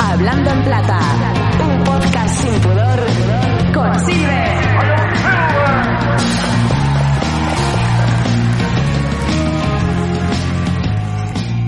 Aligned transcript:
Hablando 0.00 0.50
en 0.50 0.64
Plata, 0.64 1.00
un 1.60 1.84
podcast 1.84 2.40
sin 2.40 2.60
pudor 2.60 3.00
con 3.74 4.06
Silver. 4.06 4.58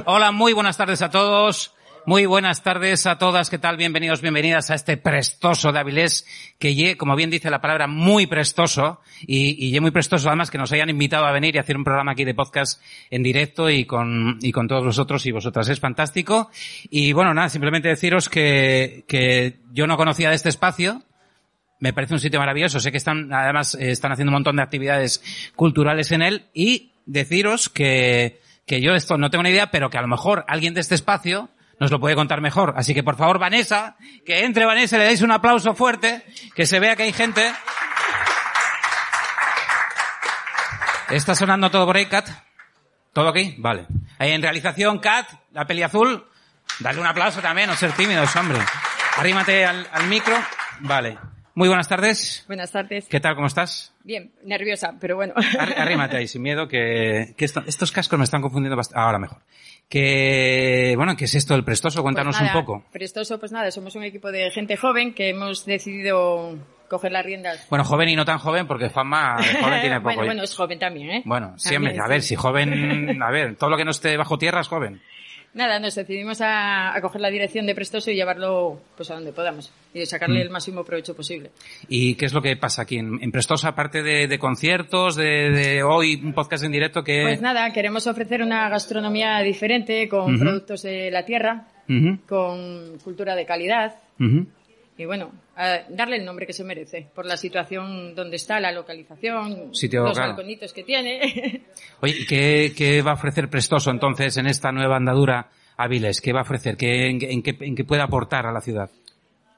Hola, 0.04 0.32
muy 0.32 0.52
buenas 0.52 0.76
tardes 0.76 1.02
a 1.02 1.10
todos. 1.10 1.72
Muy 2.06 2.24
buenas 2.24 2.62
tardes 2.62 3.06
a 3.06 3.18
todas. 3.18 3.50
¿Qué 3.50 3.58
tal? 3.58 3.76
Bienvenidos, 3.76 4.22
bienvenidas 4.22 4.70
a 4.70 4.74
este 4.74 4.96
prestoso 4.96 5.70
de 5.70 5.80
Avilés, 5.80 6.26
que 6.58 6.96
como 6.96 7.14
bien 7.14 7.28
dice 7.28 7.50
la 7.50 7.60
palabra, 7.60 7.86
muy 7.86 8.26
prestoso. 8.26 9.00
Y, 9.26 9.76
y 9.76 9.78
muy 9.80 9.90
prestoso 9.90 10.28
además 10.28 10.50
que 10.50 10.56
nos 10.56 10.72
hayan 10.72 10.88
invitado 10.88 11.26
a 11.26 11.32
venir 11.32 11.54
y 11.54 11.58
hacer 11.58 11.76
un 11.76 11.84
programa 11.84 12.12
aquí 12.12 12.24
de 12.24 12.34
podcast 12.34 12.82
en 13.10 13.22
directo 13.22 13.68
y 13.68 13.84
con, 13.84 14.38
y 14.40 14.50
con 14.50 14.66
todos 14.66 14.82
vosotros 14.84 15.26
y 15.26 15.32
vosotras. 15.32 15.68
Es 15.68 15.78
fantástico. 15.78 16.50
Y 16.88 17.12
bueno, 17.12 17.34
nada, 17.34 17.50
simplemente 17.50 17.88
deciros 17.88 18.30
que, 18.30 19.04
que 19.06 19.58
yo 19.72 19.86
no 19.86 19.98
conocía 19.98 20.30
de 20.30 20.36
este 20.36 20.48
espacio. 20.48 21.02
Me 21.80 21.92
parece 21.92 22.14
un 22.14 22.20
sitio 22.20 22.40
maravilloso. 22.40 22.80
Sé 22.80 22.90
que 22.90 22.98
están, 22.98 23.30
además, 23.32 23.74
eh, 23.74 23.90
están 23.90 24.12
haciendo 24.12 24.30
un 24.30 24.36
montón 24.36 24.56
de 24.56 24.62
actividades 24.62 25.22
culturales 25.54 26.12
en 26.12 26.22
él. 26.22 26.46
Y 26.54 26.92
deciros 27.04 27.68
que, 27.68 28.40
que 28.64 28.80
yo 28.80 28.94
esto 28.94 29.18
no 29.18 29.28
tengo 29.28 29.42
ni 29.42 29.50
idea, 29.50 29.70
pero 29.70 29.90
que 29.90 29.98
a 29.98 30.02
lo 30.02 30.08
mejor 30.08 30.46
alguien 30.48 30.72
de 30.72 30.80
este 30.80 30.94
espacio 30.94 31.50
nos 31.80 31.90
lo 31.90 31.98
puede 31.98 32.14
contar 32.14 32.40
mejor. 32.40 32.74
Así 32.76 32.94
que 32.94 33.02
por 33.02 33.16
favor, 33.16 33.38
Vanessa, 33.38 33.96
que 34.24 34.44
entre 34.44 34.64
Vanessa, 34.66 34.98
le 34.98 35.04
dais 35.04 35.22
un 35.22 35.32
aplauso 35.32 35.74
fuerte, 35.74 36.22
que 36.54 36.66
se 36.66 36.78
vea 36.78 36.94
que 36.94 37.02
hay 37.04 37.12
gente. 37.12 37.52
¿Está 41.10 41.34
sonando 41.34 41.70
todo 41.70 41.86
por 41.86 41.96
ahí, 41.96 42.06
Kat? 42.06 42.28
¿Todo 43.12 43.28
aquí? 43.28 43.56
Vale. 43.58 43.86
Ahí 44.18 44.30
en 44.30 44.42
realización, 44.42 45.00
Kat, 45.00 45.26
la 45.52 45.66
peli 45.66 45.82
azul. 45.82 46.24
Dale 46.78 47.00
un 47.00 47.06
aplauso 47.06 47.40
también, 47.40 47.68
no 47.68 47.74
ser 47.74 47.90
tímidos, 47.92 48.34
hombre. 48.36 48.58
Arrímate 49.16 49.64
al, 49.66 49.88
al 49.92 50.06
micro. 50.06 50.36
Vale. 50.80 51.18
Muy 51.54 51.66
buenas 51.66 51.88
tardes. 51.88 52.44
Buenas 52.46 52.70
tardes. 52.70 53.06
¿Qué 53.10 53.18
tal? 53.18 53.34
¿Cómo 53.34 53.48
estás? 53.48 53.92
Bien, 54.04 54.32
nerviosa, 54.44 54.94
pero 55.00 55.16
bueno. 55.16 55.34
Arrí- 55.34 55.76
Arrímate 55.76 56.16
ahí, 56.16 56.28
sin 56.28 56.42
miedo, 56.42 56.68
que, 56.68 57.34
que 57.36 57.44
esto- 57.44 57.64
estos 57.66 57.90
cascos 57.90 58.16
me 58.18 58.24
están 58.24 58.40
confundiendo 58.40 58.76
bastante. 58.76 59.00
Ahora 59.00 59.18
mejor. 59.18 59.42
Que, 59.90 60.94
bueno, 60.96 61.16
¿qué 61.16 61.24
es 61.24 61.34
esto 61.34 61.54
del 61.54 61.64
prestoso? 61.64 62.00
Cuéntanos 62.04 62.36
Pues 62.36 62.46
nada, 62.48 62.58
un 62.60 62.64
poco. 62.64 62.84
Prestoso, 62.92 63.40
pues 63.40 63.50
nada, 63.50 63.72
somos 63.72 63.96
un 63.96 64.04
equipo 64.04 64.30
de 64.30 64.48
gente 64.52 64.76
joven 64.76 65.12
que 65.12 65.30
hemos 65.30 65.66
decidido 65.66 66.56
coger 66.88 67.10
las 67.10 67.26
riendas. 67.26 67.66
Bueno, 67.70 67.84
joven 67.84 68.08
y 68.08 68.14
no 68.14 68.24
tan 68.24 68.38
joven, 68.38 68.68
porque 68.68 68.88
fama 68.88 69.38
de 69.38 69.60
joven 69.60 69.80
tiene 69.80 69.96
poco. 70.00 70.14
bueno, 70.14 70.24
bueno, 70.26 70.42
es 70.44 70.54
joven 70.54 70.78
también, 70.78 71.10
¿eh? 71.10 71.22
Bueno, 71.24 71.58
siempre, 71.58 71.98
a 71.98 72.06
ver, 72.06 72.22
sí. 72.22 72.28
si 72.28 72.34
joven, 72.36 73.20
a 73.22 73.30
ver, 73.32 73.56
todo 73.56 73.68
lo 73.68 73.76
que 73.76 73.84
no 73.84 73.90
esté 73.90 74.16
bajo 74.16 74.38
tierra 74.38 74.60
es 74.60 74.68
joven. 74.68 75.02
Nada, 75.52 75.80
nos 75.80 75.96
decidimos 75.96 76.40
a, 76.40 76.94
a 76.96 77.00
coger 77.00 77.20
la 77.20 77.28
dirección 77.30 77.66
de 77.66 77.74
Prestoso 77.74 78.10
y 78.10 78.14
llevarlo 78.14 78.80
pues 78.96 79.10
a 79.10 79.14
donde 79.14 79.32
podamos 79.32 79.72
y 79.92 80.06
sacarle 80.06 80.38
Mm. 80.38 80.42
el 80.42 80.50
máximo 80.50 80.84
provecho 80.84 81.16
posible. 81.16 81.50
¿Y 81.88 82.14
qué 82.14 82.26
es 82.26 82.32
lo 82.32 82.40
que 82.40 82.56
pasa 82.56 82.82
aquí 82.82 82.98
en, 82.98 83.18
en 83.20 83.32
Prestosa, 83.32 83.68
aparte 83.70 84.02
de, 84.02 84.28
de 84.28 84.38
conciertos, 84.38 85.16
de, 85.16 85.50
de 85.50 85.82
hoy 85.82 86.20
un 86.22 86.32
podcast 86.34 86.62
en 86.64 86.70
directo 86.70 87.02
que... 87.02 87.22
Pues 87.22 87.40
nada, 87.40 87.72
queremos 87.72 88.06
ofrecer 88.06 88.42
una 88.42 88.68
gastronomía 88.68 89.40
diferente 89.40 90.08
con 90.08 90.38
productos 90.38 90.82
de 90.82 91.10
la 91.10 91.24
tierra, 91.24 91.66
con 92.28 92.98
cultura 93.02 93.34
de 93.34 93.44
calidad 93.44 93.96
y 94.96 95.04
bueno, 95.06 95.32
a 95.60 95.84
darle 95.90 96.16
el 96.16 96.24
nombre 96.24 96.46
que 96.46 96.54
se 96.54 96.64
merece 96.64 97.08
por 97.14 97.26
la 97.26 97.36
situación 97.36 98.14
donde 98.14 98.36
está, 98.36 98.58
la 98.60 98.72
localización, 98.72 99.74
Sitio, 99.74 100.04
los 100.04 100.14
claro. 100.14 100.30
balconitos 100.30 100.72
que 100.72 100.82
tiene. 100.82 101.66
Oye, 102.00 102.14
¿y 102.20 102.26
qué, 102.26 102.72
qué 102.74 103.02
va 103.02 103.10
a 103.10 103.14
ofrecer 103.14 103.50
Prestoso 103.50 103.90
entonces 103.90 104.36
en 104.38 104.46
esta 104.46 104.72
nueva 104.72 104.96
andadura 104.96 105.50
a 105.76 105.86
Viles? 105.86 106.22
¿Qué 106.22 106.32
va 106.32 106.40
a 106.40 106.42
ofrecer? 106.42 106.78
¿Qué, 106.78 107.10
en, 107.10 107.18
en 107.22 107.42
qué, 107.42 107.56
en 107.60 107.74
qué 107.74 107.84
puede 107.84 108.00
aportar 108.00 108.46
a 108.46 108.52
la 108.52 108.62
ciudad? 108.62 108.90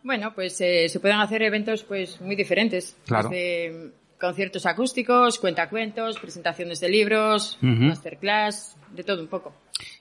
Bueno, 0.02 0.34
pues 0.34 0.60
eh, 0.60 0.88
se 0.88 0.98
pueden 0.98 1.18
hacer 1.18 1.42
eventos 1.42 1.84
pues 1.84 2.20
muy 2.20 2.34
diferentes. 2.34 2.96
Claro. 3.06 3.28
Desde 3.28 3.92
conciertos 4.18 4.66
acústicos, 4.66 5.38
cuentacuentos, 5.38 6.18
presentaciones 6.18 6.80
de 6.80 6.88
libros, 6.88 7.58
masterclass, 7.60 8.76
de 8.90 9.04
todo 9.04 9.20
un 9.20 9.28
poco. 9.28 9.54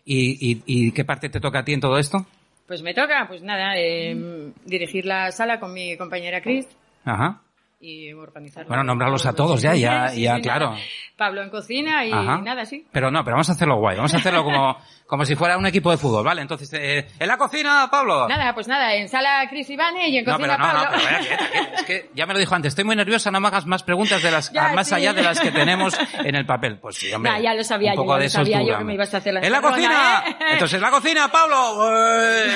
¿Y, 0.06 0.52
y, 0.52 0.64
y 0.66 0.92
qué 0.92 1.06
parte 1.06 1.30
te 1.30 1.40
toca 1.40 1.60
a 1.60 1.64
ti 1.64 1.74
en 1.74 1.80
todo 1.80 1.98
esto? 1.98 2.26
Pues 2.72 2.84
me 2.84 2.94
toca, 2.94 3.26
pues 3.28 3.44
nada, 3.44 3.74
eh, 3.76 4.16
dirigir 4.64 5.06
la 5.06 5.30
sala 5.34 5.60
con 5.60 5.74
mi 5.74 5.98
compañera 5.98 6.40
Cris 6.42 6.66
Ajá. 7.04 7.42
Y 7.82 8.14
organizar. 8.14 8.66
Bueno, 8.68 8.84
nombrarlos 8.84 9.26
a 9.26 9.34
todos 9.34 9.62
ya, 9.62 9.74
ya, 9.74 10.14
ya, 10.14 10.40
claro. 10.40 10.76
Pablo 11.18 11.42
en 11.42 11.50
cocina 11.50 12.06
y 12.06 12.12
Ajá. 12.12 12.38
nada, 12.40 12.66
sí. 12.66 12.86
Pero 12.92 13.10
no, 13.10 13.24
pero 13.24 13.36
vamos 13.36 13.50
a 13.50 13.54
hacerlo 13.54 13.78
guay. 13.78 13.98
Vamos 13.98 14.14
a 14.14 14.18
hacerlo 14.18 14.44
como, 14.44 14.78
como 15.08 15.26
si 15.26 15.36
fuera 15.36 15.58
un 15.58 15.66
equipo 15.66 15.90
de 15.92 15.98
fútbol, 15.98 16.24
¿vale? 16.24 16.42
Entonces, 16.42 16.72
eh, 16.74 17.08
en 17.20 17.28
la 17.28 17.38
cocina, 17.38 17.88
Pablo. 17.92 18.28
Nada, 18.28 18.54
pues 18.54 18.68
nada, 18.68 18.94
en 18.94 19.08
sala 19.10 19.48
Cris 19.50 19.70
y 19.72 19.76
Vane 19.76 20.10
y 20.10 20.18
en 20.20 20.26
No, 20.26 20.34
cocina 20.38 20.58
pero 20.58 20.68
no, 20.68 20.74
no, 20.74 20.84
Pablo. 20.84 20.98
pero 21.04 21.18
vaya, 21.18 21.28
quieta, 21.28 21.50
quieta. 21.52 21.74
es 21.76 21.84
que 21.84 22.10
ya 22.14 22.26
me 22.28 22.34
lo 22.34 22.40
dijo 22.40 22.54
antes, 22.56 22.70
estoy 22.72 22.86
muy 22.86 22.96
nerviosa, 22.96 23.32
no 23.32 23.40
me 23.40 23.48
hagas 23.48 23.66
más 23.66 23.82
preguntas 23.84 24.22
de 24.22 24.30
las, 24.32 24.52
Ya, 24.54 24.74
más 24.74 24.88
sí. 24.88 24.96
allá 24.96 25.14
de 25.14 25.24
las 25.24 25.40
que 25.40 25.52
tenemos 25.52 25.98
en 26.24 26.36
el 26.36 26.46
papel. 26.46 26.78
Pues 26.80 26.98
sí, 26.98 27.12
hombre. 27.14 27.32
Ya, 27.38 27.40
ya 27.40 27.54
lo 27.56 27.64
sabía 27.64 27.92
un 27.92 27.96
yo, 27.98 28.02
poco 28.04 28.14
ya 28.14 28.18
de 28.20 28.24
lo 28.26 28.30
sabía 28.30 28.62
yo 28.64 28.78
que 28.78 28.84
me 28.84 28.94
ibas 28.94 29.14
a 29.14 29.18
hacer 29.18 29.34
la 29.34 29.40
¡En 29.42 29.52
la 29.52 29.62
cocina! 29.62 30.24
¿eh? 30.28 30.36
Entonces, 30.54 30.76
en 30.76 30.82
la 30.82 30.92
cocina, 30.92 31.28
Pablo. 31.32 31.90
¡Eh! 31.92 32.48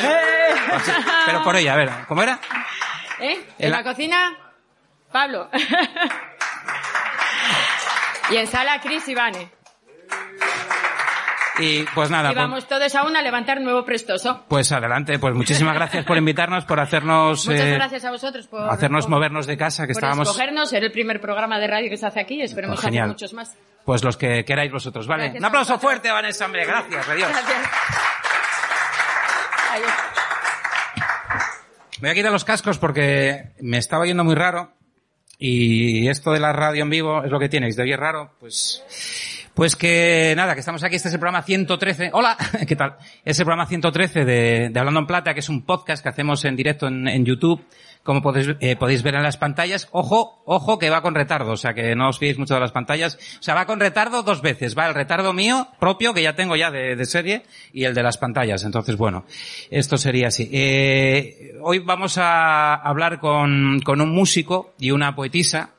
Pues 0.69 0.91
pero 1.25 1.43
por 1.43 1.55
ella, 1.55 1.73
a 1.73 1.77
ver, 1.77 1.89
¿cómo 2.07 2.21
era? 2.21 2.39
¿Eh? 3.19 3.39
En 3.57 3.65
En 3.65 3.71
la- 3.71 3.77
la 3.77 3.83
cocina, 3.83 4.37
Pablo. 5.15 5.49
y 8.31 8.35
en 8.35 8.47
sala, 8.47 8.81
Cris 8.81 9.07
y 9.07 9.15
Vane. 9.15 9.49
Y 11.57 11.83
pues 11.95 12.09
nada, 12.09 12.31
Y 12.31 12.33
pues, 12.33 12.43
vamos 12.45 12.67
todos 12.67 12.93
a 12.95 13.03
una 13.03 13.19
a 13.19 13.21
levantar 13.21 13.61
nuevo 13.61 13.85
prestoso. 13.85 14.43
pues 14.49 14.69
adelante, 14.73 15.17
pues 15.17 15.33
muchísimas 15.33 15.73
gracias 15.73 16.03
por 16.03 16.17
invitarnos, 16.17 16.65
por 16.65 16.81
hacernos, 16.81 17.47
Muchas 17.47 17.61
eh, 17.65 17.71
gracias 17.75 18.03
a 18.03 18.11
vosotros 18.11 18.45
por 18.47 18.69
hacernos 18.69 19.05
por- 19.05 19.11
movernos 19.11 19.47
de 19.47 19.55
casa, 19.55 19.83
que 19.87 19.93
por 19.93 20.03
estábamos, 20.03 20.27
escogernos. 20.27 20.73
Era 20.73 20.85
el 20.85 20.91
primer 20.91 21.21
programa 21.21 21.59
de 21.59 21.67
radio 21.67 21.89
que 21.89 21.95
se 21.95 22.05
hace 22.07 22.19
aquí. 22.19 22.41
Esperemos 22.41 22.81
Pues 22.81 22.93
hacer 22.93 23.07
muchos 23.07 23.31
más. 23.31 23.55
pues 23.85 24.03
los 24.03 24.17
que 24.17 24.43
queráis 24.43 24.69
vosotros, 24.73 25.07
¿vale? 25.07 25.23
Gracias 25.29 25.39
Un 25.39 25.45
aplauso 25.45 25.79
fuerte, 25.79 26.11
Vanessa, 26.11 26.43
hombre, 26.45 26.65
gracias, 26.65 27.07
adiós. 27.07 27.29
Gracias. 27.29 27.69
Adiós. 29.71 29.93
Me 32.01 32.01
voy 32.01 32.09
a 32.09 32.13
quitar 32.15 32.33
los 32.33 32.43
cascos 32.43 32.77
porque 32.79 33.53
me 33.61 33.77
estaba 33.77 34.05
yendo 34.05 34.25
muy 34.25 34.35
raro. 34.35 34.73
Y 35.37 36.07
esto 36.07 36.31
de 36.31 36.39
la 36.39 36.53
radio 36.53 36.83
en 36.83 36.89
vivo 36.89 37.23
es 37.23 37.31
lo 37.31 37.39
que 37.39 37.49
tiene. 37.49 37.69
Si 37.69 37.75
te 37.75 37.83
oye 37.83 37.97
raro, 37.97 38.31
pues, 38.39 38.83
pues 39.53 39.75
que 39.75 40.33
nada, 40.35 40.53
que 40.53 40.61
estamos 40.61 40.83
aquí. 40.83 40.95
Este 40.95 41.09
es 41.09 41.13
el 41.13 41.19
programa 41.19 41.43
113. 41.43 42.11
Hola, 42.13 42.37
¿qué 42.67 42.75
tal? 42.75 42.97
Es 43.23 43.39
el 43.39 43.45
programa 43.45 43.67
113 43.67 44.25
de, 44.25 44.69
de 44.69 44.79
Hablando 44.79 45.01
en 45.01 45.07
Plata, 45.07 45.33
que 45.33 45.41
es 45.41 45.49
un 45.49 45.63
podcast 45.63 46.01
que 46.03 46.09
hacemos 46.09 46.45
en 46.45 46.55
directo 46.55 46.87
en 46.87 47.25
YouTube. 47.25 47.65
Como 48.05 48.21
podéis, 48.21 48.55
eh, 48.59 48.75
podéis 48.75 49.01
ver 49.01 49.15
en 49.15 49.23
las 49.23 49.37
pantallas. 49.37 49.89
Ojo, 49.91 50.43
ojo, 50.45 50.77
que 50.77 50.91
va 50.91 51.01
con 51.01 51.15
retardo. 51.15 51.53
O 51.53 51.57
sea, 51.57 51.73
que 51.73 51.95
no 51.95 52.09
os 52.09 52.19
fiéis 52.19 52.37
mucho 52.37 52.53
de 52.53 52.59
las 52.59 52.71
pantallas. 52.71 53.17
O 53.39 53.41
sea, 53.41 53.55
va 53.55 53.65
con 53.65 53.79
retardo 53.79 54.21
dos 54.21 54.43
veces. 54.43 54.77
Va 54.77 54.87
el 54.87 54.93
retardo 54.93 55.33
mío, 55.33 55.67
propio, 55.79 56.13
que 56.13 56.21
ya 56.21 56.35
tengo 56.35 56.55
ya 56.55 56.69
de, 56.69 56.95
de 56.95 57.05
serie, 57.05 57.41
y 57.73 57.85
el 57.85 57.95
de 57.95 58.03
las 58.03 58.19
pantallas. 58.19 58.63
Entonces, 58.63 58.95
bueno, 58.95 59.25
esto 59.71 59.97
sería 59.97 60.27
así. 60.27 60.47
Eh, 60.53 61.55
hoy 61.63 61.79
vamos 61.79 62.19
a 62.19 62.75
hablar 62.75 63.19
con, 63.19 63.79
con 63.79 63.99
un 63.99 64.11
músico 64.11 64.75
y 64.77 64.91
una 64.91 65.15
poetisa 65.15 65.71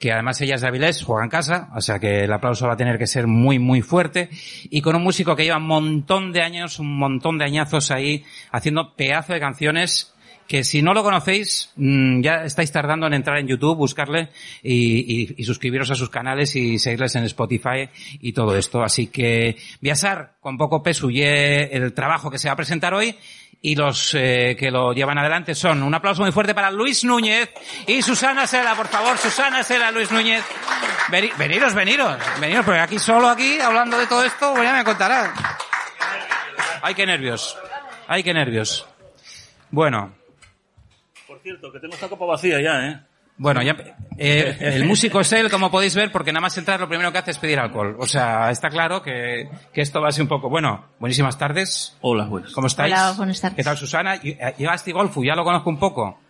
que 0.00 0.10
además 0.10 0.40
ella 0.40 0.56
es 0.56 0.62
de 0.62 0.66
Avilés, 0.66 1.04
juega 1.04 1.22
en 1.22 1.30
casa, 1.30 1.68
o 1.76 1.80
sea 1.80 2.00
que 2.00 2.24
el 2.24 2.32
aplauso 2.32 2.66
va 2.66 2.72
a 2.72 2.76
tener 2.76 2.98
que 2.98 3.06
ser 3.06 3.28
muy, 3.28 3.60
muy 3.60 3.82
fuerte, 3.82 4.30
y 4.64 4.80
con 4.80 4.96
un 4.96 5.04
músico 5.04 5.36
que 5.36 5.44
lleva 5.44 5.58
un 5.58 5.68
montón 5.68 6.32
de 6.32 6.42
años, 6.42 6.80
un 6.80 6.98
montón 6.98 7.38
de 7.38 7.44
añazos 7.44 7.92
ahí, 7.92 8.24
haciendo 8.50 8.96
pedazo 8.96 9.32
de 9.32 9.38
canciones, 9.38 10.11
que 10.46 10.64
si 10.64 10.82
no 10.82 10.92
lo 10.94 11.02
conocéis, 11.02 11.70
mm, 11.76 12.20
ya 12.22 12.44
estáis 12.44 12.70
tardando 12.72 13.06
en 13.06 13.14
entrar 13.14 13.38
en 13.38 13.46
YouTube, 13.48 13.76
buscarle 13.76 14.28
y, 14.62 15.42
suscribiros 15.44 15.90
a 15.90 15.94
sus 15.94 16.10
canales 16.10 16.54
y 16.56 16.78
seguirles 16.78 17.14
en 17.16 17.24
Spotify 17.24 17.88
y 18.20 18.32
todo 18.32 18.56
esto. 18.56 18.82
Así 18.82 19.06
que, 19.06 19.56
Viasar, 19.80 20.34
con 20.40 20.58
poco 20.58 20.82
peso, 20.82 21.08
y 21.10 21.22
el 21.22 21.92
trabajo 21.94 22.30
que 22.30 22.38
se 22.38 22.48
va 22.48 22.54
a 22.54 22.56
presentar 22.56 22.92
hoy, 22.94 23.16
y 23.64 23.76
los 23.76 24.12
eh, 24.18 24.56
que 24.58 24.72
lo 24.72 24.92
llevan 24.92 25.18
adelante 25.18 25.54
son 25.54 25.84
un 25.84 25.94
aplauso 25.94 26.22
muy 26.22 26.32
fuerte 26.32 26.52
para 26.52 26.70
Luis 26.72 27.04
Núñez 27.04 27.48
y 27.86 28.02
Susana 28.02 28.44
Sela, 28.46 28.74
por 28.74 28.88
favor, 28.88 29.16
Susana 29.16 29.62
Sela, 29.62 29.92
Luis 29.92 30.10
Núñez. 30.10 30.42
Veni- 31.10 31.30
veniros, 31.38 31.72
veniros, 31.72 32.16
veniros, 32.40 32.64
porque 32.64 32.80
aquí 32.80 32.98
solo 32.98 33.28
aquí, 33.28 33.60
hablando 33.60 33.96
de 33.98 34.06
todo 34.08 34.24
esto, 34.24 34.60
ya 34.62 34.72
me 34.72 34.82
contará. 34.84 35.32
Ay, 36.82 36.94
qué 36.94 37.06
nervios, 37.06 37.56
ay, 38.08 38.24
qué 38.24 38.34
nervios. 38.34 38.84
Bueno, 39.70 40.12
Por 41.32 41.40
cierto, 41.42 41.72
que 41.72 41.80
tengo 41.80 41.94
esta 41.94 42.08
copa 42.08 42.26
vacía 42.26 42.60
ya, 42.60 42.86
¿eh? 42.88 43.00
bueno, 43.38 43.62
ya, 43.62 43.74
eh, 44.18 44.54
el 44.60 44.84
músico 44.84 45.20
es 45.20 45.32
él, 45.32 45.50
como 45.50 45.70
podéis 45.70 45.94
ver, 45.94 46.12
porque 46.12 46.30
nada 46.30 46.42
más 46.42 46.58
entrar 46.58 46.78
lo 46.78 46.88
primero 46.88 47.10
que 47.10 47.16
hace 47.16 47.30
es 47.30 47.38
pedir 47.38 47.58
alcohol. 47.58 47.96
O 47.98 48.06
sea, 48.06 48.50
está 48.50 48.68
claro 48.68 49.00
que, 49.02 49.48
que 49.72 49.80
esto 49.80 50.02
va 50.02 50.08
a 50.08 50.12
ser 50.12 50.22
un 50.24 50.28
poco, 50.28 50.50
bueno, 50.50 50.88
buenísimas 50.98 51.38
tardes. 51.38 51.96
Hola, 52.02 52.28
pues. 52.28 52.52
¿Cómo 52.52 52.66
estáis? 52.66 52.92
Hola, 52.92 53.14
buenas 53.16 53.40
tardes. 53.40 53.56
¿Qué 53.56 53.64
tal, 53.64 53.78
Susana? 53.78 54.16
Y- 54.16 54.32
eh, 54.32 54.54
este 54.74 54.92
Golfu 54.92 55.24
ya 55.24 55.34
lo 55.34 55.42
conozco 55.42 55.70
un 55.70 55.78
poco. 55.78 56.20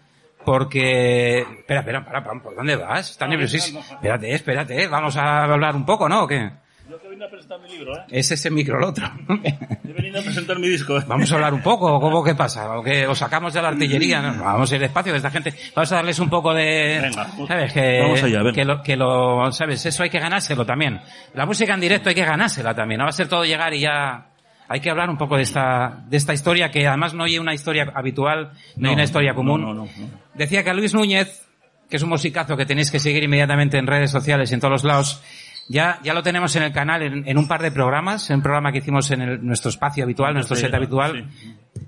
Porque... 0.44 1.40
Espera, 1.40 1.80
espera, 1.80 2.04
para, 2.04 2.22
para, 2.22 2.40
¿por 2.40 2.54
dónde 2.54 2.76
vas? 2.76 3.10
Estás 3.10 3.28
nerviosísimo. 3.28 3.80
Espérate, 3.80 4.32
espérate, 4.32 4.86
vamos 4.86 5.16
a 5.16 5.44
hablar 5.44 5.74
un 5.74 5.84
poco, 5.84 6.08
¿no? 6.08 6.22
¿O 6.22 6.26
qué? 6.28 6.50
Yo 6.90 7.00
que 7.00 7.08
vine 7.08 7.24
a 7.24 7.28
presentar 7.30 7.60
mi 7.60 7.68
libro, 7.68 7.96
¿eh? 7.96 8.04
Es 8.10 8.30
ese 8.32 8.50
micro 8.50 8.78
el 8.78 8.84
otro. 8.84 9.10
He 9.84 9.92
venido 9.92 10.20
a 10.20 10.22
presentar 10.22 10.58
mi 10.58 10.68
disco. 10.68 10.98
¿eh? 10.98 11.04
Vamos 11.06 11.30
a 11.30 11.36
hablar 11.36 11.54
un 11.54 11.62
poco, 11.62 12.00
¿cómo 12.00 12.24
qué 12.24 12.34
pasa? 12.34 12.76
¿O 12.76 12.82
que 12.82 13.06
os 13.06 13.18
sacamos 13.18 13.54
de 13.54 13.62
la 13.62 13.68
artillería? 13.68 14.20
¿no? 14.20 14.42
Vamos 14.42 14.70
a 14.72 14.74
ir 14.74 14.80
despacio 14.80 15.12
de 15.12 15.18
esta 15.18 15.30
gente. 15.30 15.54
Vamos 15.74 15.92
a 15.92 15.96
darles 15.96 16.18
un 16.18 16.28
poco 16.28 16.52
de... 16.52 17.00
Venga, 17.02 17.28
¿Sabes? 17.46 17.72
Que, 17.72 18.00
vamos 18.00 18.22
allá, 18.22 18.38
venga. 18.38 18.52
que, 18.52 18.64
lo, 18.64 18.82
que 18.82 18.96
lo... 18.96 19.52
¿Sabes? 19.52 19.86
Eso 19.86 20.02
hay 20.02 20.10
que 20.10 20.18
ganárselo 20.18 20.66
también. 20.66 21.00
La 21.34 21.46
música 21.46 21.74
en 21.74 21.80
directo 21.80 22.08
hay 22.08 22.14
que 22.14 22.24
ganársela 22.24 22.74
también. 22.74 22.98
No 22.98 23.04
va 23.04 23.10
a 23.10 23.12
ser 23.12 23.28
todo 23.28 23.44
llegar 23.44 23.72
y 23.74 23.80
ya... 23.80 24.28
Hay 24.68 24.80
que 24.80 24.90
hablar 24.90 25.10
un 25.10 25.18
poco 25.18 25.36
de 25.36 25.42
esta, 25.42 26.02
de 26.08 26.16
esta 26.16 26.32
historia 26.32 26.70
que 26.70 26.86
además 26.86 27.12
no 27.12 27.24
hay 27.24 27.38
una 27.38 27.52
historia 27.52 27.92
habitual, 27.94 28.52
no, 28.76 28.88
hay 28.88 28.94
una 28.94 29.04
historia 29.04 29.34
común. 29.34 29.60
No, 29.60 29.74
no, 29.74 29.84
no, 29.84 29.90
no. 29.98 30.08
Decía 30.34 30.64
que 30.64 30.70
a 30.70 30.74
Luis 30.74 30.94
Núñez, 30.94 31.46
que 31.90 31.96
es 31.96 32.02
un 32.02 32.08
musicazo 32.08 32.56
que 32.56 32.64
tenéis 32.64 32.90
que 32.90 32.98
seguir 32.98 33.22
inmediatamente 33.22 33.76
en 33.76 33.86
redes 33.86 34.10
sociales 34.10 34.50
y 34.50 34.54
en 34.54 34.60
todos 34.60 34.72
los 34.72 34.84
lados, 34.84 35.22
ya, 35.68 36.00
ya 36.02 36.14
lo 36.14 36.22
tenemos 36.22 36.54
en 36.56 36.62
el 36.64 36.72
canal 36.72 37.02
en, 37.02 37.26
en 37.28 37.38
un 37.38 37.48
par 37.48 37.62
de 37.62 37.70
programas, 37.70 38.28
en 38.30 38.36
un 38.36 38.42
programa 38.42 38.72
que 38.72 38.78
hicimos 38.78 39.10
en 39.10 39.22
el- 39.22 39.44
nuestro 39.46 39.70
espacio 39.70 40.04
habitual, 40.04 40.34
nuestro 40.34 40.56
set 40.56 40.72
habitual, 40.74 41.28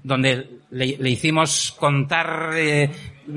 donde 0.03 0.59
le, 0.71 0.97
le 0.99 1.11
hicimos 1.11 1.75
contar 1.79 2.51
eh, 2.55 2.91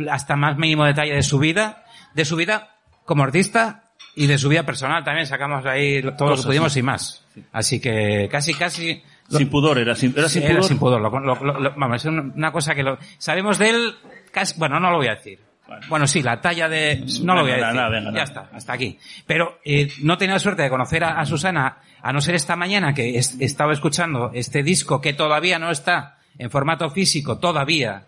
hasta 0.09 0.35
más 0.35 0.57
mínimo 0.57 0.85
detalle 0.85 1.13
de 1.13 1.23
su 1.23 1.39
vida, 1.39 1.83
de 2.13 2.25
su 2.25 2.35
vida 2.35 2.75
como 3.05 3.23
artista 3.23 3.83
y 4.15 4.27
de 4.27 4.37
su 4.37 4.49
vida 4.49 4.63
personal 4.63 5.03
también 5.03 5.27
sacamos 5.27 5.65
ahí 5.65 6.01
todo 6.17 6.31
lo 6.31 6.35
que 6.37 6.43
pudimos 6.43 6.73
sí. 6.73 6.79
y 6.79 6.83
más. 6.83 7.23
Así 7.51 7.79
que 7.79 8.27
casi, 8.31 8.53
casi... 8.53 9.03
Sin 9.29 9.49
pudor, 9.49 9.77
era 9.77 9.93
sin, 9.93 10.13
era 10.17 10.29
sin 10.29 10.43
era 10.43 10.53
pudor. 10.55 10.63
sin 10.67 10.79
pudor. 10.79 11.01
Lo- 11.01 11.19
lo- 11.19 11.59
lo- 11.59 11.73
vamos, 11.75 11.97
es 11.97 12.05
un- 12.05 12.31
una 12.35 12.51
cosa 12.51 12.73
que 12.73 12.81
lo, 12.83 12.97
sabemos 13.17 13.57
de 13.59 13.69
él, 13.69 13.95
casi, 14.31 14.57
bueno, 14.57 14.79
no 14.79 14.89
lo 14.89 14.97
voy 14.97 15.07
a 15.07 15.15
decir. 15.15 15.39
Bueno. 15.67 15.85
Bueno, 15.89 16.07
sí, 16.07 16.21
la 16.23 16.39
talla 16.41 16.69
de, 16.69 17.03
no 17.23 17.35
lo 17.35 17.41
voy 17.41 17.51
a 17.51 17.55
decir. 17.55 17.75
ya 18.17 18.23
está, 18.23 18.49
hasta 18.53 18.73
aquí. 18.73 18.97
Pero, 19.25 19.59
eh, 19.65 19.89
no 20.01 20.17
la 20.17 20.39
suerte 20.39 20.61
de 20.63 20.69
conocer 20.69 21.03
a, 21.03 21.19
a 21.19 21.25
Susana, 21.25 21.77
a 22.01 22.13
no 22.13 22.21
ser 22.21 22.35
esta 22.35 22.55
mañana 22.55 22.93
que 22.93 23.17
es- 23.17 23.35
estaba 23.39 23.73
escuchando 23.73 24.31
este 24.33 24.63
disco 24.63 25.01
que 25.01 25.13
todavía 25.13 25.59
no 25.59 25.69
está 25.71 26.17
en 26.37 26.49
formato 26.49 26.89
físico, 26.89 27.37
todavía, 27.39 28.03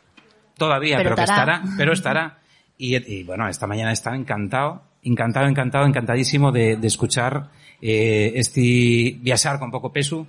todavía, 0.57 0.97
Pero 0.97 1.09
pero, 1.11 1.15
que 1.17 1.23
estará. 1.23 1.61
pero 1.77 1.94
estará. 1.94 2.38
Y, 2.77 2.95
y, 2.95 3.23
bueno, 3.23 3.47
esta 3.50 3.67
mañana 3.67 3.91
está 3.91 4.15
encantado, 4.15 4.83
encantado, 5.03 5.47
encantado, 5.47 5.85
encantadísimo 5.85 6.51
de, 6.51 6.77
de 6.77 6.88
escuchar 6.88 7.50
eh, 7.81 8.33
este 8.35 9.17
viajar 9.19 9.59
con 9.59 9.69
poco 9.71 9.91
peso, 9.91 10.27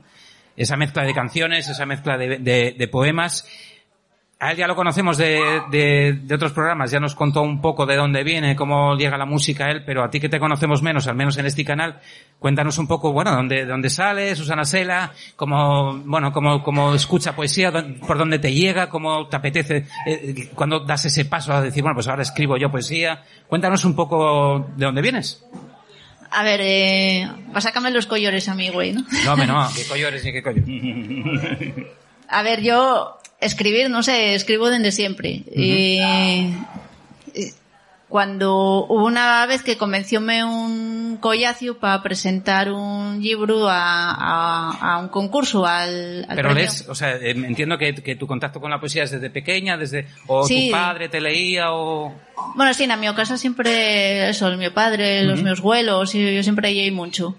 esa 0.57 0.77
mezcla 0.77 1.05
de 1.05 1.15
canciones, 1.15 1.69
esa 1.69 1.87
mezcla 1.87 2.17
de, 2.19 2.39
de- 2.39 2.75
de 2.77 2.89
poemas. 2.89 3.47
A 4.43 4.53
él 4.53 4.57
ya 4.57 4.67
lo 4.67 4.75
conocemos 4.75 5.19
de, 5.19 5.39
de- 5.71 6.19
de 6.23 6.35
otros 6.35 6.53
programas, 6.53 6.91
ya 6.91 6.99
nos 6.99 7.15
contó 7.15 7.43
un 7.43 7.61
poco 7.61 7.85
de 7.85 7.95
dónde 7.97 8.25
viene, 8.25 8.57
cómo 8.57 8.97
llega 8.97 9.19
la 9.19 9.27
música 9.27 9.67
a 9.67 9.71
él, 9.71 9.85
pero 9.85 10.03
a 10.03 10.09
ti 10.09 10.19
que 10.19 10.31
te 10.31 10.41
conocemos 10.41 10.81
menos, 10.83 11.07
al 11.07 11.15
menos 11.15 11.37
en 11.37 11.45
este 11.45 11.63
canal, 11.63 12.01
cuéntanos 12.39 12.79
un 12.79 12.87
poco, 12.87 13.13
bueno, 13.13 13.33
dónde, 13.33 13.67
dónde 13.67 13.91
sale 13.91 14.35
Susana 14.35 14.65
Sela, 14.65 15.13
cómo, 15.37 15.99
bueno, 16.07 16.33
cómo, 16.33 16.63
cómo 16.63 16.95
escucha 16.95 17.37
poesía, 17.37 17.71
por 18.07 18.17
dónde 18.17 18.39
te 18.39 18.55
llega, 18.55 18.89
cómo 18.89 19.27
te 19.29 19.37
apetece, 19.37 19.87
eh, 20.07 20.49
cuando 20.55 20.81
das 20.81 21.05
ese 21.05 21.27
paso 21.27 21.53
a 21.53 21.61
decir, 21.61 21.83
bueno, 21.83 21.97
pues 21.97 22.09
ahora 22.09 22.23
escribo 22.23 22.57
yo 22.57 22.71
poesía. 22.71 23.23
Cuéntanos 23.47 23.85
un 23.85 23.95
poco 23.95 24.71
de 24.75 24.87
dónde 24.87 25.03
vienes. 25.03 25.45
A 26.31 26.43
ver, 26.45 26.61
eh, 26.63 27.29
va 27.55 27.59
a 27.59 27.61
sacarme 27.61 27.91
los 27.91 28.07
collores 28.07 28.49
a 28.49 28.55
mí, 28.55 28.71
güey, 28.71 28.95
¿no? 28.95 29.05
No, 29.27 29.37
no, 29.37 29.69
qué 29.77 29.85
coño 29.87 30.07
eres 30.07 30.25
ni 30.25 30.33
qué 30.33 30.43
coño. 30.43 30.63
A 32.29 32.43
ver, 32.43 32.63
yo 32.63 33.19
escribir, 33.41 33.91
no 33.91 34.03
sé, 34.03 34.35
escribo 34.35 34.69
desde 34.71 34.93
siempre. 34.93 35.43
Eh, 35.55 36.55
cuando 38.09 38.87
hubo 38.89 39.05
una 39.07 39.47
vez 39.47 39.63
que 39.63 39.77
convencióme 39.77 40.43
un 40.43 41.19
collacio 41.21 41.79
para 41.79 42.03
presentar 42.03 42.73
un 42.73 43.23
libro 43.23 43.69
a, 43.69 44.11
a- 44.11 44.95
a 44.95 44.99
un 44.99 45.09
concurso, 45.11 45.65
al, 45.65 46.27
al 46.29 46.35
Pero 46.35 46.53
lees, 46.53 46.89
o 46.89 46.95
sea, 46.97 47.13
eh, 47.17 47.31
entiendo 47.31 47.79
que, 47.79 47.95
que 47.95 48.17
tu 48.17 48.27
contacto 48.27 48.61
con 48.61 48.69
la 48.73 48.81
poesía 48.81 49.05
es 49.05 49.13
desde 49.13 49.31
pequeña, 49.31 49.77
desde, 49.77 50.09
o 50.27 50.45
Sí. 50.45 50.67
tu 50.67 50.73
padre 50.73 51.09
te 51.09 51.21
leía, 51.21 51.71
o... 51.73 52.13
Bueno, 52.57 52.75
sí, 52.75 52.83
en 52.83 52.99
mi 52.99 53.07
casa 53.15 53.37
siempre, 53.39 54.29
eso, 54.29 54.49
el 54.49 54.57
mi 54.59 54.71
padre, 54.71 55.23
los 55.23 55.41
meus 55.43 55.61
abuelos, 55.61 56.13
y 56.17 56.35
yo 56.35 56.43
siempre 56.43 56.73
leí 56.73 56.91
mucho. 56.91 57.37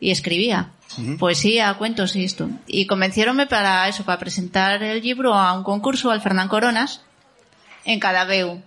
Y 0.00 0.10
escribía. 0.10 0.70
Poesía, 1.18 1.74
cuentos 1.74 2.16
y 2.16 2.24
esto. 2.24 2.50
Y 2.66 2.86
convenciéronme 2.86 3.46
para 3.46 3.88
eso, 3.88 4.04
para 4.04 4.18
presentar 4.18 4.82
el 4.82 5.00
libro 5.02 5.34
a 5.34 5.52
un 5.52 5.62
concurso 5.62 6.10
al 6.10 6.20
Fernán 6.20 6.48
Coronas 6.48 7.02
en 7.84 8.00
Cadabeu. 8.00 8.62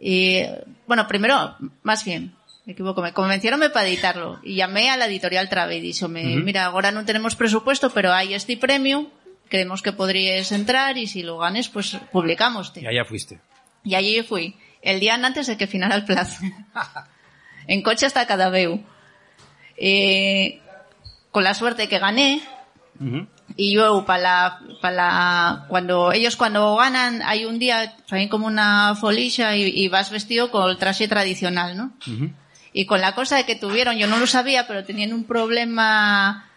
Y, 0.00 0.42
bueno, 0.86 1.06
primero, 1.06 1.56
más 1.82 2.04
bien, 2.04 2.34
me 2.64 2.72
equivoco, 2.72 3.02
me 3.02 3.12
convenciéronme 3.12 3.70
para 3.70 3.88
editarlo. 3.88 4.40
Y 4.42 4.56
llamé 4.56 4.90
a 4.90 4.96
la 4.96 5.06
editorial 5.06 5.48
Trave 5.48 5.76
y 5.76 5.80
díxome, 5.80 6.36
mira, 6.36 6.64
ahora 6.64 6.90
no 6.92 7.04
tenemos 7.04 7.36
presupuesto, 7.36 7.90
pero 7.90 8.12
hay 8.12 8.34
este 8.34 8.56
premio, 8.56 9.10
creemos 9.48 9.82
que 9.82 9.92
podrías 9.92 10.50
entrar 10.52 10.96
y 10.96 11.06
si 11.06 11.22
lo 11.22 11.38
ganes, 11.38 11.68
pues 11.68 11.98
publicamos. 12.10 12.72
Y 12.76 12.86
allá 12.86 13.04
fuiste. 13.04 13.40
Y 13.84 13.96
allí 13.96 14.22
fui, 14.22 14.56
el 14.80 15.00
día 15.00 15.14
antes 15.14 15.46
de 15.46 15.56
que 15.56 15.66
finara 15.66 15.94
el 15.94 16.04
plazo. 16.04 16.42
en 17.66 17.82
coche 17.82 18.06
hasta 18.06 18.26
Cadabeu. 18.26 18.82
Eh, 19.76 20.61
con 21.32 21.42
la 21.42 21.54
suerte 21.54 21.88
que 21.88 21.98
gané, 21.98 22.42
y 23.56 23.74
yo 23.74 24.04
para 24.04 24.22
la, 24.22 24.60
para 24.80 24.94
la, 24.94 25.64
cuando, 25.68 26.12
ellos 26.12 26.36
cuando 26.36 26.76
ganan, 26.76 27.22
hay 27.22 27.44
un 27.44 27.58
día, 27.58 27.96
traen 28.06 28.28
como 28.28 28.46
una 28.46 28.94
folilla 28.94 29.56
y, 29.56 29.64
y 29.64 29.88
vas 29.88 30.10
vestido 30.10 30.50
con 30.50 30.70
el 30.70 30.76
traje 30.76 31.08
tradicional, 31.08 31.76
¿no? 31.76 31.92
Y 32.72 32.86
con 32.86 33.00
la 33.00 33.14
cosa 33.14 33.36
de 33.36 33.44
que 33.44 33.56
tuvieron, 33.56 33.96
yo 33.98 34.06
no 34.06 34.18
lo 34.18 34.26
sabía, 34.26 34.66
pero 34.66 34.84
tenían 34.84 35.12
un 35.12 35.24
problema 35.24 36.48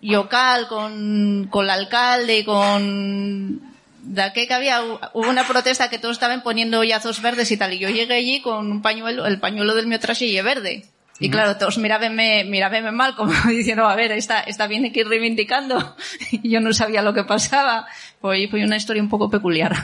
local 0.00 0.68
con, 0.68 1.48
con 1.50 1.64
el 1.64 1.70
alcalde 1.70 2.38
y 2.38 2.44
con 2.44 3.72
de 4.02 4.32
que 4.32 4.52
había 4.52 4.82
hubo 4.82 5.28
una 5.28 5.46
protesta 5.46 5.88
que 5.88 5.98
todos 5.98 6.16
estaban 6.16 6.42
poniendo 6.42 6.82
yazos 6.82 7.22
verdes 7.22 7.50
y 7.52 7.56
tal 7.56 7.72
y 7.72 7.78
yo 7.78 7.88
llegué 7.88 8.14
allí 8.14 8.40
con 8.40 8.70
un 8.70 8.82
pañuelo 8.82 9.26
el 9.26 9.38
pañuelo 9.38 9.74
del 9.74 9.86
mío 9.86 10.00
traje 10.00 10.26
y 10.26 10.40
verde 10.40 10.86
y 11.22 11.30
claro 11.30 11.56
todos 11.56 11.78
mirábenme 11.78 12.44
mirábenme 12.44 12.90
mal 12.92 13.14
como 13.14 13.32
diciendo 13.48 13.86
a 13.86 13.94
ver 13.96 14.12
esta 14.12 14.40
esta 14.40 14.66
viene 14.66 14.92
que 14.92 15.00
ir 15.00 15.08
reivindicando 15.08 15.96
y 16.30 16.48
yo 16.50 16.60
no 16.60 16.72
sabía 16.72 17.02
lo 17.02 17.14
que 17.14 17.24
pasaba. 17.24 17.86
Pues 18.20 18.48
fue 18.50 18.64
una 18.64 18.76
historia 18.76 19.02
un 19.02 19.08
poco 19.08 19.28
peculiar. 19.28 19.74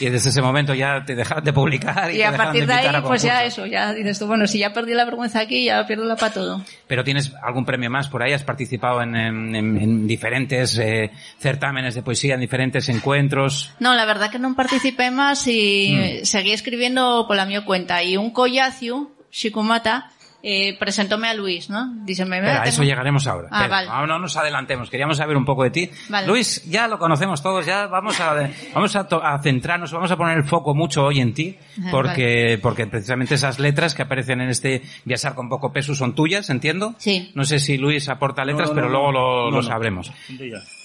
Y 0.00 0.08
desde 0.08 0.30
ese 0.30 0.40
momento 0.40 0.72
ya 0.72 1.04
te 1.04 1.14
dejaron 1.14 1.44
de 1.44 1.52
publicar 1.52 2.10
y, 2.10 2.16
y 2.18 2.22
a 2.22 2.34
partir 2.34 2.66
de 2.66 2.72
ahí 2.72 2.86
a 2.86 3.02
pues 3.02 3.22
ya 3.22 3.44
eso 3.44 3.66
ya 3.66 3.92
dices 3.92 4.18
tú 4.18 4.26
bueno 4.26 4.46
si 4.46 4.58
ya 4.60 4.72
perdí 4.72 4.94
la 4.94 5.04
vergüenza 5.04 5.40
aquí 5.40 5.66
ya 5.66 5.86
pierdo 5.86 6.04
la 6.06 6.16
para 6.16 6.32
todo 6.32 6.64
Pero 6.86 7.04
tienes 7.04 7.32
algún 7.42 7.66
premio 7.66 7.90
más 7.90 8.08
por 8.08 8.22
ahí, 8.22 8.32
has 8.32 8.44
participado 8.44 9.02
en, 9.02 9.14
en- 9.14 9.54
en- 9.54 9.76
en 9.78 10.06
diferentes 10.06 10.78
eh, 10.78 11.10
certámenes 11.38 11.94
de 11.94 12.02
poesía, 12.02 12.34
en 12.34 12.40
diferentes 12.40 12.88
encuentros. 12.88 13.72
No, 13.78 13.94
la 13.94 14.06
verdad 14.06 14.30
que 14.30 14.38
no 14.38 14.54
participé 14.54 15.10
más 15.10 15.46
y 15.46 15.96
Mm. 16.22 16.24
seguí 16.24 16.52
escribiendo 16.52 17.26
por 17.26 17.36
la 17.36 17.44
mi 17.46 17.58
cuenta. 17.62 18.02
Y 18.02 18.16
un 18.16 18.30
collacio, 18.30 19.10
Shikumata, 19.30 20.10
eh, 20.48 20.76
presentóme 20.78 21.26
a 21.28 21.34
Luis, 21.34 21.68
¿no? 21.70 21.92
Díceme, 22.04 22.36
Espera, 22.38 22.62
a 22.62 22.64
eso 22.66 22.84
llegaremos 22.84 23.26
ahora. 23.26 23.48
Ah, 23.50 23.62
Espera, 23.64 23.76
vale. 23.86 23.88
no, 23.88 24.06
no 24.06 24.18
nos 24.20 24.36
adelantemos, 24.36 24.88
queríamos 24.90 25.16
saber 25.16 25.36
un 25.36 25.44
poco 25.44 25.64
de 25.64 25.70
ti. 25.70 25.90
Vale. 26.08 26.26
Luis, 26.28 26.62
ya 26.70 26.86
lo 26.86 26.98
conocemos 27.00 27.42
todos, 27.42 27.66
ya 27.66 27.88
vamos 27.88 28.20
a, 28.20 28.48
vamos 28.72 28.94
a, 28.94 29.08
to- 29.08 29.24
a 29.24 29.42
centrarnos, 29.42 29.90
vamos 29.90 30.10
a 30.12 30.16
poner 30.16 30.36
el 30.38 30.44
foco 30.44 30.72
mucho 30.72 31.04
hoy 31.04 31.18
en 31.20 31.34
ti, 31.34 31.56
Ajá, 31.80 31.90
porque, 31.90 32.58
porque 32.62 32.86
precisamente 32.86 33.34
esas 33.34 33.58
letras 33.58 33.94
que 33.94 34.02
aparecen 34.02 34.40
en 34.40 34.50
este 34.50 34.82
Viasar 35.04 35.34
con 35.34 35.48
poco 35.48 35.72
peso 35.72 35.94
son 35.96 36.14
tuyas, 36.14 36.48
entiendo. 36.48 36.94
Sí. 36.98 37.32
No 37.34 37.44
sé 37.44 37.58
si 37.58 37.76
Luis 37.76 38.08
aporta 38.08 38.44
letras, 38.44 38.68
No, 38.68 38.74
no, 38.74 38.80
pero 38.80 38.86
no, 38.86 38.92
luego 38.92 39.12
lo, 39.12 39.44
No, 39.46 39.50
lo 39.50 39.56
no. 39.56 39.62
sabremos. 39.64 40.12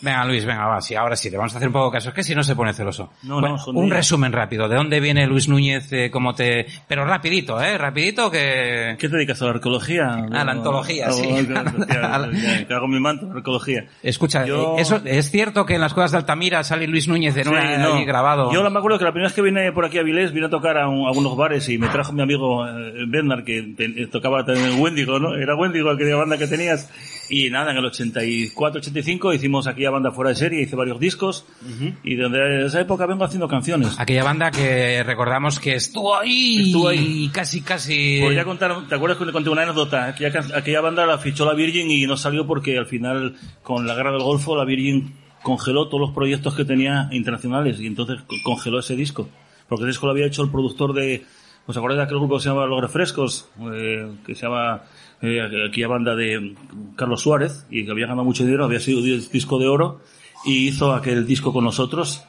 Venga, 0.01 0.25
Luis, 0.25 0.45
venga, 0.45 0.65
va, 0.65 0.81
sí, 0.81 0.95
ahora 0.95 1.15
sí, 1.15 1.29
le 1.29 1.37
vamos 1.37 1.53
a 1.53 1.57
hacer 1.57 1.67
un 1.67 1.73
poco 1.73 1.91
caso. 1.91 2.09
Es 2.09 2.15
que 2.15 2.23
si 2.23 2.33
no 2.33 2.43
se 2.43 2.55
pone 2.55 2.73
celoso. 2.73 3.11
No, 3.23 3.35
Bueno, 3.39 3.49
no, 3.49 3.57
son 3.59 3.77
un 3.77 3.85
días. 3.85 3.97
resumen 3.97 4.31
rápido. 4.31 4.67
¿De 4.67 4.75
dónde 4.75 4.99
viene 4.99 5.27
Luis 5.27 5.47
Núñez? 5.47 5.91
eh, 5.93 6.09
cómo 6.11 6.33
te... 6.33 6.65
Pero 6.87 7.05
rapidito, 7.05 7.61
¿eh? 7.61 7.77
Rapidito 7.77 8.31
que... 8.31 8.95
¿Qué 8.97 9.07
te 9.09 9.15
dedicas 9.15 9.41
a 9.41 9.45
la 9.51 9.55
arqueología? 9.57 10.07
A 10.31 10.43
la 10.45 10.51
antología, 10.51 11.07
Ah, 11.07 11.11
sí. 11.11 11.23
Que 12.67 12.73
hago 12.73 12.87
mi 12.87 12.99
manto, 12.99 13.29
arqueología. 13.33 13.85
Escucha, 14.03 14.45
Yo- 14.45 14.75
eh, 14.77 14.81
eso 14.81 15.01
es 15.05 15.29
cierto 15.31 15.65
que 15.65 15.75
en 15.75 15.81
las 15.81 15.93
cuevas 15.93 16.11
de 16.11 16.17
Altamira 16.17 16.63
sale 16.63 16.87
Luis 16.87 17.07
Núñez 17.07 17.35
en 17.37 17.43
Sí, 17.45 17.49
una 17.49 17.77
no. 17.77 18.05
grabado. 18.05 18.51
Yo 18.51 18.69
me 18.69 18.77
acuerdo 18.79 18.97
que 18.97 19.05
la 19.05 19.11
primera 19.11 19.27
vez 19.29 19.35
que 19.35 19.41
vine 19.41 19.71
por 19.71 19.85
aquí 19.85 19.97
a 19.97 20.03
Vilés, 20.03 20.33
vine 20.33 20.47
a 20.47 20.49
tocar 20.49 20.77
a, 20.77 20.87
un- 20.87 21.05
a 21.05 21.09
algunos 21.09 21.35
bares 21.37 21.67
y 21.69 21.77
me 21.77 21.87
trajo 21.89 22.13
mi 22.13 22.21
amigo 22.21 22.67
eh, 22.67 22.93
Bernard, 23.07 23.43
que 23.43 23.73
te- 23.75 24.07
tocaba 24.07 24.45
también 24.45 24.69
en 24.73 24.79
Wendigo, 24.81 25.19
¿no? 25.19 25.35
Era 25.35 25.55
Wendigo 25.55 25.89
aquella 25.89 26.15
banda 26.15 26.37
que 26.37 26.47
tenías. 26.47 26.89
Y 27.33 27.49
nada, 27.49 27.71
en 27.71 27.77
el 27.77 27.85
84, 27.85 28.79
85 28.81 29.33
hicimos 29.33 29.65
aquí 29.65 29.85
a 29.85 29.89
banda 29.89 30.11
fuera 30.11 30.31
de 30.31 30.35
serie, 30.35 30.61
hice 30.63 30.75
varios 30.75 30.99
discos. 30.99 31.45
Y 32.03 32.15
desde 32.15 32.65
esa 32.65 32.81
época 32.81 33.05
vengo 33.05 33.23
haciendo 33.23 33.47
canciones. 33.47 33.97
Aquella 33.97 34.23
banda 34.25 34.51
que 34.51 35.01
recordamos 35.03 35.57
que 35.59 35.75
estuvo 35.75 36.15
ahí. 36.17 36.65
Estuvo 36.67 36.89
ahí. 36.89 37.29
Casi, 37.33 37.61
casi. 37.61 38.19
Pues 38.21 38.35
ya 38.35 38.43
contaron, 38.43 38.87
¿te 38.89 38.95
acuerdas 38.95 39.17
que 39.17 39.25
le 39.25 39.31
conté 39.31 39.49
una 39.49 39.61
anécdota? 39.63 40.07
Aquella, 40.07 40.41
aquella 40.55 40.81
banda 40.81 41.05
la 41.05 41.17
fichó 41.19 41.45
la 41.45 41.53
Virgin 41.53 41.89
y 41.89 42.05
no 42.05 42.17
salió 42.17 42.45
porque 42.45 42.77
al 42.77 42.85
final, 42.85 43.35
con 43.63 43.87
la 43.87 43.95
guerra 43.95 44.11
del 44.11 44.21
Golfo, 44.23 44.57
la 44.57 44.65
Virgin 44.65 45.13
congeló 45.41 45.87
todos 45.87 46.01
los 46.01 46.11
proyectos 46.11 46.53
que 46.53 46.65
tenía 46.65 47.07
internacionales 47.13 47.79
y 47.79 47.87
entonces 47.87 48.19
co- 48.27 48.35
congeló 48.43 48.79
ese 48.79 48.95
disco. 48.97 49.29
Porque 49.69 49.83
el 49.85 49.89
disco 49.89 50.05
lo 50.05 50.11
había 50.11 50.25
hecho 50.27 50.43
el 50.43 50.51
productor 50.51 50.91
de, 50.93 51.23
¿Os 51.65 51.77
acordáis 51.77 51.97
de 51.99 52.03
aquel 52.03 52.17
grupo 52.17 52.35
que 52.37 52.43
se 52.43 52.49
llama 52.49 52.65
Los 52.65 52.81
Refrescos? 52.81 53.47
Eh, 53.73 54.11
que 54.25 54.35
se 54.35 54.41
llama 54.47 54.81
eh, 55.21 55.65
aquella 55.67 55.87
banda 55.87 56.15
de 56.15 56.55
Carlos 56.95 57.21
Suárez 57.21 57.65
y 57.69 57.85
que 57.85 57.91
había 57.91 58.07
ganado 58.07 58.25
mucho 58.25 58.43
dinero, 58.43 58.65
había 58.65 58.79
sido 58.79 59.01
disco 59.01 59.59
de 59.59 59.67
oro 59.67 59.99
y 60.45 60.67
hizo 60.67 60.93
aquel 60.93 61.25
disco 61.27 61.53
con 61.53 61.63
nosotros 61.63 62.23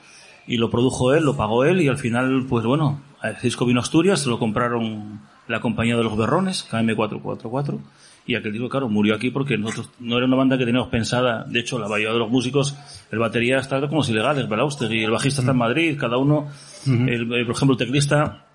y 0.46 0.56
lo 0.56 0.70
produjo 0.70 1.14
él, 1.14 1.24
lo 1.24 1.36
pagó 1.36 1.64
él 1.64 1.80
y 1.80 1.88
al 1.88 1.98
final, 1.98 2.46
pues 2.48 2.64
bueno, 2.64 3.00
el 3.22 3.36
disco 3.42 3.64
vino 3.64 3.80
a 3.80 3.82
Asturias, 3.82 4.20
se 4.20 4.28
lo 4.28 4.38
compraron 4.38 5.20
la 5.48 5.60
compañía 5.60 5.96
de 5.96 6.04
los 6.04 6.16
Berrones, 6.16 6.66
KM444 6.70 7.78
y 8.26 8.34
aquel 8.36 8.52
disco, 8.52 8.68
claro, 8.68 8.88
murió 8.88 9.14
aquí 9.16 9.30
porque 9.30 9.58
nosotros 9.58 9.90
no 9.98 10.16
era 10.16 10.26
una 10.26 10.36
banda 10.36 10.56
que 10.56 10.64
teníamos 10.64 10.88
pensada. 10.90 11.44
De 11.48 11.58
hecho, 11.58 11.78
la 11.80 11.88
mayoría 11.88 12.12
de 12.12 12.18
los 12.20 12.30
músicos, 12.30 12.76
el 13.10 13.18
batería 13.18 13.58
está 13.58 13.80
como 13.88 14.04
si 14.04 14.12
ilegales, 14.12 14.46
y 14.90 15.02
el 15.02 15.10
bajista 15.10 15.40
está 15.40 15.50
en 15.52 15.58
Madrid, 15.58 15.96
cada 15.98 16.18
uno, 16.18 16.46
el, 16.86 17.32
el- 17.32 17.46
por 17.46 17.56
ejemplo, 17.56 17.72
el 17.74 17.78
teclista 17.78 18.46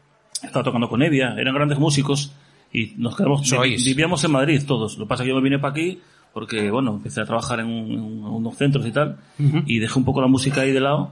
estaba 0.42 0.64
tocando 0.64 0.88
con 0.88 1.02
Evia, 1.02 1.36
eran 1.38 1.54
grandes 1.54 1.80
músicos 1.80 2.32
y 2.74 2.94
nos 2.98 3.16
quedamos, 3.16 3.48
Sois. 3.48 3.84
vivíamos 3.86 4.24
en 4.24 4.32
Madrid 4.32 4.62
todos. 4.68 4.98
Lo 4.98 5.06
que 5.06 5.10
pasa 5.10 5.24
es 5.24 5.26
que 5.28 5.30
yo 5.30 5.36
me 5.36 5.42
vine 5.44 5.60
para 5.60 5.72
aquí 5.72 6.00
porque, 6.34 6.70
bueno, 6.70 6.92
empecé 6.96 7.22
a 7.22 7.26
trabajar 7.26 7.60
en, 7.62 7.68
un- 7.68 7.92
en 7.92 8.24
unos 8.26 8.56
centros 8.58 8.86
y 8.86 8.92
tal 8.92 9.18
y 9.66 9.80
dejé 9.80 9.98
un 9.98 10.06
poco 10.06 10.22
la 10.22 10.28
música 10.28 10.62
ahí 10.62 10.72
de 10.72 10.80
lado 10.82 11.12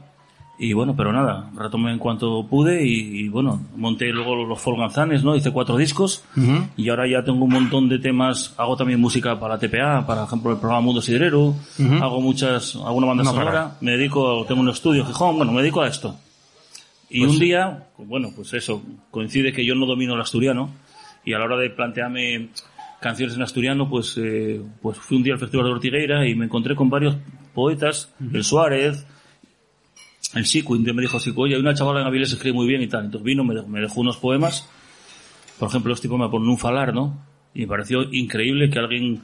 y 0.58 0.72
bueno, 0.72 0.96
pero 0.96 1.12
nada, 1.12 1.52
retomé 1.58 1.92
en 1.92 2.00
cuanto 2.00 2.48
pude 2.48 2.86
y, 2.88 3.26
y, 3.26 3.28
bueno, 3.28 3.60
monté 3.76 4.08
luego 4.14 4.36
los 4.46 4.58
Folganzanes, 4.62 5.22
¿no? 5.22 5.36
Hice 5.36 5.52
cuatro 5.52 5.76
discos 5.76 6.24
y 6.78 6.88
ahora 6.90 7.10
ya 7.10 7.24
tengo 7.26 7.44
un 7.44 7.52
montón 7.52 7.90
de 7.90 8.00
temas, 8.00 8.54
hago 8.58 8.78
también 8.78 9.02
música 9.02 9.38
para 9.38 9.56
la 9.56 9.60
TPA, 9.60 10.06
para 10.08 10.24
ejemplo 10.24 10.52
el 10.52 10.58
programa 10.58 10.80
Mundo 10.82 11.02
Siderero, 11.02 11.56
hago 12.02 12.22
muchas, 12.22 12.76
hago 12.78 12.94
una 12.94 13.08
banda 13.08 13.24
No 13.26 13.32
sonora, 13.32 13.52
para. 13.52 13.78
me 13.82 13.92
dedico, 13.98 14.46
tengo 14.48 14.62
un 14.62 14.70
estudio 14.70 15.02
en 15.02 15.08
Gijón, 15.08 15.36
bueno, 15.38 15.52
me 15.52 15.62
dedico 15.62 15.82
a 15.82 15.88
esto. 15.90 16.16
Y 17.10 17.20
Pues 17.20 17.34
un 17.34 17.40
día, 17.40 17.88
bueno, 17.98 18.30
pues 18.36 18.54
eso, 18.54 18.82
coincide 19.12 19.52
que 19.52 19.66
yo 19.66 19.76
no 19.76 19.86
domino 19.86 20.16
el 20.16 20.22
asturiano 20.22 20.70
y 21.25 21.34
a 21.34 21.39
la 21.39 21.46
hora 21.46 21.58
de 21.58 21.70
plantearme 21.72 22.50
canciones 23.00 23.36
en 23.36 23.41
asturiano, 23.41 23.89
pues, 23.89 24.17
eh, 24.17 24.62
pues 24.82 24.98
fui 24.98 25.17
un 25.17 25.24
día 25.24 25.34
al 25.34 25.39
Festival 25.39 25.65
de 25.65 25.72
Ortigueira 25.74 26.27
y 26.27 26.36
me 26.36 26.46
encontré 26.46 26.75
con 26.75 26.89
varios 26.89 27.17
poetas, 27.53 28.13
el 28.34 28.44
Suárez, 28.44 29.05
el 30.34 30.46
Sico, 30.46 30.75
y 30.75 30.79
me 30.79 31.01
dijo 31.01 31.20
Sico, 31.20 31.41
oye, 31.41 31.55
hay 31.55 31.62
una 31.62 31.74
chavala 31.74 32.01
en 32.01 32.08
Avilés 32.08 32.29
que 32.29 32.36
escribe 32.36 32.55
muy 32.55 32.67
bien 32.67 32.82
y 32.82 32.88
tal. 32.88 33.05
Entonces 33.05 33.25
vino, 33.25 33.44
me 33.44 33.55
dejó, 33.55 33.67
me 33.67 33.79
dejó 33.79 34.01
unos 34.01 34.17
poemas, 34.17 34.70
por 35.60 35.70
ejemplo, 35.70 35.94
este 35.94 36.10
poema 36.10 36.29
por 36.29 36.41
un 36.41 36.58
falar, 36.58 36.94
¿no? 36.94 37.17
Y 37.53 37.62
me 37.62 37.67
pareció 37.67 38.03
increíble 38.12 38.70
que 38.70 38.79
alguien 38.79 39.22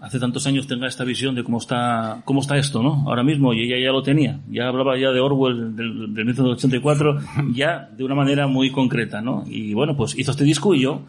hace 0.00 0.18
tantos 0.18 0.46
años 0.46 0.66
tenga 0.66 0.86
esta 0.86 1.04
visión 1.04 1.34
de 1.34 1.42
cómo 1.42 1.58
está, 1.58 2.22
cómo 2.24 2.40
está 2.40 2.56
esto, 2.56 2.82
¿no? 2.82 3.04
Ahora 3.06 3.22
mismo, 3.22 3.52
y 3.54 3.62
ella 3.62 3.78
ya 3.78 3.92
lo 3.92 4.02
tenía. 4.02 4.40
Ya 4.50 4.68
hablaba 4.68 4.98
ya 4.98 5.10
de 5.10 5.20
Orwell 5.20 5.76
del, 5.76 6.14
del 6.14 6.24
1984, 6.24 7.20
ya 7.52 7.88
de 7.96 8.04
una 8.04 8.14
manera 8.14 8.46
muy 8.46 8.70
concreta, 8.70 9.20
¿no? 9.20 9.44
Y 9.46 9.74
bueno, 9.74 9.96
pues 9.96 10.16
hizo 10.18 10.30
este 10.30 10.44
disco 10.44 10.74
y 10.74 10.82
yo, 10.82 11.02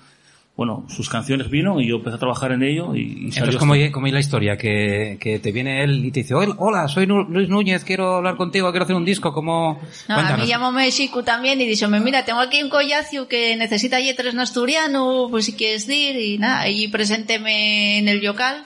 bueno, 0.58 0.86
sus 0.90 1.08
canciones 1.08 1.50
vino 1.52 1.80
y 1.80 1.88
yo 1.88 1.98
empecé 1.98 2.16
a 2.16 2.20
trabajar 2.20 2.52
en 2.52 2.64
ello 2.64 2.96
y, 2.96 3.02
y 3.28 3.32
salió 3.32 3.52
Entonces, 3.52 3.58
¿cómo, 3.58 3.74
cómo 3.92 4.08
es 4.08 4.14
la 4.14 4.20
historia? 4.20 4.58
Que, 4.58 5.18
que 5.22 5.38
te 5.38 5.52
viene 5.52 5.84
él 5.84 6.04
y 6.04 6.12
te 6.12 6.22
dice, 6.22 6.34
"Hola, 6.34 6.88
soy 6.88 7.06
Luis 7.06 7.48
Núñez, 7.48 7.84
quiero 7.84 8.16
hablar 8.16 8.36
contigo, 8.38 8.72
quiero 8.72 8.84
hacer 8.86 8.96
un 8.96 9.06
disco, 9.06 9.32
¿cómo...? 9.34 9.80
No, 10.10 10.16
a 10.16 10.36
mí 10.36 10.48
llamóme 10.48 10.90
Xicu 10.92 11.22
también 11.22 11.62
y 11.62 11.68
díxome, 11.68 12.00
mira, 12.00 12.26
tengo 12.26 12.40
aquí 12.40 12.62
un 12.64 12.70
collacio 12.70 13.28
que 13.28 13.56
necesita 13.56 14.00
letras 14.00 14.34
en 14.34 14.40
asturiano, 14.40 15.28
pues 15.30 15.46
si 15.46 15.54
quieres 15.54 15.88
ir, 15.88 16.16
y 16.18 16.40
nada, 16.40 16.68
y 16.68 16.88
presénteme 16.88 18.00
en 18.00 18.08
el 18.10 18.24
local, 18.24 18.66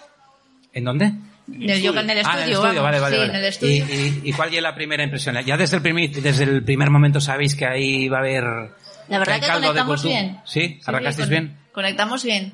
¿En 0.74 0.86
dónde? 0.86 1.12
en 1.54 1.70
el 1.70 1.86
en 1.86 1.86
el 1.86 1.98
Ah, 1.98 2.02
en 2.02 2.10
el 2.10 2.18
estudio, 2.20 2.54
estudio, 2.62 2.84
vale, 2.84 3.00
vale. 3.02 3.16
sí, 3.16 3.20
vale. 3.22 3.30
en 3.34 3.36
el 3.36 3.46
estudio. 3.46 3.86
¿Y, 3.86 3.92
y, 3.92 4.30
y 4.30 4.32
cuál 4.32 4.54
es 4.54 4.62
la 4.62 4.74
primera 4.74 5.04
impresión? 5.04 5.36
Ya 5.46 5.58
desde 5.58 5.76
el 5.76 5.82
primer, 5.84 6.10
desde 6.10 6.46
el 6.46 6.64
primer 6.64 6.90
momento 6.90 7.20
sabéis 7.20 7.54
que 7.56 7.66
ahí 7.66 8.08
va 8.08 8.18
a 8.18 8.22
haber... 8.22 8.44
La 9.12 9.20
verdad 9.20 9.40
que 9.40 9.52
conectamos 9.54 10.04
bien. 10.04 10.40
¿Sí? 10.46 10.80
¿Arrancasteis 10.86 11.28
con- 11.28 11.30
bien? 11.30 11.58
Conectamos 11.72 12.24
bien. 12.24 12.54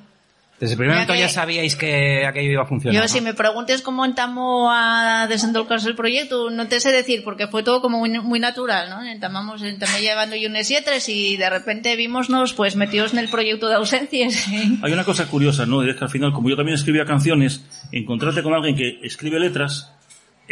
Desde 0.60 0.74
el 0.74 0.78
primer 0.80 0.96
Mira 0.96 1.02
momento 1.06 1.14
que- 1.14 1.20
ya 1.20 1.30
sabíais 1.30 1.76
que 1.76 2.26
aquello 2.26 2.52
iba 2.54 2.64
a 2.64 2.66
funcionar. 2.66 2.96
Yo, 2.96 3.02
¿no? 3.02 3.08
si 3.08 3.22
me 3.22 3.36
preguntes 3.36 3.84
cómo 3.84 4.04
entamo 4.06 4.72
a 4.72 5.28
desendolcarse 5.30 5.88
el 5.88 5.96
proyecto, 5.96 6.50
no 6.50 6.68
te 6.68 6.80
sé 6.80 6.92
decir, 6.92 7.24
porque 7.24 7.48
fue 7.48 7.62
todo 7.62 7.80
como 7.80 8.00
muy, 8.00 8.10
muy 8.22 8.40
natural, 8.40 8.90
¿no? 8.90 9.04
Entamamos, 9.04 9.62
entamé 9.62 10.02
llevando 10.02 10.36
yo 10.36 10.50
unos 10.50 10.68
yetres 10.68 11.10
y 11.10 11.38
de 11.38 11.48
repente 11.52 11.96
vimosnos, 11.96 12.54
pues, 12.54 12.76
metidos 12.76 13.14
en 13.14 13.20
el 13.20 13.30
proyecto 13.30 13.70
de 13.70 13.76
ausencias. 13.76 14.48
Hay 14.82 14.92
una 14.92 15.04
cosa 15.04 15.28
curiosa, 15.28 15.68
¿no? 15.68 15.86
Y 15.86 15.92
es 15.92 15.96
que 15.96 16.06
al 16.06 16.10
final, 16.10 16.34
como 16.34 16.50
yo 16.50 16.56
también 16.56 16.74
escribía 16.76 17.06
canciones, 17.06 17.64
encontrarte 17.92 18.42
con 18.42 18.56
alguien 18.56 18.76
que 18.76 19.00
escribe 19.04 19.40
letras 19.40 19.94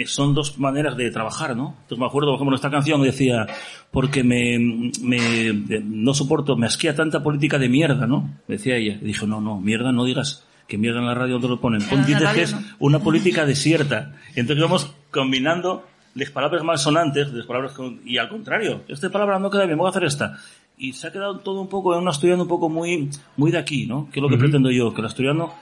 son 0.06 0.34
dos 0.34 0.58
maneras 0.60 0.98
de 0.98 1.10
trabajar, 1.12 1.56
¿no? 1.56 1.76
Entonces 1.84 1.98
me 2.00 2.06
acuerdo, 2.06 2.30
por 2.32 2.36
ejemplo, 2.36 2.56
esta 2.56 2.70
canción 2.70 3.02
decía, 3.02 3.48
porque 3.92 4.24
me, 4.24 4.92
me 5.02 5.18
de- 5.54 5.82
no 5.86 6.14
soporto, 6.14 6.58
me 6.58 6.66
asquea 6.66 6.94
tanta 6.96 7.24
política 7.24 7.58
de 7.58 7.70
mierda, 7.70 8.06
¿no? 8.08 8.30
Decía 8.48 8.76
ella. 8.76 8.98
Y 9.02 9.06
dijo, 9.06 9.26
no, 9.26 9.40
no, 9.40 9.60
mierda 9.62 9.92
no 9.92 10.04
digas 10.06 10.46
que 10.68 10.78
mierda 10.78 11.00
en 11.00 11.06
la 11.06 11.14
radio 11.14 11.34
donde 11.34 11.48
lo 11.50 11.62
ponen. 11.62 11.82
Pon 11.84 12.06
dices 12.06 12.28
que 12.30 12.42
es 12.42 12.54
no. 12.54 12.60
una 12.80 13.00
política 13.00 13.46
desierta. 13.46 14.14
Entonces 14.36 14.62
vamos 14.64 14.94
combinando 15.12 15.86
las 16.16 16.30
palabras 16.32 16.64
más 16.64 16.82
sonantes 16.82 17.32
las 17.34 17.46
palabras 17.46 17.74
con- 17.74 18.00
y 18.06 18.18
al 18.18 18.30
contrario, 18.30 18.82
esta 18.88 19.10
palabra 19.10 19.38
no 19.40 19.50
queda 19.50 19.66
bien, 19.66 19.78
voy 19.78 19.88
a 19.88 19.90
hacer 19.92 20.04
esta. 20.06 20.38
Y 20.78 20.92
se 20.94 21.08
ha 21.08 21.12
quedado 21.12 21.40
todo 21.40 21.62
un 21.62 21.70
poco 21.70 21.94
en 21.96 22.02
un 22.02 22.08
asturiano 22.10 22.44
un 22.44 22.50
poco 22.50 22.68
muy, 22.70 23.10
muy 23.38 23.52
de 23.52 23.58
aquí, 23.58 23.86
¿no? 23.86 24.10
Que 24.12 24.20
es 24.20 24.22
lo 24.24 24.28
que 24.30 24.38
pretendo 24.38 24.70
yo, 24.72 24.94
que 24.94 25.00
el 25.02 25.08
asturiano, 25.08 25.54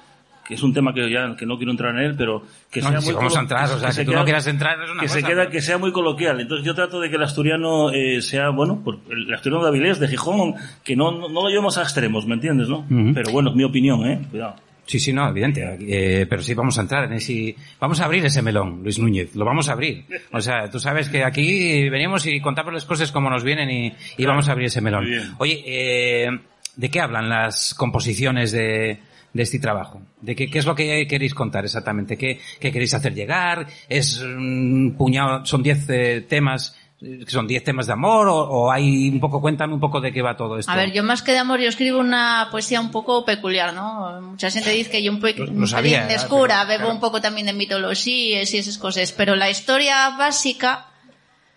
que 0.48 0.56
es 0.56 0.64
un 0.64 0.74
tema 0.74 0.94
que 0.94 1.10
ya, 1.10 1.36
que 1.38 1.46
no 1.46 1.58
quiero 1.58 1.72
entrar 1.72 1.96
en 1.96 2.02
él, 2.04 2.16
pero 2.18 2.44
que 2.72 2.82
No, 2.82 2.90
sea 2.90 3.00
si 3.02 3.06
muy 3.08 3.16
vamos 3.16 3.38
a 3.38 3.40
entrar, 3.40 3.70
o 3.72 3.80
sea, 3.80 3.92
se 3.92 4.02
que 4.02 4.06
tú 4.06 4.12
queda- 4.12 4.20
no 4.20 4.26
quieras 4.26 4.48
entrar 4.48 4.82
es 4.84 4.90
una 4.92 5.02
que 5.02 5.08
se 5.08 5.16
cosa, 5.22 5.28
queda, 5.28 5.42
pero- 5.44 5.52
que 5.52 5.62
sea 5.62 5.78
muy 5.78 5.92
coloquial. 5.92 6.42
Entonces 6.42 6.66
yo 6.66 6.76
trato 6.76 7.00
de 7.00 7.10
que 7.10 7.16
el 7.16 7.24
asturiano 7.24 7.92
eh, 7.92 8.22
sea, 8.22 8.50
bueno, 8.50 8.82
pues, 8.84 8.98
el 9.10 9.34
asturiano 9.34 9.64
de 9.64 9.70
Avilés, 9.70 10.00
de 10.00 10.08
Gijón, 10.08 10.56
que 10.84 10.96
no, 10.96 11.12
no, 11.12 11.30
no 11.30 11.42
lo 11.44 11.48
llevemos 11.50 11.78
a 11.78 11.84
extremos, 11.84 12.26
¿me 12.28 12.34
entiendes, 12.36 12.68
no? 12.68 12.86
Pero 13.14 13.32
bueno, 13.32 13.50
es 13.52 13.56
mi 13.56 13.64
opinión, 13.64 14.06
¿eh? 14.06 14.22
Cuidado. 14.30 14.56
Sí, 14.86 15.00
sí, 15.00 15.14
no, 15.14 15.30
evidente. 15.30 15.78
eh, 15.80 16.26
pero 16.30 16.42
sí 16.42 16.54
vamos 16.54 16.78
a 16.78 16.82
entrar 16.82 17.06
en 17.06 17.14
ese... 17.14 17.56
Vamos 17.80 18.02
a 18.02 18.06
abrir 18.06 18.26
ese 18.26 18.42
melón, 18.42 18.82
Luis 18.84 19.00
Núñez. 19.00 19.34
Lo 19.34 19.46
vamos 19.46 19.70
a 19.70 19.72
abrir. 19.72 20.04
O 20.34 20.42
sea, 20.42 20.70
tú 20.70 20.78
sabes 20.78 21.08
que 21.08 21.24
aquí 21.24 21.88
venimos 21.90 22.26
y 22.26 22.42
contamos 22.42 22.74
las 22.74 22.84
cosas 22.84 23.10
como 23.14 23.30
nos 23.30 23.46
vienen 23.46 23.70
y, 23.72 23.94
y 24.18 24.26
vamos 24.26 24.50
a 24.50 24.52
abrir 24.52 24.68
ese 24.68 24.82
melón. 24.82 25.08
Oye, 25.38 25.64
eh, 25.66 26.30
¿de 26.76 26.90
qué 26.92 27.00
hablan 27.00 27.30
las 27.30 27.74
composiciones 27.74 28.52
de, 28.52 29.00
de 29.34 29.44
este 29.44 29.60
trabajo? 29.60 30.02
¿De 30.22 30.36
qué, 30.36 30.50
qué 30.50 30.60
es 30.60 30.66
lo 30.66 30.76
que 30.76 31.08
queréis 31.08 31.34
contar 31.34 31.66
exactamente? 31.66 32.18
¿Qué, 32.18 32.40
qué 32.60 32.72
queréis 32.72 32.94
hacer 32.94 33.14
llegar? 33.14 33.68
¿Es 33.90 34.20
un 34.22 34.96
puñado, 34.98 35.46
son 35.46 35.64
10 35.64 35.90
eh, 35.90 36.26
temas, 36.30 36.76
eh, 37.02 37.26
son 37.28 37.48
10 37.48 37.64
temas 37.64 37.88
de 37.88 37.94
amor 37.94 38.28
o, 38.28 38.36
o 38.36 38.72
hay 38.72 39.10
un 39.10 39.20
poco, 39.20 39.42
cuéntame 39.42 39.74
un 39.74 39.80
poco 39.80 40.00
de 40.00 40.14
qué 40.14 40.22
va 40.22 40.38
todo 40.38 40.58
esto? 40.60 40.72
A 40.72 40.76
ver, 40.76 40.92
yo 40.94 41.04
más 41.04 41.24
que 41.24 41.32
de 41.32 41.40
amor, 41.40 41.60
yo 41.60 41.70
escribo 41.70 42.00
una 42.00 42.48
poesía 42.52 42.80
un 42.80 42.92
poco 42.92 43.26
peculiar, 43.26 43.74
¿no? 43.74 44.22
Mucha 44.22 44.52
gente 44.52 44.70
dice 44.70 44.92
que 44.92 45.04
yo 45.04 45.12
un, 45.12 45.26
¿eh? 45.26 46.08
escura, 46.14 46.64
Pero, 46.66 46.68
bebo 46.68 46.80
claro. 46.84 46.94
un 46.94 47.00
poco 47.00 47.20
también 47.20 47.48
de 47.48 47.54
mitologías 47.54 48.54
y 48.54 48.58
esas 48.58 48.78
cosas, 48.78 49.12
pero 49.12 49.36
la 49.36 49.50
historia 49.50 50.12
básica, 50.12 50.88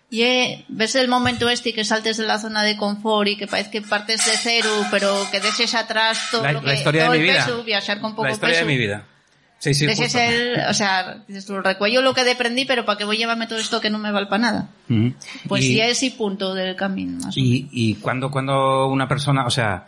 y 0.09 0.65
ves 0.69 0.95
el 0.95 1.09
momento 1.09 1.49
este 1.49 1.73
que 1.73 1.83
saltes 1.83 2.17
de 2.17 2.25
la 2.25 2.39
zona 2.39 2.63
de 2.63 2.77
confort 2.77 3.27
y 3.27 3.35
que 3.35 3.47
parece 3.47 3.69
que 3.69 3.81
partes 3.81 4.25
de 4.25 4.31
cero, 4.37 4.69
pero 4.89 5.13
que 5.31 5.41
dejes 5.41 5.75
atrás 5.75 6.29
todo 6.31 6.43
la, 6.43 6.53
lo 6.53 6.61
que, 6.61 6.67
la 6.67 6.73
historia 6.75 7.03
todo 7.03 7.11
de 7.13 7.19
mi 7.19 7.25
el 7.25 7.31
vida. 7.31 7.45
peso, 7.45 7.63
viajar 7.63 7.99
con 7.99 8.11
poco 8.11 8.25
la 8.25 8.31
historia 8.31 8.55
peso. 8.55 8.65
de 8.65 8.71
mi 8.71 8.77
vida. 8.77 9.05
Sí, 9.59 9.73
sí, 9.73 9.85
Ese 9.85 10.05
es 10.05 10.13
justo. 10.13 10.19
el, 10.19 10.59
o 10.69 10.73
sea, 10.73 11.23
recuello 11.63 12.01
lo 12.03 12.13
que 12.13 12.29
aprendí, 12.29 12.65
pero 12.65 12.85
para 12.85 12.97
que 12.97 13.05
voy 13.05 13.15
a 13.17 13.19
llevarme 13.19 13.47
todo 13.47 13.57
esto 13.59 13.81
que 13.81 13.89
no 13.89 13.97
me 13.97 14.11
vale 14.11 14.27
para 14.27 14.37
nada. 14.37 14.69
Ujú. 14.87 15.13
Pues 15.47 15.65
y, 15.65 15.75
ya 15.75 15.87
es 15.87 16.03
y 16.03 16.11
punto 16.11 16.53
del 16.53 16.75
camino, 16.75 17.19
más 17.25 17.35
y, 17.35 17.67
y 17.71 17.95
cuando, 17.95 18.29
cuando 18.29 18.87
una 18.87 19.07
persona, 19.07 19.45
o 19.47 19.49
sea, 19.49 19.87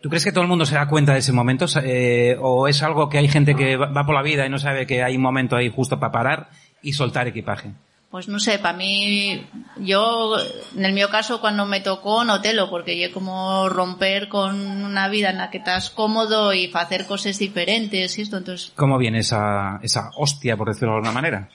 ¿tú 0.00 0.08
crees 0.08 0.24
que 0.24 0.30
todo 0.30 0.42
el 0.42 0.48
mundo 0.48 0.64
se 0.64 0.76
da 0.76 0.86
cuenta 0.86 1.14
de 1.14 1.18
ese 1.18 1.32
momento? 1.32 1.66
Eh, 1.82 2.36
¿O 2.40 2.68
es 2.68 2.80
algo 2.82 3.08
que 3.08 3.18
hay 3.18 3.28
gente 3.28 3.56
que 3.56 3.76
va 3.76 4.06
por 4.06 4.14
la 4.14 4.22
vida 4.22 4.46
y 4.46 4.50
no 4.50 4.58
sabe 4.60 4.86
que 4.86 5.02
hay 5.02 5.16
un 5.16 5.22
momento 5.22 5.56
ahí 5.56 5.68
justo 5.68 5.98
para 5.98 6.12
parar 6.12 6.50
y 6.80 6.92
soltar 6.92 7.26
equipaje? 7.26 7.72
Pues 8.10 8.26
no 8.26 8.40
sé, 8.40 8.58
para 8.58 8.76
mí, 8.76 9.46
yo, 9.76 10.36
en 10.74 10.84
el 10.84 10.94
mío 10.94 11.10
caso, 11.10 11.42
cuando 11.42 11.66
me 11.66 11.80
tocó, 11.80 12.24
notelo, 12.24 12.70
porque 12.70 12.98
yo 12.98 13.12
como 13.12 13.68
romper 13.68 14.28
con 14.30 14.58
una 14.82 15.08
vida 15.08 15.28
en 15.28 15.36
la 15.36 15.50
que 15.50 15.58
estás 15.58 15.90
cómodo 15.90 16.54
y 16.54 16.70
hacer 16.72 17.04
cosas 17.04 17.38
diferentes 17.38 18.16
y 18.18 18.22
esto, 18.22 18.38
entonces, 18.38 18.72
¿Cómo 18.76 18.96
viene 18.96 19.18
esa, 19.18 19.78
esa 19.82 20.08
hostia, 20.16 20.56
por 20.56 20.68
decirlo 20.68 20.92
de 20.92 20.96
alguna 20.96 21.12
manera? 21.12 21.48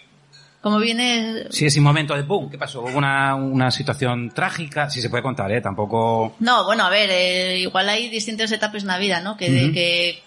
como 0.62 0.78
viene, 0.80 1.48
Si 1.50 1.66
ese 1.66 1.82
momento 1.82 2.16
de 2.16 2.24
pum, 2.24 2.50
¿qué 2.50 2.58
pasó? 2.58 2.82
¿Hubo 2.84 2.98
una, 2.98 3.36
una 3.36 3.70
situación 3.70 4.30
trágica? 4.30 4.90
Si 4.90 5.02
se 5.02 5.10
puede 5.10 5.22
contar, 5.24 5.52
¿eh? 5.52 5.60
Tampoco... 5.60 6.36
no, 6.40 6.64
bueno, 6.66 6.86
a 6.86 6.90
ver, 6.90 7.10
eh, 7.12 7.60
igual 7.60 7.90
hay 7.90 8.08
distintas 8.10 8.50
etapas 8.52 8.84
en 8.84 8.88
la 8.88 8.98
vida, 8.98 9.20
¿no? 9.20 9.36
Que, 9.36 9.50
de- 9.50 9.64
Ujú. 9.66 9.74
que 9.74 10.24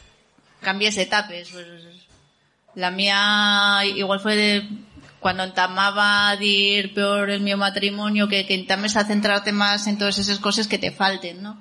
cambies 0.61 0.99
etapas, 0.99 1.49
pues, 1.53 1.67
la 2.75 2.91
mía 2.91 3.79
igual 3.95 4.21
fue 4.21 4.37
de, 4.37 4.69
cuando 5.27 5.43
entamaba 5.43 6.37
de 6.37 6.47
ir 6.47 6.95
peor 6.95 7.31
el 7.31 7.41
mío 7.41 7.57
matrimonio, 7.57 8.29
que, 8.29 8.47
que 8.47 8.55
entames 8.55 8.97
a 8.97 9.03
centrarte 9.03 9.51
más 9.51 9.89
en 9.89 9.99
todas 9.99 10.19
esas 10.19 10.39
cosas 10.39 10.69
que 10.69 10.79
te 10.79 10.93
falten, 10.93 11.43
¿no? 11.43 11.61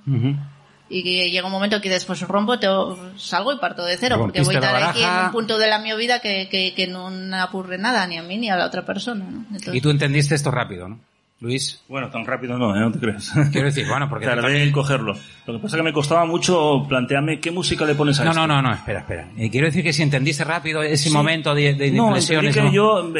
Y 0.88 1.01
que 1.01 1.31
llega 1.31 1.48
un 1.48 1.51
momento 1.51 1.81
que 1.81 1.89
después 1.89 2.22
rompo, 2.22 2.60
te, 2.60 2.67
salgo 3.15 3.53
y 3.53 3.57
parto 3.57 3.84
de 3.84 3.98
cero, 3.98 4.17
porque 4.19 4.43
voy 4.43 4.53
a 4.53 4.60
estar 4.60 4.84
aquí 4.84 5.01
en 5.01 5.25
un 5.25 5.31
punto 5.31 5.57
de 5.57 5.65
la 5.65 5.79
mi 5.79 5.95
vida 5.95 6.19
que, 6.19 6.48
que, 6.48 6.75
que 6.75 6.86
no 6.86 7.10
apurre 7.41 7.79
nada, 7.79 8.05
ni 8.05 8.19
a 8.19 8.22
mí 8.22 8.38
ni 8.38 8.51
a 8.51 8.55
la 8.55 8.67
otra 8.67 8.86
persona. 8.86 9.25
¿no? 9.25 9.45
Entonces, 9.48 9.74
Y 9.74 9.81
tú 9.81 9.89
entendiste 9.89 10.36
esto 10.36 10.51
rápido, 10.51 10.88
¿no? 10.88 11.00
Luis, 11.42 11.84
Bueno, 11.89 12.10
tan 12.10 12.25
rápido 12.25 12.58
no, 12.58 12.75
¿eh? 12.75 12.80
no 12.80 12.92
te 12.92 13.00
creas. 13.00 13.32
quiero 13.51 13.68
decir, 13.68 13.86
bueno, 13.88 14.08
porque... 14.10 14.25
Tardé 14.25 14.42
también- 14.42 14.62
en 14.68 14.72
cogerlo. 14.72 15.13
Lo 15.46 15.54
que 15.54 15.60
pasa 15.60 15.75
es 15.75 15.80
que 15.82 15.84
me 15.84 15.92
costaba 15.94 16.25
mucho 16.25 16.86
plantearme 16.88 17.39
qué 17.42 17.51
música 17.51 17.86
le 17.86 17.94
pones 17.94 18.20
a 18.20 18.24
No, 18.24 18.32
esto. 18.32 18.48
no, 18.48 18.62
no, 18.62 18.62
no, 18.70 18.74
espera, 18.74 19.00
espera. 19.00 19.27
Eh, 19.38 19.50
quiero 19.51 19.68
decir 19.68 19.84
que 19.84 19.92
si 19.94 20.01
entendiste 20.01 20.44
rápido 20.46 20.82
ese 20.82 21.10
Sí. 21.10 21.13
momento 21.13 21.54
de, 21.54 21.74
de 21.74 21.92
No, 21.92 22.15
entendí 22.15 22.51
que 22.51 22.62
¿no? 22.62 22.72
yo 22.72 23.12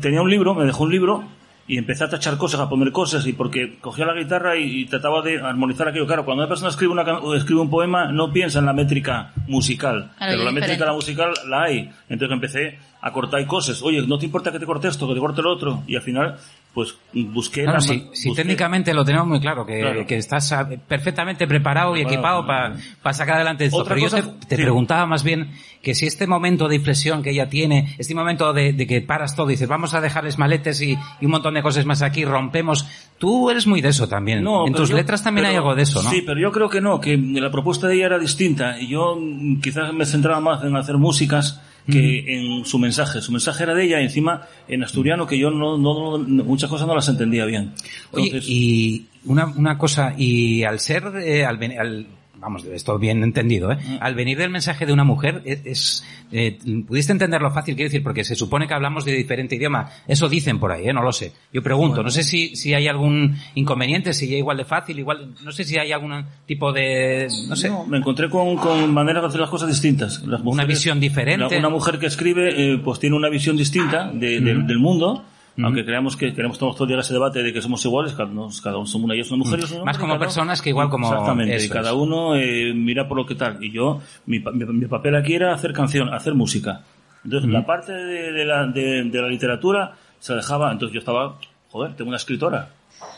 tenía 0.00 0.20
un 0.22 0.30
libro, 0.30 0.54
me 0.54 0.64
dejó 0.66 0.84
un 0.84 0.92
libro 0.92 1.24
y 1.66 1.78
empecé 1.78 2.04
a 2.04 2.10
tachar 2.10 2.36
cosas, 2.36 2.60
a 2.60 2.68
poner 2.68 2.92
cosas 2.92 3.26
y 3.26 3.32
porque 3.32 3.78
cogía 3.80 4.04
la 4.04 4.12
guitarra 4.12 4.56
y, 4.58 4.82
y 4.82 4.84
trataba 4.84 5.22
de 5.22 5.40
armonizar 5.40 5.88
aquello. 5.88 6.06
Claro, 6.06 6.26
cuando 6.26 6.42
una 6.42 6.48
persona 6.50 6.68
escribe, 6.68 6.92
una, 6.92 7.04
escribe 7.34 7.62
un 7.62 7.70
poema 7.70 8.12
no 8.12 8.30
piensa 8.30 8.58
en 8.58 8.66
la 8.66 8.74
métrica 8.74 9.32
musical, 9.48 10.10
Claro, 10.18 10.32
pero 10.32 10.42
la 10.44 10.50
es 10.50 10.54
métrica 10.54 10.72
diferente. 10.74 10.84
la 10.84 10.92
musical 10.92 11.32
la 11.48 11.62
hay. 11.62 11.90
Entonces 12.10 12.34
empecé 12.34 12.78
a 13.00 13.10
cortar 13.10 13.44
cosas. 13.46 13.80
Oye, 13.82 14.06
¿no 14.06 14.18
te 14.18 14.26
importa 14.26 14.52
que 14.52 14.58
te 14.58 14.66
corte 14.66 14.88
esto, 14.88 15.08
que 15.08 15.14
te 15.14 15.20
corte 15.20 15.40
lo 15.40 15.50
otro? 15.50 15.82
Y 15.86 15.96
al 15.96 16.02
final, 16.02 16.36
pues 16.74 16.96
busqué... 17.12 17.62
Claro, 17.62 17.78
la 17.78 17.80
si, 17.80 18.34
técnicamente 18.34 18.92
lo 18.92 19.04
tenemos 19.04 19.28
muy 19.28 19.38
claro, 19.40 19.64
que, 19.64 19.78
Claro. 19.80 20.06
que 20.06 20.16
estás 20.16 20.50
ah, 20.52 20.68
perfectamente 20.88 21.46
preparado 21.46 21.96
y 21.96 22.00
equipado 22.02 22.44
para 22.44 22.74
sacar 23.12 23.36
adelante 23.36 23.66
esto. 23.66 23.78
Otra 23.78 23.94
Pero 23.94 24.08
yo 24.08 24.14
te, 24.16 24.22
te 24.48 24.56
sí. 24.56 24.62
preguntaba 24.62 25.06
más 25.06 25.22
bien 25.22 25.52
que 25.82 25.94
si 25.94 26.06
este 26.06 26.26
momento 26.26 26.66
de 26.66 26.74
inflexión 26.76 27.22
que 27.22 27.30
ella 27.30 27.48
tiene, 27.48 27.94
este 27.98 28.14
momento 28.14 28.52
de, 28.52 28.72
de 28.72 28.86
que 28.88 29.00
paras 29.02 29.36
todo 29.36 29.50
y 29.50 29.52
dices, 29.52 29.68
vamos 29.68 29.94
a 29.94 30.00
dejarles 30.00 30.36
maletes 30.38 30.80
y, 30.80 30.98
y 31.20 31.24
un 31.26 31.30
montón 31.30 31.54
de 31.54 31.62
cosas 31.62 31.86
más 31.86 32.02
aquí, 32.02 32.24
rompemos. 32.24 32.86
Tú 33.18 33.50
eres 33.50 33.66
muy 33.68 33.80
de 33.80 33.90
eso 33.90 34.08
también. 34.08 34.42
No, 34.42 34.66
en 34.66 34.72
tus 34.74 34.88
yo- 34.90 34.96
letras 34.96 35.22
también 35.22 35.46
hay 35.46 35.54
algo 35.56 35.74
de 35.76 35.82
eso, 35.82 36.02
¿no? 36.02 36.10
Sí, 36.10 36.22
pero 36.26 36.40
yo 36.40 36.50
creo 36.50 36.68
que 36.68 36.80
no, 36.80 37.00
que 37.00 37.16
la 37.16 37.50
propuesta 37.52 37.86
de 37.86 37.94
ella 37.96 38.06
era 38.06 38.18
distinta 38.18 38.80
y 38.80 38.88
yo 38.88 39.16
mm, 39.16 39.60
quizás 39.60 39.92
me 39.92 40.06
centraba 40.06 40.40
más 40.40 40.64
en 40.64 40.74
hacer 40.74 40.96
músicas 40.98 41.60
que 41.90 42.24
en 42.36 42.64
su 42.64 42.78
mensaje. 42.78 43.20
Su 43.20 43.30
mensaje 43.32 43.62
era 43.64 43.74
de 43.74 43.84
ella 43.84 44.00
y 44.00 44.04
encima 44.04 44.42
en 44.68 44.82
asturiano 44.84 45.26
que 45.26 45.38
yo 45.38 45.50
no, 45.50 45.76
no, 45.76 46.18
no- 46.18 46.44
muchas 46.44 46.70
cosas 46.70 46.86
no 46.86 46.94
las 46.94 47.08
entendía 47.08 47.44
bien. 47.44 47.72
Oye, 48.12 48.26
Entonces, 48.26 48.48
y 48.50 49.06
una, 49.26 49.46
una 49.46 49.76
cosa, 49.78 50.14
y 50.16 50.62
al 50.64 50.80
ser, 50.80 51.04
eh, 51.22 51.44
al, 51.44 51.58
al- 51.78 52.06
vamos, 52.44 52.64
esto 52.66 52.98
bien 52.98 53.22
entendido, 53.24 53.72
¿eh? 53.72 53.76
Mm. 53.76 53.96
Al 54.00 54.14
venir 54.14 54.38
del 54.38 54.50
mensaje 54.50 54.86
de 54.86 54.92
una 54.92 55.02
mujer, 55.04 55.42
es, 55.44 55.60
es, 55.64 56.04
eh, 56.30 56.58
¿pudiste 56.86 57.10
entenderlo 57.12 57.50
fácil? 57.50 57.74
Quiero 57.74 57.88
decir, 57.88 58.02
porque 58.02 58.22
se 58.22 58.36
supone 58.36 58.68
que 58.68 58.74
hablamos 58.74 59.04
de 59.04 59.12
diferente 59.12 59.56
idioma. 59.56 59.90
Eso 60.06 60.28
dicen 60.28 60.58
por 60.60 60.70
ahí, 60.70 60.88
¿eh? 60.88 60.92
No 60.92 61.02
lo 61.02 61.12
sé. 61.12 61.32
Yo 61.52 61.62
pregunto, 61.62 62.02
no 62.02 62.10
sé 62.10 62.22
si, 62.22 62.54
si 62.54 62.74
hay 62.74 62.86
algún 62.86 63.36
inconveniente, 63.54 64.12
si 64.12 64.28
ya 64.28 64.36
igual 64.36 64.58
de 64.58 64.64
fácil, 64.64 64.98
igual, 64.98 65.34
no 65.42 65.50
sé 65.52 65.64
si 65.64 65.78
hay 65.78 65.90
algún 65.92 66.24
tipo 66.46 66.72
de, 66.72 67.28
no 67.48 67.56
sé. 67.56 67.68
no, 67.70 67.84
me 67.86 67.98
encontré 67.98 68.28
con, 68.28 68.56
con 68.56 68.92
maneras 68.92 69.22
de 69.22 69.28
hacer 69.28 69.40
las 69.40 69.50
cosas 69.50 69.68
distintas. 69.68 70.22
Las 70.26 70.40
Una 70.42 70.64
visión 70.64 71.00
diferente. 71.00 71.46
Una, 71.46 71.58
una 71.58 71.68
mujer 71.70 71.98
que 71.98 72.06
escribe, 72.06 72.74
eh, 72.74 72.78
pues 72.84 73.00
tiene 73.00 73.16
una 73.16 73.28
visión 73.30 73.56
distinta 73.56 74.10
de- 74.12 74.40
de- 74.40 74.54
del 74.62 74.78
mundo. 74.78 75.24
Aunque 75.62 75.84
creamos 75.84 76.16
que 76.16 76.34
queremos 76.34 76.58
todos 76.58 76.74
todo 76.74 76.84
el 76.84 76.88
día 76.90 77.00
ese 77.00 77.12
debate 77.12 77.42
de 77.42 77.52
que 77.52 77.62
somos 77.62 77.84
iguales, 77.84 78.12
cada 78.14 78.28
uno, 78.28 78.48
cada 78.62 78.76
uno 78.76 78.86
somos 78.86 79.04
una 79.04 79.14
y 79.16 79.20
es 79.20 79.30
una 79.30 79.44
mujer. 79.44 79.60
yo 79.60 79.66
soy 79.68 79.78
un 79.78 79.84
Más 79.84 79.98
como 79.98 80.18
personas 80.18 80.60
que 80.60 80.70
igual 80.70 80.88
como- 80.90 81.06
Exactamente, 81.08 81.54
eso 81.54 81.66
y 81.66 81.68
cada 81.68 81.94
uno 81.94 82.34
eh, 82.34 82.72
mira 82.74 83.06
por 83.06 83.16
lo 83.16 83.24
que 83.26 83.36
tal. 83.36 83.62
Y 83.62 83.70
yo, 83.70 84.00
mi, 84.26 84.40
pa- 84.40 84.50
mi, 84.50 84.64
mi 84.64 84.86
papel 84.86 85.14
aquí 85.14 85.34
era 85.34 85.54
hacer 85.54 85.72
canción, 85.72 86.12
hacer 86.12 86.34
música. 86.34 86.80
Entonces, 87.24 87.48
la 87.50 87.64
parte 87.64 87.92
de, 87.92 88.32
de 88.32 88.44
la, 88.44 88.66
de, 88.66 89.04
de 89.04 89.22
la 89.22 89.28
literatura 89.28 89.92
se 90.18 90.34
dejaba, 90.34 90.72
entonces 90.72 90.92
yo 90.94 90.98
estaba, 90.98 91.38
joder, 91.70 91.94
tengo 91.94 92.08
una 92.08 92.16
escritora. 92.18 92.70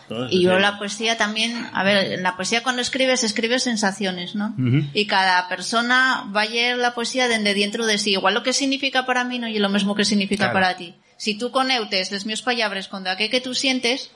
Entonces, 0.03 0.39
Y 0.39 0.43
yo 0.43 0.59
la 0.59 0.79
poesía 0.79 1.17
también, 1.17 1.53
a 1.73 1.83
ver, 1.85 2.13
en 2.13 2.23
la 2.23 2.37
poesía 2.37 2.63
cuando 2.63 2.83
escribes, 2.83 3.25
escribes 3.25 3.63
sensaciones, 3.65 4.35
¿no? 4.35 4.55
Y 4.95 5.07
cada 5.07 5.49
persona 5.49 6.31
va 6.37 6.43
a 6.43 6.47
llevar 6.47 6.79
la 6.79 6.95
poesía 6.95 7.29
desde 7.29 7.55
dentro 7.55 7.87
de 7.87 7.99
sí. 7.99 8.13
Igual 8.13 8.35
lo 8.35 8.43
que 8.43 8.53
significa 8.53 9.07
para 9.07 9.25
mí 9.25 9.39
no 9.39 9.47
es 9.47 9.59
lo 9.59 9.69
mismo 9.71 9.95
que 9.95 10.05
significa 10.05 10.51
Claro. 10.51 10.53
para 10.55 10.77
ti. 10.77 10.95
Si 11.17 11.39
tú 11.39 11.51
coneutes 11.51 12.11
les 12.13 12.27
míos 12.27 12.43
palabras 12.43 12.89
con 12.89 13.07
aquel 13.07 13.31
que 13.31 13.41
tú 13.41 13.55
sientes, 13.55 14.11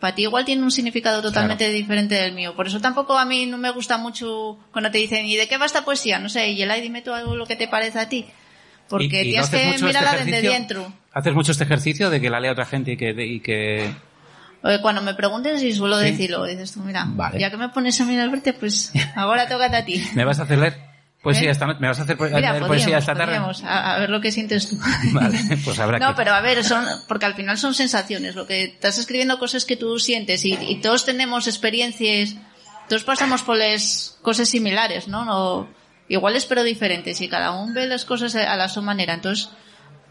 para 0.00 0.14
ti 0.14 0.22
igual 0.22 0.44
tiene 0.44 0.62
un 0.62 0.70
significado 0.70 1.20
totalmente 1.20 1.68
diferente 1.70 2.14
del 2.14 2.32
mío. 2.32 2.54
Por 2.54 2.68
eso 2.68 2.80
tampoco 2.80 3.18
a 3.18 3.24
mí 3.24 3.46
no 3.46 3.58
me 3.58 3.70
gusta 3.70 3.98
mucho 3.98 4.58
cuando 4.72 4.90
te 4.90 4.98
dicen, 4.98 5.26
¿y 5.26 5.36
de 5.36 5.48
qué 5.48 5.58
va 5.58 5.66
esta 5.66 5.84
poesía? 5.84 6.18
No 6.20 6.28
sé, 6.28 6.50
y 6.50 6.62
el 6.62 6.82
dime 6.82 7.02
tú 7.02 7.12
algo 7.12 7.34
lo 7.34 7.46
que 7.46 7.56
te 7.56 7.66
parece 7.68 7.98
a 7.98 8.08
ti. 8.08 8.26
Porque 8.88 9.04
Y- 9.04 9.34
y 9.34 9.36
no 9.36 9.46
tienes 9.46 9.48
haces 9.48 9.60
que 9.60 9.70
este 9.74 9.86
mirarla 9.86 10.12
desde 10.24 10.42
dentro. 10.42 10.92
¿Haces 11.12 11.34
mucho 11.34 11.52
este 11.52 11.64
ejercicio 11.64 12.08
de 12.10 12.20
que 12.20 12.30
la 12.30 12.38
lea 12.40 12.52
otra 12.52 12.64
gente 12.66 12.92
y 12.92 12.96
que, 12.96 13.10
y 13.10 13.40
que, 13.40 13.90
Oye, 14.62 14.80
Cuando 14.80 15.02
me 15.02 15.14
pregunten 15.14 15.58
si 15.58 15.72
suelo 15.72 15.98
Sí. 16.00 16.06
decirlo, 16.10 16.44
dices 16.44 16.72
tú, 16.72 16.80
mira, 16.80 17.04
Vale. 17.06 17.38
ya 17.38 17.48
que 17.50 17.56
me 17.56 17.68
pones 17.68 18.00
a 18.00 18.04
mí 18.04 18.16
Alberto, 18.18 18.52
pues 18.58 18.92
ahora 19.14 19.46
tócate 19.48 19.76
a 19.76 19.84
ti. 19.84 20.02
¿me 20.14 20.24
vas 20.24 20.40
a 20.40 20.42
hacer 20.44 20.58
leer 20.58 20.87
poesía 21.32 21.48
¿Eh? 21.48 21.52
esta 21.52 21.66
noche? 21.66 21.78
¿Me 21.80 21.88
vas 21.88 21.98
a 22.00 22.02
hacer 22.02 22.16
po- 22.16 22.24
Mira, 22.24 22.52
leer 22.52 22.66
poesía 22.66 22.98
esta 22.98 23.14
tarde? 23.14 23.36
a 23.64 23.98
ver 23.98 24.10
lo 24.10 24.20
que 24.20 24.32
sientes 24.32 24.68
tú. 24.70 24.76
Vale, 25.12 25.38
pues 25.64 25.78
habrá 25.78 25.98
No, 25.98 26.08
que... 26.08 26.14
pero 26.16 26.34
a 26.34 26.40
ver, 26.40 26.64
son, 26.64 26.84
porque 27.06 27.26
al 27.26 27.34
final 27.34 27.58
son 27.58 27.74
sensaciones, 27.74 28.34
lo 28.34 28.46
que 28.46 28.64
estás 28.64 28.98
escribiendo 28.98 29.38
cosas 29.38 29.64
que 29.64 29.76
tú 29.76 29.98
sientes 29.98 30.44
y, 30.44 30.54
y 30.54 30.80
todos 30.80 31.04
tenemos 31.04 31.46
experiencias, 31.46 32.34
todos 32.88 33.04
pasamos 33.04 33.42
por 33.42 33.56
las 33.56 34.16
cosas 34.22 34.48
similares, 34.48 35.08
¿no? 35.08 35.24
no 35.24 35.68
iguales 36.08 36.46
pero 36.46 36.62
diferentes 36.62 37.20
y 37.20 37.28
cada 37.28 37.50
uno 37.52 37.74
ve 37.74 37.86
las 37.86 38.04
cosas 38.06 38.34
a 38.34 38.56
la 38.56 38.68
su 38.70 38.80
manera, 38.82 39.12
entonces 39.14 39.50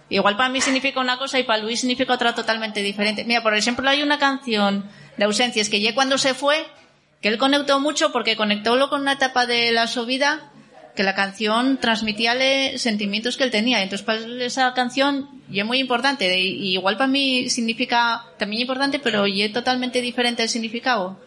igual 0.09 0.37
para 0.37 0.49
mí 0.49 0.61
significa 0.61 0.99
una 1.01 1.17
cosa 1.17 1.39
y 1.39 1.43
para 1.43 1.61
Luis 1.63 1.79
significa 1.81 2.13
otra 2.13 2.33
totalmente 2.35 2.81
diferente. 2.81 3.25
Mira, 3.25 3.41
por 3.41 3.55
ejemplo, 3.55 3.89
hay 3.89 4.03
una 4.03 4.19
canción 4.19 4.85
de 5.17 5.25
ausencias 5.25 5.69
que 5.69 5.81
ya 5.81 5.93
cuando 5.95 6.17
se 6.19 6.33
fue, 6.35 6.55
que 7.19 7.29
él 7.29 7.39
conectó 7.39 7.79
mucho 7.79 8.11
porque 8.11 8.35
conectólo 8.37 8.89
con 8.89 9.01
una 9.01 9.13
etapa 9.13 9.47
de 9.47 9.71
la 9.71 9.87
su 9.87 10.05
vida 10.05 10.51
que 10.97 11.03
la 11.03 11.15
canción 11.15 11.77
transmitíale 11.77 12.77
sentimientos 12.77 13.37
que 13.37 13.45
él 13.45 13.51
tenía. 13.51 13.81
Entonces, 13.81 14.05
para 14.05 14.19
esa 14.43 14.73
canción 14.73 15.29
y 15.49 15.61
es 15.61 15.65
muy 15.65 15.79
importante. 15.79 16.37
Y 16.37 16.73
igual 16.73 16.97
para 16.97 17.07
mí 17.07 17.49
significa 17.49 18.25
también 18.37 18.63
importante, 18.63 18.99
pero 18.99 19.25
y 19.27 19.43
es 19.43 19.53
totalmente 19.53 20.01
diferente 20.01 20.43
el 20.43 20.49
significado. 20.49 21.17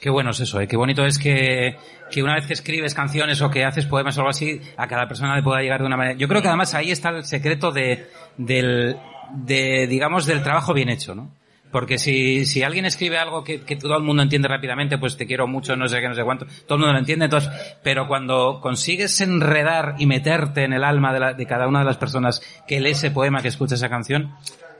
Qué 0.00 0.10
bueno 0.10 0.30
es 0.30 0.40
eso, 0.40 0.60
¿eh? 0.60 0.68
qué 0.68 0.76
bonito 0.76 1.04
es 1.04 1.18
que, 1.18 1.76
que 2.10 2.22
una 2.22 2.36
vez 2.36 2.46
que 2.46 2.52
escribes 2.52 2.94
canciones 2.94 3.42
o 3.42 3.50
que 3.50 3.64
haces 3.64 3.84
poemas 3.84 4.16
o 4.16 4.20
algo 4.20 4.30
así, 4.30 4.60
a 4.76 4.86
cada 4.86 5.08
persona 5.08 5.34
le 5.34 5.42
pueda 5.42 5.60
llegar 5.60 5.80
de 5.80 5.86
una 5.86 5.96
manera. 5.96 6.16
Yo 6.16 6.28
creo 6.28 6.40
que 6.40 6.46
además 6.48 6.72
ahí 6.74 6.92
está 6.92 7.10
el 7.10 7.24
secreto 7.24 7.72
de, 7.72 8.06
del, 8.36 8.96
de, 9.32 9.88
digamos, 9.88 10.24
del 10.24 10.44
trabajo 10.44 10.72
bien 10.72 10.88
hecho, 10.88 11.16
¿no? 11.16 11.32
Porque 11.70 11.98
si, 11.98 12.46
si 12.46 12.62
alguien 12.62 12.86
escribe 12.86 13.18
algo 13.18 13.44
que, 13.44 13.60
que 13.60 13.76
todo 13.76 13.96
el 13.96 14.02
mundo 14.02 14.22
entiende 14.22 14.48
rápidamente, 14.48 14.96
pues 14.98 15.16
te 15.16 15.26
quiero 15.26 15.46
mucho, 15.46 15.76
no 15.76 15.86
sé 15.88 16.00
qué, 16.00 16.08
no 16.08 16.14
sé 16.14 16.24
cuánto, 16.24 16.46
todo 16.66 16.76
el 16.76 16.80
mundo 16.80 16.92
lo 16.94 16.98
entiende, 16.98 17.26
entonces, 17.26 17.50
pero 17.82 18.08
cuando 18.08 18.60
consigues 18.62 19.20
enredar 19.20 19.94
y 19.98 20.06
meterte 20.06 20.64
en 20.64 20.72
el 20.72 20.82
alma 20.84 21.12
de, 21.12 21.20
la- 21.20 21.34
de 21.34 21.46
cada 21.46 21.68
una 21.68 21.80
de 21.80 21.84
las 21.84 21.96
personas 21.98 22.40
que 22.66 22.80
lee 22.80 22.90
ese 22.92 23.10
poema, 23.10 23.42
que 23.42 23.48
escucha 23.48 23.74
esa 23.74 23.88
canción, 23.88 24.34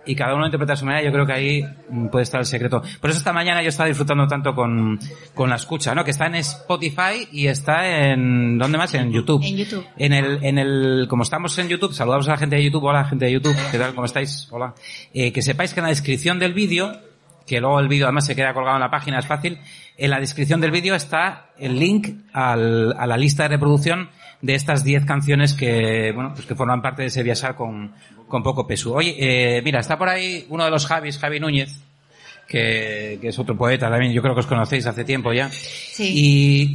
y 0.09 0.17
cada 0.17 0.35
uno 0.35 0.47
interpreta 0.47 0.73
a 0.73 0.77
su 0.77 0.87
manera, 0.87 1.05
yo 1.05 1.13
creo 1.13 1.27
que 1.27 1.33
ahí 1.35 1.65
mm, 1.91 2.07
puede 2.07 2.23
estar 2.23 2.41
el 2.41 2.47
secreto. 2.47 2.83
Por 2.99 3.11
eso 3.11 3.19
esta 3.19 3.35
mañana 3.35 3.63
yo 3.63 3.69
estaba 3.69 3.89
disfrutando 3.89 4.27
tanto 4.27 4.55
con, 4.55 4.99
con 5.35 5.51
la 5.51 5.57
escucha, 5.57 5.95
¿no? 5.95 6.03
Que 6.03 6.13
está 6.13 6.27
en 6.27 6.37
Spotify 6.37 7.29
y 7.31 7.47
está 7.47 7.87
en, 7.87 8.57
¿dónde 8.57 8.79
más? 8.79 8.95
En 8.95 9.13
YouTube. 9.13 9.45
En 9.45 9.57
YouTube. 9.59 9.85
En 9.99 10.15
el, 10.15 10.43
en 10.43 10.57
el, 10.57 11.07
como 11.11 11.25
estamos 11.25 11.59
en 11.59 11.69
YouTube, 11.69 11.93
saludamos 11.93 12.27
a 12.29 12.33
la 12.33 12.39
gente 12.39 12.57
de 12.57 12.65
YouTube, 12.65 12.85
hola 12.85 13.05
gente 13.05 13.27
de 13.27 13.33
YouTube, 13.33 13.55
¿qué 13.71 13.79
tal? 13.79 13.95
¿Cómo 13.95 14.07
estáis? 14.07 14.49
Hola. 14.51 14.75
Eh, 15.13 15.31
que 15.31 15.43
sepáis 15.43 15.75
que 15.75 15.81
en 15.81 15.85
la 15.85 15.91
descripción 15.91 16.39
del 16.39 16.55
vídeo, 16.55 16.91
que 17.47 17.61
luego 17.61 17.79
el 17.79 17.89
vídeo 17.89 18.07
además 18.07 18.25
se 18.25 18.35
queda 18.35 18.55
colgado 18.55 18.79
en 18.79 18.83
la 18.83 18.91
página, 18.91 19.19
es 19.19 19.27
fácil, 19.27 19.59
en 19.99 20.11
la 20.11 20.21
descripción 20.21 20.63
del 20.63 20.71
vídeo 20.71 20.95
está 20.95 21.51
el 21.59 21.79
link 21.79 22.09
al, 22.33 22.95
a 22.99 23.07
la 23.07 23.19
lista 23.19 23.43
de 23.43 23.51
reproducción 23.51 24.09
de 24.41 24.55
estas 24.55 24.85
10 24.85 25.05
canciones 25.05 25.55
que, 25.55 26.13
bueno, 26.15 26.33
pues 26.35 26.47
que 26.47 26.55
forman 26.55 26.81
parte 26.83 27.03
de 27.03 27.09
ese 27.09 27.23
viajar 27.23 27.55
con, 27.57 27.93
con 28.29 28.43
poco 28.43 28.67
peso. 28.67 28.95
Oye, 28.95 29.17
eh, 29.19 29.63
mira, 29.63 29.81
está 29.81 29.99
por 29.99 30.09
ahí 30.09 30.47
uno 30.49 30.65
de 30.65 30.71
los 30.71 30.87
Javis, 30.87 31.19
Javi 31.19 31.41
Núñez, 31.41 31.71
que, 32.47 33.19
que 33.21 33.29
es 33.29 33.39
otro 33.39 33.57
poeta 33.57 33.91
también, 33.91 34.13
yo 34.13 34.23
creo 34.23 34.35
que 34.35 34.41
os 34.41 34.47
conocéis 34.47 34.87
hace 34.87 35.05
tiempo 35.05 35.33
ya. 35.33 35.51
Sí. 35.51 36.13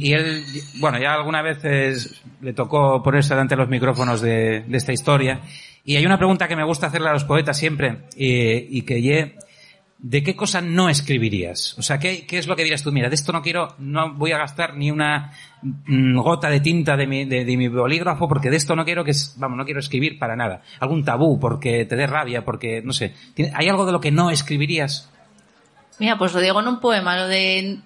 Y, 0.00 0.08
y 0.08 0.12
él, 0.12 0.44
bueno, 0.78 0.98
ya 1.00 1.14
alguna 1.14 1.42
vez 1.42 1.64
es- 1.64 2.22
le 2.40 2.52
tocó 2.52 3.02
ponerse 3.02 3.34
delante 3.34 3.54
de 3.56 3.60
los 3.60 3.68
micrófonos 3.68 4.20
de, 4.20 4.60
de 4.66 4.76
esta 4.76 4.92
historia. 4.92 5.40
Y 5.84 5.96
hay 5.96 6.06
una 6.06 6.16
pregunta 6.18 6.46
que 6.48 6.56
me 6.56 6.64
gusta 6.64 6.86
hacerle 6.86 7.08
a 7.08 7.12
los 7.12 7.24
poetas 7.24 7.58
siempre, 7.58 7.98
eh, 8.16 8.66
y 8.70 8.82
que 8.82 9.02
ye, 9.02 9.34
¿de 9.98 10.22
qué 10.22 10.36
cosa 10.36 10.60
no 10.60 10.88
escribirías? 10.88 11.78
O 11.78 11.82
sea, 11.82 11.98
¿qué, 11.98 12.26
¿qué 12.26 12.38
es 12.38 12.46
lo 12.46 12.56
que 12.56 12.62
dirías 12.62 12.82
tú? 12.82 12.92
Mira, 12.92 13.08
de 13.08 13.14
esto 13.14 13.32
no 13.32 13.40
quiero, 13.42 13.74
no 13.78 14.14
voy 14.14 14.32
a 14.32 14.38
gastar 14.38 14.76
ni 14.76 14.90
una 14.90 15.32
mm, 15.62 16.16
gota 16.18 16.48
de 16.50 16.60
tinta 16.60 16.96
de 16.96 17.06
mi, 17.06 17.24
de, 17.24 17.44
mi 17.56 17.68
bolígrafo 17.68 18.28
porque 18.28 18.50
de 18.50 18.56
esto 18.56 18.76
no 18.76 18.84
quiero 18.84 19.04
que, 19.04 19.12
vamos, 19.36 19.56
no 19.56 19.64
quiero 19.64 19.80
escribir 19.80 20.18
para 20.18 20.36
nada. 20.36 20.62
Algún 20.80 21.04
tabú 21.04 21.38
porque 21.40 21.84
te 21.86 21.96
dé 21.96 22.06
rabia, 22.06 22.44
porque, 22.44 22.82
no 22.82 22.92
sé. 22.92 23.14
¿Tiene- 23.34 23.52
¿Hay 23.54 23.68
algo 23.68 23.86
de 23.86 23.92
lo 23.92 24.00
que 24.00 24.10
no 24.12 24.30
escribirías? 24.30 25.10
Mira, 25.98 26.18
pues 26.18 26.34
lo 26.34 26.40
digo 26.40 26.60
en 26.60 26.68
un 26.68 26.80
poema, 26.80 27.16
lo 27.16 27.28
de 27.28 27.78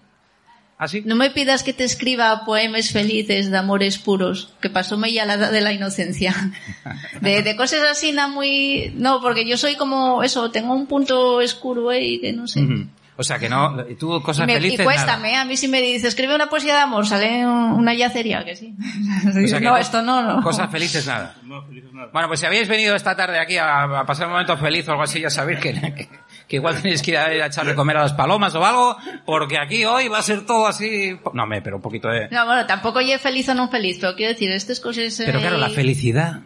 ¿Así? 0.79 1.03
no 1.05 1.17
me 1.17 1.31
pidas 1.31 1.65
que 1.65 1.73
te 1.73 1.83
escriba 1.83 2.45
poemas 2.45 2.91
felices 2.93 3.51
de 3.51 3.59
amores 3.59 3.99
puros, 3.99 4.53
que 4.61 4.71
pasóme 4.71 5.13
ya 5.13 5.27
la 5.27 5.35
edad 5.35 5.51
de 5.51 5.61
la 5.61 5.73
inocencia. 5.73 6.33
De, 7.21 7.43
de 7.43 7.57
cosas 7.57 7.81
así, 7.91 8.13
na 8.13 8.29
muy... 8.29 8.93
No, 8.95 9.21
porque 9.21 9.45
yo 9.47 9.57
soy 9.57 9.75
como 9.75 10.23
eso, 10.23 10.51
tengo 10.53 10.73
un 10.75 10.87
punto 10.87 11.39
oscuro 11.39 11.91
ahí 11.91 12.21
que 12.21 12.33
no 12.33 12.47
sé. 12.47 12.61
Ujú. 12.63 12.87
O 13.21 13.25
sea 13.25 13.41
que 13.41 13.49
no, 13.49 13.75
y 13.91 13.97
tú 13.97 14.17
Y, 14.19 14.23
cosas 14.23 14.47
me- 14.47 14.53
y 14.53 14.57
felices 14.57 14.85
cuéstame, 14.87 15.33
nada. 15.33 15.41
a 15.43 15.45
mí 15.45 15.57
si 15.57 15.67
me 15.67 15.81
dice, 15.83 16.07
escribe 16.07 16.37
una 16.37 16.49
poesía 16.49 16.75
de 16.77 16.81
amor, 16.83 17.05
sale 17.05 17.45
un- 17.45 17.73
una 17.73 17.93
yacería, 17.93 18.45
que 18.45 18.55
sí. 18.55 18.77
O 19.27 19.49
sea 19.49 19.59
que 19.59 19.65
no, 19.65 19.77
esto 19.77 20.01
no, 20.03 20.23
no. 20.23 20.41
Cosas 20.41 20.71
felices 20.71 21.05
nada. 21.09 21.35
No, 21.43 21.61
felices 21.67 21.93
nada. 21.93 22.11
Bueno, 22.13 22.29
pues 22.29 22.39
si 22.39 22.47
habéis 22.47 22.69
venido 22.69 22.95
esta 22.95 23.17
tarde 23.17 23.41
aquí 23.41 23.57
a, 23.57 23.83
a 23.83 24.07
pasar 24.07 24.27
un 24.27 24.35
momento 24.35 24.57
feliz 24.57 24.87
o 24.87 24.93
algo 24.93 25.03
así, 25.03 25.21
ya 25.21 25.31
sabéis 25.31 25.59
que, 25.59 25.73
que, 25.75 26.09
que 26.49 26.57
igual 26.57 26.81
tenéis 26.81 27.03
que 27.03 27.13
ir 27.13 27.17
a, 27.19 27.27
a 27.27 27.47
echar 27.47 27.67
de 27.67 27.75
comer 27.75 27.99
a 27.99 28.03
las 28.03 28.15
palomas 28.15 28.55
o 28.55 28.65
algo, 28.65 28.97
porque 29.27 29.59
aquí 29.59 29.85
hoy 29.85 30.09
va 30.09 30.19
a 30.19 30.23
ser 30.23 30.47
todo 30.47 30.67
así... 30.67 31.19
No, 31.35 31.47
me, 31.47 31.61
pero 31.61 31.77
un 31.77 31.83
poquito 31.83 32.09
de... 32.09 32.29
No, 32.31 32.47
bueno, 32.47 32.67
tampoco 32.67 33.01
yo 33.03 33.19
feliz 33.19 33.49
o 33.51 33.55
no 33.55 33.69
feliz, 33.69 33.99
pero 34.01 34.17
quiero 34.17 34.33
decir, 34.33 34.51
estas 34.51 34.81
cosas 34.81 35.15
Pero 35.25 35.41
claro, 35.41 35.59
la 35.59 35.69
eh, 35.69 35.71
felicidad, 35.71 36.41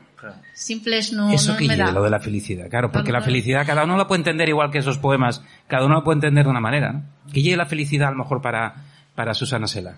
simples 0.54 1.12
no, 1.12 1.30
eso 1.32 1.52
no 1.52 1.58
que 1.58 1.68
da. 1.68 1.92
lo 1.92 2.02
de 2.02 2.10
la 2.10 2.20
felicidad, 2.20 2.68
claro, 2.68 2.90
porque 2.90 3.12
la 3.12 3.22
felicidad 3.22 3.64
cada 3.64 3.84
uno 3.84 3.96
la 3.96 4.06
puede 4.06 4.20
entender 4.20 4.48
igual 4.48 4.70
que 4.70 4.78
esos 4.78 4.98
poemas, 4.98 5.42
cada 5.68 5.86
uno 5.86 5.94
lo 5.94 6.04
puede 6.04 6.16
entender 6.16 6.44
de 6.44 6.50
una 6.50 6.60
manera, 6.60 6.92
¿no? 6.92 7.04
Que 7.32 7.42
lleve 7.42 7.56
la 7.56 7.66
felicidad 7.66 8.08
a 8.08 8.12
lo 8.12 8.18
mejor 8.18 8.42
para, 8.42 8.74
para 9.14 9.34
Susana 9.34 9.68
Sela. 9.68 9.96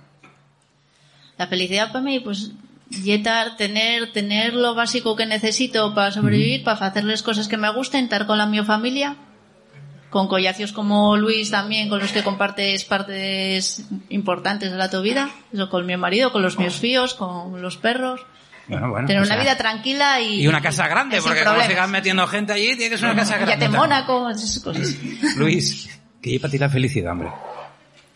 La 1.38 1.46
felicidad 1.46 1.92
para 1.92 2.04
mí, 2.04 2.20
pues, 2.20 2.52
yetar, 2.90 3.56
tener, 3.56 4.12
tener 4.12 4.54
lo 4.54 4.74
básico 4.74 5.16
que 5.16 5.26
necesito 5.26 5.94
para 5.94 6.12
sobrevivir, 6.12 6.62
para 6.62 6.86
hacerles 6.86 7.22
cosas 7.22 7.48
que 7.48 7.56
me 7.56 7.72
gusten, 7.72 8.04
estar 8.04 8.26
con 8.26 8.38
la 8.38 8.46
mi 8.46 8.62
familia, 8.62 9.16
con 10.14 10.28
collacios 10.28 10.72
como 10.72 11.16
Luis 11.16 11.50
también, 11.50 11.88
con 11.88 11.98
los 11.98 12.12
que 12.12 12.22
compartes 12.22 12.84
partes 12.84 13.84
importantes 14.10 14.70
de 14.70 14.76
la 14.78 14.88
tu 14.88 15.02
vida, 15.02 15.28
eso 15.52 15.68
con 15.68 15.84
mi 15.84 15.96
marido, 15.96 16.30
con 16.30 16.40
los 16.40 16.56
míos 16.56 16.76
fíos, 16.76 17.14
con 17.14 17.60
los 17.60 17.76
perros, 17.76 18.20
Bueno, 18.68 18.90
bueno. 18.90 19.08
tener 19.08 19.20
o 19.22 19.26
una 19.26 19.36
vida 19.36 19.56
tranquila 19.56 20.20
y... 20.20 20.42
Y 20.42 20.46
una 20.46 20.62
casa 20.62 20.86
grande, 20.86 21.16
porque 21.20 21.40
como 21.40 21.44
problemas. 21.56 21.66
sigan 21.66 21.90
metiendo 21.90 22.26
gente 22.28 22.52
allí, 22.52 22.76
tiene 22.76 22.90
que 22.90 22.96
ser 22.96 23.06
una 23.10 23.16
casa 23.16 23.40
Ya 23.40 23.44
grande. 23.44 23.66
te 23.66 23.72
Mónaco, 23.76 24.30
esas 24.30 24.60
cosas. 24.62 24.94
Luis, 25.36 25.90
que 26.22 26.30
lleva 26.30 26.46
a 26.46 26.50
ti 26.50 26.58
la 26.58 26.68
felicidad, 26.68 27.10
hombre. 27.12 27.30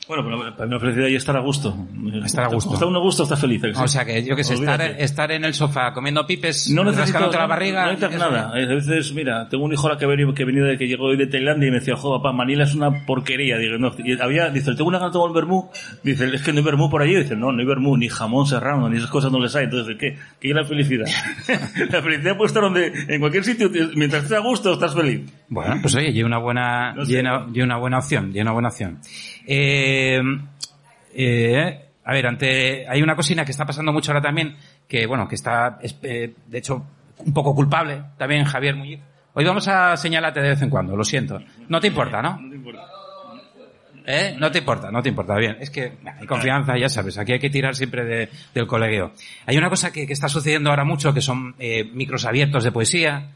Bueno, 0.08 0.24
pero 0.24 0.56
para 0.56 0.66
mí 0.66 0.72
la 0.74 0.80
felicidad 0.80 1.06
y 1.08 1.16
estar 1.16 1.36
a 1.36 1.40
gusto. 1.40 1.76
Estar 2.24 2.44
a 2.44 2.48
gusto. 2.48 2.72
Estar 2.72 2.88
uno 2.88 2.98
a 2.98 3.02
gusto, 3.02 3.24
está 3.24 3.36
feliz. 3.36 3.62
O 3.76 3.86
sea 3.86 4.06
que 4.06 4.24
yo 4.24 4.34
que 4.34 4.42
sé, 4.42 4.54
estar, 4.98 5.30
en 5.32 5.44
el 5.44 5.52
sofá 5.52 5.92
comiendo 5.92 6.26
pipes, 6.26 6.70
No 6.70 6.82
rascándote 6.84 7.36
la 7.36 7.46
barriga. 7.46 7.84
No 7.84 7.92
necesitas 7.92 8.18
nada. 8.18 8.50
A 8.50 8.54
veces, 8.54 9.12
mira, 9.12 9.46
tengo 9.50 9.64
un 9.64 9.72
hijo 9.74 9.82
ahora 9.82 9.98
que 9.98 10.06
ha 10.06 10.08
venido, 10.08 10.32
que 10.32 10.46
venido 10.46 10.64
de 10.64 10.78
que 10.78 10.88
llegó 10.88 11.06
hoy 11.08 11.18
de 11.18 11.26
Tailandia 11.26 11.68
y 11.68 11.70
me 11.70 11.80
decía, 11.80 11.94
joder, 11.94 12.22
papá, 12.22 12.32
Manila 12.32 12.64
es 12.64 12.74
una 12.74 13.04
porquería. 13.04 13.58
Digo, 13.58 13.76
no. 13.76 13.92
Y 13.98 14.18
había, 14.18 14.48
dice, 14.48 14.74
tengo 14.74 14.88
una 14.88 14.98
gana 14.98 15.10
de 15.10 15.12
tomar 15.12 15.34
vermú. 15.34 15.68
Dice, 16.02 16.24
es 16.34 16.42
que 16.42 16.52
no 16.52 16.58
hay 16.60 16.64
vermú 16.64 16.88
por 16.88 17.02
allí. 17.02 17.14
Dice, 17.14 17.36
no, 17.36 17.52
no 17.52 17.60
hay 17.60 17.66
vermú, 17.66 17.94
ni 17.98 18.08
jamón 18.08 18.46
serrano, 18.46 18.88
ni 18.88 18.96
esas 18.96 19.10
cosas 19.10 19.30
no 19.30 19.38
les 19.38 19.54
hay. 19.56 19.64
Entonces, 19.64 19.94
¿qué? 19.98 20.16
¿Qué 20.40 20.48
es 20.48 20.54
la 20.54 20.64
felicidad? 20.64 21.06
la 21.90 22.02
felicidad 22.02 22.34
puede 22.34 22.46
estar 22.46 22.62
donde, 22.62 22.92
en 23.08 23.20
cualquier 23.20 23.44
sitio, 23.44 23.70
mientras 23.94 24.22
estés 24.22 24.38
a 24.38 24.40
gusto, 24.40 24.72
estás 24.72 24.94
feliz. 24.94 25.30
Bueno, 25.50 25.76
pues 25.82 25.94
oye, 25.96 26.10
y 26.10 26.22
una 26.22 26.38
buena, 26.38 26.94
No 26.94 27.04
sé. 27.04 27.12
y 27.12 27.16
una, 27.20 27.46
y 27.52 27.60
una 27.60 27.76
buena 27.76 27.98
opción, 27.98 28.32
y 28.34 28.40
una 28.40 28.52
buena 28.52 28.68
opción. 28.68 29.00
Eh, 29.46 29.97
eh, 31.14 31.84
a 32.04 32.12
ver, 32.12 32.26
ante, 32.26 32.88
hay 32.88 33.02
una 33.02 33.14
cocina 33.16 33.44
que 33.44 33.50
está 33.50 33.66
pasando 33.66 33.92
mucho 33.92 34.12
ahora 34.12 34.22
también, 34.22 34.56
que 34.88 35.06
bueno, 35.06 35.28
que 35.28 35.34
está, 35.34 35.78
es, 35.82 35.96
eh, 36.02 36.34
de 36.46 36.58
hecho, 36.58 36.84
un 37.18 37.32
poco 37.32 37.54
culpable, 37.54 38.02
también 38.16 38.44
Javier 38.44 38.76
Muñiz. 38.76 39.00
Hoy 39.34 39.44
vamos 39.44 39.68
a 39.68 39.96
señalarte 39.96 40.40
de 40.40 40.48
vez 40.50 40.62
en 40.62 40.70
cuando, 40.70 40.96
lo 40.96 41.04
siento. 41.04 41.40
No 41.68 41.80
te 41.80 41.88
importa, 41.88 42.22
¿no? 42.22 42.40
No 42.40 42.48
te 42.50 42.56
importa. 42.56 42.82
¿Eh? 44.10 44.34
No 44.38 44.50
te 44.50 44.58
importa, 44.60 44.90
no 44.90 45.02
te 45.02 45.10
importa. 45.10 45.36
Bien, 45.36 45.58
es 45.60 45.68
que 45.70 45.92
hay 46.18 46.26
confianza, 46.26 46.78
ya 46.78 46.88
sabes, 46.88 47.18
aquí 47.18 47.32
hay 47.32 47.38
que 47.38 47.50
tirar 47.50 47.74
siempre 47.76 48.04
de- 48.04 48.28
del 48.54 48.66
colegueo. 48.66 49.12
Hay 49.44 49.58
una 49.58 49.68
cosa 49.68 49.92
que, 49.92 50.06
que 50.06 50.14
está 50.14 50.28
sucediendo 50.30 50.70
ahora 50.70 50.84
mucho, 50.84 51.12
que 51.12 51.20
son 51.20 51.54
eh, 51.58 51.84
micros 51.92 52.24
abiertos 52.24 52.64
de 52.64 52.72
poesía, 52.72 53.32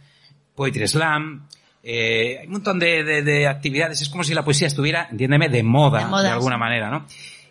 poetry 0.55 0.89
slam, 0.89 1.47
eh, 1.83 2.39
hay 2.41 2.47
un 2.47 2.53
montón 2.53 2.79
de, 2.79 3.03
de- 3.05 3.23
de 3.23 3.47
actividades. 3.47 4.01
Es 4.03 4.09
como 4.09 4.25
si 4.25 4.35
la 4.35 4.45
poesía 4.45 4.67
estuviera, 4.69 5.09
entiéndeme, 5.11 5.49
de 5.49 5.63
moda, 5.63 6.01
De 6.23 6.29
alguna 6.29 6.57
sí. 6.57 6.61
manera, 6.61 6.91
¿no? 6.91 7.07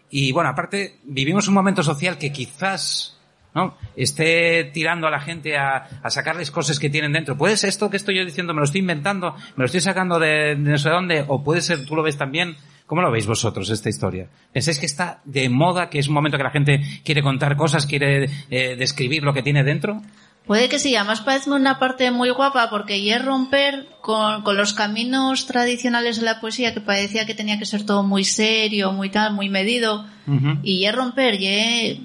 Y 0.09 0.31
bueno, 0.31 0.49
aparte, 0.49 0.97
vivimos 1.03 1.47
un 1.47 1.53
momento 1.53 1.83
social 1.83 2.17
que 2.17 2.31
quizás, 2.31 3.17
¿no? 3.55 3.77
Esté 3.95 4.65
tirando 4.73 5.07
a 5.07 5.11
la 5.11 5.21
gente 5.21 5.57
a, 5.57 5.87
a 6.03 6.09
sacarles 6.09 6.51
cosas 6.51 6.79
que 6.79 6.89
tienen 6.89 7.13
dentro. 7.13 7.37
¿Puede 7.37 7.55
ser 7.57 7.69
esto 7.69 7.89
que 7.89 7.97
estoy 7.97 8.17
yo 8.17 8.25
diciendo? 8.25 8.53
¿Me 8.53 8.59
lo 8.59 8.65
estoy 8.65 8.81
inventando? 8.81 9.33
¿Me 9.55 9.63
lo 9.63 9.65
estoy 9.65 9.81
sacando 9.81 10.19
de, 10.19 10.55
de 10.55 10.55
no 10.55 10.77
sé 10.77 10.89
dónde? 10.89 11.23
¿O 11.27 11.43
puede 11.43 11.61
ser, 11.61 11.85
tú 11.85 11.95
lo 11.95 12.03
ves 12.03 12.17
también? 12.17 12.55
¿Cómo 12.85 13.01
lo 13.01 13.09
veis 13.09 13.25
vosotros 13.25 13.69
esta 13.69 13.87
historia? 13.87 14.27
¿Pensáis 14.51 14.77
que 14.77 14.85
está 14.85 15.21
de 15.23 15.47
moda, 15.47 15.89
que 15.89 15.99
es 15.99 16.09
un 16.09 16.13
momento 16.13 16.37
que 16.37 16.43
la 16.43 16.49
gente 16.51 16.81
quiere 17.05 17.21
contar 17.23 17.55
cosas, 17.55 17.85
quiere 17.85 18.29
eh, 18.49 18.75
describir 18.75 19.23
lo 19.23 19.33
que 19.33 19.41
tiene 19.43 19.63
dentro? 19.63 20.01
Puede 20.45 20.69
que 20.69 20.79
sí, 20.79 20.95
además 20.95 21.21
parece 21.21 21.49
una 21.51 21.77
parte 21.79 22.09
muy 22.11 22.29
guapa 22.31 22.69
porque 22.69 23.01
ya 23.03 23.17
es 23.17 23.25
romper 23.25 23.87
con, 24.01 24.41
con 24.41 24.57
los 24.57 24.73
caminos 24.73 25.45
tradicionales 25.45 26.17
de 26.19 26.25
la 26.25 26.41
poesía 26.41 26.73
que 26.73 26.81
parecía 26.81 27.25
que 27.25 27.35
tenía 27.35 27.57
que 27.59 27.65
ser 27.65 27.85
todo 27.85 28.03
muy 28.03 28.23
serio, 28.23 28.91
muy 28.91 29.09
tal, 29.09 29.33
muy 29.33 29.49
medido. 29.49 30.05
Ujú. 30.27 30.57
Y 30.63 30.81
ya 30.81 30.91
romper, 30.91 31.37
ya 31.37 31.95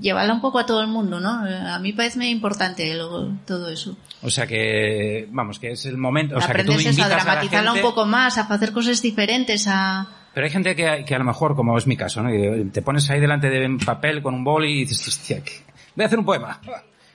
llevarla 0.00 0.34
un 0.34 0.40
poco 0.40 0.58
a 0.58 0.66
todo 0.66 0.80
el 0.80 0.88
mundo, 0.88 1.18
¿no? 1.20 1.46
Eh, 1.46 1.54
A 1.56 1.78
mí 1.78 1.92
parece 1.92 2.24
importante 2.26 2.92
lo- 2.94 3.30
todo 3.46 3.70
eso. 3.70 3.96
O 4.22 4.30
sea 4.30 4.46
que, 4.46 5.26
vamos, 5.30 5.58
que 5.58 5.70
es 5.72 5.86
el 5.86 5.96
momento, 5.96 6.36
o 6.36 6.40
sea 6.40 6.48
que 6.54 6.64
tú 6.64 6.72
Aprendes 6.72 6.94
eso, 6.98 7.04
a 7.04 7.08
dramatizarla 7.08 7.70
gente... 7.72 7.86
un 7.86 7.90
poco 7.94 8.06
más, 8.06 8.38
a 8.38 8.42
hacer 8.42 8.72
cosas 8.72 9.00
diferentes, 9.02 9.66
a... 9.68 10.06
Pero 10.34 10.44
hay 10.46 10.52
gente 10.52 10.76
que, 10.76 11.04
que 11.06 11.14
a 11.14 11.18
lo 11.18 11.24
mejor, 11.24 11.56
como 11.56 11.76
es 11.78 11.86
mi 11.86 11.96
caso, 11.96 12.22
¿no? 12.22 12.34
Y 12.34 12.64
te 12.70 12.82
pones 12.82 13.08
ahí 13.10 13.20
delante 13.20 13.48
de 13.48 13.64
un 13.64 13.78
papel 13.78 14.22
con 14.22 14.34
un 14.34 14.44
boli 14.44 14.70
y 14.72 14.80
dices, 14.80 15.08
hostia, 15.08 15.42
voy 15.94 16.02
a 16.02 16.06
hacer 16.06 16.18
un 16.18 16.24
poema. 16.26 16.60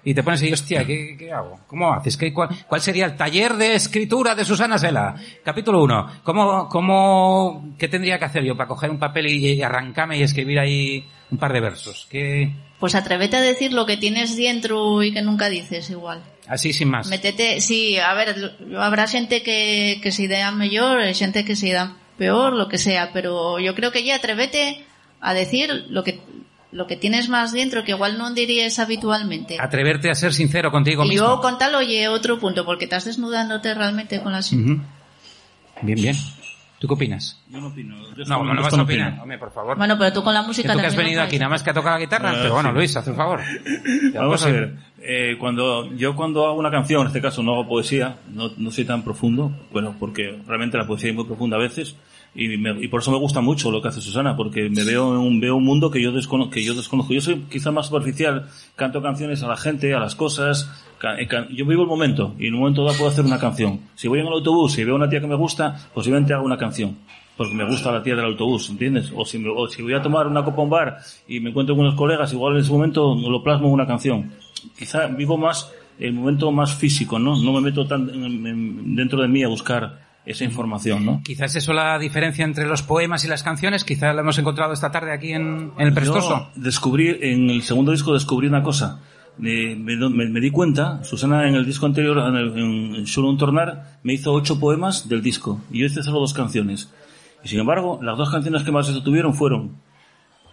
Y 0.04 0.14
te 0.14 0.24
pones 0.24 0.42
ahí, 0.42 0.52
hostia, 0.52 0.86
¿qué, 0.86 1.16
qué 1.18 1.32
hago? 1.32 1.60
¿Cómo 1.68 1.94
haces? 1.94 2.18
¿Qué, 2.18 2.34
cuál, 2.34 2.50
cuál 2.68 2.82
sería 2.82 3.06
el 3.06 3.16
taller 3.16 3.54
de 3.54 3.76
escritura 3.76 4.34
de 4.34 4.44
Susana 4.44 4.80
Sela? 4.80 5.16
Capítulo 5.44 5.84
1. 5.84 6.22
¿Cómo, 6.24 6.68
cómo, 6.70 7.76
qué 7.78 7.88
tendría 7.88 8.18
que 8.18 8.26
hacer 8.26 8.44
yo 8.44 8.58
para 8.58 8.68
coger 8.68 8.90
un 8.90 8.98
papel 8.98 9.28
y, 9.28 9.62
arrancarme 9.62 10.18
y 10.18 10.24
escribir 10.24 10.60
ahí 10.60 11.08
un 11.30 11.38
par 11.38 11.54
de 11.54 11.62
versos? 11.62 12.08
¿Qué, 12.10 12.52
Pues 12.80 12.96
atrévete 12.96 13.38
a 13.38 13.42
decir 13.42 13.74
lo 13.74 13.86
que 13.86 13.98
tienes 13.98 14.36
dentro 14.36 15.04
y 15.04 15.14
que 15.14 15.22
nunca 15.22 15.50
dices 15.50 15.90
igual. 15.92 16.24
así 16.48 16.74
sin 16.74 16.90
más. 16.90 17.08
Métete, 17.08 17.62
sí, 17.62 18.00
a 18.00 18.14
ver, 18.16 18.58
habrá 18.78 19.08
gente 19.08 19.44
que, 19.44 20.00
que 20.02 20.12
se 20.12 20.24
idea 20.24 20.52
mejor, 20.52 21.04
gente 21.14 21.46
que 21.46 21.56
se 21.56 21.68
idea 21.68 21.96
peor, 22.18 22.54
lo 22.54 22.68
que 22.68 22.78
sea, 22.78 23.12
pero 23.14 23.60
yo 23.60 23.76
creo 23.76 23.92
que 23.92 24.04
ya 24.04 24.16
atrévete 24.16 24.84
a 25.22 25.34
decir 25.34 25.86
lo 25.90 26.04
que, 26.04 26.20
lo 26.72 26.88
que 26.88 26.96
tienes 26.96 27.28
más 27.30 27.52
dentro, 27.52 27.84
que 27.84 27.92
igual 27.92 28.18
no 28.18 28.34
dirías 28.34 28.80
habitualmente. 28.80 29.58
Atreverte 29.60 30.10
a 30.10 30.16
ser 30.16 30.34
sincero 30.34 30.72
contigo 30.72 31.04
Y 31.06 31.10
mismo. 31.10 31.26
luego 31.28 31.42
contalo, 31.42 31.80
oye, 31.80 32.08
otro 32.08 32.40
punto, 32.40 32.66
porque 32.66 32.86
estás 32.86 33.06
desnudándote 33.06 33.74
realmente 33.74 34.22
con 34.22 34.32
las... 34.32 34.52
Ujú. 34.54 34.80
Bien, 35.82 35.96
bien. 36.02 36.16
¿Tú 36.80 36.88
qué 36.88 36.94
opinas? 36.96 37.38
Yo 37.50 37.60
no 37.62 37.68
opino. 37.68 37.96
Yo 38.18 38.24
No, 38.26 38.44
no, 38.44 38.54
no 38.56 38.62
vas 38.64 38.74
a 38.74 38.78
no 38.78 38.84
opinar. 38.84 39.10
opino. 39.10 39.22
Hombre, 39.24 39.38
por 39.38 39.52
favor. 39.54 39.78
Bueno, 39.78 39.98
pero 40.00 40.14
tú 40.14 40.24
con 40.24 40.34
la 40.34 40.42
Que 40.42 40.48
música 40.48 40.74
tú 40.74 40.80
que 40.80 40.86
has 40.88 40.94
también 40.94 41.06
venido 41.08 41.22
no 41.22 41.28
aquí 41.28 41.38
nada 41.38 41.50
más 41.50 41.62
que 41.62 41.70
a 41.70 41.74
tocar 41.76 41.94
la 41.94 42.00
guitarra, 42.00 42.32
Ah, 42.32 42.40
pero 42.42 42.54
bueno, 42.56 42.70
sí. 42.70 42.76
Luis, 42.76 42.96
haz 42.98 43.08
un 43.08 43.16
favor. 43.16 43.40
Vamos 44.16 44.44
a 44.44 44.50
ver, 44.50 44.76
eh, 45.00 45.36
cuando 45.40 45.94
yo 45.96 46.16
cuando 46.16 46.46
hago 46.48 46.58
una 46.58 46.72
canción, 46.72 47.02
en 47.02 47.08
este 47.08 47.22
caso 47.22 47.44
no 47.44 47.54
hago 47.54 47.68
poesía, 47.68 48.18
no, 48.30 48.50
no 48.58 48.72
soy 48.72 48.86
tan 48.86 49.04
profundo, 49.04 49.52
bueno, 49.72 49.96
porque 50.00 50.40
realmente 50.48 50.76
la 50.78 50.88
poesía 50.88 51.10
es 51.12 51.16
muy 51.16 51.26
profunda 51.26 51.58
a 51.58 51.60
veces, 51.60 51.96
y, 52.34 52.48
me- 52.58 52.82
y 52.84 52.88
por 52.88 53.02
eso 53.02 53.12
me 53.12 53.18
gusta 53.18 53.42
mucho 53.42 53.72
lo 53.72 53.82
que 53.82 53.90
hace 53.90 54.00
Susana, 54.02 54.36
porque 54.38 54.70
me 54.70 54.84
veo 54.84 55.20
un, 55.20 55.40
veo 55.42 55.56
un 55.58 55.66
mundo 55.66 55.92
que 55.92 56.02
yo, 56.02 56.12
descono- 56.14 56.50
que 56.50 56.64
yo 56.64 56.74
desconozco. 56.74 57.14
Yo 57.14 57.22
soy 57.22 57.42
quizá 57.52 57.72
más 57.72 57.88
superficial, 57.88 58.48
canto 58.76 59.02
canciones 59.02 59.44
a 59.44 59.48
la 59.48 59.58
gente, 59.58 59.94
a 59.94 60.00
las 60.00 60.16
cosas, 60.16 60.72
ca- 60.98 61.20
eh, 61.20 61.28
ca- 61.28 61.48
yo 61.50 61.66
vivo 61.66 61.82
el 61.84 61.88
momento, 61.90 62.34
y 62.40 62.48
en 62.48 62.54
un 62.54 62.62
momento 62.62 62.84
dado 62.86 62.98
puedo 62.98 63.12
hacer 63.12 63.26
una 63.26 63.40
canción. 63.40 63.82
Si 63.96 64.08
voy 64.08 64.20
en 64.20 64.28
el 64.28 64.34
autobús 64.34 64.78
y 64.78 64.84
veo 64.84 64.94
a 64.94 64.98
una 64.98 65.10
tía 65.10 65.20
que 65.22 65.28
me 65.28 65.36
gusta, 65.36 65.90
posiblemente 65.94 66.34
hago 66.34 66.46
una 66.46 66.58
canción. 66.58 66.98
Porque 67.38 67.54
me 67.56 67.66
gusta 67.66 67.92
la 67.92 68.04
tía 68.04 68.16
del 68.16 68.26
autobús, 68.26 68.70
¿entiendes? 68.70 69.12
O 69.16 69.26
si, 69.26 69.40
me- 69.40 69.50
o 69.50 69.68
si 69.68 69.82
voy 69.82 69.94
a 69.94 70.02
tomar 70.02 70.28
una 70.28 70.44
copa 70.44 70.62
a 70.62 70.64
un 70.64 70.70
bar 70.70 70.98
y 71.28 71.40
me 71.40 71.50
encuentro 71.50 71.76
con 71.76 71.86
unos 71.86 71.96
colegas, 71.96 72.32
igual 72.34 72.54
en 72.56 72.62
ese 72.62 72.72
momento 72.72 73.16
lo 73.16 73.42
plasmo 73.44 73.68
en 73.68 73.74
una 73.74 73.88
canción. 73.88 74.32
Quizá 74.78 75.08
vivo 75.08 75.38
más 75.38 75.72
el 76.00 76.14
momento 76.14 76.52
más 76.52 76.76
físico, 76.76 77.20
¿no? 77.20 77.36
No 77.42 77.52
me 77.54 77.62
meto 77.62 77.86
tan 77.88 78.10
en- 78.10 78.46
en- 78.48 78.96
dentro 78.96 79.22
de 79.22 79.28
mí 79.28 79.44
a 79.44 79.48
buscar 79.48 80.11
esa 80.26 80.44
información, 80.44 81.06
¿no? 81.06 81.22
Quizás 81.24 81.56
eso 81.56 81.74
la 81.74 81.98
diferencia 81.98 82.46
entre 82.46 82.68
los 82.68 82.84
poemas 82.84 83.26
y 83.26 83.28
las 83.28 83.42
canciones, 83.44 83.84
quizás 83.84 84.14
la 84.16 84.22
hemos 84.22 84.38
encontrado 84.38 84.72
esta 84.74 84.92
tarde 84.92 85.12
aquí 85.14 85.32
en, 85.32 85.72
en 85.78 85.88
el 85.88 85.94
Prestoso. 85.94 86.50
Yo 86.56 86.62
descubrí, 86.62 87.18
en 87.22 87.50
el 87.50 87.64
segundo 87.64 87.92
disco 87.92 88.14
descubrí 88.14 88.48
una 88.48 88.62
cosa. 88.62 89.00
Eh, 89.44 89.76
me, 89.76 89.96
me- 89.98 90.30
me 90.30 90.40
di 90.40 90.52
cuenta, 90.52 91.04
Susana 91.04 91.48
en 91.48 91.56
el 91.56 91.66
disco 91.66 91.86
anterior, 91.88 92.18
en, 92.20 92.36
el- 92.36 93.06
en 93.06 93.38
Tornar, 93.38 93.98
me 94.04 94.14
hizo 94.14 94.32
ocho 94.34 94.60
poemas 94.60 95.10
del 95.10 95.22
disco. 95.24 95.60
Y 95.72 95.80
yo 95.80 95.86
hice 95.88 96.04
solo 96.04 96.20
dos 96.20 96.34
canciones. 96.34 96.92
Y 97.44 97.48
sin 97.48 97.60
embargo, 97.60 98.00
las 98.04 98.18
dos 98.18 98.30
canciones 98.30 98.62
que 98.64 98.72
más 98.72 98.86
se 98.86 99.02
tuvieron 99.02 99.34
fueron 99.34 99.78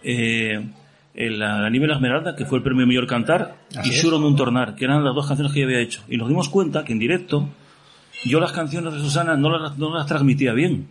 eh, 0.02 0.70
el, 1.14 1.38
la 1.38 1.68
Nieve 1.68 1.86
y 1.86 1.88
la 1.88 1.94
Esmeralda, 1.96 2.36
que 2.36 2.44
fue 2.46 2.58
el 2.58 2.64
premio 2.64 2.86
Mayor 2.86 3.06
Cantar, 3.06 3.56
y 3.84 3.90
Solo 3.92 4.18
un 4.26 4.36
Tornar, 4.36 4.74
que 4.76 4.84
eran 4.84 5.04
las 5.04 5.14
dos 5.14 5.26
canciones 5.26 5.52
que 5.52 5.60
yo 5.60 5.66
había 5.66 5.80
hecho. 5.80 6.02
Y 6.08 6.16
nos 6.16 6.28
dimos 6.28 6.48
cuenta 6.48 6.84
que 6.84 6.92
en 6.92 6.98
directo, 6.98 7.48
yo 8.24 8.40
las 8.40 8.52
canciones 8.52 8.92
de 8.94 9.00
Susana 9.00 9.36
no 9.36 9.50
las, 9.56 9.78
no 9.78 9.94
las 9.94 10.06
transmitía 10.06 10.52
bien. 10.52 10.88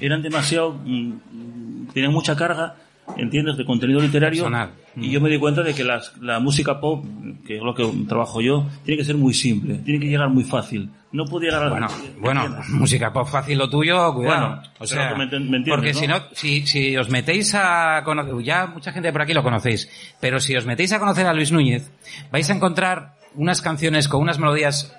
Eran 0.00 0.22
demasiado, 0.22 0.72
mm, 0.84 1.88
tenían 1.92 2.12
mucha 2.12 2.36
carga 2.36 2.76
¿entiendes? 3.16 3.56
De 3.56 3.64
contenido 3.64 4.00
literario. 4.00 4.44
Personal. 4.44 4.70
Y 4.96 5.10
yo 5.10 5.20
me 5.20 5.28
di 5.28 5.38
cuenta 5.38 5.62
de 5.62 5.74
que 5.74 5.82
las- 5.84 6.16
la 6.18 6.38
música 6.38 6.80
pop, 6.80 7.04
que 7.46 7.56
es 7.56 7.62
lo 7.62 7.74
que 7.74 7.84
trabajo 8.08 8.40
yo, 8.40 8.66
tiene 8.84 8.98
que 8.98 9.04
ser 9.04 9.16
muy 9.16 9.34
simple, 9.34 9.74
tiene 9.76 9.98
que 10.00 10.06
llegar 10.06 10.28
muy 10.28 10.44
fácil. 10.44 10.88
No 11.10 11.24
puede 11.24 11.46
llegar 11.46 11.64
a... 11.64 11.68
Bueno, 11.70 11.88
¿me 12.14 12.20
bueno, 12.20 12.44
entiendes? 12.44 12.68
música 12.70 13.12
pop 13.12 13.26
fácil 13.28 13.58
lo 13.58 13.68
tuyo, 13.68 14.14
cuidado. 14.14 14.46
Bueno, 14.48 14.62
o 14.78 14.86
sea, 14.86 15.14
me 15.16 15.26
me 15.40 15.64
porque 15.66 15.92
¿no? 15.92 15.98
si 15.98 16.06
no, 16.06 16.16
si, 16.32 16.66
si 16.66 16.96
os 16.96 17.10
metéis 17.10 17.54
a 17.54 18.02
conocer, 18.04 18.34
ya 18.44 18.66
mucha 18.66 18.92
gente 18.92 19.12
por 19.12 19.22
aquí 19.22 19.34
lo 19.34 19.42
conocéis, 19.42 19.90
pero 20.20 20.38
si 20.40 20.56
os 20.56 20.64
metéis 20.64 20.92
a 20.92 20.98
conocer 21.00 21.26
a 21.26 21.34
Luis 21.34 21.52
Núñez, 21.52 21.90
vais 22.30 22.48
a 22.48 22.54
encontrar 22.54 23.14
unas 23.34 23.60
canciones 23.62 24.08
con 24.08 24.22
unas 24.22 24.38
melodías 24.38 24.94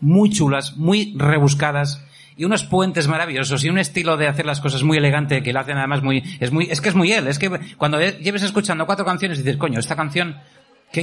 muy 0.00 0.30
chulas, 0.30 0.76
muy 0.76 1.14
rebuscadas, 1.16 2.02
y 2.36 2.44
unos 2.44 2.64
puentes 2.64 3.08
maravillosos 3.08 3.64
y 3.64 3.70
un 3.70 3.78
estilo 3.78 4.16
de 4.16 4.28
hacer 4.28 4.44
las 4.44 4.60
cosas 4.60 4.82
muy 4.82 4.98
elegante 4.98 5.42
que 5.42 5.52
lo 5.52 5.60
hacen 5.60 5.78
además 5.78 6.02
muy 6.02 6.22
es 6.38 6.52
muy 6.52 6.66
es 6.70 6.82
que 6.82 6.90
es 6.90 6.94
muy 6.94 7.10
él 7.10 7.26
es 7.28 7.38
que 7.38 7.50
cuando 7.78 7.98
lleves 7.98 8.42
escuchando 8.42 8.84
cuatro 8.84 9.06
canciones 9.06 9.38
dices 9.38 9.56
coño 9.56 9.78
esta 9.78 9.96
canción 9.96 10.36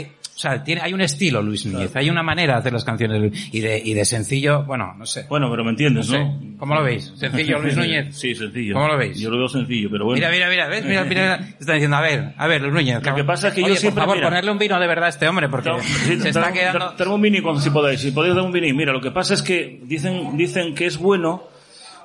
que 0.02 0.24
o 0.36 0.40
sea 0.40 0.64
tiene 0.64 0.82
hay 0.82 0.92
un 0.94 1.02
estilo 1.02 1.44
Luis 1.44 1.64
Núñez 1.68 1.96
hay 1.96 2.10
una 2.10 2.24
manera 2.24 2.54
de 2.54 2.60
hacer 2.62 2.74
las 2.74 2.84
canciones 2.84 3.32
y 3.54 3.60
de 3.60 3.78
y 3.86 3.94
de 3.94 4.04
sencillo 4.04 4.64
bueno 4.64 4.96
no 4.98 5.06
sé 5.06 5.28
Bueno, 5.30 5.48
pero 5.52 5.64
me 5.64 5.70
entiendes, 5.70 6.10
no 6.10 6.18
¿no? 6.18 6.40
sé. 6.42 6.48
¿Cómo 6.58 6.74
lo 6.76 6.84
veis? 6.84 7.12
¿Sencillo, 7.16 7.60
Luis 7.60 7.78
Núñez? 7.82 8.18
Sí, 8.18 8.34
sencillo. 8.34 8.74
¿Cómo 8.74 8.88
lo 8.88 8.98
veis? 8.98 9.20
Yo 9.20 9.30
lo 9.30 9.38
veo 9.38 9.48
sencillo, 9.48 9.90
pero 9.92 10.06
bueno. 10.06 10.18
Mira, 10.18 10.32
mira, 10.32 10.50
mira, 10.50 10.68
¿ves? 10.68 10.86
Mira, 10.86 11.04
mira, 11.04 11.36
están 11.60 11.76
diciendo, 11.76 11.98
a 11.98 12.02
ver, 12.02 12.34
a 12.38 12.48
ver, 12.48 12.62
Luis 12.62 12.74
Núñez. 12.74 13.04
Lo 13.06 13.16
que 13.16 13.24
pasa 13.24 13.50
es 13.50 13.54
que 13.54 13.62
yo 13.62 13.76
siempre, 13.76 13.92
por 13.92 14.04
favor, 14.04 14.16
mira- 14.18 14.30
ponerle 14.30 14.52
un 14.52 14.58
vino 14.58 14.80
de 14.80 14.88
verdad 14.88 15.06
a 15.06 15.10
este 15.10 15.28
hombre, 15.28 15.50
porque 15.50 15.70
Sí, 16.06 16.20
se 16.20 16.30
está 16.30 16.52
quedando... 16.52 16.94
dar 16.98 17.08
un 17.10 17.20
mini 17.22 17.42
cuando 17.42 17.60
si 17.62 17.70
podáis. 17.70 18.00
Si 18.00 18.12
podéis 18.12 18.34
dar 18.36 18.44
un 18.46 18.52
mini. 18.52 18.72
Mira, 18.74 18.92
lo 18.94 19.02
que 19.02 19.12
pasa 19.12 19.34
es 19.36 19.42
que 19.44 19.82
dicen, 19.84 20.36
dicen 20.38 20.74
que 20.74 20.86
es 20.88 20.98
bueno. 20.98 21.44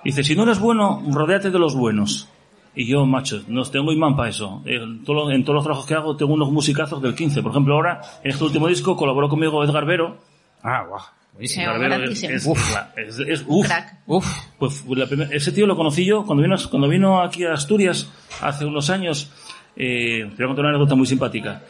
Dice, 0.04 0.22
si 0.24 0.34
no 0.36 0.42
eres 0.42 0.58
bueno, 0.58 1.02
rodéate 1.10 1.50
de 1.50 1.58
los 1.58 1.74
buenos. 1.76 2.28
Y 2.74 2.86
yo, 2.86 3.04
macho, 3.06 3.42
no 3.48 3.62
tengo 3.64 3.92
imán 3.92 4.14
para 4.14 4.28
eso. 4.28 4.62
En 4.64 5.02
todos, 5.04 5.24
los, 5.26 5.34
en 5.34 5.42
todos 5.44 5.56
los 5.56 5.64
trabajos 5.64 5.86
que 5.86 5.94
hago 5.94 6.16
tengo 6.16 6.32
unos 6.34 6.50
musicazos 6.52 7.02
del 7.02 7.14
15. 7.14 7.42
Por 7.42 7.50
ejemplo, 7.50 7.74
ahora, 7.74 8.00
en 8.22 8.30
este 8.30 8.44
último 8.44 8.68
disco, 8.68 8.96
colaboró 8.96 9.28
conmigo 9.28 9.64
Edgar 9.64 9.84
Vero. 9.84 10.16
Ah, 10.62 10.84
guau. 10.88 11.00
Buenísimo. 11.32 11.64
Edgar 11.66 11.80
Vero 11.80 12.04
es, 12.04 12.22
es- 12.22 12.46
Uf. 12.46 12.76
es- 12.96 13.18
es- 13.18 13.44
uf. 13.48 13.66
Crack. 13.66 14.00
Uf. 14.06 14.26
Pues 14.58 14.84
la 14.88 15.06
primer- 15.06 15.32
ese 15.34 15.50
tío 15.52 15.66
lo 15.66 15.76
conocí 15.76 16.04
yo 16.04 16.24
cuando 16.24 16.42
vino, 16.42 16.56
cuando 16.70 16.88
vino 16.88 17.20
aquí 17.20 17.44
a 17.44 17.52
Asturias 17.54 18.12
hace 18.42 18.64
unos 18.64 18.90
años. 18.90 19.32
Eh, 19.76 20.28
te 20.36 20.36
voy 20.36 20.44
a 20.44 20.46
contar 20.48 20.64
una 20.64 20.68
anécdota 20.70 20.94
muy 20.94 21.06
simpática. 21.06 21.62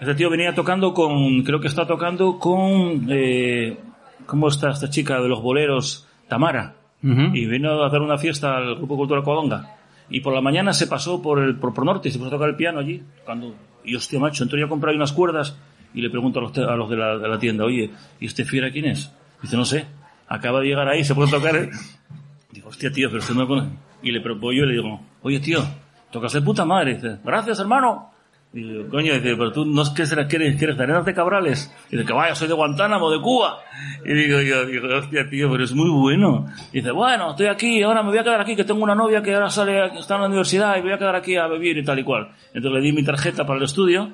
Ese 0.00 0.14
tío 0.14 0.30
venía 0.30 0.54
tocando 0.54 0.92
con, 0.94 1.42
creo 1.42 1.60
que 1.60 1.68
está 1.68 1.86
tocando 1.86 2.38
con, 2.38 3.06
eh, 3.10 3.76
¿cómo 4.26 4.48
está 4.48 4.70
esta 4.70 4.90
chica 4.90 5.20
de 5.20 5.28
los 5.28 5.40
boleros? 5.42 6.06
Tamara. 6.28 6.74
Ujú. 7.02 7.34
Y 7.34 7.46
vino 7.46 7.82
a 7.84 7.88
dar 7.88 8.00
una 8.02 8.18
fiesta 8.18 8.56
al 8.56 8.76
Grupo 8.76 8.96
Cultura 8.96 9.22
Covadonga. 9.22 9.75
Y 10.08 10.20
por 10.20 10.34
la 10.34 10.40
mañana 10.40 10.72
se 10.72 10.86
pasó 10.86 11.20
por 11.20 11.40
el 11.40 11.56
por, 11.56 11.84
norte 11.84 12.08
y 12.08 12.12
se 12.12 12.18
puso 12.18 12.28
a 12.28 12.32
tocar 12.32 12.48
el 12.48 12.56
piano 12.56 12.78
allí. 12.78 13.02
Cuando, 13.24 13.54
y 13.84 13.94
hostia, 13.96 14.18
macho, 14.18 14.44
entonces 14.44 14.60
yo 14.60 14.68
compré 14.68 14.90
ahí 14.90 14.96
unas 14.96 15.12
cuerdas 15.12 15.56
y 15.94 16.00
le 16.00 16.10
pregunto 16.10 16.38
a 16.38 16.42
los, 16.42 16.58
a 16.58 16.76
los 16.76 16.90
de, 16.90 16.96
la, 16.96 17.18
de 17.18 17.28
la 17.28 17.38
tienda, 17.38 17.64
oye, 17.64 17.90
¿y 18.20 18.26
este 18.26 18.44
fiera 18.44 18.70
quién 18.70 18.86
es? 18.86 19.12
Dice, 19.42 19.56
no 19.56 19.64
sé. 19.64 19.86
Acaba 20.28 20.60
de 20.60 20.66
llegar 20.66 20.88
ahí, 20.88 21.04
se 21.04 21.14
puede 21.14 21.30
tocar. 21.30 21.56
¿eh? 21.56 21.70
Digo, 22.50 22.68
hostia, 22.68 22.90
tío, 22.90 23.08
pero 23.08 23.20
usted 23.20 23.34
no 23.34 23.42
lo 23.42 23.48
conoce. 23.48 23.70
Y 24.02 24.10
le 24.12 24.20
propongo 24.20 24.52
yo 24.52 24.64
y 24.64 24.66
le 24.66 24.72
digo, 24.74 25.00
oye, 25.22 25.40
tío, 25.40 25.60
tocas 26.10 26.32
de 26.32 26.42
puta 26.42 26.64
madre. 26.64 26.94
Dice, 26.94 27.18
gracias, 27.24 27.58
hermano. 27.60 28.10
Y 28.56 28.62
digo, 28.62 28.88
coño, 28.88 29.12
dice, 29.12 29.36
pero 29.36 29.52
tú 29.52 29.66
no 29.66 29.82
es 29.82 29.90
que 29.90 30.06
será, 30.06 30.26
que 30.26 30.36
eres, 30.36 30.56
que 30.56 30.64
eres 30.64 30.78
de 30.78 30.84
Arenas 30.84 31.04
de 31.04 31.12
Cabrales. 31.12 31.70
Y 31.90 31.96
dice, 31.96 32.06
que 32.06 32.12
vaya, 32.14 32.34
soy 32.34 32.48
de 32.48 32.54
Guantánamo, 32.54 33.10
de 33.10 33.20
Cuba. 33.20 33.58
Y 34.04 34.14
digo 34.14 34.40
yo, 34.40 34.64
digo, 34.64 34.88
hostia, 34.96 35.28
tío, 35.28 35.50
pero 35.50 35.62
es 35.62 35.72
muy 35.74 35.90
bueno. 35.90 36.46
Y 36.72 36.78
dice, 36.78 36.90
bueno, 36.90 37.32
estoy 37.32 37.48
aquí, 37.48 37.82
ahora 37.82 38.02
me 38.02 38.08
voy 38.08 38.18
a 38.18 38.24
quedar 38.24 38.40
aquí, 38.40 38.56
que 38.56 38.64
tengo 38.64 38.82
una 38.82 38.94
novia 38.94 39.22
que 39.22 39.34
ahora 39.34 39.50
sale, 39.50 39.84
está 39.98 40.14
en 40.14 40.20
la 40.22 40.26
universidad 40.28 40.74
y 40.78 40.80
voy 40.80 40.92
a 40.92 40.98
quedar 40.98 41.14
aquí 41.16 41.36
a 41.36 41.46
vivir 41.48 41.76
y 41.76 41.84
tal 41.84 41.98
y 41.98 42.04
cual. 42.04 42.30
Entonces 42.54 42.72
le 42.72 42.80
di 42.80 42.92
mi 42.92 43.04
tarjeta 43.04 43.44
para 43.46 43.58
el 43.58 43.64
estudio 43.64 44.08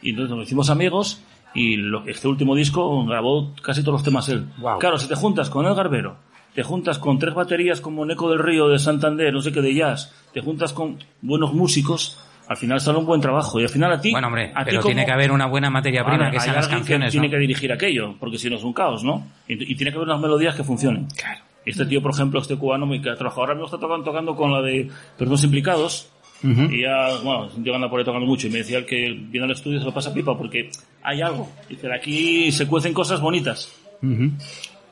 y 0.00 0.10
entonces 0.10 0.34
nos 0.34 0.46
hicimos 0.46 0.70
amigos 0.70 1.22
y 1.54 1.76
lo- 1.76 2.06
este 2.06 2.28
último 2.28 2.54
disco 2.54 3.04
grabó 3.04 3.52
casi 3.62 3.82
todos 3.82 3.94
los 3.94 4.02
temas 4.04 4.26
él. 4.30 4.46
Guau. 4.58 4.78
Claro, 4.78 4.98
si 4.98 5.06
te 5.06 5.14
juntas 5.16 5.50
con 5.50 5.66
El 5.66 5.74
Garbero, 5.74 6.16
te 6.54 6.62
juntas 6.62 6.98
con 6.98 7.18
tres 7.18 7.34
baterías 7.34 7.82
como 7.82 8.06
Neco 8.06 8.30
del 8.30 8.38
Río 8.38 8.68
de 8.68 8.78
Santander, 8.78 9.34
no 9.34 9.42
sé 9.42 9.52
qué 9.52 9.60
de 9.60 9.74
jazz, 9.74 10.14
te 10.32 10.40
juntas 10.40 10.72
con 10.72 10.98
buenos 11.20 11.52
músicos, 11.52 12.18
al 12.48 12.56
final 12.56 12.80
sale 12.80 12.98
un 12.98 13.06
buen 13.06 13.20
trabajo 13.20 13.58
y 13.60 13.64
al 13.64 13.68
final 13.68 13.92
a 13.92 14.00
ti... 14.00 14.10
Bueno, 14.12 14.28
hombre, 14.28 14.52
a 14.54 14.60
ti 14.64 14.70
pero 14.70 14.80
como- 14.82 14.94
tiene 14.94 15.04
que 15.06 15.12
haber 15.12 15.32
una 15.32 15.46
buena 15.46 15.68
materia 15.70 16.04
prima 16.04 16.30
que 16.30 16.36
hay 16.38 16.42
sean 16.44 16.56
las 16.56 16.68
canciones, 16.68 17.08
que 17.08 17.12
tiene 17.12 17.26
¿no? 17.28 17.30
que 17.32 17.38
dirigir 17.38 17.72
aquello, 17.72 18.14
porque 18.20 18.38
si 18.38 18.48
no 18.50 18.56
es 18.56 18.64
un 18.64 18.72
caos, 18.72 19.02
¿no? 19.04 19.26
Y, 19.48 19.54
y 19.72 19.74
tiene 19.76 19.90
que 19.90 19.96
haber 19.98 20.08
unas 20.08 20.20
melodías 20.20 20.54
que 20.54 20.62
funcionen. 20.64 21.06
Claro. 21.16 21.40
Este 21.64 21.84
tío, 21.86 22.00
por 22.00 22.12
ejemplo, 22.12 22.40
este 22.40 22.56
cubano 22.56 22.88
que 23.02 23.10
ha 23.10 23.16
trabajado 23.16 23.40
ahora 23.42 23.54
mismo 23.54 23.66
está 23.66 23.78
tocando, 23.78 24.04
tocando 24.04 24.36
con 24.36 24.52
la 24.52 24.62
de 24.62 24.88
Perdones 25.18 25.42
Implicados. 25.44 26.12
Y 26.42 26.82
ya, 26.82 27.16
bueno, 27.24 27.48
un 27.56 27.64
tío 27.64 27.72
que 27.72 27.74
anda 27.74 27.88
por 27.90 27.98
ahí 27.98 28.04
tocando 28.04 28.26
mucho. 28.26 28.46
Y 28.46 28.50
me 28.50 28.58
decía 28.58 28.78
el 28.78 28.86
que 28.86 29.10
viene 29.18 29.46
al 29.46 29.50
estudio 29.50 29.80
se 29.80 29.84
lo 29.84 29.92
pasa 29.92 30.14
pipa 30.14 30.36
porque 30.38 30.70
hay 31.02 31.22
algo. 31.22 31.48
Dice, 31.68 31.92
aquí 31.92 32.52
se 32.52 32.68
cuecen 32.68 32.92
cosas 32.92 33.20
bonitas. 33.20 33.72
Ujú. 34.00 34.30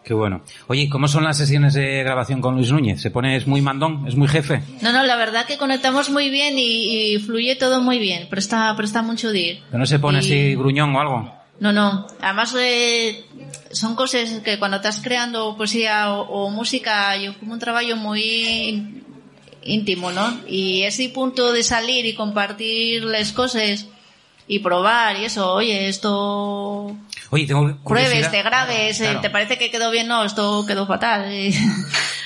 Qué 0.04 0.12
bueno. 0.14 0.42
Oye, 0.66 0.88
¿cómo 0.90 1.08
son 1.08 1.24
las 1.24 1.38
sesiones 1.38 1.72
de 1.74 2.02
grabación 2.02 2.40
con 2.42 2.56
Luis 2.56 2.70
Núñez? 2.70 3.00
¿Se 3.00 3.10
pone, 3.10 3.36
es 3.36 3.46
muy 3.46 3.62
mandón, 3.62 4.06
es 4.06 4.14
muy 4.16 4.28
jefe? 4.28 4.62
No, 4.82 4.92
no, 4.92 5.02
la 5.02 5.16
verdad 5.16 5.46
que 5.46 5.56
conectamos 5.56 6.10
muy 6.10 6.28
bien 6.28 6.58
y, 6.58 7.14
y 7.14 7.18
fluye 7.18 7.56
todo 7.56 7.80
muy 7.80 7.98
bien. 7.98 8.28
Presta, 8.28 8.74
presta 8.76 9.00
mucho 9.02 9.32
de 9.32 9.40
ir. 9.40 9.62
¿Que 9.70 9.78
no 9.78 9.86
se 9.86 9.98
pone 9.98 10.18
Y- 10.18 10.20
así 10.20 10.54
gruñón 10.56 10.94
o 10.94 11.00
algo? 11.00 11.32
No, 11.60 11.72
no. 11.72 12.06
Además, 12.20 12.54
eh, 12.60 13.24
son 13.70 13.94
cosas 13.94 14.28
que 14.44 14.58
cuando 14.58 14.76
estás 14.78 15.00
creando 15.00 15.56
poesía 15.56 16.12
o, 16.12 16.22
o 16.46 16.50
música, 16.50 17.16
yo 17.16 17.38
como 17.38 17.54
un 17.54 17.58
trabajo 17.60 17.96
muy 17.96 18.92
íntimo, 19.62 20.10
¿no? 20.10 20.40
Y 20.48 20.82
ese 20.82 21.08
punto 21.10 21.52
de 21.52 21.62
salir 21.62 22.04
y 22.06 22.14
compartir 22.14 23.04
las 23.04 23.32
cosas 23.32 23.86
y 24.46 24.58
probar 24.58 25.16
y 25.16 25.24
eso, 25.24 25.52
oye, 25.54 25.88
esto 25.88 26.94
Oye, 27.30 27.46
tengo 27.46 27.76
pruebes, 27.84 28.30
te 28.30 28.42
grabes, 28.42 28.98
Claro. 28.98 29.20
te 29.20 29.30
parece 29.30 29.58
que 29.58 29.70
quedó 29.70 29.90
bien, 29.90 30.06
no, 30.06 30.24
esto 30.24 30.64
quedó 30.66 30.86
fatal. 30.86 31.32
Y- 31.32 31.54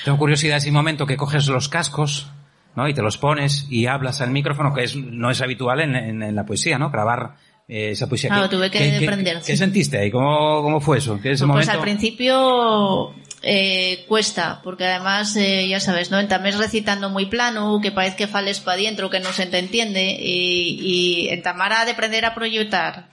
Tengo 0.05 0.17
curiosidad 0.17 0.57
ese 0.57 0.71
momento 0.71 1.05
que 1.05 1.17
coges 1.17 1.47
los 1.47 1.67
cascos, 1.69 2.27
¿no? 2.75 2.87
Y 2.87 2.93
te 2.93 3.01
los 3.01 3.17
pones 3.17 3.65
y 3.69 3.85
hablas 3.87 4.21
al 4.21 4.31
micrófono, 4.31 4.73
que 4.73 4.83
es, 4.83 4.95
no 4.95 5.29
es 5.31 5.41
habitual 5.41 5.81
en, 5.81 5.95
en- 5.95 6.23
en 6.23 6.35
la 6.35 6.45
poesía, 6.45 6.77
¿no? 6.77 6.89
Grabar 6.89 7.35
eh, 7.67 7.91
esa 7.91 8.07
poesía. 8.07 8.29
Claro, 8.29 8.49
¿Qué- 8.49 8.55
tuve 8.55 8.71
que 8.71 8.79
qué- 8.79 8.99
qué- 8.99 9.05
aprender, 9.07 9.37
¿Qué, 9.39 9.43
sí. 9.53 9.57
sentiste 9.57 9.97
ahí? 9.97 10.09
¿Cómo, 10.11 10.61
cómo 10.61 10.79
fue 10.81 10.97
eso? 10.99 11.19
¿Qué 11.21 11.31
ese 11.31 11.43
Pues 11.45 11.47
momento? 11.47 11.71
al 11.71 11.81
principio 11.81 13.13
eh, 13.41 14.05
cuesta, 14.07 14.61
porque 14.63 14.85
además, 14.85 15.35
eh, 15.35 15.67
ya 15.67 15.79
sabes, 15.79 16.11
¿no? 16.11 16.25
También 16.27 16.57
recitando 16.57 17.09
muy 17.09 17.27
plano, 17.27 17.79
que 17.81 17.91
parece 17.91 18.17
que 18.17 18.27
fales 18.27 18.59
para 18.59 18.79
adentro, 18.79 19.09
que 19.09 19.19
no 19.19 19.31
se 19.31 19.45
te 19.45 19.59
entiende, 19.59 20.17
y, 20.19 20.79
y 20.81 21.29
en 21.29 21.41
Tamara 21.41 21.85
de 21.85 21.91
aprender 21.91 22.25
a 22.25 22.35
proyectar. 22.35 23.07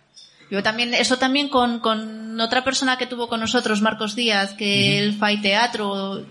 Yo 0.50 0.62
también, 0.62 0.94
eso 0.94 1.18
también 1.18 1.48
con, 1.48 1.80
con 1.80 2.40
otra 2.40 2.64
persona 2.64 2.98
que 2.98 3.06
tuvo 3.06 3.28
con 3.28 3.40
nosotros, 3.40 3.82
Marcos 3.82 4.14
Díaz, 4.14 4.54
que 4.54 4.98
él 4.98 5.14
fai 5.14 5.40
teatro, 5.40 6.24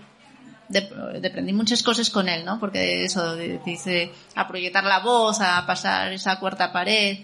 de, 0.68 1.28
aprendí 1.28 1.52
muchas 1.52 1.82
cosas 1.82 2.10
con 2.10 2.28
él, 2.28 2.44
¿no? 2.44 2.58
Porque 2.58 3.04
eso, 3.04 3.36
dice, 3.36 4.12
a 4.34 4.48
proyectar 4.48 4.84
la 4.84 5.00
voz, 5.00 5.40
a 5.40 5.64
pasar 5.66 6.12
esa 6.12 6.38
cuarta 6.38 6.72
pared, 6.72 7.20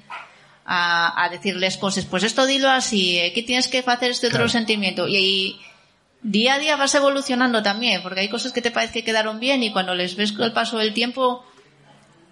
a, 0.65 1.25
a 1.25 1.29
decirles 1.29 1.77
cosas, 1.77 2.05
pues 2.05 2.23
esto 2.23 2.47
dilo 2.47 2.71
así, 2.71 3.19
eh, 3.19 3.33
que 3.33 3.43
tienes 3.43 3.69
que 3.69 3.83
hacer 3.85 4.11
este 4.11 4.29
otro 4.29 4.49
sentimiento. 4.49 5.09
Y, 5.09 5.17
ahí 5.17 5.61
día 6.23 6.55
a 6.55 6.59
día 6.59 6.77
vas 6.77 6.95
evolucionando 6.95 7.63
también, 7.63 8.03
porque 8.03 8.21
hay 8.21 8.29
cosas 8.29 8.53
que 8.53 8.63
te 8.63 8.71
parece 8.71 9.01
que 9.01 9.05
quedaron 9.05 9.41
bien 9.41 9.63
y 9.63 9.73
cuando 9.73 9.95
les 9.95 10.17
ves 10.17 10.33
con 10.33 10.45
el 10.45 10.53
paso 10.53 10.79
del 10.79 10.95
tiempo, 10.95 11.45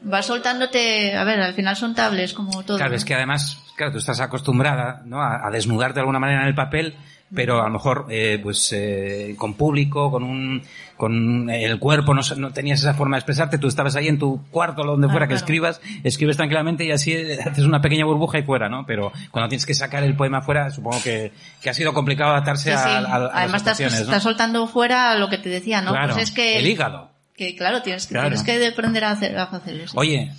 vas 0.02 0.26
soltándote, 0.26 1.16
a 1.16 1.24
ver, 1.24 1.40
al 1.40 1.54
final 1.54 1.76
son 1.76 1.94
tables 1.94 2.32
como 2.32 2.62
todo. 2.62 2.76
Claro, 2.76 2.92
¿no? 2.92 2.96
es 2.96 3.04
que 3.04 3.14
además, 3.14 3.58
claro, 3.76 3.92
tú 3.92 3.98
estás 3.98 4.20
acostumbrada 4.20 5.02
¿no? 5.04 5.20
a, 5.20 5.46
a 5.46 5.50
desnudarte 5.50 5.94
de 5.94 6.00
alguna 6.00 6.18
manera 6.18 6.42
en 6.42 6.48
el 6.48 6.54
papel, 6.54 6.96
pero 7.34 7.60
a 7.60 7.66
lo 7.66 7.70
mejor, 7.70 8.06
eh, 8.10 8.38
pues, 8.42 8.72
eh, 8.72 9.34
con 9.38 9.54
público, 9.54 10.10
con 10.10 10.22
un, 10.24 10.62
con 10.96 11.48
el 11.48 11.78
cuerpo, 11.78 12.12
no, 12.12 12.22
no 12.36 12.52
tenías 12.52 12.80
esa 12.80 12.94
forma 12.94 13.16
de 13.16 13.20
expresarte, 13.20 13.56
tú 13.58 13.68
estabas 13.68 13.94
ahí 13.96 14.08
en 14.08 14.18
tu 14.18 14.42
cuarto, 14.50 14.82
donde 14.84 15.06
Ah, 15.06 15.10
fuera 15.10 15.28
que 15.28 15.34
escribas, 15.34 15.80
escribes 16.02 16.36
tranquilamente 16.36 16.84
y 16.84 16.90
así 16.90 17.12
eh, 17.12 17.38
haces 17.40 17.64
una 17.64 17.80
pequeña 17.80 18.04
burbuja 18.04 18.38
y 18.38 18.42
fuera, 18.42 18.68
¿no? 18.68 18.84
Pero 18.86 19.12
cuando 19.30 19.48
tienes 19.48 19.64
que 19.64 19.74
sacar 19.74 20.02
el 20.02 20.16
poema 20.16 20.42
fuera, 20.42 20.70
supongo 20.70 21.00
que, 21.02 21.32
que 21.62 21.70
ha 21.70 21.74
sido 21.74 21.94
complicado 21.94 22.32
adaptarse 22.32 22.72
Sí, 22.72 22.76
sí. 22.76 22.88
a, 22.88 22.98
a- 22.98 23.14
a 23.14 23.18
las 23.20 23.30
Además 23.34 23.60
estás, 23.62 23.76
situaciones, 23.76 23.94
¿no? 24.00 24.04
estás 24.12 24.22
soltando 24.22 24.66
fuera 24.66 25.14
lo 25.16 25.28
que 25.28 25.38
te 25.38 25.48
decía, 25.48 25.80
¿no? 25.82 25.92
Claro, 25.92 26.14
Pues 26.14 26.28
es 26.28 26.34
que, 26.34 26.58
el 26.58 26.66
hígado. 26.66 27.10
que 27.36 27.54
claro, 27.56 27.80
tienes, 27.82 28.06
que- 28.06 28.14
Claro. 28.14 28.28
tienes 28.28 28.42
que 28.44 28.66
aprender 28.66 29.04
a 29.04 29.12
hacer, 29.12 29.38
a 29.38 29.44
hacer 29.44 29.76
eso. 29.80 29.98
Oye, 29.98 30.32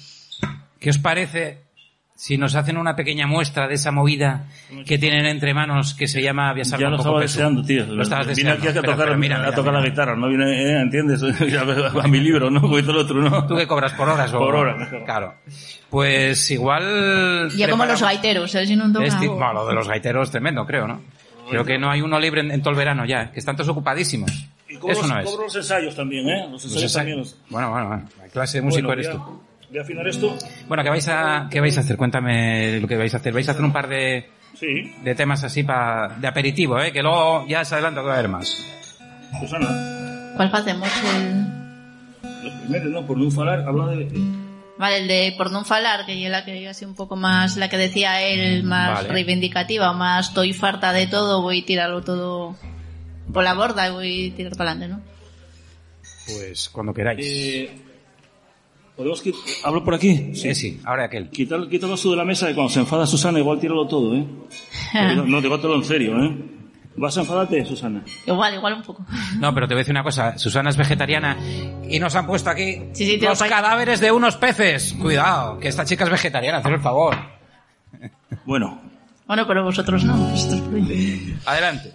¿qué 0.80 0.90
os 0.90 0.98
parece 0.98 1.60
si 2.24 2.38
nos 2.38 2.54
hacen 2.54 2.78
una 2.78 2.96
pequeña 2.96 3.26
muestra 3.26 3.68
de 3.68 3.74
esa 3.74 3.92
movida 3.92 4.46
que 4.86 5.00
tienen 5.00 5.26
entre 5.26 5.56
manos 5.56 5.96
que 5.96 6.08
se 6.08 6.22
llama 6.22 6.54
Viasar 6.54 6.80
ya 6.80 6.86
lo 6.88 6.98
poco 6.98 7.02
estaba 7.10 7.20
peso? 7.22 7.34
deseando, 7.40 7.64
tío. 7.64 7.84
Lo 7.88 8.04
estabas 8.04 8.28
Vine 8.28 8.36
deseando. 8.52 8.60
aquí 8.60 8.68
a 8.68 8.82
Pero- 8.82 8.94
tocar, 8.94 9.06
pero 9.08 9.18
mira, 9.18 9.36
a 9.38 9.40
mira, 9.40 9.56
tocar 9.56 9.72
mira. 9.74 9.84
la 9.84 9.90
guitarra, 9.90 10.16
no 10.16 10.28
vine, 10.30 10.46
eh, 10.62 10.82
¿entiendes? 10.82 11.24
a, 11.24 12.04
a 12.04 12.08
mi 12.08 12.20
libro, 12.20 12.52
¿no? 12.52 12.62
Como 12.62 12.80
todo 12.82 12.94
lo 12.94 13.02
otro, 13.02 13.16
¿no? 13.28 13.48
¿Tú 13.48 13.56
que 13.58 13.66
cobras 13.66 13.94
por 13.94 14.08
horas? 14.08 14.30
Por 14.32 14.54
hora, 14.56 14.76
mejor. 14.76 15.04
Claro. 15.04 15.34
Pues 15.90 16.52
igual... 16.52 17.50
ya 17.58 17.70
como 17.70 17.86
los 17.86 18.00
preparamos- 18.00 18.02
gaiteros, 18.02 18.54
¿eh? 18.56 18.66
Si 18.68 18.76
no 18.76 18.92
toca- 18.94 19.06
Este- 19.06 19.28
bueno, 19.28 19.54
lo 19.54 19.66
de 19.68 19.74
los 19.74 19.88
gaiteros 19.88 20.30
tremendo, 20.30 20.64
creo, 20.68 20.88
¿no? 20.88 21.02
Creo 21.50 21.66
que 21.66 21.78
no 21.80 21.90
hay 21.90 22.02
uno 22.02 22.20
libre 22.20 22.42
en, 22.42 22.52
en 22.52 22.62
todo 22.62 22.70
el 22.70 22.78
verano 22.78 23.04
ya, 23.06 23.32
que 23.32 23.40
están 23.40 23.56
todos 23.56 23.70
ocupadísimos. 23.70 24.32
Y 24.70 24.76
cobro, 24.78 24.94
Eso 24.94 25.08
no 25.08 25.20
es. 25.20 25.26
cobro 25.26 25.44
los 25.46 25.56
ensayos 25.56 25.96
también, 25.96 26.30
¿eh? 26.30 26.44
Los 26.44 26.64
Los 26.64 26.66
ensayos 26.66 26.92
ensa- 26.92 26.98
también. 27.00 27.18
los- 27.18 27.36
Bueno, 27.50 27.72
bueno, 27.72 27.88
bueno. 27.88 28.10
La 28.20 28.28
clase 28.30 28.60
de 28.60 28.62
músico 28.62 28.88
Bueno, 28.88 29.02
eres 29.02 29.08
ya. 29.12 29.20
tú. 29.20 29.42
Voy 29.72 29.80
a 29.80 29.84
afinar 29.84 30.06
esto. 30.06 30.38
Bueno, 30.68 30.84
¿qué 30.84 30.90
vais 30.90 31.08
a, 31.08 31.48
qué 31.50 31.62
vais 31.62 31.78
a 31.78 31.80
hacer? 31.80 31.96
Cuéntame 31.96 32.78
lo 32.82 32.90
que 32.90 32.98
vais 32.98 33.14
a 33.14 33.18
hacer. 33.18 33.32
¿Vais 33.32 33.48
a 33.48 33.54
hacer 33.54 33.64
un 33.64 33.72
par 33.72 33.88
de, 33.88 34.30
Sí, 34.54 34.94
de 35.02 35.16
temas 35.16 35.46
así 35.46 35.64
para 35.64 36.10
de 36.20 36.28
aperitivo, 36.28 36.78
eh? 36.82 36.92
Que 36.92 37.02
luego 37.02 37.48
ya 37.48 37.64
se 37.64 37.76
adelanta 37.76 38.02
que 38.02 38.08
va 38.08 38.16
a 38.16 38.18
haber 38.20 38.30
más. 38.30 38.66
Susana. 39.40 40.34
¿Cuál 40.36 40.50
hacemos? 40.54 40.90
El... 41.16 41.46
Lo 42.44 42.60
primero, 42.60 42.90
no, 42.90 43.08
por 43.08 43.18
no 43.18 43.32
falar, 43.32 43.62
habla 43.62 43.88
de... 43.88 44.12
Vale, 44.78 44.98
el 44.98 45.08
de 45.08 45.36
por 45.38 45.52
no 45.52 45.64
falar, 45.64 46.06
que 46.06 46.26
es 46.26 46.30
la 46.30 46.44
que 46.44 46.68
así 46.68 46.84
un 46.84 46.96
poco 46.96 47.16
más, 47.16 47.56
la 47.56 47.70
que 47.70 47.78
decía 47.78 48.22
él, 48.22 48.64
más 48.64 48.96
Vale. 48.96 49.10
reivindicativa, 49.10 49.94
más 49.94 50.30
estoy 50.30 50.54
farta 50.54 50.92
de 50.92 51.08
todo, 51.08 51.42
voy 51.42 51.62
a 51.62 51.66
tirarlo 51.66 52.04
todo 52.04 52.58
por 53.32 53.44
la 53.46 53.54
borda 53.54 53.88
y 53.88 53.92
voy 53.92 54.32
a 54.32 54.36
tirar 54.36 54.56
para 54.58 54.72
adelante, 54.72 54.96
¿no? 54.96 55.02
Pues 56.26 56.68
cuando 56.70 56.94
queráis. 56.94 57.26
Eh, 57.26 57.72
¿Podemos 58.96 59.24
quit- 59.26 59.36
¿Hablo 59.64 59.84
por 59.84 59.96
aquí? 59.96 60.36
sí, 60.36 60.54
sí, 60.54 60.80
ahora 60.84 61.06
aquel. 61.06 61.30
Quitar, 61.30 61.68
quítalo 61.70 61.96
eso 61.96 62.12
de 62.12 62.18
la 62.18 62.26
mesa 62.26 62.50
y 62.52 62.54
cuando 62.54 62.70
se 62.72 62.80
enfada 62.82 63.08
Susana 63.08 63.40
igual 63.40 63.60
tíralo 63.60 63.88
todo, 63.88 64.16
¿eh? 64.16 64.26
no, 65.16 65.26
no, 65.26 65.42
digo 65.42 65.60
todo 65.60 65.76
en 65.76 65.84
serio, 65.84 66.22
¿eh? 66.24 66.38
¿Vas 66.98 67.18
a 67.18 67.22
enfadarte, 67.22 67.66
Susana? 67.66 68.04
Igual, 68.28 68.54
igual 68.56 68.74
un 68.74 68.84
poco. 68.84 69.06
No, 69.40 69.54
pero 69.54 69.66
te 69.66 69.74
voy 69.74 69.80
a 69.80 69.84
decir 69.84 69.94
una 69.94 70.04
cosa. 70.04 70.38
Susana 70.38 70.70
es 70.70 70.76
vegetariana 70.78 71.38
y 71.90 72.00
nos 72.00 72.14
han 72.16 72.28
puesto 72.28 72.50
aquí 72.50 72.82
Sí, 72.92 73.06
sí, 73.06 73.18
te 73.18 73.28
los 73.28 73.40
cadáveres 73.42 74.02
de 74.02 74.12
unos 74.12 74.36
peces. 74.36 74.94
Cuidado, 75.02 75.58
que 75.58 75.70
esta 75.70 75.86
chica 75.86 76.04
es 76.04 76.10
vegetariana, 76.10 76.58
haced 76.58 76.70
el 76.72 76.82
favor. 76.82 77.16
Bueno, 78.46 78.82
Bueno, 79.26 79.48
pero 79.48 79.64
vosotros 79.64 80.04
no. 80.04 80.18
vosotros. 80.18 80.62
Adelante. 81.46 81.94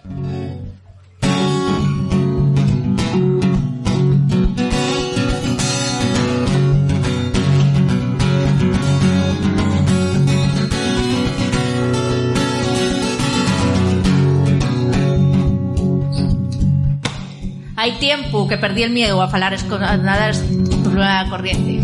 Hay 17.79 17.91
tiempo 17.99 18.47
que 18.47 18.57
perdí 18.57 18.81
el 18.81 18.89
miedo 18.89 19.21
a 19.21 19.27
falar 19.27 19.53
a 19.53 19.97
nadar 19.97 20.33
por 20.83 20.95
la 20.95 21.27
corriente. 21.29 21.79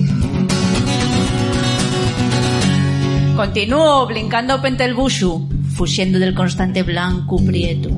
Continúo 3.35 4.07
brincando 4.07 4.59
pente 4.59 4.85
el 4.85 4.95
bushu, 4.95 5.47
fuxiendo 5.75 6.17
del 6.17 6.33
constante 6.33 6.81
blanco 6.81 7.37
prieto. 7.45 7.91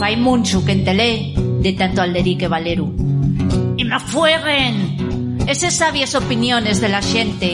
Fai 0.00 0.16
mucho 0.16 0.64
que 0.64 0.72
entelé 0.72 1.32
de 1.60 1.72
tanto 1.74 2.02
alderique 2.02 2.48
valero. 2.48 2.92
Y 3.76 3.84
me 3.84 4.00
fueguen 4.00 5.38
esas 5.46 5.74
sabias 5.74 6.16
opiniones 6.16 6.80
de 6.80 6.88
la 6.88 7.00
gente. 7.00 7.52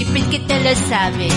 Y 0.00 0.04
pues 0.06 0.24
que 0.24 0.40
te 0.40 0.60
lo 0.60 0.74
sabe. 0.88 1.28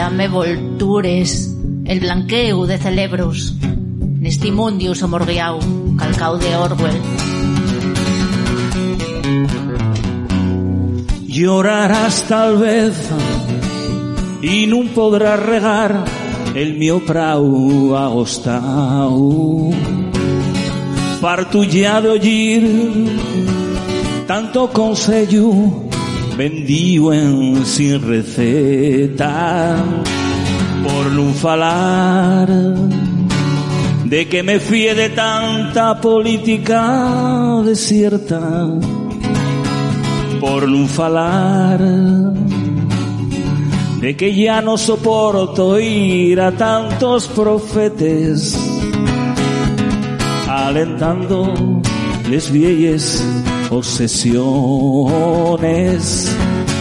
Dame 0.00 0.28
voltures, 0.28 1.54
el 1.84 2.00
blanqueo 2.00 2.66
de 2.66 2.78
celebros, 2.78 3.52
neste 4.18 4.50
mundio 4.50 4.94
somorgueao, 4.94 5.60
calcao 5.98 6.38
de 6.38 6.56
Orwell. 6.56 7.02
Llorarás 11.28 12.24
tal 12.26 12.56
vez 12.56 12.96
y 14.40 14.66
no 14.66 14.88
podrás 14.94 15.38
regar 15.38 16.06
el 16.54 16.78
mío 16.78 17.04
prau 17.04 17.94
agostau. 17.94 19.70
De 21.20 22.08
oír 22.08 22.64
tanto 24.26 24.70
consejo 24.72 25.89
vendido 26.40 27.12
en 27.12 27.66
sin 27.66 28.00
receta 28.00 29.76
por 30.82 31.12
no 31.12 31.34
de 34.06 34.26
que 34.26 34.42
me 34.42 34.58
fíe 34.58 34.94
de 34.94 35.10
tanta 35.10 36.00
política 36.00 37.60
desierta 37.62 38.40
por 40.40 40.66
no 40.66 40.88
de 44.00 44.16
que 44.16 44.34
ya 44.34 44.62
no 44.62 44.78
soporto 44.78 45.78
ir 45.78 46.40
a 46.40 46.52
tantos 46.52 47.26
profetes 47.26 48.58
alentando 50.48 51.82
les 52.30 52.50
viejas 52.50 53.22
obsesiones 53.70 56.36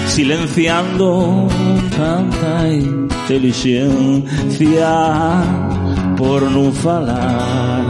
silenciando 0.08 1.48
tanta 1.96 2.68
inteligencia 2.68 5.44
por 6.18 6.42
no 6.52 6.72
falar 6.72 7.86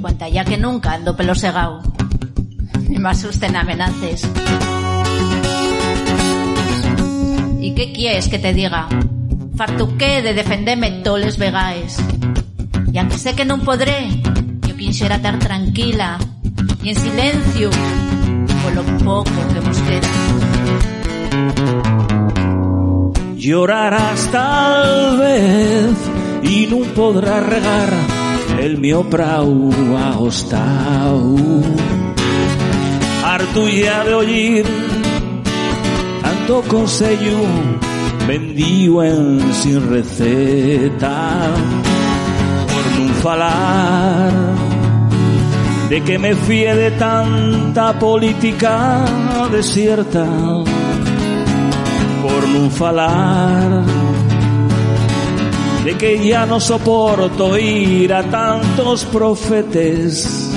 Cuanta 0.00 0.28
ya 0.28 0.44
que 0.44 0.56
nunca 0.56 0.92
ando 0.92 1.16
pelo 1.16 1.34
segao. 1.34 1.82
Y 2.88 2.98
me 2.98 3.10
asusten 3.10 3.56
amenaces. 3.56 4.22
¿Y 7.68 7.74
qué 7.74 7.92
quieres 7.92 8.28
que 8.28 8.38
te 8.38 8.54
diga? 8.54 8.88
Fartuqué 9.54 10.22
de 10.22 10.32
defenderme 10.32 10.90
toles 11.04 11.36
vegaes. 11.36 11.98
Y 12.90 12.96
aunque 12.96 13.18
sé 13.18 13.34
que 13.34 13.44
no 13.44 13.58
podré, 13.58 14.08
yo 14.66 14.74
quisiera 14.74 15.16
estar 15.16 15.38
tranquila 15.38 16.16
y 16.82 16.88
en 16.88 16.96
silencio 16.96 17.68
por 18.62 18.72
lo 18.72 18.82
poco 19.04 19.30
que 19.52 19.60
nos 19.60 19.78
queda. 19.82 20.08
Llorarás 23.36 24.30
tal 24.32 25.18
vez 25.18 25.94
y 26.44 26.66
no 26.68 26.78
podrás 26.94 27.44
regar 27.44 27.92
el 28.62 28.78
mío 28.78 29.10
prau 29.10 29.70
agostau. 29.94 31.36
Harto 33.22 33.68
ya 33.68 34.04
de 34.04 34.14
oír 34.14 34.87
tanto 36.48 36.62
consejo 36.66 37.44
vendido 38.26 39.04
en 39.04 39.52
sin 39.52 39.90
receta. 39.90 41.40
Por 42.66 43.00
no 43.00 43.12
falar 43.20 44.32
de 45.90 46.00
que 46.02 46.18
me 46.18 46.34
fíe 46.34 46.74
de 46.74 46.90
tanta 46.92 47.98
política 47.98 49.04
desierta. 49.52 50.24
Por 52.22 52.48
no 52.48 52.70
falar 52.70 53.84
de 55.84 55.98
que 55.98 56.26
ya 56.26 56.46
no 56.46 56.60
soporto 56.60 57.58
ir 57.58 58.14
a 58.14 58.22
tantos 58.22 59.04
profetes 59.04 60.50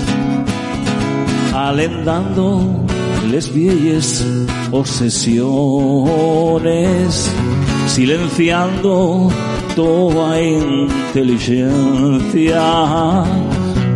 alentando 1.54 2.91
les 3.32 3.54
viejas 3.54 4.26
obsesiones 4.72 7.32
silenciando 7.88 9.30
toda 9.76 10.42
inteligencia 10.42 12.62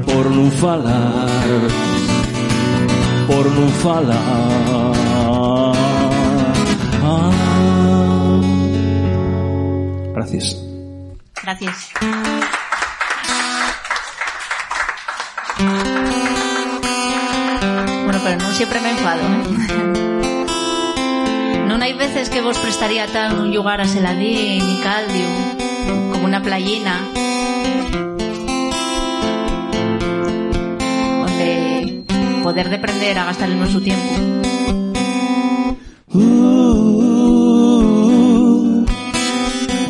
por 0.05 0.29
no 0.31 0.51
falar 0.51 1.95
por 3.27 3.45
no 3.51 3.67
falar. 3.83 4.15
Gracias. 10.13 10.61
Gracias. 11.43 11.91
Pero 18.25 18.37
no 18.39 18.51
siempre 18.53 18.81
me 18.81 18.89
enfado. 18.89 19.21
¿eh? 19.21 19.43
No 21.67 21.75
hay 21.75 21.93
veces 21.93 22.31
que 22.31 22.41
vos 22.41 22.57
prestaría 22.57 23.05
tan 23.05 23.39
un 23.39 23.53
lugar 23.53 23.81
a 23.81 23.85
Seladín 23.85 24.67
y 24.67 24.79
Caldio 24.81 25.27
como 26.11 26.25
una 26.25 26.41
playina 26.41 27.07
donde 31.19 32.03
poder 32.41 32.69
deprender 32.71 33.19
a 33.19 33.25
gastar 33.25 33.51
el 33.51 33.59
nuestro 33.59 33.81
tiempo. 33.81 34.15
Uh, 36.11 36.17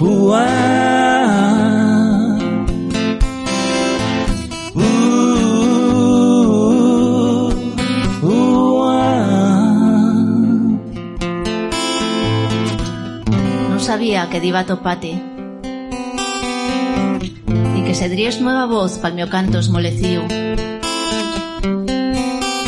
uh, 0.01 0.33
ah. 0.33 0.84
sabía 14.05 14.29
que 14.29 14.39
diva 14.39 14.65
topate. 14.65 15.17
E 17.73 17.79
que 17.81 17.95
se 17.97 18.05
dries 18.05 18.37
nueva 18.37 18.69
voz 18.69 19.01
pal 19.01 19.17
meu 19.17 19.25
canto 19.33 19.57
esmoleciu. 19.57 20.21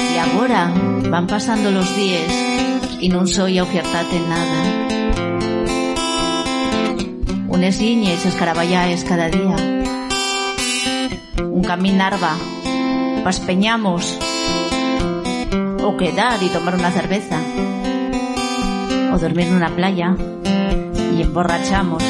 E 0.01 0.17
agora 0.17 0.73
van 1.13 1.29
pasando 1.29 1.69
los 1.69 1.93
días 1.93 2.33
e 2.97 3.05
non 3.13 3.29
soi 3.29 3.61
a 3.61 3.69
ofertate 3.69 4.17
nada. 4.25 4.57
Unes 7.53 7.77
liñes 7.85 8.25
escaraballaes 8.25 9.05
cada 9.05 9.29
día. 9.29 9.61
Un 11.53 11.61
camín 11.61 12.01
arba. 12.01 12.33
Paspeñamos. 13.21 14.17
O 15.85 15.93
quedar 16.01 16.41
e 16.41 16.49
tomar 16.49 16.73
unha 16.73 16.89
cerveza. 16.89 17.37
O 19.13 19.21
dormir 19.21 19.53
nunha 19.53 19.69
playa. 19.69 20.17
Emborrachamos. 21.27 22.03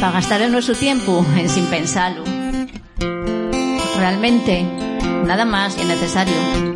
Para 0.00 0.12
gastar 0.12 0.48
nuestro 0.50 0.74
tiempo 0.74 1.26
en 1.36 1.48
sin 1.48 1.66
pensarlo. 1.66 2.22
Realmente, 3.98 4.62
nada 5.24 5.44
más 5.44 5.76
es 5.76 5.86
necesario. 5.86 6.75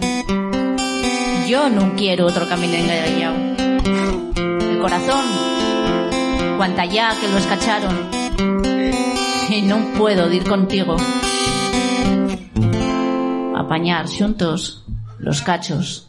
Yo 1.50 1.68
no 1.68 1.96
quiero 1.96 2.26
otro 2.26 2.48
camino 2.48 2.74
engañado. 2.74 3.34
El 4.70 4.78
corazón, 4.78 5.24
cuanta 6.56 6.84
ya 6.84 7.10
que 7.20 7.26
lo 7.26 7.38
escacharon, 7.38 8.08
y 9.48 9.62
no 9.62 9.98
puedo 9.98 10.32
ir 10.32 10.44
contigo. 10.44 10.96
Apañar 13.56 14.06
juntos 14.06 14.84
los 15.18 15.42
cachos. 15.42 16.08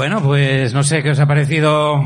Bueno, 0.00 0.22
pues 0.22 0.72
no 0.72 0.82
sé 0.82 1.02
qué 1.02 1.10
os 1.10 1.20
ha 1.20 1.26
parecido 1.26 2.02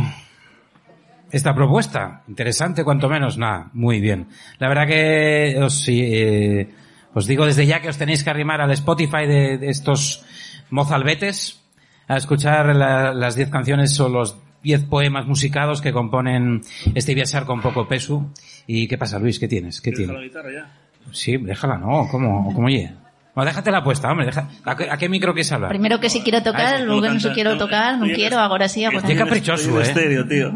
esta 1.31 1.55
propuesta. 1.55 2.25
Interesante, 2.27 2.83
cuanto 2.83 3.09
menos. 3.09 3.39
Nada, 3.39 3.71
muy 3.73 4.01
bien. 4.01 4.27
La 4.59 4.67
verdad 4.69 4.89
que 4.89 5.57
os, 5.63 5.85
eh, 5.89 6.71
os 7.15 7.29
digo 7.29 7.47
desde 7.47 7.67
ya 7.67 7.81
que 7.81 7.89
os 7.89 7.97
tenéis 7.97 8.25
que 8.25 8.31
arrimar 8.31 8.61
al 8.61 8.73
Spotify 8.73 9.27
de, 9.29 9.59
de 9.59 9.69
estos 9.69 10.25
mozalbetes 10.71 11.63
a 12.09 12.17
escuchar 12.17 12.75
la- 12.75 13.15
las 13.15 13.37
10 13.37 13.49
canciones 13.51 14.01
o 14.01 14.09
los 14.09 14.39
10 14.65 14.87
poemas 14.87 15.27
musicados 15.27 15.81
que 15.81 15.93
componen 15.93 16.63
este 16.97 17.15
viajar 17.15 17.45
con 17.45 17.61
poco 17.63 17.87
peso. 17.87 18.29
¿Y 18.67 18.89
qué 18.89 18.99
pasa, 18.99 19.21
Luis? 19.21 19.39
¿Qué 19.39 19.47
tienes? 19.47 19.81
¿Qué 19.81 19.93
¿Quieres 19.93 20.09
tienes? 20.09 20.33
dejar 20.33 20.43
la 20.45 20.51
guitarra 20.51 20.67
ya? 21.07 21.13
Sí, 21.13 21.37
déjala, 21.37 21.79
no. 21.79 22.09
¿Cómo? 22.11 22.53
¿Cómo 22.53 22.67
oye? 22.67 22.93
Bueno, 23.35 23.51
déjate 23.51 23.71
la 23.71 23.83
puesta, 23.83 24.11
hombre. 24.11 24.27
Deja... 24.27 24.49
¿A, 24.65 24.77
qué, 24.77 24.89
a 24.91 24.97
qué 24.97 25.09
micro 25.09 25.33
quieres 25.33 25.51
hablar? 25.53 25.71
Primero 25.71 25.99
que 26.01 26.09
si 26.09 26.21
quiero 26.21 26.43
tocar, 26.43 26.81
luego 26.83 27.03
que 27.03 27.09
no 27.11 27.21
se 27.21 27.33
quiero 27.33 27.57
tocar, 27.59 27.99
no 27.99 28.07
quiero, 28.15 28.39
ahora 28.39 28.69
sí, 28.69 28.85
ahora 28.85 29.01
Qué 29.03 29.09
sí. 29.09 29.17
caprichoso, 29.17 29.81
¿eh? 29.81 29.83
estéreo, 29.83 30.27
tío. 30.27 30.53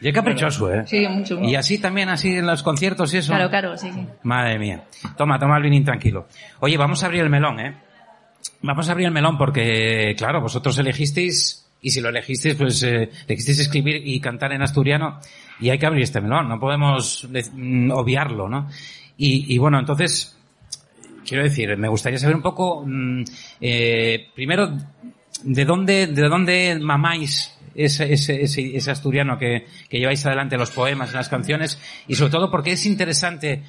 Qué 0.00 0.12
caprichoso, 0.12 0.72
¿eh? 0.72 0.84
Sí, 0.86 1.06
mucho. 1.08 1.38
Y 1.40 1.56
así 1.56 1.78
también, 1.78 2.08
así 2.08 2.36
en 2.36 2.46
los 2.46 2.62
conciertos 2.62 3.12
y 3.12 3.18
eso. 3.18 3.32
Claro, 3.32 3.50
claro, 3.50 3.76
sí, 3.76 3.90
sí. 3.92 4.06
Madre 4.22 4.58
mía. 4.58 4.84
Toma, 5.16 5.38
toma 5.38 5.56
el 5.58 5.62
vinín 5.64 5.84
tranquilo. 5.84 6.26
Oye, 6.60 6.76
vamos 6.78 7.02
a 7.02 7.06
abrir 7.06 7.22
el 7.22 7.28
melón, 7.30 7.60
¿eh? 7.60 7.74
Vamos 8.62 8.88
a 8.88 8.92
abrir 8.92 9.06
el 9.08 9.12
melón 9.12 9.36
porque, 9.36 10.14
claro, 10.16 10.40
vosotros 10.40 10.78
elegisteis, 10.78 11.66
y 11.82 11.90
si 11.90 12.00
lo 12.00 12.08
elegisteis, 12.08 12.54
pues 12.54 12.82
eh, 12.82 13.10
elegisteis 13.26 13.58
escribir 13.58 14.00
y 14.06 14.20
cantar 14.20 14.52
en 14.52 14.62
asturiano, 14.62 15.18
y 15.60 15.68
hay 15.68 15.78
que 15.78 15.84
abrir 15.86 16.04
este 16.04 16.20
melón, 16.22 16.48
no 16.48 16.58
podemos 16.58 17.26
de- 17.30 17.44
mm, 17.52 17.90
obviarlo, 17.90 18.48
¿no? 18.48 18.68
Y, 19.18 19.54
y 19.54 19.58
bueno, 19.58 19.78
entonces, 19.78 20.34
quiero 21.26 21.44
decir, 21.44 21.76
me 21.76 21.88
gustaría 21.88 22.18
saber 22.18 22.36
un 22.36 22.42
poco, 22.42 22.84
mm, 22.86 23.22
eh, 23.60 24.28
primero, 24.34 24.76
¿de 25.42 25.64
dónde, 25.64 26.06
de 26.06 26.28
dónde 26.28 26.78
mamáis 26.80 27.56
ese, 27.74 28.12
ese, 28.12 28.42
ese, 28.42 28.76
ese 28.76 28.90
asturiano 28.90 29.38
que, 29.38 29.66
que 29.88 29.98
lleváis 29.98 30.24
adelante 30.26 30.56
los 30.56 30.70
poemas, 30.70 31.12
las 31.12 31.28
canciones? 31.28 31.80
Y 32.08 32.14
sobre 32.14 32.32
todo, 32.32 32.50
porque 32.50 32.72
es 32.72 32.86
interesante, 32.86 33.62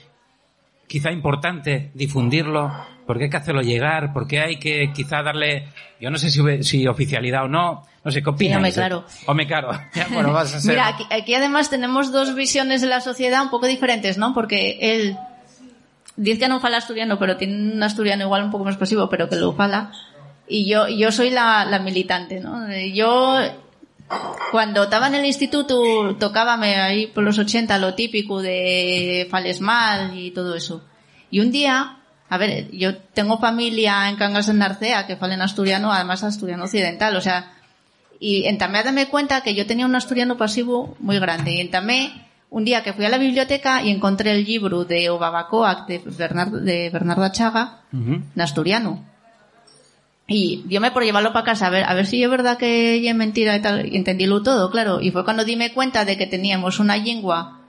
quizá 0.88 1.12
importante, 1.12 1.92
difundirlo, 1.94 2.72
porque 3.06 3.26
hay 3.26 3.30
que 3.30 3.38
hacerlo 3.38 3.62
llegar, 3.62 4.14
porque 4.14 4.40
hay 4.40 4.58
que 4.58 4.92
quizá 4.94 5.22
darle, 5.22 5.68
yo 6.00 6.10
no 6.10 6.18
sé 6.18 6.30
si, 6.30 6.64
si 6.64 6.88
oficialidad 6.88 7.46
o 7.46 7.48
no, 7.48 7.84
no 8.04 8.12
sé, 8.12 8.24
¿qué 8.24 8.30
opinas? 8.30 8.74
claro. 8.74 9.06
Hombre, 9.28 9.48
claro. 9.48 9.72
Ya, 9.94 10.08
bueno, 10.12 10.32
vas 10.34 10.56
a 10.56 10.60
ser... 10.60 10.72
Mira, 10.72 10.88
aquí, 10.88 11.06
aquí 11.10 11.36
además 11.36 11.70
tenemos 11.70 12.12
dos 12.12 12.36
visiones 12.36 12.82
de 12.82 12.88
la 12.88 13.02
sociedad 13.02 13.44
un 13.44 13.50
poco 13.50 13.68
diferentes, 13.68 14.18
¿no? 14.18 14.34
Porque 14.34 14.78
él 14.82 15.18
dice 16.16 16.40
que 16.40 16.48
no 16.48 16.60
fala 16.60 16.78
asturiano, 16.78 17.18
pero 17.20 17.38
tiene 17.38 17.74
un 17.74 17.84
asturiano 17.84 18.24
igual 18.24 18.44
un 18.44 18.52
poco 18.52 18.66
más 18.66 18.78
pasivo, 18.78 19.10
pero 19.10 19.30
que 19.30 19.36
lo 19.36 19.54
fala. 19.54 19.92
Y 20.48 20.70
yo, 20.70 20.88
yo 20.88 21.12
soy 21.12 21.30
la, 21.30 21.66
la 21.66 21.80
militante, 21.80 22.40
¿no? 22.40 22.68
Yo, 22.94 23.40
cuando 24.52 24.84
estaba 24.84 25.08
en 25.08 25.16
el 25.16 25.26
instituto, 25.26 26.16
tocábame 26.18 26.76
ahí 26.76 27.08
por 27.08 27.24
los 27.24 27.40
80 27.40 27.78
lo 27.78 27.94
típico 27.94 28.42
de 28.42 29.28
fales 29.32 29.62
mal 29.62 30.18
y 30.18 30.32
todo 30.32 30.56
eso. 30.56 30.84
Y 31.30 31.40
un 31.40 31.52
día, 31.52 32.00
a 32.30 32.38
ver, 32.38 32.70
yo 32.72 32.98
tengo 32.98 33.40
familia 33.40 34.10
en 34.10 34.18
Cangas 34.18 34.48
de 34.48 34.54
Narcea 34.54 35.08
que 35.08 35.16
falen 35.16 35.42
asturiano, 35.42 35.94
además 35.94 36.24
asturiano 36.24 36.66
occidental, 36.66 37.16
o 37.16 37.22
sea, 37.22 37.54
y 38.20 38.46
en 38.46 38.60
Tamé 38.60 38.84
dame 38.84 39.08
cuenta 39.08 39.42
que 39.42 39.56
yo 39.56 39.66
tenía 39.66 39.88
un 39.88 39.96
asturiano 39.96 40.38
pasivo 40.38 40.96
muy 41.00 41.18
grande. 41.18 41.54
Y 41.54 41.60
en 41.60 41.72
Tamé, 41.72 42.30
un 42.52 42.66
día 42.66 42.84
que 42.84 42.94
fui 42.94 43.06
a 43.06 43.10
la 43.10 43.18
biblioteca 43.18 43.82
y 43.82 43.90
encontré 43.90 44.32
el 44.32 44.44
libro 44.44 44.84
de 44.84 45.10
Obabacoac 45.10 45.88
de, 45.88 46.00
Bernard, 46.00 46.52
de 46.62 46.90
Bernardo 46.90 47.24
Achaga 47.24 47.80
en 47.94 48.30
asturiano. 48.40 49.06
Y 50.28 50.64
diome 50.66 50.92
por 50.92 51.04
llevarlo 51.04 51.34
para 51.34 51.46
casa, 51.46 51.68
a 51.68 51.70
ver, 51.70 51.86
a 51.86 51.94
ver 51.94 52.06
si 52.06 52.22
es 52.22 52.30
verdad 52.30 52.58
que 52.58 53.08
es 53.08 53.16
mentira 53.16 53.56
y 53.56 53.62
tal, 53.62 53.92
y 53.92 53.96
entendílo 53.96 54.44
todo, 54.44 54.70
claro. 54.70 55.00
Y 55.02 55.12
fue 55.12 55.24
cuando 55.24 55.46
dime 55.46 55.74
cuenta 55.74 56.04
de 56.04 56.18
que 56.18 56.28
teníamos 56.28 56.80
una 56.80 56.98
lengua 56.98 57.62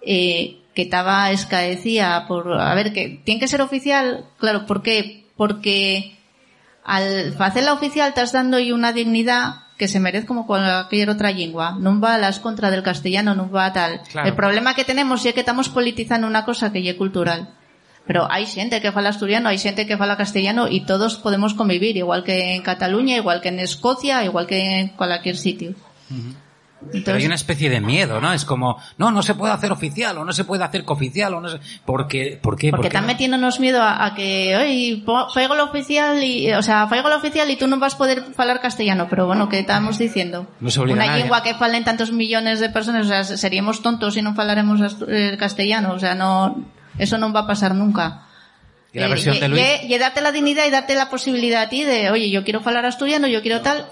eh, 0.00 0.56
que 0.74 0.82
estaba 0.82 1.30
escaecía 1.30 2.24
por, 2.26 2.52
a 2.52 2.74
ver, 2.74 2.94
que 2.94 3.20
tiene 3.24 3.40
que 3.40 3.48
ser 3.48 3.60
oficial, 3.60 4.24
claro, 4.38 4.64
¿por 4.64 4.82
qué? 4.82 5.26
Porque 5.36 6.16
al 6.82 7.36
hacerla 7.38 7.74
oficial 7.74 8.08
estás 8.08 8.32
dando 8.32 8.56
una 8.56 8.92
dignidad 8.92 9.67
que 9.78 9.88
se 9.88 10.00
merece 10.00 10.26
como 10.26 10.46
cualquier 10.46 11.08
otra 11.08 11.30
lengua. 11.30 11.76
No 11.78 11.98
va 12.00 12.14
a 12.14 12.18
las 12.18 12.40
contra 12.40 12.70
del 12.70 12.82
castellano, 12.82 13.34
no 13.34 13.48
va 13.48 13.66
a 13.66 13.72
tal. 13.72 14.02
Claro. 14.10 14.28
El 14.28 14.34
problema 14.34 14.74
que 14.74 14.84
tenemos 14.84 15.24
es 15.24 15.32
que 15.32 15.40
estamos 15.40 15.68
politizando 15.68 16.26
una 16.26 16.44
cosa 16.44 16.72
que 16.72 16.82
ya 16.82 16.90
es 16.90 16.96
cultural. 16.96 17.54
Pero 18.06 18.26
hay 18.30 18.46
gente 18.46 18.80
que 18.80 18.90
fala 18.90 19.10
asturiano, 19.10 19.50
hay 19.50 19.58
gente 19.58 19.86
que 19.86 19.96
fala 19.96 20.16
castellano 20.16 20.66
y 20.68 20.84
todos 20.84 21.16
podemos 21.16 21.54
convivir, 21.54 21.96
igual 21.96 22.24
que 22.24 22.54
en 22.54 22.62
Cataluña, 22.62 23.16
igual 23.16 23.40
que 23.40 23.50
en 23.50 23.60
Escocia, 23.60 24.24
igual 24.24 24.46
que 24.46 24.80
en 24.80 24.88
cualquier 24.88 25.36
sitio. 25.36 25.74
Entonces, 26.80 27.14
hay 27.16 27.26
una 27.26 27.34
especie 27.34 27.70
de 27.70 27.80
miedo, 27.80 28.20
¿no? 28.20 28.32
Es 28.32 28.44
como, 28.44 28.80
no, 28.98 29.10
no 29.10 29.22
se 29.22 29.34
puede 29.34 29.52
hacer 29.52 29.72
oficial, 29.72 30.16
o 30.18 30.24
no 30.24 30.32
se 30.32 30.44
puede 30.44 30.62
hacer 30.62 30.84
cooficial, 30.84 31.34
o 31.34 31.40
no 31.40 31.48
se... 31.48 31.58
¿Por 31.84 32.06
qué? 32.06 32.38
¿Por 32.40 32.56
qué? 32.56 32.70
porque 32.70 32.70
¿Por 32.70 32.80
qué 32.82 32.86
están 32.86 33.02
no? 33.02 33.08
metiéndonos 33.08 33.58
miedo 33.58 33.82
a, 33.82 34.04
a 34.06 34.14
que, 34.14 34.56
oye, 34.56 35.02
faigo 35.34 35.56
lo 35.56 35.64
oficial 35.64 36.22
y, 36.22 36.52
o 36.52 36.62
sea, 36.62 36.86
faigo 36.86 37.08
lo 37.08 37.16
oficial 37.16 37.50
y 37.50 37.56
tú 37.56 37.66
no 37.66 37.78
vas 37.78 37.94
a 37.94 37.98
poder 37.98 38.22
hablar 38.36 38.60
castellano, 38.60 39.08
pero 39.10 39.26
bueno, 39.26 39.48
¿qué 39.48 39.58
estamos 39.58 39.98
diciendo? 39.98 40.46
No 40.60 40.70
se 40.70 40.80
Una 40.80 41.16
lengua 41.16 41.42
que 41.42 41.54
falen 41.54 41.82
tantos 41.84 42.12
millones 42.12 42.60
de 42.60 42.70
personas, 42.70 43.06
o 43.06 43.08
sea, 43.08 43.24
seríamos 43.24 43.82
tontos 43.82 44.14
si 44.14 44.22
no 44.22 44.34
falaremos 44.34 44.80
eh, 45.08 45.36
castellano, 45.38 45.94
o 45.94 45.98
sea, 45.98 46.14
no, 46.14 46.64
eso 46.98 47.18
no 47.18 47.32
va 47.32 47.40
a 47.40 47.46
pasar 47.48 47.74
nunca. 47.74 48.22
Y 48.92 49.00
la 49.00 49.06
Eh, 49.06 49.08
versión 49.10 49.38
de 49.38 49.48
Luis... 49.48 49.62
Y, 49.82 49.92
y 49.94 49.98
darte 49.98 50.20
la 50.22 50.32
dignidad 50.32 50.64
y 50.66 50.70
darte 50.70 50.94
la 50.94 51.10
posibilidad 51.10 51.62
a 51.62 51.68
ti 51.68 51.82
de, 51.84 52.10
oye, 52.10 52.30
yo 52.30 52.44
quiero 52.44 52.62
hablar 52.64 52.86
asturiano, 52.86 53.26
yo 53.26 53.42
quiero 53.42 53.60
tal, 53.60 53.86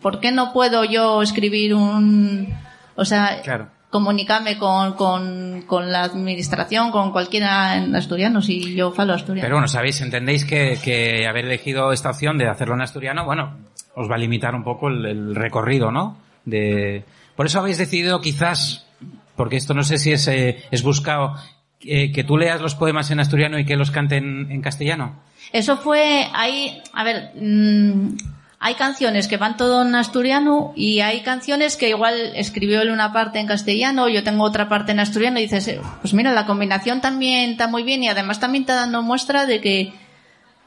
¿por 0.00 0.20
qué 0.20 0.32
no 0.32 0.52
puedo 0.52 0.84
yo 0.84 1.22
escribir 1.22 1.74
un, 1.74 2.54
o 2.96 3.04
sea, 3.04 3.40
Claro. 3.42 3.68
comunicarme 3.90 4.58
con, 4.58 4.92
con, 4.94 5.62
con 5.66 5.90
la 5.92 6.02
administración, 6.04 6.90
con 6.90 7.10
cualquiera 7.12 7.76
en 7.76 7.94
asturiano, 7.96 8.42
si 8.42 8.74
yo 8.74 8.92
falo 8.92 9.14
asturiano? 9.14 9.44
Pero 9.46 9.56
bueno, 9.56 9.68
sabéis, 9.68 10.00
entendéis 10.00 10.44
que, 10.44 10.78
que 10.82 11.26
haber 11.26 11.46
elegido 11.46 11.92
esta 11.92 12.10
opción 12.10 12.38
de 12.38 12.48
hacerlo 12.48 12.74
en 12.74 12.82
asturiano, 12.82 13.24
bueno, 13.24 13.56
os 13.94 14.10
va 14.10 14.14
a 14.14 14.18
limitar 14.18 14.54
un 14.54 14.62
poco 14.64 14.88
el, 14.88 15.04
el 15.06 15.34
recorrido, 15.34 15.90
¿no? 15.90 16.16
De... 16.44 17.04
Por 17.36 17.46
eso 17.46 17.60
habéis 17.60 17.78
decidido 17.78 18.20
quizás, 18.20 18.86
porque 19.36 19.56
esto 19.56 19.72
no 19.74 19.82
sé 19.84 19.98
si 19.98 20.12
es, 20.12 20.26
eh, 20.28 20.62
es 20.70 20.82
buscado, 20.82 21.34
eh, 21.80 22.10
que 22.12 22.24
tú 22.24 22.36
leas 22.36 22.60
los 22.60 22.74
poemas 22.74 23.10
en 23.10 23.20
asturiano 23.20 23.58
y 23.58 23.64
que 23.64 23.76
los 23.76 23.90
canten 23.92 24.50
en 24.50 24.60
castellano. 24.62 25.20
Eso 25.52 25.76
fue, 25.76 26.26
hay, 26.34 26.82
a 26.92 27.04
ver, 27.04 27.30
mm, 27.40 28.16
hay 28.60 28.74
canciones 28.74 29.28
que 29.28 29.36
van 29.36 29.56
todo 29.56 29.82
en 29.82 29.94
asturiano 29.94 30.72
y 30.74 31.00
hay 31.00 31.22
canciones 31.22 31.76
que 31.76 31.88
igual 31.90 32.14
escribió 32.34 32.80
él 32.82 32.90
una 32.90 33.12
parte 33.12 33.38
en 33.38 33.46
castellano, 33.46 34.08
yo 34.08 34.24
tengo 34.24 34.42
otra 34.44 34.68
parte 34.68 34.92
en 34.92 35.00
asturiano 35.00 35.38
y 35.38 35.42
dices, 35.42 35.68
eh, 35.68 35.80
pues 36.00 36.12
mira, 36.14 36.32
la 36.32 36.44
combinación 36.46 37.00
también 37.00 37.50
está 37.50 37.68
muy 37.68 37.82
bien 37.84 38.02
y 38.02 38.08
además 38.08 38.40
también 38.40 38.62
está 38.62 38.74
dando 38.74 39.02
muestra 39.02 39.46
de 39.46 39.60
que 39.60 39.92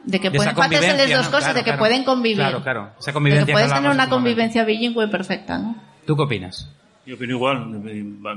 de 0.04 0.20
que 0.20 0.30
De 0.32 0.38
pueden 0.38 0.56
convivencia, 0.56 1.18
dos 1.18 1.26
¿no? 1.28 1.32
cosas, 1.32 1.40
Claro, 1.44 1.54
de 1.54 1.60
que 1.60 1.66
claro. 1.66 1.80
pueden 1.80 2.04
convivir. 2.04 2.38
Claro, 2.38 2.64
claro. 2.64 2.90
Esa 3.00 3.12
De 3.12 3.14
convivencia 3.14 3.46
que 3.46 3.52
que 3.52 3.54
puedes 3.54 3.72
tener 3.74 3.92
una 3.92 4.10
convivencia 4.10 4.64
bilingüe 4.64 5.08
perfecta, 5.10 5.60
¿no? 5.60 5.76
¿Tú 6.08 6.16
qué 6.16 6.24
opinas? 6.24 6.68
Yo 7.06 7.16
opino 7.16 7.36
igual. 7.36 7.68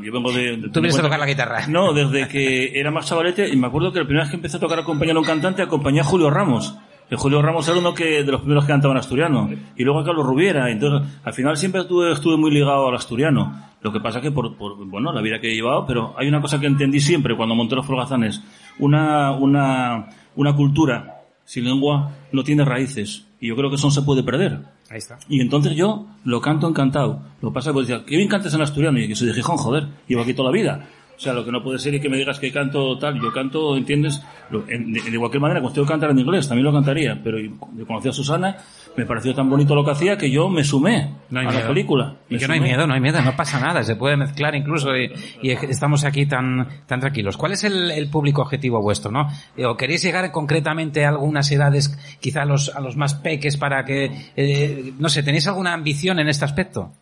Yo 0.02 0.12
vengo 0.12 0.30
de... 0.32 0.57
de- 0.59 0.68
Tú 0.68 0.80
vienes 0.80 0.94
a 0.94 0.98
de- 0.98 1.02
tocar 1.05 1.18
la 1.20 1.26
guitarra. 1.26 1.66
No, 1.68 1.94
desde 1.94 2.28
que 2.28 2.78
era 2.78 2.90
más 2.90 3.07
chavalete 3.07 3.48
y 3.48 3.57
me 3.57 3.68
acuerdo 3.68 3.92
que 3.92 4.00
la 4.00 4.05
primera 4.05 4.24
vez 4.24 4.30
que 4.30 4.36
empecé 4.36 4.59
a 4.59 4.61
tocar 4.61 4.78
acompañar 4.80 5.16
a 5.16 5.20
un 5.20 5.24
cantante 5.24 5.62
acompañé 5.62 6.00
a 6.00 6.05
Julio 6.05 6.28
Ramos. 6.28 6.76
Que 7.09 7.16
Julio 7.16 7.42
Ramos 7.42 7.68
era 7.68 7.78
uno 7.78 7.92
que, 7.94 8.22
de 8.22 8.32
los 8.32 8.40
primeros 8.40 8.64
que 8.64 8.72
cantaban 8.72 8.96
asturiano. 8.96 9.50
Y 9.76 9.84
luego 9.84 10.00
a 10.00 10.05
Carlos 10.05 10.26
Rubiera. 10.26 10.70
Entonces, 10.70 11.09
al 11.22 11.32
final 11.32 11.57
siempre 11.57 11.82
estuve, 11.82 12.12
estuve 12.12 12.36
muy 12.36 12.50
ligado 12.50 12.88
al 12.88 12.94
asturiano. 12.94 13.70
Lo 13.82 13.92
que 13.92 14.00
pasa 14.00 14.20
que 14.20 14.30
por, 14.30 14.57
por, 14.57 14.76
bueno, 14.86 15.12
la 15.12 15.20
vida 15.20 15.38
que 15.38 15.52
he 15.52 15.55
llevado, 15.55 15.84
pero 15.86 16.14
hay 16.16 16.28
una 16.28 16.40
cosa 16.40 16.59
que 16.59 16.66
entendí 16.66 17.00
siempre 17.00 17.36
cuando 17.36 17.55
monté 17.55 17.74
los 17.74 17.86
folgazanes. 17.86 18.42
Una, 18.78 19.32
una, 19.32 20.09
una 20.36 20.57
cultura 20.57 21.22
sin 21.44 21.64
lengua 21.64 22.12
no 22.32 22.42
tiene 22.42 22.64
raíces. 22.64 23.26
Y 23.40 23.48
yo 23.48 23.57
creo 23.57 23.68
que 23.68 23.76
eso 23.76 23.88
no 23.88 23.90
se 23.90 24.02
puede 24.02 24.22
perder. 24.22 24.61
Ahí 24.90 24.98
está. 24.98 25.18
Y 25.28 25.40
entonces 25.40 25.74
yo 25.76 26.07
lo 26.24 26.40
canto 26.40 26.66
encantado. 26.66 27.20
Lo 27.42 27.50
que 27.50 27.55
pasa 27.55 27.70
es 27.70 27.72
que 27.72 27.74
pues, 27.74 27.88
decía, 27.88 28.05
qué 28.07 28.16
bien 28.16 28.28
cantas 28.28 28.55
en 28.55 28.62
asturiano. 28.62 28.98
Y 28.98 29.09
que 29.09 29.14
soy 29.14 29.28
de 29.28 29.34
Gijón, 29.34 29.59
joder. 29.59 29.86
Llevo 30.09 30.22
aquí 30.22 30.32
toda 30.32 30.50
la 30.50 30.55
vida. 30.55 30.88
O 31.16 31.20
sea, 31.20 31.32
lo 31.32 31.44
que 31.44 31.52
no 31.52 31.62
puede 31.62 31.78
ser 31.78 31.94
es 31.94 32.02
que 32.02 32.08
me 32.08 32.16
digas 32.16 32.38
que 32.38 32.50
canto 32.52 32.98
tal. 32.98 33.20
Yo 33.20 33.32
canto, 33.32 33.76
¿entiendes? 33.76 34.20
De, 34.50 35.18
cualquier 35.18 35.40
manera, 35.40 35.60
cuando 35.60 35.74
tengo 35.74 35.86
que 35.86 35.92
cantar 35.92 36.10
en 36.10 36.18
inglés, 36.18 36.48
también 36.48 36.64
lo 36.64 36.72
cantaría. 36.72 37.20
Pero 37.22 37.38
yo 37.38 37.86
conocí 37.86 38.08
a 38.08 38.12
Susana, 38.12 38.56
me 38.96 39.06
pareció 39.06 39.34
tan 39.34 39.48
bonito 39.48 39.74
lo 39.74 39.84
que 39.84 39.92
hacía 39.92 40.16
que 40.18 40.30
yo 40.30 40.48
me 40.48 40.64
sumé 40.64 41.14
No 41.30 41.40
hay 41.40 41.46
a 41.46 41.50
miedo. 41.50 41.62
la 41.62 41.68
película. 41.68 42.16
Y 42.28 42.38
que 42.38 42.46
no 42.48 42.54
hay 42.54 42.60
miedo, 42.60 42.86
no 42.86 42.94
hay 42.94 43.00
miedo, 43.00 43.22
no 43.22 43.34
pasa 43.36 43.60
nada, 43.60 43.82
se 43.82 43.96
puede 43.96 44.16
mezclar 44.16 44.54
incluso 44.54 44.96
y, 44.96 45.12
y 45.42 45.50
estamos 45.50 46.04
aquí 46.04 46.26
tan, 46.26 46.68
tan 46.86 47.00
tranquilos. 47.00 47.36
¿Cuál 47.36 47.52
es 47.52 47.64
el, 47.64 47.90
el 47.90 48.08
público 48.10 48.42
objetivo 48.42 48.80
vuestro, 48.82 49.10
no? 49.10 49.28
Eh, 49.56 49.66
¿O 49.66 49.76
queréis 49.76 50.02
llegar 50.02 50.30
concretamente 50.32 51.04
a 51.04 51.10
algunas 51.10 51.50
edades, 51.50 51.96
quizá 52.20 52.42
a 52.42 52.46
los, 52.46 52.74
a 52.74 52.80
los 52.80 52.96
más 52.96 53.14
peques 53.14 53.56
para 53.56 53.84
que, 53.84 54.10
eh, 54.36 54.92
no 54.98 55.08
sé, 55.08 55.22
¿tenéis 55.22 55.46
alguna 55.46 55.72
ambición 55.72 56.18
en 56.18 56.28
este 56.28 56.44
aspecto? 56.44 56.92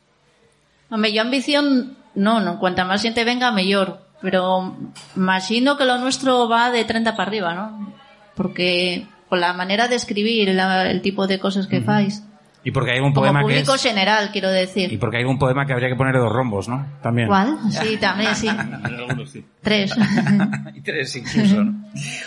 Hombre, 0.90 1.12
yo 1.12 1.22
ambición, 1.22 1.96
no, 2.14 2.40
no, 2.40 2.58
cuanta 2.58 2.84
más 2.84 3.02
gente 3.02 3.24
venga, 3.24 3.50
mejor. 3.52 4.00
Pero 4.20 4.76
imagino 5.16 5.76
que 5.76 5.84
lo 5.84 5.98
nuestro 5.98 6.48
va 6.48 6.70
de 6.70 6.84
30 6.84 7.16
para 7.16 7.28
arriba, 7.28 7.54
¿no? 7.54 7.92
Porque 8.36 9.06
por 9.28 9.38
la 9.38 9.52
manera 9.52 9.88
de 9.88 9.96
escribir, 9.96 10.48
la- 10.50 10.90
el 10.90 11.02
tipo 11.02 11.26
de 11.26 11.38
cosas 11.38 11.66
que 11.66 11.80
fáis. 11.80 12.22
Y 12.64 12.70
porque 12.70 12.92
hay 12.92 13.00
un 13.00 13.12
Como 13.12 13.26
poema 13.26 13.40
que 13.40 13.46
público 13.46 13.74
es, 13.74 13.82
general, 13.82 14.30
quiero 14.30 14.50
y 14.50 14.54
decir. 14.54 15.00
porque 15.00 15.16
hay 15.16 15.24
un 15.24 15.38
poema 15.38 15.66
que 15.66 15.72
habría 15.72 15.88
que 15.88 15.96
poner 15.96 16.14
dos 16.16 16.30
rombos, 16.32 16.68
¿no? 16.68 16.86
También. 17.02 17.26
¿Cuál? 17.26 17.58
Sí, 17.70 17.96
también, 17.96 18.36
sí. 18.36 18.46
En 18.48 18.84
algunos 18.84 19.30
sí. 19.30 19.44
Tres. 19.60 19.92
y 20.74 20.80
tres 20.82 21.16
incluso, 21.16 21.64
¿no? 21.64 21.84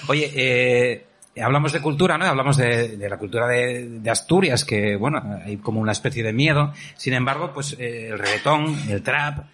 Oye, 0.09 0.29
eh, 0.35 1.05
hablamos 1.41 1.71
de 1.71 1.81
cultura, 1.81 2.17
¿no? 2.17 2.25
Hablamos 2.25 2.57
de, 2.57 2.97
de 2.97 3.09
la 3.09 3.17
cultura 3.17 3.47
de, 3.47 3.87
de 4.01 4.09
Asturias, 4.09 4.65
que, 4.65 4.97
bueno, 4.97 5.21
hay 5.45 5.55
como 5.57 5.79
una 5.79 5.93
especie 5.93 6.21
de 6.23 6.33
miedo. 6.33 6.73
Sin 6.97 7.13
embargo, 7.13 7.51
pues 7.53 7.77
eh, 7.79 8.09
el 8.11 8.19
reggaetón, 8.19 8.75
el 8.89 9.01
trap, 9.03 9.45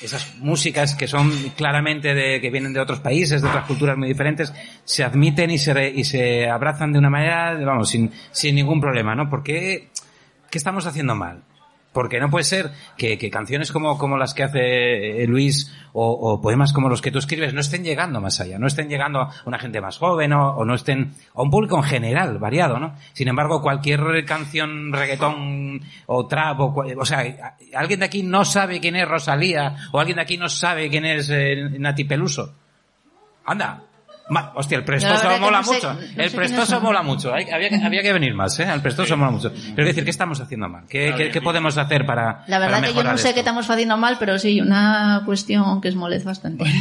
esas 0.00 0.36
músicas 0.36 0.94
que 0.94 1.08
son 1.08 1.30
claramente 1.56 2.14
de, 2.14 2.40
que 2.40 2.50
vienen 2.50 2.72
de 2.72 2.80
otros 2.80 3.00
países, 3.00 3.42
de 3.42 3.48
otras 3.48 3.66
culturas 3.66 3.96
muy 3.98 4.08
diferentes, 4.08 4.52
se 4.84 5.02
admiten 5.04 5.50
y 5.50 5.58
se, 5.58 5.74
re- 5.74 5.92
y 5.94 6.04
se 6.04 6.48
abrazan 6.48 6.92
de 6.92 6.98
una 7.00 7.10
manera, 7.10 7.54
vamos, 7.54 7.90
sin, 7.90 8.12
sin 8.30 8.54
ningún 8.54 8.80
problema, 8.80 9.14
¿no? 9.14 9.28
¿Por 9.28 9.42
qué, 9.42 9.88
qué 10.50 10.58
estamos 10.58 10.86
haciendo 10.86 11.14
mal? 11.16 11.42
Porque 11.92 12.20
no 12.20 12.30
puede 12.30 12.44
ser 12.44 12.70
que, 12.96 13.18
que 13.18 13.30
canciones 13.30 13.72
como, 13.72 13.98
como 13.98 14.16
las 14.16 14.34
que 14.34 14.44
hace 14.44 15.22
eh, 15.22 15.26
Luis 15.26 15.72
o, 15.92 16.40
poemas 16.40 16.72
como 16.72 16.88
los 16.88 17.00
que 17.00 17.10
tú 17.10 17.18
escribes 17.18 17.54
no 17.54 17.60
estén 17.60 17.82
llegando 17.82 18.20
más 18.20 18.40
allá, 18.40 18.58
no 18.58 18.66
estén 18.66 18.88
llegando 18.88 19.20
a 19.20 19.32
una 19.46 19.58
gente 19.58 19.80
más 19.80 19.98
joven 19.98 20.32
o, 20.32 20.64
no 20.64 20.74
estén 20.74 21.14
a 21.34 21.42
un 21.42 21.50
público 21.50 21.76
en 21.76 21.82
general, 21.82 22.38
variado, 22.38 22.78
¿no? 22.78 22.94
Sin 23.14 23.26
embargo, 23.26 23.62
cualquier 23.62 24.24
canción 24.24 24.92
reggaetón 24.92 25.80
o 26.06 26.26
trap 26.26 26.60
o, 26.60 26.84
o 26.98 27.04
sea, 27.04 27.56
alguien 27.74 28.00
de 28.00 28.06
aquí 28.06 28.22
no 28.22 28.44
sabe 28.44 28.80
quién 28.80 28.94
es 28.94 29.08
Rosalía 29.08 29.74
o 29.90 29.98
alguien 29.98 30.16
de 30.16 30.22
aquí 30.22 30.36
no 30.36 30.48
sabe 30.48 30.88
quién 30.90 31.04
es 31.04 31.30
eh, 31.30 31.56
Nati 31.78 32.04
Peluso. 32.04 32.54
Anda. 33.44 33.87
Ma- 34.30 34.52
hostia, 34.54 34.76
el 34.78 34.84
prestoso 34.84 35.28
que 35.28 35.38
mola 35.40 35.58
no 35.58 35.64
sé- 35.64 35.74
mucho. 35.74 35.94
no 35.94 36.22
el 36.22 36.30
prestoso 36.32 36.80
mola 36.80 37.02
mucho. 37.02 37.32
Hay- 37.34 37.48
había, 37.50 37.68
que- 37.70 37.76
había 37.84 38.02
que 38.02 38.12
venir 38.12 38.34
más, 38.34 38.58
¿eh? 38.60 38.68
El 38.72 38.80
prestoso 38.82 39.16
mola 39.16 39.30
mucho. 39.30 39.50
Pero 39.50 39.82
es 39.88 39.94
decir, 39.94 40.04
¿qué 40.04 40.10
estamos 40.10 40.40
haciendo 40.40 40.68
mal? 40.68 40.84
¿Qué, 40.88 41.14
qué, 41.16 41.30
qué 41.30 41.40
podemos 41.40 41.76
hacer 41.78 42.04
para 42.04 42.44
La 42.46 42.58
verdad 42.58 42.76
para 42.80 42.88
que 42.88 42.94
yo 42.94 43.02
no 43.04 43.16
sé 43.16 43.28
esto? 43.28 43.34
qué 43.34 43.40
estamos 43.40 43.68
haciendo 43.70 43.96
mal, 43.96 44.16
pero 44.18 44.38
sí, 44.38 44.60
una 44.60 45.22
cuestión 45.24 45.80
que 45.80 45.88
es 45.88 45.94
molesta 45.94 46.28
bastante. 46.30 46.64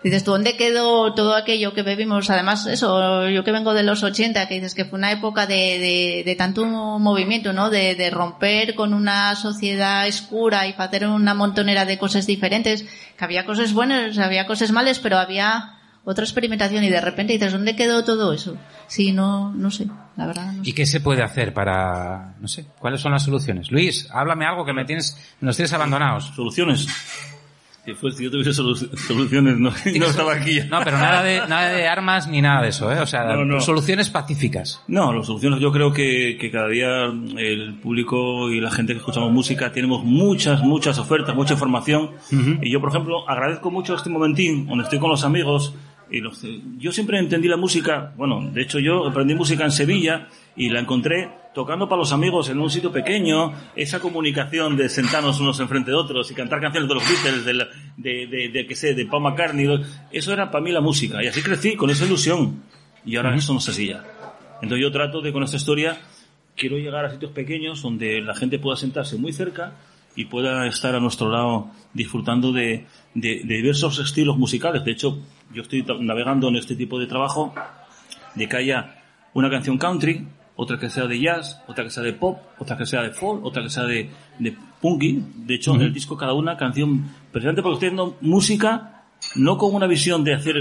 Dices, 0.00 0.22
¿tú 0.22 0.30
dónde 0.30 0.56
quedó 0.56 1.12
todo 1.12 1.34
aquello 1.34 1.74
que 1.74 1.82
bebimos? 1.82 2.30
Además, 2.30 2.64
eso, 2.68 3.28
yo 3.28 3.42
que 3.42 3.50
vengo 3.50 3.74
de 3.74 3.82
los 3.82 4.04
80, 4.04 4.46
que 4.46 4.54
dices 4.54 4.76
que 4.76 4.84
fue 4.84 4.96
una 4.96 5.10
época 5.10 5.48
de, 5.48 5.54
de, 5.80 6.22
de 6.24 6.36
tanto 6.36 6.64
movimiento, 6.64 7.52
¿no? 7.52 7.68
De, 7.68 7.96
de 7.96 8.08
romper 8.08 8.76
con 8.76 8.94
una 8.94 9.34
sociedad 9.34 10.06
oscura 10.06 10.68
y 10.68 10.74
hacer 10.78 11.08
una 11.08 11.34
montonera 11.34 11.84
de 11.84 11.98
cosas 11.98 12.28
diferentes, 12.28 12.84
que 13.18 13.24
había 13.24 13.44
cosas 13.44 13.72
buenas, 13.72 14.16
había 14.18 14.46
cosas 14.46 14.70
malas, 14.70 15.00
pero 15.00 15.18
había 15.18 15.72
otra 16.10 16.24
experimentación 16.24 16.82
y 16.84 16.88
de 16.88 17.00
repente 17.00 17.34
dices, 17.34 17.52
¿dónde 17.52 17.76
quedó 17.76 18.02
todo 18.04 18.32
eso? 18.32 18.56
Sí, 18.86 19.12
no, 19.12 19.52
no 19.52 19.70
sé, 19.70 19.86
la 20.16 20.26
verdad. 20.26 20.52
No 20.52 20.64
sé. 20.64 20.70
¿Y 20.70 20.72
qué 20.72 20.86
se 20.86 21.00
puede 21.00 21.22
hacer 21.22 21.52
para, 21.52 22.34
no 22.40 22.48
sé, 22.48 22.64
cuáles 22.78 23.00
son 23.00 23.12
las 23.12 23.22
soluciones? 23.24 23.70
Luis, 23.70 24.08
háblame 24.10 24.46
algo 24.46 24.64
que 24.64 24.72
me 24.72 24.84
tienes, 24.86 25.16
nos 25.40 25.56
tienes 25.56 25.72
abandonados. 25.74 26.32
¿Soluciones? 26.34 26.86
Si, 27.84 27.94
fuese- 27.94 28.18
si 28.18 28.24
yo 28.24 28.30
tuviese 28.30 28.50
solu- 28.50 28.96
soluciones, 28.98 29.56
no, 29.58 29.70
no 29.98 30.06
estaba 30.06 30.34
aquí. 30.34 30.60
No, 30.68 30.78
pero 30.84 30.98
nada 30.98 31.22
de, 31.22 31.38
nada 31.48 31.68
de 31.70 31.88
armas 31.88 32.28
ni 32.28 32.42
nada 32.42 32.62
de 32.62 32.68
eso, 32.68 32.92
¿eh? 32.92 33.00
O 33.00 33.06
sea, 33.06 33.24
No, 33.24 33.44
no. 33.46 33.60
soluciones 33.60 34.10
pacíficas. 34.10 34.82
No, 34.88 35.10
las 35.12 35.26
soluciones 35.26 35.58
yo 35.60 35.72
creo 35.72 35.90
que, 35.92 36.36
que 36.38 36.50
cada 36.50 36.68
día 36.68 37.04
el 37.04 37.78
público 37.82 38.50
y 38.50 38.60
la 38.60 38.70
gente 38.70 38.92
que 38.92 38.98
escuchamos 38.98 39.32
música 39.32 39.72
tenemos 39.72 40.04
muchas, 40.04 40.62
muchas 40.62 40.98
ofertas, 40.98 41.34
mucha 41.34 41.54
información. 41.54 42.10
Y 42.60 42.70
yo, 42.70 42.80
por 42.80 42.90
ejemplo, 42.90 43.26
agradezco 43.28 43.70
mucho 43.70 43.94
este 43.94 44.10
momentín 44.10 44.66
donde 44.66 44.84
estoy 44.84 44.98
con 44.98 45.08
los 45.10 45.24
amigos. 45.24 45.74
Y 46.10 46.20
los, 46.20 46.42
yo 46.78 46.90
siempre 46.92 47.18
entendí 47.18 47.48
la 47.48 47.56
música, 47.58 48.12
bueno, 48.16 48.50
de 48.50 48.62
hecho 48.62 48.78
yo 48.78 49.06
aprendí 49.06 49.34
música 49.34 49.64
en 49.64 49.70
Sevilla 49.70 50.28
y 50.56 50.70
la 50.70 50.80
encontré 50.80 51.28
tocando 51.54 51.88
para 51.88 51.98
los 52.00 52.12
amigos 52.12 52.48
en 52.48 52.60
un 52.60 52.70
sitio 52.70 52.90
pequeño, 52.92 53.52
esa 53.76 54.00
comunicación 54.00 54.76
de 54.76 54.88
sentarnos 54.88 55.40
unos 55.40 55.60
enfrente 55.60 55.90
de 55.90 55.96
otros 55.96 56.30
y 56.30 56.34
cantar 56.34 56.60
canciones 56.60 56.88
de 56.88 56.94
los 56.94 57.04
Beatles, 57.06 57.44
de, 57.44 57.54
la- 57.54 57.68
de, 57.96 58.26
de, 58.26 58.48
de, 58.48 58.66
qué 58.66 58.74
sé, 58.74 58.94
de 58.94 59.04
Paul 59.06 59.22
McCartney, 59.24 59.66
eso 60.12 60.32
era 60.32 60.50
para 60.50 60.64
mí 60.64 60.72
la 60.72 60.80
música 60.80 61.22
y 61.22 61.26
así 61.26 61.42
crecí 61.42 61.74
con 61.76 61.90
esa 61.90 62.06
ilusión. 62.06 62.62
Y 63.04 63.16
ahora 63.16 63.34
eso 63.36 63.52
no 63.52 63.58
así 63.58 63.86
ya. 63.88 64.04
Entonces 64.62 64.80
yo 64.80 64.90
trato 64.92 65.20
de 65.20 65.32
con 65.32 65.42
esta 65.42 65.56
historia, 65.56 65.98
quiero 66.56 66.78
llegar 66.78 67.04
a 67.04 67.10
sitios 67.10 67.32
pequeños 67.32 67.82
donde 67.82 68.20
la 68.20 68.34
gente 68.34 68.58
pueda 68.58 68.76
sentarse 68.76 69.16
muy 69.16 69.32
cerca 69.32 69.72
y 70.18 70.24
pueda 70.24 70.66
estar 70.66 70.96
a 70.96 71.00
nuestro 71.00 71.30
lado 71.30 71.70
disfrutando 71.94 72.50
de, 72.52 72.86
de- 73.14 73.40
de 73.44 73.54
diversos 73.54 74.00
estilos 74.00 74.36
musicales. 74.36 74.84
De 74.84 74.90
hecho, 74.90 75.18
yo 75.54 75.62
estoy 75.62 75.84
navegando 76.00 76.48
en 76.48 76.56
este 76.56 76.74
tipo 76.74 76.98
de 76.98 77.06
trabajo 77.06 77.54
de 78.34 78.48
que 78.48 78.56
haya 78.56 78.96
una 79.34 79.48
canción 79.48 79.78
country, 79.78 80.26
otra 80.56 80.76
que 80.76 80.90
sea 80.90 81.06
de 81.06 81.20
jazz, 81.20 81.62
otra 81.68 81.84
que 81.84 81.90
sea 81.90 82.02
de 82.02 82.14
pop, 82.14 82.36
otra 82.58 82.76
que 82.76 82.84
sea 82.84 83.02
de 83.02 83.10
folk, 83.10 83.44
otra 83.44 83.62
que 83.62 83.70
sea 83.70 83.84
de, 83.84 84.10
de 84.40 84.56
punky. 84.80 85.22
De 85.36 85.54
hecho, 85.54 85.74
en 85.76 85.82
el 85.82 85.92
disco 85.94 86.16
cada 86.16 86.32
una 86.32 86.56
canción 86.56 87.08
precisamente 87.30 87.62
porque 87.62 87.74
estoy 87.74 87.88
haciendo 87.90 88.16
música 88.20 89.04
no 89.36 89.56
con 89.56 89.72
una 89.72 89.86
visión 89.86 90.24
de 90.24 90.34
hacer, 90.34 90.56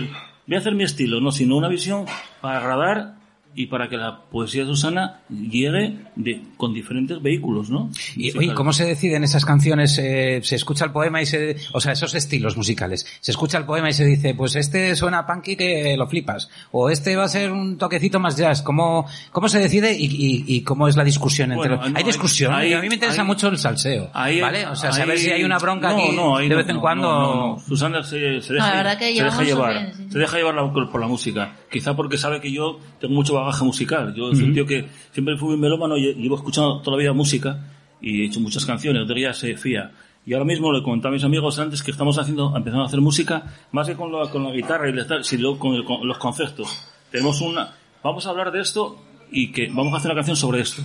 voy 0.46 0.56
a 0.56 0.60
hacer 0.60 0.76
mi 0.76 0.84
estilo, 0.84 1.20
no, 1.20 1.32
sino 1.32 1.58
una 1.58 1.68
visión 1.68 2.06
para 2.42 2.60
agradar 2.60 3.16
y 3.58 3.66
para 3.66 3.90
que 3.90 3.98
la 3.98 4.22
poesía 4.22 4.62
de 4.62 4.68
Susana 4.68 5.22
llegue 5.30 5.98
de, 6.16 6.42
con 6.58 6.74
diferentes 6.74 7.22
vehículos, 7.22 7.70
¿no? 7.72 7.90
Y, 8.16 8.38
oye, 8.38 8.54
¿cómo 8.54 8.72
se 8.72 8.86
deciden 8.86 9.24
esas 9.24 9.44
canciones? 9.46 9.98
Eh, 9.98 10.42
se 10.44 10.56
escucha 10.56 10.86
el 10.86 10.92
poema 10.92 11.22
y 11.22 11.26
se, 11.26 11.58
o 11.74 11.82
sea, 11.82 11.92
esos 11.94 12.14
estilos 12.14 12.56
musicales. 12.56 13.06
Se 13.20 13.32
escucha 13.32 13.58
el 13.58 13.66
poema 13.66 13.90
y 13.90 13.94
se 13.94 14.06
dice, 14.06 14.36
pues 14.36 14.56
este 14.56 14.96
suena 14.96 15.26
punky 15.26 15.56
que 15.56 15.96
lo 15.98 16.06
flipas. 16.08 16.50
O 16.72 16.90
este 16.92 17.16
va 17.16 17.24
a 17.24 17.30
ser 17.30 17.52
un 17.52 17.78
toquecito 17.80 18.20
más 18.20 18.38
jazz. 18.38 18.62
¿Cómo, 18.62 19.08
cómo 19.32 19.50
se 19.50 19.58
decide 19.60 19.94
y, 19.98 20.06
y, 20.06 20.44
y 20.56 20.62
cómo 20.62 20.88
es 20.88 20.96
la 20.96 21.04
discusión 21.04 21.52
entre 21.52 21.70
Bueno, 21.70 21.82
los- 21.84 21.92
no, 21.92 21.98
Hay 21.98 22.04
discusión. 22.04 22.54
hay- 22.54 22.74
a 22.74 22.82
mí 22.82 22.90
me 22.90 22.94
interesa 22.96 23.22
hay- 23.22 23.28
mucho 23.28 23.48
el 23.48 23.58
salseo. 23.58 24.12
Ahí- 24.14 24.40
¿Vale? 24.40 24.68
O 24.68 24.76
sea, 24.76 24.92
saber 24.92 25.18
si 25.18 25.32
hay 25.32 25.44
una 25.44 25.58
bronca 25.58 25.90
no, 25.90 25.98
aquí 25.98 26.16
no, 26.16 26.38
de 26.38 26.48
no, 26.50 26.58
vez 26.58 26.70
en 26.70 26.76
no, 26.76 26.82
cuando. 26.82 27.08
no, 27.12 27.36
no, 27.36 27.48
no. 27.56 27.60
Susana 27.60 28.04
se, 28.04 28.40
se 28.42 28.54
deja, 28.54 28.68
No, 28.68 28.72
la 28.72 28.78
verdad 28.84 29.00
que 29.00 29.16
se 29.16 29.24
deja 29.24 29.44
llevar. 29.44 29.74
bien, 29.74 29.94
sí. 29.96 30.06
Se 30.12 30.20
deja 30.20 30.38
llevar 30.38 30.54
la- 30.54 30.72
por 30.72 31.02
la 31.02 31.08
música. 31.08 31.56
Quizá 31.72 31.96
porque 31.96 32.18
sabe 32.20 32.40
que 32.40 32.52
yo 32.52 32.80
tengo 33.02 33.16
mucho 33.16 33.34
bagaje 33.34 33.47
musical. 33.64 34.14
Yo 34.16 34.34
soy 34.34 34.44
un 34.46 34.54
tío 34.54 34.66
que 34.66 34.88
siempre 35.12 35.38
fui 35.38 35.50
muy 35.50 35.58
melómano 35.58 35.98
y 35.98 36.14
llevo 36.16 36.36
escuchando 36.36 36.82
toda 36.82 36.98
la 36.98 37.02
vida 37.04 37.14
música 37.14 37.60
y 38.02 38.22
he 38.22 38.26
hecho 38.26 38.40
muchas 38.40 38.66
canciones. 38.66 39.04
Otro 39.04 39.16
día 39.16 39.34
se 39.34 39.56
fía. 39.58 39.92
Y 40.26 40.34
ahora 40.34 40.46
mismo 40.46 40.72
le 40.74 40.84
comentaba 40.84 41.12
a 41.14 41.16
mis 41.16 41.24
amigos 41.24 41.58
antes 41.60 41.82
que 41.82 41.92
estamos 41.92 42.18
haciendo, 42.18 42.54
empezando 42.56 42.84
a 42.84 42.88
hacer 42.88 43.00
música, 43.00 43.44
más 43.72 43.88
que 43.88 43.96
con 43.96 44.12
la, 44.12 44.30
con 44.30 44.44
la 44.44 44.52
guitarra 44.52 44.90
y 44.90 45.08
tal, 45.08 45.24
sino 45.24 45.58
con, 45.58 45.76
el- 45.76 45.86
con 45.86 46.06
los 46.06 46.18
conceptos. 46.18 46.68
Tenemos 47.12 47.40
una, 47.42 47.74
vamos 48.04 48.28
a 48.28 48.32
hablar 48.32 48.52
de 48.52 48.60
esto 48.60 49.02
y 49.32 49.52
que 49.54 49.68
vamos 49.70 49.94
a 49.94 49.98
hacer 49.98 50.12
una 50.12 50.16
canción 50.16 50.36
sobre 50.36 50.60
esto. 50.62 50.82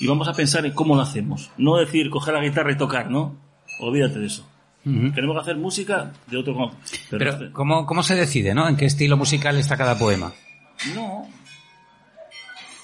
Y 0.00 0.06
vamos 0.06 0.28
a 0.28 0.32
pensar 0.34 0.66
en 0.66 0.72
cómo 0.72 0.96
lo 0.96 1.02
hacemos. 1.02 1.50
No 1.56 1.76
decir 1.76 2.10
coger 2.10 2.34
la 2.34 2.42
guitarra 2.42 2.72
y 2.72 2.76
tocar, 2.76 3.10
¿no? 3.10 3.36
Olvídate 3.80 4.18
de 4.18 4.26
eso. 4.26 4.46
Tenemos 4.82 5.34
que 5.36 5.40
hacer 5.40 5.56
música 5.56 6.12
de 6.26 6.36
otro 6.36 6.54
Pero, 7.08 7.36
Pero, 7.38 7.52
¿cómo, 7.54 7.86
¿cómo 7.86 8.02
se 8.02 8.14
decide, 8.16 8.52
no? 8.52 8.68
¿En 8.68 8.76
qué 8.76 8.84
estilo 8.84 9.16
musical 9.16 9.56
está 9.56 9.78
cada 9.78 9.96
poema? 9.96 10.34
no, 10.94 11.26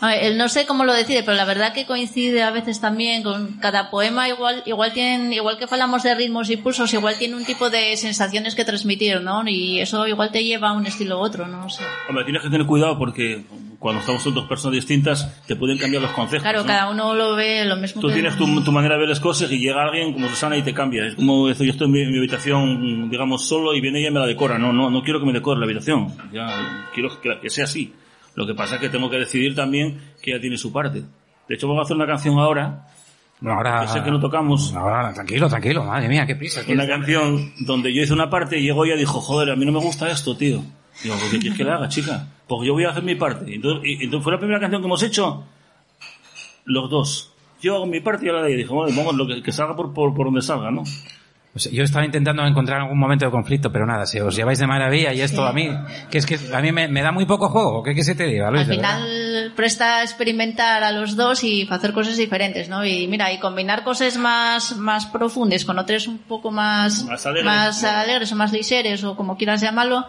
ver, 0.09 0.37
no 0.37 0.49
sé 0.49 0.67
cómo 0.67 0.85
lo 0.85 0.95
decide, 0.95 1.23
pero 1.23 1.37
la 1.37 1.45
verdad 1.45 1.73
que 1.75 1.85
coincide 1.87 2.43
a 2.43 2.51
veces 2.51 2.81
también 2.81 3.23
con 3.23 3.59
cada 3.59 3.91
poema 3.91 4.29
igual, 4.29 4.63
igual 4.67 4.93
tienen, 4.93 5.33
igual 5.33 5.59
que 5.59 5.67
hablamos 5.71 6.03
de 6.03 6.15
ritmos 6.15 6.49
y 6.51 6.57
pulsos, 6.57 6.93
igual 6.95 7.17
tiene 7.19 7.37
un 7.37 7.45
tipo 7.45 7.69
de 7.71 7.97
sensaciones 7.97 8.55
que 8.55 8.65
transmitir, 8.65 9.21
¿no? 9.21 9.43
Y 9.47 9.81
eso 9.81 10.07
igual 10.07 10.31
te 10.31 10.43
lleva 10.45 10.71
a 10.71 10.73
un 10.73 10.87
estilo 10.87 11.19
u 11.19 11.23
otro, 11.23 11.47
no 11.47 11.69
sé. 11.69 11.85
Hombre, 12.09 12.25
tienes 12.25 12.43
que 12.43 12.49
tener 12.49 12.67
cuidado 12.67 12.99
porque 12.99 13.45
cuando 13.79 14.01
estamos 14.01 14.23
con 14.23 14.35
dos 14.35 14.47
personas 14.47 14.77
distintas 14.77 15.43
te 15.47 15.57
pueden 15.57 15.79
cambiar 15.79 16.03
los 16.03 16.13
conceptos. 16.13 16.43
Claro, 16.43 16.61
¿no? 16.61 16.67
cada 16.67 16.91
uno 16.91 17.15
lo 17.15 17.35
ve 17.35 17.65
lo 17.65 17.77
mismo 17.77 18.01
Tú 18.01 18.09
que... 18.09 18.15
tienes 18.15 18.37
tu, 18.37 18.63
tu 18.63 18.73
manera 18.73 18.95
de 18.95 19.01
ver 19.01 19.09
las 19.09 19.21
cosas 19.21 19.51
y 19.51 19.59
llega 19.59 19.83
alguien 19.83 20.13
como 20.13 20.29
Susana 20.29 20.57
y 20.57 20.63
te 20.63 20.73
cambia. 20.75 21.07
Es 21.07 21.15
como 21.15 21.47
yo 21.47 21.53
estoy 21.53 21.71
en 21.79 21.91
mi, 21.91 22.07
mi 22.07 22.19
habitación, 22.19 23.11
digamos, 23.11 23.47
solo 23.47 23.75
y 23.75 23.81
viene 23.81 24.01
ella 24.01 24.09
y 24.09 24.13
me 24.13 24.21
la 24.21 24.27
decora. 24.27 24.59
No, 24.59 24.73
no, 24.73 24.91
no 24.91 25.03
quiero 25.03 25.21
que 25.21 25.27
me 25.27 25.33
decore 25.33 25.61
la 25.61 25.65
habitación. 25.65 26.15
Ya 26.33 26.89
quiero 26.95 27.21
que, 27.21 27.39
que 27.41 27.51
sea 27.51 27.65
así. 27.65 27.93
Lo 28.35 28.47
que 28.47 28.55
pasa 28.55 28.77
es 28.77 28.81
que 28.81 28.89
tengo 28.89 29.11
que 29.11 29.17
decidir 29.19 29.55
también 29.55 30.01
que 30.23 30.31
ella 30.33 30.41
tiene 30.41 30.57
su 30.57 30.73
parte. 30.73 31.03
De 31.49 31.55
hecho, 31.55 31.67
vamos 31.69 31.83
a 31.83 31.85
hacer 31.85 31.97
una 31.97 32.07
canción 32.07 32.39
ahora, 32.39 32.87
No, 33.41 33.53
ahora... 33.53 33.87
sé 33.89 34.03
que 34.03 34.11
no 34.11 34.21
tocamos, 34.21 34.73
Ahora, 34.75 35.13
tranquilo, 35.13 35.49
tranquilo, 35.49 35.85
madre 35.85 36.09
mía, 36.09 36.27
qué 36.27 36.37
prisa. 36.37 36.63
una 36.69 36.87
canción 36.87 37.53
donde 37.61 37.93
yo 37.93 38.03
hice 38.03 38.13
una 38.13 38.31
parte 38.31 38.59
y 38.59 38.63
llegó 38.63 38.85
ella 38.85 38.95
y 38.95 38.99
dijo, 39.01 39.21
joder, 39.21 39.51
a 39.51 39.57
mí 39.57 39.65
no 39.67 39.73
me 39.73 39.81
gusta 39.81 40.09
esto, 40.11 40.37
tío. 40.37 40.63
Digo, 41.03 41.17
¿por 41.17 41.31
qué 41.31 41.39
quieres 41.39 41.57
que 41.59 41.65
le 41.65 41.73
haga, 41.73 41.89
chica? 41.89 42.29
Porque 42.47 42.67
yo 42.69 42.75
voy 42.75 42.85
a 42.85 42.91
hacer 42.91 43.03
mi 43.03 43.15
parte. 43.15 43.53
Entonces, 43.55 43.83
y- 43.85 44.05
entonces 44.05 44.23
fue 44.25 44.33
la 44.33 44.39
primera 44.39 44.61
canción 44.61 44.81
que 44.83 44.87
hemos 44.87 45.03
hecho 45.03 45.45
los 46.65 46.91
dos. 46.91 47.33
Yo 47.61 47.75
hago 47.77 47.87
mi 47.87 48.01
parte 48.01 48.27
y 48.27 48.29
ahora 48.29 48.47
ella 48.47 48.57
dijo, 48.57 48.75
bueno, 48.75 48.95
vamos, 48.97 49.15
lo 49.17 49.27
que, 49.27 49.43
que 49.43 49.53
salga 49.53 49.75
por, 49.77 49.93
por, 49.93 50.15
por 50.15 50.27
donde 50.27 50.41
salga, 50.43 50.71
¿no? 50.71 50.83
Pues 51.53 51.69
yo 51.73 51.83
estaba 51.83 52.05
intentando 52.05 52.47
encontrar 52.47 52.81
algún 52.81 52.99
momento 52.99 53.25
de 53.25 53.31
conflicto, 53.33 53.73
pero 53.73 53.85
nada, 53.85 54.07
si 54.07 54.21
os 54.21 54.37
lleváis 54.37 54.61
de 54.61 54.69
maravilla 54.69 55.13
y 55.13 55.21
esto 55.21 55.45
a 55.45 55.53
mí, 55.53 55.69
que 56.09 56.19
es 56.19 56.27
que 56.27 56.39
a 56.55 56.61
mí 56.61 56.71
me, 56.71 56.87
me 56.87 57.03
da 57.03 57.11
muy 57.11 57.27
poco 57.27 57.49
juego, 57.49 57.83
¿qué, 57.83 57.93
qué 57.93 58.05
se 58.05 58.15
te 58.15 58.25
diga, 58.25 58.53
Luis? 58.53 58.69
Al 58.69 58.75
final 58.77 59.53
presta 59.57 59.97
a 59.97 60.03
experimentar 60.05 60.85
a 60.85 60.93
los 60.93 61.17
dos 61.17 61.43
y 61.43 61.67
hacer 61.69 61.93
cosas 61.93 62.17
diferentes, 62.17 62.69
¿no? 62.69 62.85
Y 62.87 63.09
mira, 63.09 63.33
y 63.33 63.41
combinar 63.41 63.83
cosas 63.83 64.17
más, 64.17 64.77
más 64.77 65.07
profundas 65.07 65.65
con 65.65 65.77
otras 65.77 66.07
un 66.07 66.19
poco 66.19 66.53
más, 66.53 67.05
Más 67.05 67.27
alegres. 67.27 67.45
más 67.45 67.83
alegres 67.85 68.31
o 68.33 68.37
más 68.37 68.53
ligeres 68.53 69.03
o 69.03 69.17
como 69.17 69.37
quieras 69.37 69.61
llamarlo, 69.61 70.07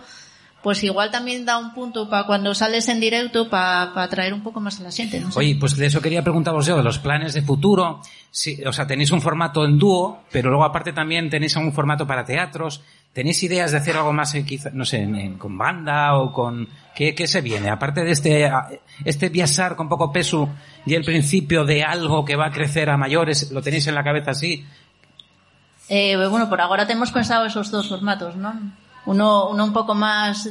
pues 0.64 0.84
igual 0.84 1.10
también 1.12 1.46
da 1.46 1.58
un 1.58 1.74
punto 1.74 2.10
para 2.10 2.26
cuando 2.26 2.54
sales 2.54 2.88
en 2.90 3.00
directo 3.00 3.50
para 3.50 3.84
atraer 4.04 4.34
un 4.34 4.44
poco 4.44 4.60
más 4.60 4.80
a 4.80 4.84
la 4.84 4.92
gente, 4.92 5.20
no 5.20 5.32
sé. 5.32 5.40
Oye, 5.40 5.58
pues 5.60 5.76
de 5.76 5.88
eso 5.88 6.02
quería 6.02 6.24
preguntaros 6.24 6.66
yo, 6.68 6.78
de 6.78 6.84
los 6.84 7.00
planes 7.00 7.34
de 7.34 7.42
futuro. 7.42 8.00
Sí, 8.30 8.62
o 8.66 8.72
sea, 8.72 8.86
tenéis 8.88 9.12
un 9.12 9.22
formato 9.22 9.66
en 9.66 9.78
dúo, 9.80 10.22
pero 10.32 10.50
luego 10.50 10.64
aparte 10.64 10.94
también 10.94 11.30
tenéis 11.30 11.58
algún 11.58 11.74
formato 11.74 12.06
para 12.06 12.24
teatros. 12.26 12.82
¿Tenéis 13.14 13.44
ideas 13.44 13.72
de 13.72 13.78
hacer 13.80 13.98
algo 13.98 14.14
más, 14.14 14.34
eh, 14.36 14.46
quizá, 14.46 14.70
no 14.72 14.86
sé, 14.86 15.02
en- 15.02 15.16
en- 15.16 15.38
con 15.38 15.58
banda 15.58 16.16
o 16.18 16.32
con... 16.32 16.70
¿qué, 16.96 17.14
¿Qué 17.16 17.28
se 17.28 17.42
viene? 17.42 17.70
Aparte 17.70 18.04
de 18.06 18.12
este, 18.12 18.50
este 19.04 19.30
viajar 19.30 19.76
con 19.76 19.90
poco 19.90 20.12
peso 20.14 20.48
y 20.86 20.94
el 20.94 21.04
principio 21.04 21.66
de 21.66 21.84
algo 21.84 22.24
que 22.24 22.36
va 22.38 22.46
a 22.48 22.52
crecer 22.52 22.90
a 22.90 22.96
mayores, 22.98 23.52
¿lo 23.52 23.62
tenéis 23.62 23.88
en 23.88 23.96
la 23.96 24.04
cabeza 24.04 24.32
así? 24.32 24.66
Eh, 25.90 26.16
bueno, 26.30 26.48
por 26.50 26.62
ahora 26.62 26.88
tenemos 26.88 27.12
pensado 27.12 27.46
esos 27.46 27.70
dos 27.72 27.90
formatos, 27.90 28.36
¿no? 28.38 28.54
Uno, 29.06 29.50
uno 29.50 29.64
un 29.64 29.74
poco 29.74 29.96
más, 29.96 30.50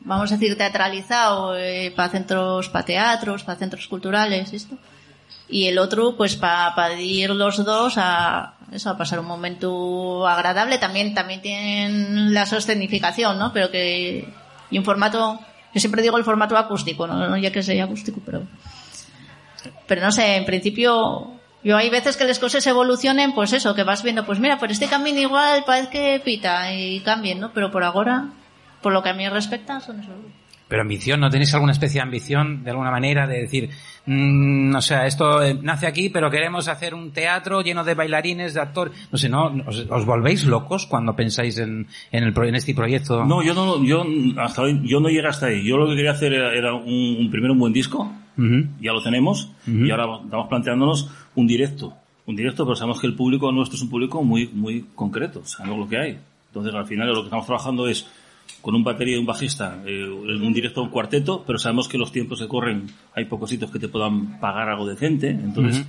vamos 0.00 0.30
a 0.30 0.36
decir, 0.36 0.56
teatralizado 0.56 1.56
eh, 1.56 1.92
para 1.94 2.10
centros, 2.10 2.68
para 2.68 2.84
teatros, 2.84 3.44
para 3.44 3.58
centros 3.58 3.88
culturales, 3.88 4.52
esto. 4.52 4.76
Y 5.48 5.66
el 5.66 5.78
otro, 5.78 6.16
pues 6.16 6.36
para 6.36 6.92
ir 7.00 7.30
los 7.30 7.64
dos 7.64 7.94
a 7.96 8.54
eso, 8.70 8.90
a 8.90 8.96
pasar 8.98 9.18
un 9.20 9.26
momento 9.26 10.26
agradable. 10.26 10.78
También, 10.78 11.14
también 11.14 11.40
tienen 11.40 12.34
la 12.34 12.46
sostenificación, 12.46 13.38
¿no? 13.38 13.52
Pero 13.52 13.70
que 13.70 14.32
y 14.70 14.78
un 14.78 14.84
formato, 14.84 15.38
yo 15.72 15.80
siempre 15.80 16.02
digo 16.02 16.18
el 16.18 16.24
formato 16.24 16.56
acústico, 16.56 17.06
no 17.06 17.36
ya 17.38 17.50
que 17.50 17.62
sea 17.62 17.84
acústico, 17.84 18.20
pero 18.24 18.42
pero 19.86 20.02
no 20.02 20.12
sé, 20.12 20.36
en 20.36 20.44
principio, 20.44 21.37
yo 21.64 21.76
hay 21.76 21.90
veces 21.90 22.16
que 22.16 22.24
las 22.24 22.38
cosas 22.38 22.66
evolucionen, 22.66 23.32
pues 23.34 23.52
eso, 23.52 23.74
que 23.74 23.82
vas 23.84 24.02
viendo, 24.02 24.24
pues 24.24 24.38
mira, 24.40 24.58
por 24.58 24.70
este 24.70 24.86
camino 24.86 25.18
igual 25.20 25.64
parece 25.66 25.90
que 25.90 26.22
pita 26.24 26.72
y 26.74 27.00
cambien, 27.00 27.40
¿no? 27.40 27.52
Pero 27.52 27.70
por 27.70 27.82
ahora, 27.84 28.26
por 28.82 28.92
lo 28.92 29.02
que 29.02 29.08
a 29.10 29.14
mí 29.14 29.28
respecta, 29.28 29.80
son 29.80 30.00
esos. 30.00 30.14
Pero 30.68 30.82
ambición, 30.82 31.18
¿no 31.20 31.30
tenéis 31.30 31.54
alguna 31.54 31.72
especie 31.72 31.94
de 31.98 32.02
ambición 32.02 32.62
de 32.62 32.70
alguna 32.72 32.90
manera 32.90 33.26
de 33.26 33.40
decir, 33.40 33.70
mm, 34.04 34.74
o 34.76 34.82
sea, 34.82 35.06
esto 35.06 35.42
eh, 35.42 35.58
nace 35.62 35.86
aquí, 35.86 36.10
pero 36.10 36.30
queremos 36.30 36.68
hacer 36.68 36.92
un 36.94 37.10
teatro 37.10 37.62
lleno 37.62 37.84
de 37.84 37.94
bailarines, 37.94 38.52
de 38.52 38.60
actores, 38.60 38.92
no 39.10 39.16
sé, 39.16 39.30
¿no? 39.30 39.46
¿Os, 39.66 39.86
os 39.88 40.04
volvéis 40.04 40.44
locos 40.44 40.84
cuando 40.84 41.16
pensáis 41.16 41.56
en, 41.56 41.86
en, 42.12 42.22
el, 42.24 42.34
pro- 42.34 42.44
en 42.46 42.54
este 42.54 42.74
proyecto? 42.74 43.24
No, 43.24 43.42
yo 43.42 43.54
no, 43.54 43.82
yo 43.82 44.04
hasta 44.42 44.60
hoy, 44.60 44.78
yo 44.84 45.00
no 45.00 45.08
llegué 45.08 45.26
hasta 45.26 45.46
ahí. 45.46 45.64
Yo 45.66 45.78
lo 45.78 45.88
que 45.88 45.96
quería 45.96 46.10
hacer 46.10 46.34
era, 46.34 46.52
era 46.52 46.74
un, 46.74 47.16
un- 47.18 47.30
primero 47.30 47.54
un 47.54 47.60
buen 47.60 47.72
disco, 47.72 48.12
Ujú. 48.38 48.68
ya 48.80 48.92
lo 48.92 49.02
tenemos, 49.02 49.50
y 49.66 49.90
ahora 49.90 50.20
estamos 50.24 50.48
planteándonos 50.48 51.10
un 51.34 51.46
directo. 51.46 51.92
Un 52.24 52.36
directo, 52.36 52.64
pero 52.64 52.76
sabemos 52.76 53.00
que 53.00 53.06
el 53.06 53.14
público 53.14 53.50
nuestro 53.50 53.76
es 53.76 53.82
un 53.82 53.90
público 53.90 54.22
muy, 54.22 54.48
muy 54.48 54.84
concreto, 54.94 55.44
sabemos 55.44 55.78
lo 55.78 55.88
que 55.88 55.98
hay. 55.98 56.18
Entonces, 56.48 56.74
al 56.74 56.86
final, 56.86 57.08
lo 57.08 57.20
que 57.22 57.24
estamos 57.24 57.46
trabajando 57.46 57.88
es 57.88 58.06
con 58.60 58.74
un 58.74 58.84
batería 58.84 59.16
y 59.16 59.18
un 59.18 59.26
bajista, 59.26 59.82
eh, 59.86 60.04
un 60.04 60.52
directo 60.52 60.82
un 60.82 60.90
cuarteto, 60.90 61.44
pero 61.46 61.58
sabemos 61.58 61.88
que 61.88 61.98
los 61.98 62.12
tiempos 62.12 62.40
que 62.40 62.48
corren, 62.48 62.86
hay 63.14 63.24
pocos 63.26 63.50
sitios 63.50 63.70
que 63.70 63.78
te 63.78 63.88
puedan 63.88 64.38
pagar 64.40 64.68
algo 64.68 64.86
decente. 64.86 65.30
Entonces, 65.30 65.86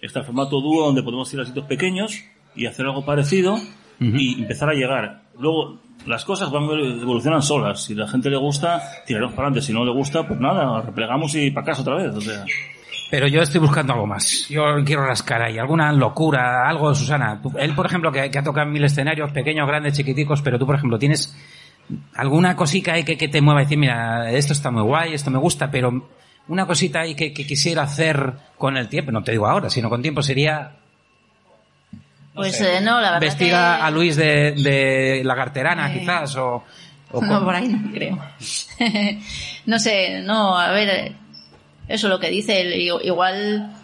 está 0.00 0.20
el 0.20 0.26
formato 0.26 0.60
dúo 0.60 0.86
donde 0.86 1.02
podemos 1.02 1.32
ir 1.34 1.40
a 1.40 1.44
sitios 1.44 1.66
pequeños 1.66 2.24
y 2.56 2.66
hacer 2.66 2.86
algo 2.86 3.04
parecido 3.04 3.56
y 4.00 4.40
empezar 4.40 4.70
a 4.70 4.74
llegar. 4.74 5.22
Luego, 5.38 5.80
las 6.06 6.24
cosas 6.24 6.50
van 6.50 6.64
evolucionan 6.64 7.42
solas. 7.42 7.84
Si 7.84 7.92
a 7.94 7.96
la 7.96 8.08
gente 8.08 8.30
le 8.30 8.36
gusta, 8.36 8.82
tiraremos 9.06 9.34
para 9.34 9.48
adelante. 9.48 9.66
Si 9.66 9.72
no 9.72 9.84
le 9.84 9.92
gusta, 9.92 10.26
pues 10.26 10.40
nada, 10.40 10.80
replegamos 10.80 11.34
y 11.34 11.50
para 11.50 11.66
casa 11.66 11.82
otra 11.82 11.96
vez. 11.96 12.14
O 12.14 12.20
sea, 12.20 12.44
Pero 13.10 13.26
yo 13.26 13.42
estoy 13.42 13.60
buscando 13.60 13.92
algo 13.92 14.06
más. 14.06 14.46
Yo 14.48 14.62
quiero 14.84 15.04
rascar 15.04 15.42
ahí, 15.42 15.58
alguna 15.58 15.92
locura, 15.92 16.68
algo, 16.68 16.94
Susana. 16.94 17.40
Tú- 17.42 17.52
él, 17.58 17.74
por 17.74 17.86
ejemplo, 17.86 18.12
que, 18.12 18.20
ha 18.20 18.42
tocado 18.42 18.66
mil 18.66 18.84
escenarios, 18.84 19.32
pequeños, 19.32 19.66
grandes, 19.66 19.96
chiquiticos, 19.96 20.42
pero 20.42 20.58
tú, 20.58 20.66
por 20.66 20.76
ejemplo, 20.76 20.98
tienes 20.98 21.36
alguna 22.14 22.54
cosica 22.56 22.92
ahí 22.92 23.04
que, 23.04 23.16
te 23.28 23.40
mueva 23.40 23.62
y 23.62 23.64
decir, 23.64 23.78
mira, 23.78 24.30
esto 24.30 24.52
está 24.52 24.70
muy 24.70 24.82
guay, 24.82 25.14
esto 25.14 25.30
me 25.30 25.38
gusta, 25.38 25.70
pero 25.70 26.08
una 26.48 26.66
cosita 26.66 27.00
ahí 27.00 27.14
que, 27.14 27.32
que 27.32 27.44
quisiera 27.46 27.82
hacer 27.82 28.32
con 28.56 28.76
el 28.76 28.88
tiempo, 28.88 29.10
no 29.12 29.22
te 29.22 29.32
digo 29.32 29.46
ahora, 29.46 29.70
sino 29.70 29.88
con 29.88 30.02
tiempo 30.02 30.22
sería 30.22 30.79
Pues 32.40 32.60
eh, 32.60 32.80
no, 32.80 33.00
la 33.00 33.12
verdad 33.12 33.20
vestir 33.20 33.48
que... 33.48 33.54
a, 33.54 33.90
Luis 33.90 34.16
de, 34.16 34.52
de 34.52 35.22
lagarterana, 35.24 35.92
Eh. 35.92 36.00
quizás, 36.00 36.36
o... 36.36 36.64
o 37.12 37.20
No, 37.20 37.44
por 37.44 37.54
ahí 37.54 37.68
no 37.68 37.92
creo. 37.92 38.18
no 39.66 39.78
sé, 39.78 40.20
no, 40.22 40.56
a 40.56 40.70
ver, 40.72 41.12
eso 41.88 42.08
lo 42.08 42.20
que 42.20 42.30
dice, 42.30 42.62
igual 43.02 43.74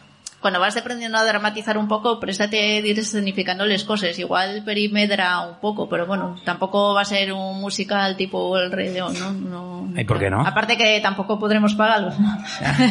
cuando 0.46 0.60
vas 0.60 0.76
aprendiendo 0.76 1.18
a 1.18 1.24
dramatizar 1.24 1.76
un 1.76 1.88
poco, 1.88 2.20
préstate 2.20 2.78
ir 2.78 2.98
escenificando 2.98 3.66
las 3.66 3.82
cosas, 3.82 4.16
igual 4.18 4.62
perimedra 4.64 5.40
un 5.40 5.56
poco, 5.56 5.88
pero 5.88 6.06
bueno, 6.06 6.36
tampoco 6.44 6.94
va 6.94 7.00
a 7.00 7.04
ser 7.04 7.32
un 7.32 7.60
musical 7.60 8.16
tipo 8.16 8.56
El 8.56 8.70
Rey 8.70 8.92
León, 8.92 9.14
¿no? 9.18 9.32
no 9.32 10.00
¿Y 10.00 10.04
por 10.04 10.20
qué 10.20 10.30
no? 10.30 10.46
Aparte 10.46 10.76
que 10.76 11.00
tampoco 11.00 11.38
podremos 11.40 11.74
pagarlos, 11.74 12.20
¿no? 12.20 12.38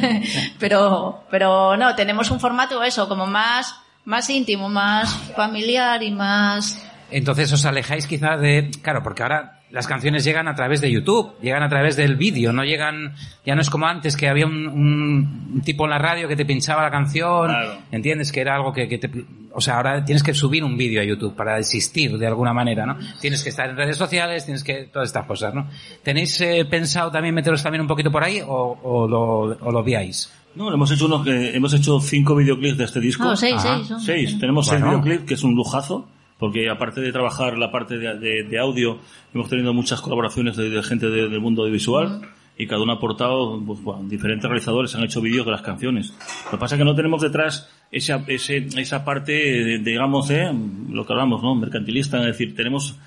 pero, 0.59 1.23
pero 1.31 1.77
no, 1.77 1.95
tenemos 1.95 2.29
un 2.29 2.41
formato 2.41 2.83
eso, 2.83 3.07
como 3.07 3.25
más, 3.25 3.73
más 4.05 4.29
íntimo, 4.29 4.69
más 4.69 5.13
familiar 5.35 6.01
y 6.03 6.11
más... 6.11 6.81
Entonces 7.11 7.51
os 7.51 7.65
alejáis 7.65 8.07
quizá 8.07 8.35
de... 8.37 8.71
Claro, 8.81 9.03
porque 9.03 9.21
ahora 9.23 9.61
las 9.69 9.87
canciones 9.87 10.23
llegan 10.23 10.47
a 10.47 10.55
través 10.55 10.81
de 10.81 10.91
YouTube, 10.91 11.35
llegan 11.41 11.61
a 11.63 11.69
través 11.69 11.95
del 11.95 12.15
vídeo, 12.15 12.51
no 12.51 12.63
llegan... 12.63 13.13
Ya 13.45 13.53
no 13.55 13.61
es 13.61 13.69
como 13.69 13.85
antes 13.87 14.17
que 14.17 14.27
había 14.27 14.45
un, 14.47 14.67
un- 14.67 15.61
tipo 15.63 15.83
en 15.85 15.91
la 15.91 15.99
radio 15.99 16.27
que 16.27 16.35
te 16.35 16.45
pinchaba 16.45 16.81
la 16.83 16.89
canción, 16.91 17.47
Claro. 17.47 17.77
¿entiendes? 17.91 18.31
Que 18.31 18.41
era 18.41 18.55
algo 18.55 18.73
que, 18.73 18.87
que 18.87 18.97
te... 18.97 19.11
O 19.53 19.61
sea, 19.61 19.77
ahora 19.77 20.03
tienes 20.03 20.23
que 20.23 20.33
subir 20.33 20.63
un 20.63 20.75
vídeo 20.77 20.99
a 21.01 21.05
YouTube 21.05 21.35
para 21.35 21.57
existir 21.59 22.17
de 22.17 22.27
alguna 22.27 22.53
manera, 22.53 22.85
¿no? 22.85 22.97
Tienes 23.21 23.41
que 23.43 23.49
estar 23.49 23.69
en 23.69 23.77
redes 23.77 23.97
sociales, 23.97 24.43
tienes 24.45 24.63
que... 24.63 24.85
Todas 24.91 25.07
estas 25.09 25.25
cosas, 25.27 25.53
¿no? 25.53 25.67
¿Tenéis 26.03 26.41
eh, 26.41 26.65
pensado 26.65 27.11
también 27.11 27.35
meteros 27.35 27.61
también 27.63 27.81
un 27.81 27.87
poquito 27.87 28.11
por 28.11 28.23
ahí 28.23 28.41
o, 28.45 28.79
o 28.81 29.07
lo, 29.07 29.19
o 29.65 29.71
lo 29.71 29.83
viáis? 29.83 30.31
No, 30.55 30.73
hemos 30.73 30.91
hecho 30.91 31.05
unos 31.05 31.23
que, 31.23 31.55
hemos 31.55 31.73
hecho 31.73 31.99
cinco 31.99 32.35
videoclips 32.35 32.77
de 32.77 32.83
este 32.85 32.99
disco. 32.99 33.23
No, 33.23 33.35
seis, 33.35 33.55
Ajá. 33.55 33.75
seis. 33.77 33.87
son. 33.87 33.99
Seis, 34.01 34.39
tenemos 34.39 34.67
Bueno. 34.67 34.85
seis 34.85 34.91
videoclips, 35.01 35.27
que 35.27 35.33
es 35.35 35.43
un 35.43 35.55
lujazo, 35.55 36.07
porque 36.39 36.69
aparte 36.69 37.01
de 37.01 37.11
trabajar 37.11 37.57
la 37.57 37.71
parte 37.71 37.97
de, 37.97 38.17
de- 38.19 38.43
de 38.43 38.59
audio, 38.59 38.97
hemos 39.33 39.49
tenido 39.49 39.73
muchas 39.73 40.01
colaboraciones 40.01 40.55
de, 40.57 40.69
de 40.69 40.83
gente 40.83 41.07
de- 41.09 41.29
del 41.29 41.39
mundo 41.39 41.61
audiovisual, 41.63 42.21
y 42.57 42.67
cada 42.67 42.81
uno 42.81 42.93
ha 42.93 42.95
aportado, 42.95 43.61
pues, 43.65 43.81
bueno, 43.83 44.03
diferentes 44.07 44.45
realizadores 44.49 44.95
han 44.95 45.03
hecho 45.03 45.19
vídeos 45.21 45.45
de 45.45 45.51
las 45.51 45.61
canciones. 45.61 46.13
Lo 46.45 46.51
que 46.51 46.57
pasa 46.57 46.75
es 46.75 46.79
que 46.79 46.85
no 46.85 46.95
tenemos 46.95 47.21
detrás 47.21 47.69
esa, 47.91 48.23
ese, 48.27 48.67
esa 48.77 49.03
parte, 49.03 49.33
de- 49.33 49.79
digamos, 49.79 50.29
eh, 50.31 50.49
lo 50.89 51.05
que 51.05 51.11
hablamos, 51.13 51.43
¿no? 51.43 51.53
Mercantilista, 51.55 52.19
es 52.21 52.27
decir, 52.27 52.55
tenemos, 52.55 52.97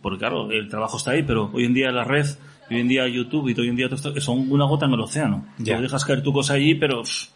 porque 0.00 0.18
claro, 0.20 0.50
el 0.52 0.68
trabajo 0.68 0.98
está 0.98 1.10
ahí, 1.12 1.24
pero 1.24 1.50
hoy 1.52 1.64
en 1.64 1.74
día 1.74 1.90
la 1.90 2.04
red, 2.04 2.26
hoy 2.74 2.80
en 2.80 2.88
día 2.88 3.06
YouTube 3.08 3.48
y 3.48 3.60
hoy 3.60 3.68
en 3.68 3.76
día 3.76 3.88
todo 3.88 3.96
esto, 4.10 4.20
son 4.20 4.50
una 4.50 4.64
gota 4.64 4.86
en 4.86 4.92
el 4.92 5.00
océano. 5.00 5.46
Ya. 5.58 5.76
Tú 5.76 5.82
dejas 5.82 6.04
caer 6.04 6.22
tu 6.22 6.32
cosa 6.32 6.54
allí, 6.54 6.74
pero 6.74 7.02
pff, 7.02 7.28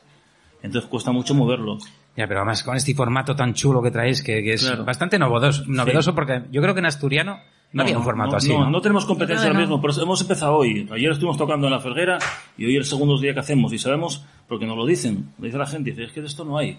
entonces 0.63 0.89
cuesta 0.91 1.13
mucho 1.13 1.35
moverlo. 1.35 1.79
Ya, 2.17 2.27
pero 2.27 2.41
además 2.41 2.63
con 2.63 2.77
este 2.77 2.95
formato 2.95 3.37
tan 3.37 3.53
chulo 3.55 3.83
que 3.83 3.91
traéis, 3.91 4.23
que, 4.23 4.43
que 4.43 4.55
es 4.55 4.65
Claro. 4.65 4.85
bastante 4.85 5.19
novedoso, 5.19 5.65
novedoso 5.67 6.15
porque 6.15 6.43
yo 6.51 6.63
creo 6.63 6.73
que 6.75 6.81
en 6.81 6.87
asturiano 6.87 7.39
no, 7.73 7.83
había 7.83 7.99
un 7.99 8.05
formato 8.05 8.31
no, 8.33 8.37
así. 8.39 8.49
No, 8.49 8.61
¿no? 8.65 8.71
no 8.71 8.81
tenemos 8.81 9.05
competencia 9.05 9.49
ahora 9.49 9.55
no. 9.55 9.61
mismo, 9.61 9.81
pero 9.83 9.93
hemos 10.03 10.21
empezado 10.23 10.57
hoy. 10.57 10.89
Ayer 10.91 11.11
estuvimos 11.13 11.37
tocando 11.37 11.67
en 11.67 11.73
la 11.75 11.81
Felguera 11.81 12.19
y 12.57 12.65
hoy 12.65 12.73
es 12.77 12.79
el 12.79 12.85
segundo 12.87 13.19
día 13.19 13.35
que 13.35 13.41
hacemos 13.41 13.73
y 13.73 13.79
sabemos, 13.79 14.25
porque 14.49 14.65
nos 14.67 14.77
lo 14.79 14.87
dicen, 14.87 15.33
lo 15.39 15.45
dice 15.45 15.59
la 15.59 15.67
gente, 15.67 15.91
dice, 15.91 16.05
es 16.05 16.13
que 16.13 16.23
de 16.23 16.27
esto 16.29 16.45
no 16.45 16.57
hay. 16.57 16.79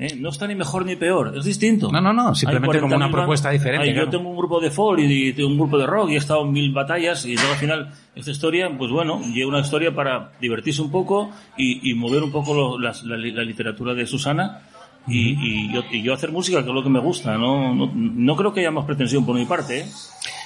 ¿Eh? 0.00 0.14
No 0.16 0.28
está 0.28 0.46
ni 0.46 0.54
mejor 0.54 0.86
ni 0.86 0.94
peor, 0.94 1.34
es 1.36 1.44
distinto. 1.44 1.90
No, 1.90 2.00
no, 2.00 2.12
no, 2.12 2.32
simplemente 2.32 2.78
como 2.78 2.94
una 2.94 3.08
40.000 3.08 3.12
propuesta 3.12 3.50
diferente, 3.50 3.92
claro. 3.92 4.04
Yo 4.06 4.10
tengo 4.16 4.30
un 4.30 4.36
grupo 4.36 4.60
de 4.60 4.70
folk 4.70 5.00
y, 5.00 5.28
y 5.28 5.32
tengo 5.32 5.48
un 5.48 5.56
grupo 5.58 5.76
de 5.76 5.86
rock 5.86 6.10
y 6.10 6.14
he 6.14 6.18
estado 6.18 6.42
en 6.42 6.52
mil 6.52 6.72
batallas 6.72 7.24
y 7.26 7.34
luego 7.34 7.50
al 7.52 7.58
final 7.58 7.92
esta 8.14 8.30
historia, 8.30 8.70
pues 8.78 8.92
bueno, 8.92 9.20
llega 9.34 9.48
una 9.48 9.58
historia 9.58 9.92
para 9.92 10.30
divertirse 10.40 10.82
un 10.82 10.92
poco 10.92 11.32
y, 11.56 11.90
y 11.90 11.94
mover 11.94 12.22
un 12.22 12.30
poco 12.30 12.54
lo- 12.54 12.78
las- 12.78 13.02
la, 13.02 13.16
la 13.16 13.42
literatura 13.42 13.92
de 13.94 14.06
Susana 14.06 14.60
y, 15.08 15.30
y 15.30 15.72
yo, 15.74 15.82
y 15.90 16.00
yo 16.02 16.14
hacer 16.14 16.30
música, 16.30 16.62
que 16.62 16.68
es 16.68 16.74
lo 16.74 16.82
que 16.84 16.90
me 16.90 17.00
gusta. 17.00 17.36
No, 17.36 17.74
no, 17.74 17.90
no 17.92 18.36
creo 18.36 18.52
que 18.52 18.60
haya 18.60 18.70
más 18.70 18.84
pretensión 18.84 19.26
por 19.26 19.34
mi 19.34 19.46
parte. 19.46 19.80
¿eh? 19.80 19.86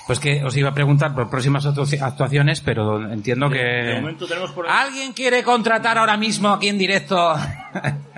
Pues 0.07 0.19
que 0.19 0.43
os 0.43 0.57
iba 0.57 0.71
a 0.71 0.75
preguntar 0.75 1.15
por 1.15 1.29
próximas 1.29 1.67
actu- 1.67 2.01
actuaciones, 2.01 2.61
pero 2.63 3.11
entiendo 3.13 3.51
que... 3.51 3.59
De 3.59 4.01
momento 4.01 4.27
tenemos 4.27 4.51
por 4.53 4.67
ahí... 4.67 4.87
¿Alguien 4.87 5.13
quiere 5.13 5.43
contratar 5.43 5.99
ahora 5.99 6.17
mismo 6.17 6.49
aquí 6.49 6.69
en 6.69 6.79
directo? 6.79 7.35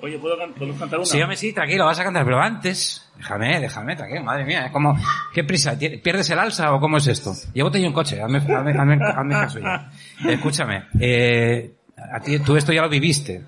Oye, 0.00 0.18
¿puedo, 0.18 0.36
can- 0.38 0.52
¿puedo 0.52 0.74
cantar 0.76 0.98
una? 0.98 1.06
Sí, 1.06 1.20
hombre, 1.22 1.36
sí, 1.36 1.52
tranquilo, 1.52 1.86
vas 1.86 1.98
a 1.98 2.04
cantar, 2.04 2.24
pero 2.24 2.40
antes, 2.40 3.08
déjame, 3.16 3.60
déjame, 3.60 3.96
tranquilo, 3.96 4.22
madre 4.22 4.44
mía, 4.44 4.66
es 4.66 4.72
como, 4.72 4.96
¿qué 5.32 5.42
prisa? 5.44 5.78
¿Tie- 5.78 6.00
¿Pierdes 6.02 6.28
el 6.30 6.38
alza 6.38 6.72
o 6.74 6.80
cómo 6.80 6.98
es 6.98 7.06
esto? 7.06 7.32
Llévate 7.54 7.80
yo 7.80 7.88
un 7.88 7.94
coche, 7.94 8.20
hazme, 8.20 8.38
hazme, 8.38 8.72
hazme, 8.72 8.98
hazme 9.04 9.34
caso 9.34 9.58
ya. 9.58 9.90
Escúchame, 10.28 10.84
eh, 11.00 11.72
a 12.12 12.20
ti, 12.20 12.38
tú 12.40 12.56
esto 12.56 12.72
ya 12.72 12.82
lo 12.82 12.88
viviste. 12.88 13.42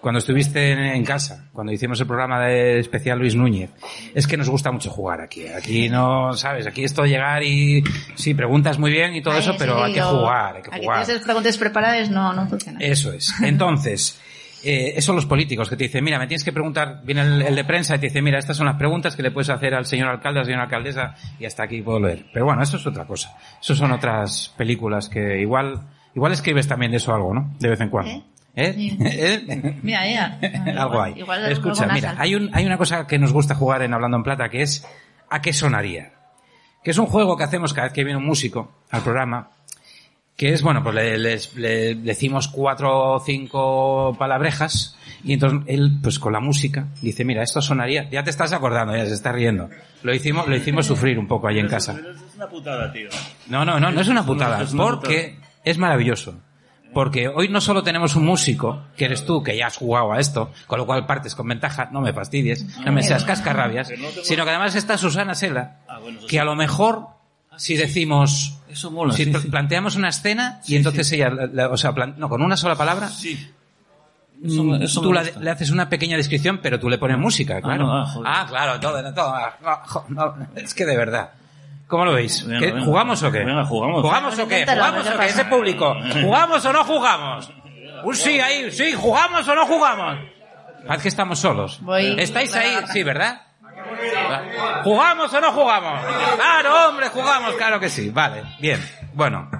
Cuando 0.00 0.18
estuviste 0.18 0.72
en, 0.72 0.78
en 0.78 1.04
casa, 1.04 1.50
cuando 1.52 1.72
hicimos 1.74 2.00
el 2.00 2.06
programa 2.06 2.40
de 2.40 2.78
especial 2.78 3.18
Luis 3.18 3.34
Núñez, 3.34 3.68
es 4.14 4.26
que 4.26 4.38
nos 4.38 4.48
gusta 4.48 4.72
mucho 4.72 4.88
jugar 4.90 5.20
aquí. 5.20 5.46
Aquí 5.48 5.90
no, 5.90 6.32
sabes, 6.32 6.66
aquí 6.66 6.84
esto 6.84 7.02
de 7.02 7.10
llegar 7.10 7.42
y, 7.42 7.84
sí, 8.14 8.32
preguntas 8.32 8.78
muy 8.78 8.90
bien 8.90 9.14
y 9.14 9.20
todo 9.20 9.34
Ay, 9.34 9.40
eso, 9.40 9.54
pero 9.58 9.76
sí, 9.76 9.82
hay 9.84 9.92
que 9.92 10.00
jugar, 10.00 10.56
hay 10.56 10.62
que 10.62 10.70
Aquí 10.72 10.84
jugar. 10.86 10.98
tienes 11.04 11.16
las 11.16 11.24
preguntas 11.24 11.58
preparadas, 11.58 12.08
no, 12.10 12.32
no 12.32 12.48
funciona. 12.48 12.78
Eso 12.80 13.12
es. 13.12 13.30
Entonces, 13.42 14.18
eh, 14.64 14.94
eso 14.96 15.12
los 15.12 15.26
políticos 15.26 15.68
que 15.68 15.76
te 15.76 15.84
dicen, 15.84 16.04
mira, 16.04 16.18
me 16.18 16.26
tienes 16.26 16.44
que 16.44 16.52
preguntar, 16.52 17.00
viene 17.04 17.22
el, 17.22 17.42
el 17.42 17.54
de 17.54 17.64
prensa 17.64 17.96
y 17.96 17.98
te 17.98 18.06
dice, 18.06 18.22
mira, 18.22 18.38
estas 18.38 18.56
son 18.56 18.66
las 18.66 18.76
preguntas 18.76 19.16
que 19.16 19.22
le 19.22 19.30
puedes 19.30 19.48
hacer 19.50 19.74
al 19.74 19.86
señor 19.86 20.08
alcalde, 20.08 20.40
a 20.40 20.42
la 20.42 20.46
señora 20.46 20.64
alcaldesa, 20.64 21.14
y 21.38 21.44
hasta 21.44 21.64
aquí 21.64 21.82
puedo 21.82 22.00
leer. 22.00 22.26
Pero 22.32 22.46
bueno, 22.46 22.62
eso 22.62 22.76
es 22.76 22.86
otra 22.86 23.04
cosa. 23.06 23.36
Eso 23.60 23.74
son 23.74 23.92
otras 23.92 24.54
películas 24.56 25.08
que 25.08 25.40
igual, 25.40 25.80
igual 26.14 26.32
escribes 26.32 26.68
también 26.68 26.90
de 26.90 26.98
eso 26.98 27.14
algo, 27.14 27.34
¿no? 27.34 27.54
De 27.58 27.68
vez 27.68 27.80
en 27.80 27.88
cuando. 27.88 28.10
¿Eh? 28.12 28.22
¿Eh? 28.54 28.72
Sí. 28.74 28.98
¿Eh? 29.04 29.78
Mira, 29.82 30.02
mira. 30.02 30.38
algo 30.82 31.02
hay. 31.02 31.14
Igual 31.18 31.50
Escucha, 31.50 31.84
algo 31.84 31.94
mira, 31.94 32.14
hay, 32.18 32.34
un, 32.34 32.50
hay 32.52 32.66
una 32.66 32.78
cosa 32.78 33.06
que 33.06 33.18
nos 33.18 33.32
gusta 33.32 33.54
jugar 33.54 33.82
en 33.82 33.94
Hablando 33.94 34.16
en 34.16 34.22
Plata, 34.22 34.48
que 34.48 34.62
es 34.62 34.86
¿a 35.28 35.40
qué 35.40 35.52
sonaría? 35.52 36.12
Que 36.82 36.90
es 36.90 36.98
un 36.98 37.06
juego 37.06 37.36
que 37.36 37.44
hacemos 37.44 37.72
cada 37.74 37.88
vez 37.88 37.92
que 37.92 38.04
viene 38.04 38.18
un 38.18 38.26
músico 38.26 38.84
al 38.90 39.02
programa, 39.02 39.50
que 40.40 40.54
es, 40.54 40.62
bueno, 40.62 40.82
pues 40.82 40.94
le, 40.94 41.18
les- 41.18 41.54
le 41.54 41.94
decimos 41.96 42.48
cuatro 42.48 43.16
o 43.16 43.20
cinco 43.20 44.16
palabrejas 44.18 44.96
y 45.22 45.34
entonces 45.34 45.60
él, 45.66 45.98
pues 46.02 46.18
con 46.18 46.32
la 46.32 46.40
música, 46.40 46.86
dice, 47.02 47.26
mira, 47.26 47.42
esto 47.42 47.60
sonaría, 47.60 48.08
ya 48.08 48.24
te 48.24 48.30
estás 48.30 48.54
acordando, 48.54 48.96
ya 48.96 49.04
se 49.04 49.12
está 49.12 49.32
riendo. 49.32 49.68
Lo 50.02 50.14
hicimos, 50.14 50.48
lo 50.48 50.56
hicimos 50.56 50.86
sufrir 50.86 51.18
un 51.18 51.28
poco 51.28 51.46
ahí 51.46 51.58
en 51.58 51.68
casa. 51.68 51.92
Es 51.92 52.34
una 52.36 52.48
putada, 52.48 52.90
tío. 52.90 53.10
No, 53.48 53.66
no, 53.66 53.78
no, 53.78 53.92
no 53.92 54.00
es 54.00 54.08
una 54.08 54.24
putada, 54.24 54.64
porque 54.78 55.38
es 55.62 55.76
maravilloso. 55.76 56.36
Porque 56.94 57.28
hoy 57.28 57.48
no 57.50 57.60
solo 57.60 57.82
tenemos 57.82 58.16
un 58.16 58.24
músico, 58.24 58.84
que 58.96 59.04
eres 59.04 59.26
tú, 59.26 59.42
que 59.42 59.56
ya 59.58 59.66
has 59.66 59.76
jugado 59.76 60.10
a 60.14 60.20
esto, 60.20 60.52
con 60.66 60.78
lo 60.78 60.86
cual 60.86 61.04
partes 61.04 61.34
con 61.34 61.46
ventaja, 61.48 61.90
no 61.92 62.00
me 62.00 62.14
fastidies, 62.14 62.64
no 62.84 62.92
me 62.92 63.02
seas 63.02 63.24
cascarrabias, 63.24 63.92
sino 64.22 64.44
que 64.44 64.50
además 64.50 64.74
está 64.74 64.96
Susana 64.96 65.34
Sela, 65.34 65.80
Ah, 65.86 66.00
que 66.26 66.40
a 66.40 66.44
lo 66.44 66.56
mejor, 66.56 67.08
si 67.56 67.76
decimos, 67.76 68.58
Eso 68.68 68.90
mola, 68.90 69.12
si 69.12 69.24
sí, 69.24 69.30
pl- 69.30 69.42
sí. 69.42 69.48
planteamos 69.48 69.96
una 69.96 70.08
escena 70.08 70.60
y 70.66 70.76
entonces 70.76 71.10
ella, 71.12 71.30
la- 71.30 71.46
la- 71.46 71.68
o 71.68 71.76
sea, 71.76 71.92
plan- 71.92 72.14
no, 72.18 72.28
con 72.28 72.42
una 72.42 72.56
sola 72.56 72.74
palabra, 72.76 73.08
Sí. 73.08 73.50
mm, 74.40 74.46
Eso, 74.46 74.84
eso 74.84 75.00
tú 75.02 75.12
la- 75.12 75.22
le 75.24 75.50
haces 75.50 75.70
una 75.70 75.88
pequeña 75.88 76.16
descripción, 76.16 76.60
pero 76.62 76.78
tú 76.80 76.88
le 76.88 76.98
pones 76.98 77.18
música, 77.18 77.60
claro. 77.60 77.86
no, 77.86 77.98
ah, 78.02 78.06
joder. 78.06 78.46
claro, 78.48 78.80
todo, 78.80 79.02
no, 79.02 79.12
todo, 79.14 79.34
ah, 79.34 79.56
no, 79.62 79.76
jo- 79.86 80.04
no, 80.08 80.36
es 80.56 80.74
que 80.74 80.86
de 80.86 80.96
verdad. 80.96 81.30
¿Cómo 81.86 82.04
lo 82.04 82.12
veis? 82.14 82.46
Venga, 82.46 82.60
¿Qué- 82.60 82.72
venga. 82.72 82.84
¿Jugamos 82.86 83.22
o 83.24 83.32
qué? 83.32 83.38
Venga, 83.40 83.64
jugamos. 83.64 84.02
¿Jugamos 84.02 84.38
o 84.38 84.46
qué? 84.48 84.64
¿Jugamos 84.64 85.06
o 85.08 85.18
qué? 85.18 85.26
Ese 85.26 85.44
público. 85.46 85.96
¿Jugamos 86.22 86.64
o 86.64 86.72
no 86.72 86.84
jugamos? 86.84 87.50
Un 88.04 88.14
sí 88.14 88.38
ahí, 88.40 88.70
sí, 88.70 88.92
¿jugamos 88.92 89.46
o 89.48 89.54
no 89.56 89.66
jugamos? 89.66 90.18
Parece 90.86 91.02
que 91.02 91.08
estamos 91.08 91.40
solos. 91.40 91.80
Voy- 91.82 92.14
¿Estáis 92.18 92.54
ahí? 92.54 92.76
Sí, 92.92 93.02
¿verdad? 93.02 93.42
¿Jugamos 94.84 95.32
o 95.32 95.40
no 95.40 95.52
jugamos? 95.52 96.00
Claro, 96.36 96.88
hombre, 96.88 97.08
jugamos, 97.08 97.54
claro 97.54 97.80
que 97.80 97.88
sí. 97.88 98.10
Vale, 98.10 98.42
bien. 98.60 98.80
Bueno, 99.14 99.50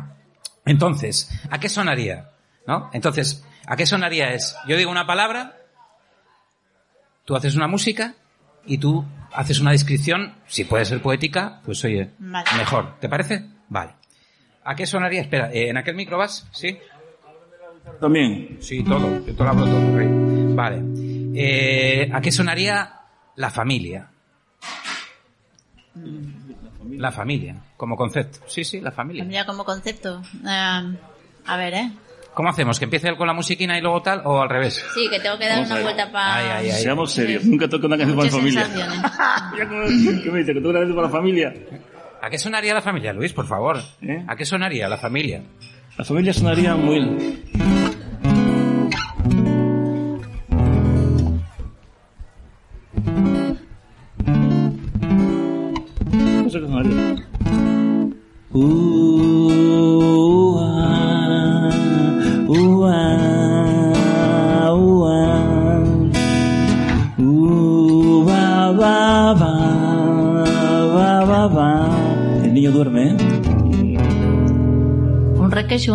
entonces, 0.64 1.30
¿a 1.50 1.58
qué 1.58 1.68
sonaría? 1.68 2.30
¿No? 2.66 2.90
Entonces, 2.92 3.44
¿a 3.66 3.76
qué 3.76 3.86
sonaría 3.86 4.32
es? 4.32 4.56
Yo 4.66 4.76
digo 4.76 4.90
una 4.90 5.06
palabra, 5.06 5.56
tú 7.24 7.36
haces 7.36 7.54
una 7.56 7.66
música 7.66 8.14
y 8.64 8.78
tú 8.78 9.04
haces 9.32 9.60
una 9.60 9.72
descripción, 9.72 10.34
si 10.46 10.64
puede 10.64 10.84
ser 10.84 11.00
poética, 11.02 11.60
pues 11.64 11.84
oye, 11.84 12.10
Vale. 12.18 12.48
mejor. 12.56 12.98
¿Te 13.00 13.08
parece? 13.08 13.44
Vale. 13.68 13.92
¿A 14.64 14.74
qué 14.74 14.86
sonaría? 14.86 15.22
Espera, 15.22 15.50
¿eh, 15.52 15.70
¿en 15.70 15.76
aquel 15.76 15.94
micro 15.94 16.18
vas? 16.18 16.46
¿Sí? 16.52 16.78
También. 18.00 18.58
Sí, 18.60 18.82
todo. 18.84 19.24
Yo 19.26 19.34
te 19.34 19.42
lo 19.42 19.48
hablo 19.48 19.64
todo. 19.66 19.96
rey. 19.96 20.08
Vale. 20.54 20.82
Eh, 21.34 22.10
¿A 22.12 22.20
qué 22.20 22.30
sonaría 22.30 23.00
la 23.36 23.50
familia? 23.50 24.08
La 26.90 27.12
familia, 27.12 27.56
como 27.76 27.96
concepto. 27.96 28.40
Sí, 28.46 28.64
sí, 28.64 28.80
la 28.80 28.90
familia. 28.90 29.22
Familia 29.22 29.46
como 29.46 29.64
concepto. 29.64 30.22
Eh, 30.46 30.96
a 31.46 31.56
ver, 31.56 31.74
¿eh? 31.74 31.90
¿Cómo 32.34 32.48
hacemos? 32.48 32.78
¿Que 32.78 32.84
empiece 32.84 33.08
él 33.08 33.16
con 33.16 33.26
la 33.26 33.32
musiquina 33.32 33.76
y 33.76 33.80
luego 33.80 34.02
tal 34.02 34.22
o 34.24 34.40
al 34.40 34.48
revés? 34.48 34.84
Sí, 34.94 35.08
que 35.10 35.18
tengo 35.18 35.36
que 35.38 35.46
dar 35.46 35.56
Vamos 35.56 35.70
una 35.70 35.80
vuelta 35.82 36.12
para... 36.12 36.62
Seamos 36.62 37.12
serios. 37.12 37.44
Nunca 37.44 37.68
toco 37.68 37.86
una 37.86 37.98
canción 37.98 38.16
para 38.16 38.30
Muchas 38.30 38.68
familia. 38.68 38.86
¿Qué 40.22 40.30
me 40.30 40.38
dice? 40.38 40.54
¿Que 40.54 40.60
toco 40.60 40.70
una 40.70 40.78
canción 40.78 40.96
para 40.96 41.08
la 41.08 41.12
familia? 41.12 41.54
¿A 42.22 42.30
qué 42.30 42.38
sonaría 42.38 42.74
la 42.74 42.82
familia, 42.82 43.12
Luis, 43.12 43.32
por 43.32 43.46
favor? 43.46 43.78
¿Eh? 44.02 44.24
¿A 44.28 44.36
qué 44.36 44.44
sonaría 44.44 44.88
la 44.88 44.98
familia? 44.98 45.42
La 45.96 46.04
familia 46.04 46.32
sonaría 46.32 46.76
muy... 46.76 47.42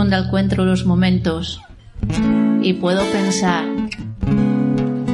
donde 0.09 0.27
encuentro 0.27 0.65
los 0.65 0.85
momentos 0.85 1.59
y 2.61 2.73
puedo 2.73 3.03
pensar 3.11 3.65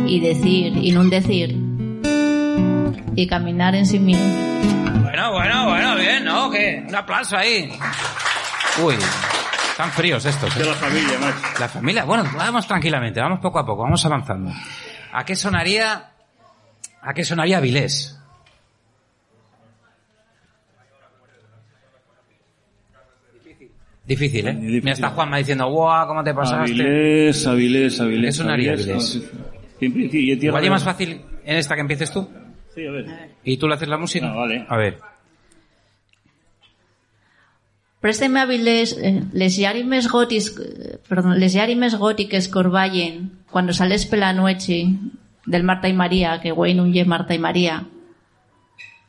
y 0.06 0.20
decir 0.20 0.76
y 0.76 0.92
no 0.92 1.06
decir 1.06 1.58
y 3.16 3.26
caminar 3.26 3.74
en 3.76 3.86
sí 3.86 4.00
mismo. 4.00 4.26
Bueno, 5.02 5.32
bueno, 5.32 5.70
bueno, 5.70 5.96
bien, 5.96 6.26
¿no? 6.26 6.52
¿Qué? 6.52 6.84
Un 6.86 6.94
aplauso 6.94 7.38
ahí. 7.38 7.72
Uy, 8.84 8.96
están 9.70 9.92
fríos 9.92 10.26
estos. 10.26 10.54
¿eh? 10.58 10.60
De 10.60 10.66
la 10.66 10.74
familia, 10.74 11.20
macho. 11.20 11.39
La 11.58 11.70
familia, 11.70 12.04
bueno, 12.04 12.30
vamos 12.36 12.68
tranquilamente, 12.68 13.22
vamos 13.22 13.39
poco 13.39 13.60
a 13.60 13.66
poco, 13.66 13.84
vamos 13.84 14.06
avanzando. 14.06 14.52
¿A 15.14 15.24
qué 15.24 15.38
sonaría, 15.38 16.12
a 17.02 17.14
qué 17.14 17.24
sonaría 17.24 17.62
Vilés? 17.62 18.20
Difícil, 24.12 24.45
¿eh? 24.45 24.53
Difícil. 24.55 24.82
Mira, 24.84 24.91
está 24.91 25.09
Juanma 25.12 25.38
diciendo, 25.38 25.70
¡guau! 25.70 26.05
¿Cómo 26.05 26.22
te 26.22 26.34
pasaste? 26.34 26.64
Avilés, 26.64 27.47
Avilés, 27.47 28.01
Avilés. 28.01 28.36
Eso 28.36 28.43
no 28.43 28.51
haría 28.51 28.74
Avilés. 28.74 29.22
Igual 29.80 30.66
es 30.66 30.70
más 30.70 30.84
fácil 30.84 31.22
en 31.45 31.55
esta 31.55 31.76
que 31.76 31.82
empieces 31.82 32.12
tú. 32.12 32.28
Sí, 32.76 32.86
a 32.86 32.91
ver. 32.91 33.05
¿Y 33.45 33.55
tú 33.55 33.70
le 33.70 33.76
haces 33.76 33.88
la 33.88 33.97
música? 33.97 34.30
Ah, 34.30 34.36
vale. 34.36 34.66
A 34.68 34.76
ver. 34.76 34.97
Présteme 38.01 38.41
hábiles 38.41 38.97
eh, 39.01 39.24
les 39.32 39.55
llarimes 39.55 40.09
gotis, 40.09 40.57
eh, 40.59 40.97
perdón, 41.07 41.39
les 41.39 41.53
llarimes 41.53 41.95
gótiques 41.95 42.49
corballen 42.49 43.32
cuando 43.49 43.72
sales 43.72 44.05
pela 44.05 44.34
noche 44.34 44.88
del 45.45 45.64
Marta 45.64 45.88
y 45.88 45.93
María, 45.93 46.41
que 46.41 46.51
güey 46.51 46.74
no 46.74 46.86
ye 46.86 47.05
Marta 47.05 47.34
y 47.34 47.39
María, 47.39 47.86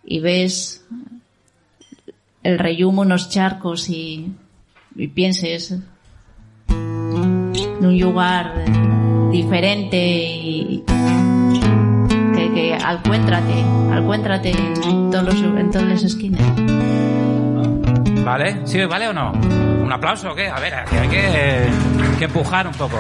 y 0.05 0.20
ves 0.20 0.86
el 2.44 2.59
reyumo 2.61 3.03
unos 3.03 3.30
charcos 3.30 3.88
y, 3.88 4.30
y 4.97 5.09
pienses 5.09 5.78
en 6.68 7.86
un 7.86 7.99
lugar 7.99 8.64
diferente 9.30 9.99
y 9.99 10.84
que, 12.34 12.53
que 12.55 12.74
alcuéntrate, 12.74 13.64
alcuéntrate 13.93 14.51
en 14.51 15.11
todos 15.11 15.24
los, 15.24 15.43
en 15.43 15.70
todas 15.70 15.88
las 15.88 16.03
esquinas. 16.03 16.43
¿Vale? 18.24 18.61
¿Sí? 18.66 18.84
¿Vale 18.84 19.09
o 19.09 19.12
no? 19.12 19.32
¿Un 19.32 19.93
aplauso 19.93 20.30
o 20.30 20.34
qué? 20.34 20.49
A 20.49 20.61
ver, 20.61 20.74
hay 20.74 21.09
que, 21.09 21.68
que 22.18 22.24
empujar 22.24 22.66
un 22.66 22.74
poco. 22.74 22.99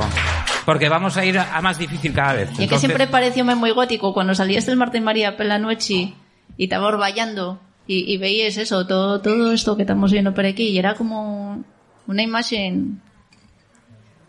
Porque 0.64 0.88
vamos 0.88 1.16
a 1.16 1.24
ir 1.24 1.38
a 1.38 1.60
más 1.60 1.78
difícil 1.78 2.12
cada 2.12 2.34
vez. 2.34 2.50
Y 2.58 2.64
es 2.64 2.70
que 2.70 2.78
siempre 2.78 3.06
pareció 3.06 3.44
muy 3.44 3.70
gótico 3.70 4.12
cuando 4.14 4.34
salías 4.34 4.66
del 4.66 4.76
Marta 4.76 4.98
y 4.98 5.00
María 5.00 5.36
por 5.36 5.46
la 5.46 5.58
noche 5.58 6.14
y 6.56 6.68
te 6.68 6.78
vallando 6.78 7.60
y, 7.86 8.12
y 8.12 8.16
veías 8.18 8.56
eso, 8.56 8.86
todo, 8.86 9.20
todo 9.20 9.52
esto 9.52 9.76
que 9.76 9.82
estamos 9.82 10.12
viendo 10.12 10.34
por 10.34 10.46
aquí 10.46 10.68
y 10.68 10.78
era 10.78 10.94
como 10.94 11.64
una 12.06 12.22
imagen... 12.22 13.00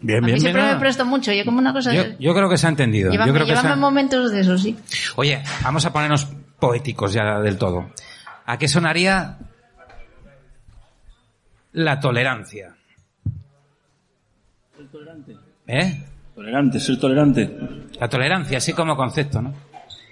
Bien, 0.01 0.17
A 0.17 0.21
mí 0.21 0.25
bien, 0.25 0.35
bien. 0.35 0.39
siempre 0.41 0.61
me 0.61 0.67
nada. 0.67 0.79
prestó 0.79 1.05
mucho 1.05 1.31
y 1.31 1.39
es 1.39 1.45
como 1.45 1.59
una 1.59 1.71
cosa... 1.71 1.93
Yo, 1.93 2.03
yo 2.19 2.33
creo 2.33 2.49
que 2.49 2.57
se 2.57 2.65
ha 2.67 2.69
entendido. 2.69 3.11
llévame 3.11 3.29
yo 3.29 3.33
creo 3.35 3.45
que 3.47 3.51
se 3.55 3.61
llévame 3.61 3.73
ha- 3.73 3.77
momentos 3.77 4.31
de 4.31 4.41
eso, 4.41 4.57
sí. 4.57 4.77
Oye, 5.15 5.41
vamos 5.63 5.85
a 5.85 5.93
ponernos 5.93 6.27
poéticos 6.59 7.13
ya 7.13 7.39
del 7.39 7.57
todo. 7.57 7.89
¿A 8.45 8.57
qué 8.57 8.67
sonaría 8.67 9.37
la 11.71 11.99
tolerancia? 11.99 12.75
¿Eh? 15.67 16.03
Tolerante, 16.35 16.79
ser 16.79 16.99
tolerante. 16.99 17.57
La 17.99 18.09
tolerancia, 18.09 18.57
así 18.57 18.73
como 18.73 18.95
concepto, 18.97 19.41
¿no? 19.41 19.53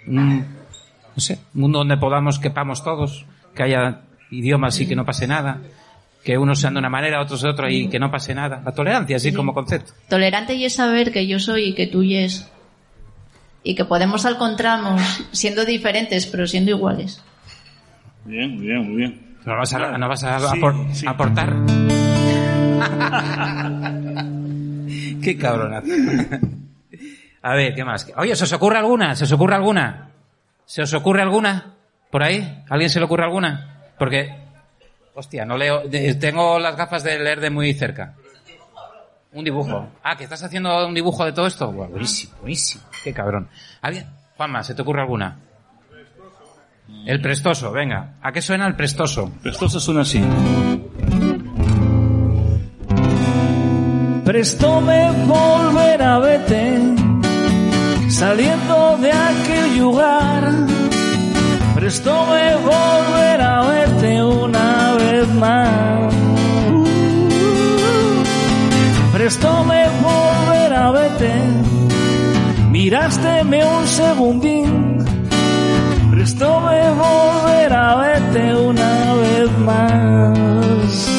Un, 0.07 0.39
no 0.39 1.19
sé, 1.21 1.39
un 1.55 1.61
mundo 1.61 1.79
donde 1.79 1.97
podamos, 1.97 2.39
quepamos 2.39 2.83
todos, 2.83 3.25
que 3.55 3.63
haya 3.63 4.01
idiomas 4.29 4.79
y 4.79 4.87
que 4.87 4.95
no 4.95 5.03
pase 5.05 5.27
nada, 5.27 5.59
que 6.23 6.37
unos 6.37 6.59
sean 6.59 6.73
de 6.73 6.79
una 6.79 6.89
manera, 6.89 7.21
otros 7.21 7.41
de 7.41 7.49
otra 7.49 7.71
y 7.71 7.87
que 7.89 7.99
no 7.99 8.11
pase 8.11 8.35
nada. 8.35 8.61
La 8.63 8.71
tolerancia, 8.73 9.17
así 9.17 9.33
como 9.33 9.53
concepto. 9.53 9.93
Tolerante 10.09 10.53
y 10.55 10.65
es 10.65 10.73
saber 10.75 11.11
que 11.11 11.27
yo 11.27 11.39
soy 11.39 11.69
y 11.69 11.73
que 11.73 11.87
tú 11.87 12.03
y 12.03 12.17
es. 12.17 12.49
Y 13.63 13.75
que 13.75 13.85
podemos 13.85 14.25
encontrarnos 14.25 15.01
siendo 15.31 15.65
diferentes 15.65 16.25
pero 16.27 16.45
siendo 16.47 16.71
iguales. 16.71 17.23
Bien, 18.25 18.55
muy 18.55 18.67
bien, 18.67 18.87
muy 18.87 18.95
bien. 18.97 19.31
¿No 19.45 19.57
vas 19.57 19.73
a, 19.73 19.97
no 19.97 20.07
vas 20.07 20.23
a 20.23 20.39
Sí, 20.39 20.45
apor- 20.59 20.93
sí. 20.93 21.05
aportar? 21.07 21.55
Qué 25.23 25.37
cabronazo. 25.37 25.87
A 27.43 27.55
ver, 27.55 27.73
¿qué 27.75 27.83
más? 27.83 28.11
Oye, 28.17 28.35
¿se 28.35 28.43
os 28.43 28.53
ocurre 28.53 28.77
alguna? 28.77 29.15
¿Se 29.15 29.23
os 29.23 29.31
ocurre 29.31 29.55
alguna? 29.55 30.09
¿Se 30.65 30.81
os 30.83 30.93
ocurre 30.93 31.21
alguna? 31.21 31.73
¿Por 32.11 32.23
ahí? 32.23 32.63
¿Alguien 32.69 32.89
se 32.89 32.99
le 32.99 33.05
ocurre 33.05 33.23
alguna? 33.23 33.77
Porque, 33.97 34.29
hostia, 35.13 35.45
no 35.45 35.57
leo, 35.57 35.87
de- 35.87 36.15
tengo 36.15 36.59
las 36.59 36.75
gafas 36.75 37.03
de 37.03 37.19
leer 37.19 37.39
de 37.39 37.49
muy 37.49 37.73
cerca. 37.73 38.15
Un 39.33 39.45
dibujo. 39.45 39.87
Ah, 40.03 40.17
que 40.17 40.25
estás 40.25 40.43
haciendo 40.43 40.85
un 40.87 40.93
dibujo 40.93 41.23
de 41.23 41.31
todo 41.31 41.47
esto. 41.47 41.71
Buah, 41.71 41.87
buenísimo, 41.87 42.33
buenísimo. 42.41 42.83
Qué 43.03 43.13
cabrón. 43.13 43.47
¿Alguien? 43.81 44.05
Juanma, 44.35 44.61
¿se 44.63 44.75
te 44.75 44.81
ocurre 44.81 45.01
alguna? 45.01 45.37
El 47.05 47.21
prestoso, 47.21 47.71
venga. 47.71 48.15
¿A 48.21 48.31
qué 48.33 48.41
suena 48.41 48.67
el 48.67 48.75
prestoso? 48.75 49.31
Prestoso 49.41 49.79
suena 49.79 50.01
así. 50.01 50.21
Prestóme 54.25 55.11
volver 55.25 56.01
a 56.01 56.19
verte, 56.19 56.79
saliendo 58.09 58.97
de 58.97 59.11
aquel 59.11 59.77
lugar. 59.79 60.51
Prestóme 61.75 62.55
volver 62.57 63.41
a 63.41 63.61
verte 63.63 64.00
vez 65.21 65.33
más. 65.35 66.13
Prestóme 69.13 69.83
volver 70.01 70.73
a 70.73 70.91
verte, 70.91 71.31
mirásteme 72.69 73.63
un 73.63 73.87
segundín. 73.87 74.97
Prestóme 76.09 76.89
volver 76.91 77.73
a 77.73 77.95
verte 77.97 78.55
una 78.55 79.13
vez 79.15 79.57
más. 79.59 81.17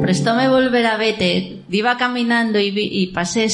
Prestóme 0.00 0.48
volver 0.48 0.86
a 0.86 0.96
vete, 0.96 1.62
iba 1.70 1.96
caminando 1.98 2.58
y, 2.58 2.70
vi- 2.70 2.88
y 2.90 3.08
pasé. 3.08 3.46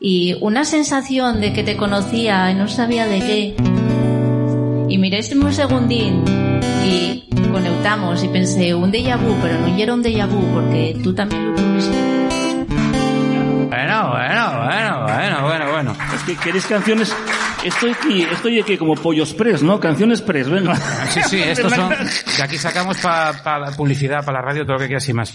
Y 0.00 0.36
una 0.40 0.64
sensación 0.64 1.40
de 1.40 1.52
que 1.52 1.62
te 1.62 1.76
conocía 1.76 2.50
y 2.50 2.54
no 2.54 2.66
sabía 2.68 3.06
de 3.06 3.18
qué. 3.20 3.56
Y 4.88 4.98
miré 4.98 5.22
un 5.34 5.52
segundín 5.52 6.43
conectamos 7.54 8.24
y 8.24 8.28
pensé 8.28 8.74
un 8.74 8.90
déjà 8.90 9.16
vu, 9.16 9.32
pero 9.40 9.54
no 9.60 9.68
era 9.68 9.94
un 9.94 10.02
déjà 10.02 10.26
vu 10.26 10.42
porque 10.52 10.98
tú 11.02 11.14
también 11.14 11.50
lo 11.50 11.54
tuviste. 11.54 11.96
Bueno, 13.68 14.10
bueno, 14.10 14.44
bueno, 14.64 15.02
bueno, 15.04 15.42
bueno, 15.42 15.70
bueno. 15.70 15.96
Es 16.14 16.22
que 16.24 16.36
queréis 16.36 16.66
canciones. 16.66 17.14
Estoy 17.64 17.92
aquí, 17.92 18.22
estoy 18.22 18.60
aquí 18.60 18.76
como 18.76 18.96
pollos 18.96 19.32
press, 19.34 19.62
¿no? 19.62 19.78
Canciones 19.78 20.20
press, 20.20 20.50
venga. 20.50 20.74
Sí, 21.10 21.20
sí, 21.22 21.40
estos 21.40 21.72
son. 21.72 21.90
De 21.90 22.42
aquí 22.42 22.58
sacamos 22.58 22.98
para 23.00 23.58
la 23.60 23.70
publicidad, 23.70 24.24
para 24.24 24.40
la 24.40 24.46
radio, 24.46 24.64
todo 24.64 24.74
lo 24.74 24.80
que 24.80 24.86
quieras 24.86 25.08
y 25.08 25.12
más. 25.12 25.34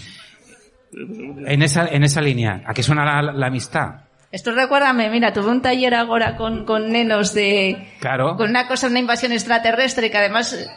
En 1.46 1.62
esa, 1.62 1.86
en 1.86 2.04
esa 2.04 2.20
línea, 2.20 2.62
¿a 2.66 2.74
qué 2.74 2.82
suena 2.82 3.04
la, 3.22 3.32
la 3.32 3.46
amistad? 3.46 4.02
Esto 4.30 4.52
recuérdame, 4.52 5.08
mira, 5.08 5.32
tuve 5.32 5.50
un 5.50 5.62
taller 5.62 5.94
ahora 5.94 6.36
con, 6.36 6.64
con 6.64 6.92
nenos 6.92 7.32
de... 7.32 7.94
Claro. 7.98 8.36
Con 8.36 8.50
una 8.50 8.68
cosa, 8.68 8.88
una 8.88 8.98
invasión 8.98 9.32
extraterrestre 9.32 10.10
que 10.10 10.18
además... 10.18 10.68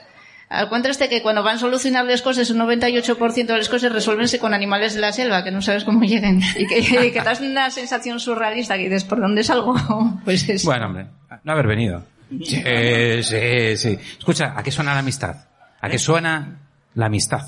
eh, 0.53 0.57
Al 0.59 0.69
contraste 0.69 1.09
que 1.09 1.21
cuando 1.21 1.43
van 1.43 1.55
a 1.55 1.59
solucionar 1.59 2.05
las 2.05 2.21
cosas, 2.21 2.49
un 2.51 2.59
98% 2.59 3.45
de 3.45 3.57
las 3.57 3.69
cosas 3.69 3.91
resuelvense 3.91 4.39
con 4.39 4.53
animales 4.53 4.93
de 4.93 5.01
la 5.01 5.11
selva, 5.11 5.43
que 5.43 5.51
no 5.51 5.61
sabes 5.61 5.83
cómo 5.83 6.01
lleguen. 6.03 6.41
Y 6.57 6.67
que, 6.67 6.79
y 6.79 7.11
que 7.11 7.19
te 7.19 7.25
das 7.25 7.41
una 7.41 7.69
sensación 7.71 8.19
surrealista 8.19 8.75
que 8.77 8.83
dices, 8.83 9.03
¿por 9.03 9.19
dónde 9.19 9.43
salgo? 9.43 9.75
Pues 10.25 10.47
es... 10.49 10.63
Bueno, 10.65 10.85
hombre, 10.87 11.07
no 11.43 11.51
haber 11.51 11.67
venido. 11.67 12.03
Sí, 12.43 12.61
sí, 13.23 13.77
sí. 13.77 13.97
Escucha, 14.17 14.53
¿a 14.55 14.63
qué 14.63 14.71
suena 14.71 14.93
la 14.93 14.99
amistad? 14.99 15.35
¿A 15.81 15.89
qué 15.89 15.99
suena 15.99 16.59
la 16.95 17.05
amistad? 17.07 17.41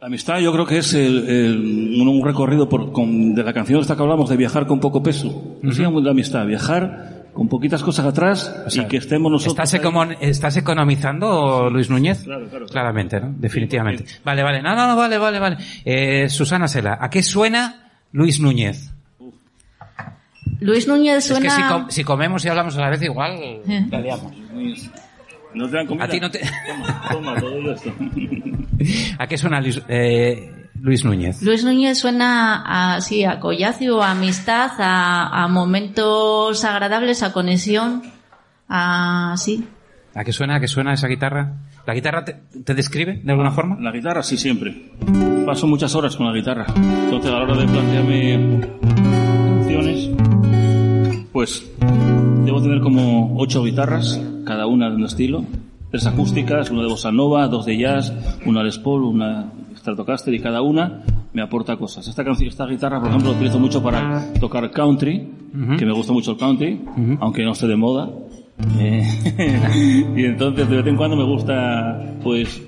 La 0.00 0.06
amistad 0.06 0.38
yo 0.38 0.50
creo 0.52 0.66
que 0.66 0.78
es 0.78 0.94
el, 0.94 1.28
el- 1.28 2.00
un, 2.08 2.24
recorrido 2.24 2.68
por, 2.68 2.90
con- 2.92 3.34
de 3.34 3.42
la 3.42 3.52
canción 3.52 3.80
esta 3.80 3.96
que 3.96 4.02
hablamos 4.02 4.28
de 4.30 4.36
viajar 4.36 4.66
con 4.66 4.80
poco 4.80 5.02
peso. 5.02 5.58
No 5.62 5.72
se 5.72 5.82
llama 5.82 6.00
la 6.00 6.10
amistad, 6.12 6.46
viajar 6.46 7.19
con 7.32 7.48
poquitas 7.48 7.82
cosas 7.82 8.06
atrás 8.06 8.54
O 8.66 8.70
sea, 8.70 8.82
y 8.84 8.86
que 8.88 8.96
estemos 8.98 9.30
nosotros. 9.30 9.54
¿Estás, 9.54 9.74
ahí. 9.74 9.80
econo- 9.80 10.16
¿Estás 10.20 10.56
economizando, 10.56 11.70
Luis 11.70 11.88
Núñez? 11.90 12.22
Claro, 12.24 12.40
claro, 12.42 12.50
claro. 12.50 12.66
Claramente, 12.66 13.20
¿no? 13.20 13.32
Definitivamente. 13.36 14.04
Vale, 14.24 14.42
vale. 14.42 14.62
No, 14.62 14.74
no, 14.74 14.86
no, 14.88 14.96
vale, 14.96 15.18
vale, 15.18 15.38
vale. 15.38 15.56
Eh, 15.84 16.28
Susana 16.28 16.68
Sela, 16.68 16.98
¿a 17.00 17.08
qué 17.10 17.22
suena 17.22 17.90
Luis 18.12 18.40
Núñez? 18.40 18.92
Luis 20.60 20.86
Núñez 20.86 21.30
Es 21.30 21.38
que 21.38 21.48
si, 21.48 21.56
suena... 21.56 21.68
com- 21.72 21.86
si 21.88 22.04
comemos 22.04 22.44
y 22.44 22.48
hablamos 22.48 22.76
a 22.76 22.80
la 22.82 22.90
vez, 22.90 23.02
igual 23.02 23.32
Eh. 23.40 23.86
la 23.90 24.00
liamos. 24.00 24.32
¿No 25.54 25.68
te 25.68 25.76
dan 25.76 25.86
comida? 25.86 26.04
A 26.04 26.08
ti 26.08 26.20
no 26.20 26.30
te- 26.30 26.40
Toma, 26.68 27.02
toma, 27.10 27.40
todo 27.40 27.72
esto. 27.72 27.92
¿A 29.18 29.26
qué 29.26 29.38
suena 29.38 29.60
Luis, 29.60 29.80
eh, 29.88 30.59
Luis 30.80 31.04
Núñez? 31.04 31.42
Luis 31.42 31.64
Núñez 31.64 31.98
suena 31.98 32.94
a, 32.94 33.00
sí, 33.00 33.24
a 33.24 33.38
collacio, 33.40 34.02
a 34.02 34.12
amistad, 34.12 34.70
a, 34.78 35.44
a 35.44 35.48
momentos 35.48 36.64
agradables, 36.64 37.22
a 37.22 37.32
conexión, 37.32 38.02
a, 38.68 39.34
sí. 39.36 39.66
¿A 40.14 40.24
qué 40.24 40.32
suena? 40.32 40.56
¿A 40.56 40.60
qué 40.60 40.68
suena 40.68 40.92
esa 40.92 41.06
guitarra? 41.06 41.54
¿La 41.86 41.94
guitarra 41.94 42.24
te, 42.24 42.34
te 42.64 42.74
describe 42.74 43.20
de 43.22 43.30
alguna 43.30 43.50
forma? 43.50 43.76
La 43.80 43.92
guitarra 43.92 44.22
sí, 44.22 44.36
siempre. 44.36 44.92
Paso 45.46 45.66
muchas 45.66 45.94
horas 45.94 46.16
con 46.16 46.26
la 46.26 46.32
guitarra. 46.32 46.66
Entonces, 46.76 47.30
a 47.30 47.34
la 47.34 47.42
hora 47.42 47.56
de 47.56 47.66
plantearme 47.66 48.60
canciones, 49.70 50.10
pues 51.32 51.70
debo 52.44 52.60
tener 52.62 52.80
como 52.80 53.38
ocho 53.38 53.62
guitarras, 53.62 54.20
cada 54.44 54.66
una 54.66 54.90
de 54.90 54.96
un 54.96 55.04
estilo. 55.04 55.44
Tres 55.90 56.06
acústicas, 56.06 56.70
una 56.70 56.82
de 56.82 56.88
bossa 56.88 57.10
nova, 57.10 57.48
dos 57.48 57.66
de 57.66 57.76
jazz, 57.76 58.12
una 58.46 58.62
Les 58.62 58.78
Paul, 58.78 59.02
una 59.04 59.52
Stratocaster 59.80 60.32
y 60.34 60.40
cada 60.40 60.62
una 60.62 61.02
me 61.32 61.42
aporta 61.42 61.76
cosas. 61.76 62.06
Esta 62.06 62.22
esta 62.22 62.66
guitarra, 62.66 63.00
por 63.00 63.08
ejemplo, 63.08 63.30
la 63.30 63.36
utilizo 63.36 63.58
mucho 63.58 63.82
para 63.82 64.32
tocar 64.34 64.70
country, 64.70 65.30
que 65.78 65.86
me 65.86 65.92
gusta 65.92 66.12
mucho 66.12 66.32
el 66.32 66.36
country, 66.36 66.82
aunque 67.20 67.44
no 67.44 67.52
esté 67.52 67.66
de 67.66 67.76
moda. 67.76 68.10
Eh, 68.78 70.12
y 70.16 70.24
entonces 70.24 70.68
de 70.68 70.76
vez 70.76 70.86
en 70.86 70.96
cuando 70.96 71.16
me 71.16 71.24
gusta, 71.24 71.98
pues, 72.22 72.62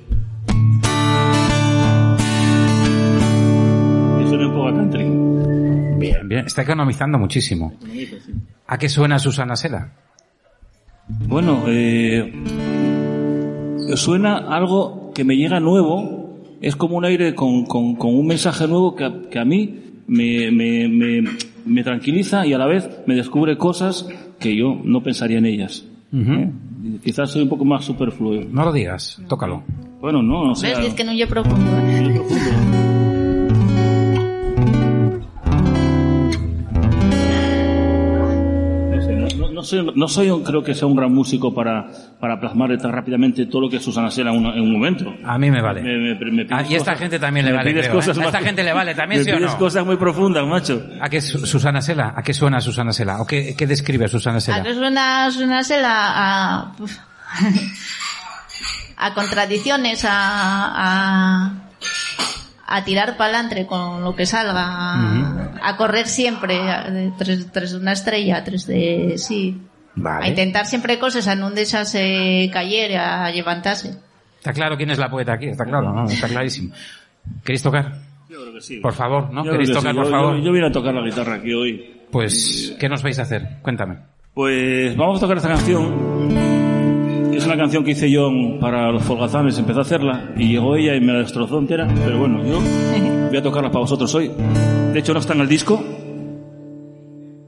que 4.19 4.29
suene 4.29 4.47
un 4.47 4.53
poco 4.53 4.69
a 4.69 4.75
country. 4.75 5.05
Bien, 5.99 6.29
bien. 6.29 6.47
Está 6.47 6.63
economizando 6.63 7.19
muchísimo. 7.19 7.75
¿A 8.67 8.79
qué 8.79 8.89
suena 8.89 9.19
Susana 9.19 9.55
Sela? 9.55 9.93
Bueno, 11.27 11.65
eh, 11.67 12.33
suena 13.97 14.39
algo 14.39 15.13
que 15.15 15.25
me 15.25 15.37
llega 15.37 15.61
nuevo, 15.61 16.22
es 16.63 16.75
como 16.77 16.97
un 16.97 17.05
aire 17.05 17.35
con, 17.35 17.67
con, 17.67 17.97
con 17.97 18.15
un 18.15 18.27
mensaje 18.27 18.67
nuevo 18.67 18.95
que, 18.97 19.05
a- 19.05 19.21
que 19.31 19.39
a 19.39 19.45
mí 19.45 19.81
me, 20.07 20.51
me, 20.51 20.89
me, 20.89 21.25
me 21.67 21.83
tranquiliza 21.85 22.47
y 22.47 22.55
a 22.55 22.59
la 22.59 22.67
vez 22.67 22.89
me 23.07 23.15
descubre 23.15 23.59
cosas 23.59 24.09
que 24.39 24.57
yo 24.57 24.81
no 24.83 25.03
pensaría 25.03 25.39
en 25.39 25.47
ellas. 25.47 25.85
¿eh? 26.15 26.51
Quizás 27.05 27.31
soy 27.31 27.43
un 27.43 27.49
poco 27.49 27.65
más 27.65 27.85
superfluo. 27.85 28.41
No 28.51 28.65
lo 28.65 28.73
digas, 28.73 29.21
tócalo. 29.29 29.63
Bueno, 30.01 30.23
no, 30.23 30.51
o 30.53 30.55
sea... 30.55 30.71
¿Ves? 30.77 30.85
Diz 30.87 30.95
que 30.95 31.03
eh? 31.03 31.07
muy 31.07 31.27
profundo. 31.27 31.71
Soy, 39.77 39.93
no 39.95 40.09
soy 40.09 40.31
un- 40.31 40.43
creo 40.45 40.63
que 40.63 40.75
sea 40.75 40.87
un 40.87 40.97
gran 40.97 41.13
músico 41.13 41.55
para, 41.55 41.87
para 42.21 42.39
plasmar 42.39 42.77
tan 42.79 42.93
rápidamente 42.93 43.47
todo 43.47 43.63
lo 43.63 43.71
que 43.71 43.77
es 43.77 43.83
Susana 43.85 44.11
Sela 44.11 44.33
en, 44.33 44.45
un 44.47 44.73
momento. 44.73 45.13
A 45.25 45.39
mí 45.39 45.51
me 45.51 45.63
vale. 45.63 45.83
Me- 45.83 45.99
me- 45.99 46.15
me 46.31 46.45
pides 46.45 46.49
Ah, 46.53 46.63
y 46.69 46.75
esta 46.75 46.93
cosas- 46.93 46.99
gente 46.99 47.19
también 47.19 47.47
le 47.47 47.53
vale, 47.53 47.71
pides 47.71 47.87
creo, 47.87 47.97
cosas 47.97 48.19
¿eh? 48.19 48.23
A 48.23 48.27
esta 48.27 48.41
gente 48.41 48.63
le 48.63 48.73
vale 48.73 48.95
también, 48.95 49.21
me 49.21 49.25
¿sí 49.25 49.31
o 49.31 49.41
no? 49.41 49.59
cosas 49.59 49.85
muy 49.87 49.97
profundas, 49.97 50.47
macho. 50.47 50.83
¿A 51.01 51.09
qué 51.09 51.21
Susana 51.21 51.81
Sela? 51.81 52.13
¿A 52.17 52.23
qué 52.23 52.35
suena 52.35 52.61
Susana 52.61 52.93
Sela? 52.93 53.21
¿O 53.21 53.27
qué, 53.27 53.55
qué 53.57 53.67
describe 53.67 54.09
Susana 54.09 54.39
A 54.39 54.41
Sela? 54.41 54.63
que 54.63 54.75
suena, 54.75 55.31
suena 55.31 55.63
sela 55.65 55.91
a, 55.93 56.73
a 58.99 59.15
contradicciones, 59.15 60.05
a, 60.05 60.11
a, 60.75 61.53
a 62.75 62.85
tirar 62.85 63.17
pa'lantre 63.17 63.67
con 63.67 64.03
lo 64.03 64.15
que 64.17 64.25
salga, 64.27 64.63
a, 64.65 65.51
a 65.63 65.77
correr 65.77 66.07
siempre, 66.07 66.59
a- 66.59 66.91
de- 66.91 67.13
tras, 67.19 67.47
tras 67.53 67.73
una 67.75 67.93
estrella, 67.93 68.43
tras 68.45 68.67
de, 68.67 69.15
sí. 69.19 69.61
A 69.95 70.01
Vale. 70.01 70.29
intentar 70.29 70.65
siempre 70.67 70.99
cosas, 70.99 71.29
a 71.29 71.35
no 71.35 71.51
dejarse 71.51 72.49
caer, 72.53 72.97
a 72.99 73.31
levantarse. 73.31 73.95
Está 74.39 74.53
claro 74.53 74.77
quién 74.77 74.91
es 74.91 74.99
la 74.99 75.11
poeta 75.11 75.35
aquí, 75.35 75.47
está 75.47 75.65
claro, 75.65 75.93
¿no? 75.93 76.05
Está 76.07 76.29
clarísimo. 76.29 76.73
¿Queréis 77.45 77.63
tocar? 77.63 77.93
Yo 78.31 78.41
creo 78.41 78.55
que 78.55 78.61
sí. 78.63 78.79
Por 78.79 78.95
favor, 78.95 79.31
¿no? 79.31 79.45
Yo 79.45 79.53
¿Queréis 79.53 79.69
que 79.69 79.75
tocar, 79.77 79.93
sí. 79.93 79.97
por 79.99 80.07
Yo- 80.07 80.11
favor? 80.11 80.37
Yo, 80.39 80.43
yo 80.45 80.53
vine 80.53 80.67
a 80.69 80.73
tocar 80.73 80.95
la 80.95 81.03
guitarra 81.03 81.35
aquí 81.35 81.53
hoy. 81.53 82.01
Pues, 82.11 82.75
¿qué 82.81 82.89
nos 82.89 83.03
vais 83.03 83.19
a 83.19 83.23
hacer? 83.23 83.59
Cuéntame. 83.63 83.99
Pues 84.35 84.97
vamos 84.97 85.19
a 85.19 85.21
tocar 85.21 85.37
esta 85.37 85.51
canción. 85.51 86.62
Es 87.33 87.47
una 87.47 87.57
canción 87.57 87.83
que 87.83 87.93
hice 87.93 88.11
yo 88.11 88.31
para 88.61 88.93
los 88.93 89.03
Folgazanes, 89.03 89.59
empecé 89.59 89.79
a 89.79 89.83
hacerla 89.83 90.33
y 90.37 90.49
llegó 90.49 90.77
ella 90.77 90.95
y 90.95 91.01
me 91.01 91.13
la 91.13 91.21
destrozó 91.21 91.59
entera, 91.59 91.89
pero 92.05 92.19
bueno, 92.19 92.45
yo 92.45 92.61
voy 93.29 93.37
a 93.37 93.43
tocarla 93.43 93.71
para 93.71 93.81
vosotros 93.81 94.15
hoy. 94.15 94.31
De 94.93 94.99
hecho 94.99 95.15
no 95.15 95.21
está 95.21 95.33
en 95.33 95.41
el 95.41 95.49
disco 95.49 95.83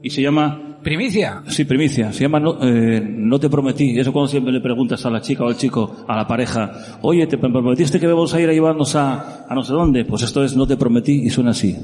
y 0.01 0.09
se 0.09 0.21
llama, 0.21 0.79
Primicia. 0.83 1.41
sí, 1.47 1.65
primicia, 1.65 2.13
se 2.13 2.21
llama 2.21 2.39
No, 2.39 2.57
eh, 2.61 3.01
no 3.01 3.39
te 3.39 3.49
prometí. 3.49 3.99
Eso 3.99 4.13
cuando 4.13 4.27
siempre 4.27 4.53
le 4.53 4.61
preguntas 4.61 5.03
a 5.05 5.09
la 5.09 5.19
chica 5.21 5.43
o 5.43 5.47
al 5.47 5.57
chico, 5.57 6.05
a 6.07 6.15
la 6.15 6.27
pareja, 6.27 6.71
oye, 7.01 7.25
¿te 7.25 7.37
prometiste 7.37 7.99
que 7.99 8.05
vamos 8.05 8.33
a 8.33 8.41
ir 8.41 8.49
a 8.49 8.53
llevarnos 8.53 8.95
a, 8.95 9.45
a 9.47 9.55
no 9.55 9.63
sé 9.63 9.73
dónde? 9.73 10.05
Pues 10.05 10.21
esto 10.21 10.43
es 10.43 10.55
No 10.55 10.67
te 10.67 10.77
prometí 10.77 11.23
y 11.25 11.29
suena 11.29 11.51
así. 11.51 11.75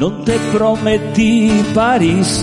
No 0.00 0.10
te 0.24 0.38
prometí 0.50 1.62
París, 1.74 2.42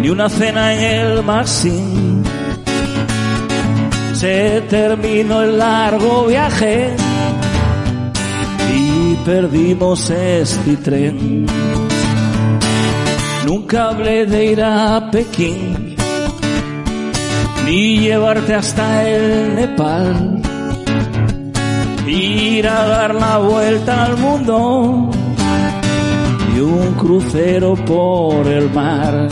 ni 0.00 0.08
una 0.08 0.30
cena 0.30 0.72
en 0.72 0.80
el 0.80 1.22
Maxim. 1.22 2.24
Se 4.14 4.62
terminó 4.70 5.42
el 5.42 5.58
largo 5.58 6.24
viaje 6.24 6.96
y 8.74 9.14
perdimos 9.16 10.08
este 10.08 10.78
tren. 10.78 11.44
Nunca 13.44 13.90
hablé 13.90 14.24
de 14.24 14.46
ir 14.46 14.62
a 14.62 15.10
Pekín, 15.10 15.94
ni 17.66 17.98
llevarte 17.98 18.54
hasta 18.54 19.06
el 19.10 19.56
Nepal 19.56 20.40
ir 22.06 22.66
a 22.68 22.86
dar 22.86 23.14
la 23.14 23.38
vuelta 23.38 24.04
al 24.04 24.16
mundo 24.16 25.10
y 26.54 26.60
un 26.60 26.94
crucero 26.94 27.74
por 27.74 28.46
el 28.46 28.70
mar. 28.70 29.28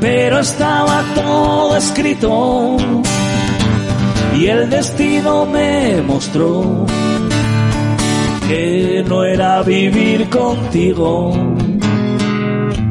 Pero 0.00 0.38
estaba 0.40 1.02
todo 1.14 1.76
escrito 1.76 2.76
y 4.38 4.46
el 4.46 4.68
destino 4.68 5.46
me 5.46 6.02
mostró 6.02 6.86
que 8.48 9.04
no 9.08 9.24
era 9.24 9.62
vivir 9.62 10.28
contigo 10.28 11.32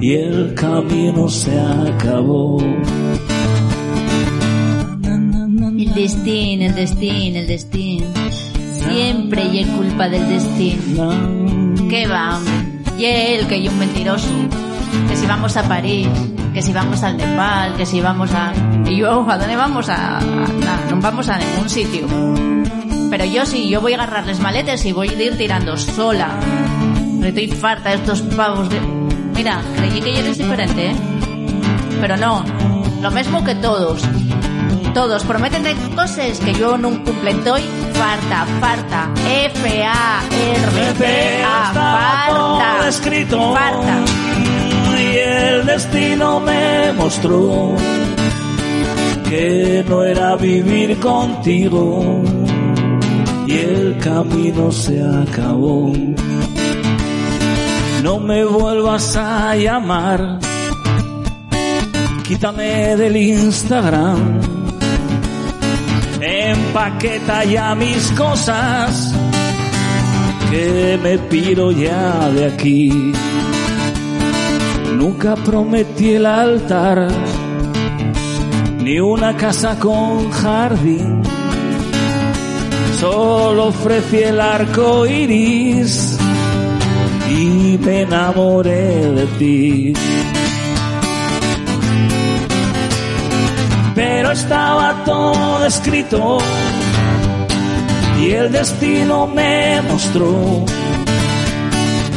y 0.02 0.14
el 0.14 0.54
camino 0.56 1.30
se 1.30 1.60
acabó. 1.60 2.60
El 5.78 5.94
destino, 5.94 6.66
el 6.66 6.76
destino, 6.76 7.40
el 7.40 7.48
destino. 7.48 8.15
Siempre 8.96 9.44
y 9.52 9.60
es 9.60 9.68
culpa 9.68 10.08
del 10.08 10.30
destino. 10.30 11.10
¿Qué 11.90 12.08
va? 12.08 12.40
Y 12.98 13.04
él, 13.04 13.46
que 13.46 13.56
hay 13.56 13.68
un 13.68 13.78
mentiroso. 13.78 14.30
Que 15.10 15.18
si 15.18 15.26
vamos 15.26 15.58
a 15.58 15.64
París, 15.64 16.08
que 16.54 16.62
si 16.62 16.72
vamos 16.72 17.04
al 17.04 17.18
Nepal, 17.18 17.76
que 17.76 17.86
si 17.86 18.00
vamos 18.00 18.32
a... 18.34 18.54
Y 18.90 18.96
yo, 18.96 19.30
¿a 19.30 19.38
dónde 19.38 19.58
vamos? 19.58 19.90
A... 19.90 20.20
a- 20.20 20.22
no 20.90 21.02
vamos 21.02 21.28
a 21.28 21.38
ningún 21.38 21.70
sitio. 21.70 22.08
Pero 23.10 23.26
yo 23.26 23.46
sí, 23.46 23.68
yo 23.68 23.82
voy 23.82 23.92
a 23.92 23.96
agarrar 23.98 24.26
las 24.28 24.40
maletas 24.40 24.86
y 24.86 24.94
voy 24.94 25.10
a 25.10 25.22
ir 25.24 25.38
tirando 25.38 25.76
sola. 25.76 26.30
Estoy 27.22 27.48
farta 27.50 27.90
de 27.90 27.96
estos 27.96 28.22
pavos 28.22 28.70
de... 28.70 28.80
Mira, 29.36 29.62
creí 29.76 30.00
que 30.00 30.14
ya 30.14 30.20
eres 30.20 30.38
diferente, 30.38 30.92
¿eh? 30.92 30.96
Pero 32.00 32.16
no, 32.16 32.46
lo 33.02 33.12
mismo 33.12 33.44
que 33.44 33.56
todos. 33.56 34.02
Todos 34.96 35.24
prometen 35.26 35.62
de 35.64 35.76
cosas 35.94 36.40
que 36.40 36.54
yo 36.54 36.78
no 36.78 36.90
cumplen. 37.04 37.38
Estoy 37.40 37.62
farta, 37.94 38.46
farta. 38.62 39.10
F-A-R-T-A, 39.54 40.94
farta. 41.74 42.88
escrito 42.88 43.54
Farta. 43.54 43.98
y 44.98 45.18
el 45.18 45.66
destino 45.66 46.40
me 46.40 46.94
mostró 46.94 47.76
que 49.30 49.84
no 49.90 50.02
era 50.06 50.38
vivir 50.38 50.98
contigo 51.02 52.24
y 53.46 53.52
el 53.58 53.98
camino 54.00 54.72
se 54.72 55.04
acabó. 55.04 55.92
No 58.02 58.20
me 58.20 58.46
vuelvas 58.46 59.18
a 59.18 59.56
llamar, 59.58 60.40
quítame 62.24 62.96
del 62.96 63.18
Instagram, 63.18 64.40
empaqueta 66.76 67.46
ya 67.46 67.74
mis 67.74 68.12
cosas 68.12 69.14
que 70.52 71.00
me 71.02 71.18
piro 71.18 71.72
ya 71.72 72.30
de 72.32 72.46
aquí. 72.48 73.14
Nunca 74.94 75.36
prometí 75.36 76.16
el 76.16 76.26
altar, 76.26 77.08
ni 78.84 79.00
una 79.00 79.38
casa 79.38 79.80
con 79.80 80.30
jardín. 80.32 81.22
Solo 83.00 83.68
ofrecí 83.68 84.18
el 84.18 84.42
arco 84.42 85.06
iris 85.06 86.18
y 87.30 87.80
me 87.86 88.02
enamoré 88.02 89.12
de 89.12 89.26
ti. 89.40 89.94
Pero 93.96 94.32
estaba 94.32 95.06
todo 95.06 95.66
escrito 95.66 96.40
y 98.26 98.32
el 98.32 98.52
destino 98.52 99.28
me 99.28 99.82
mostró 99.84 100.66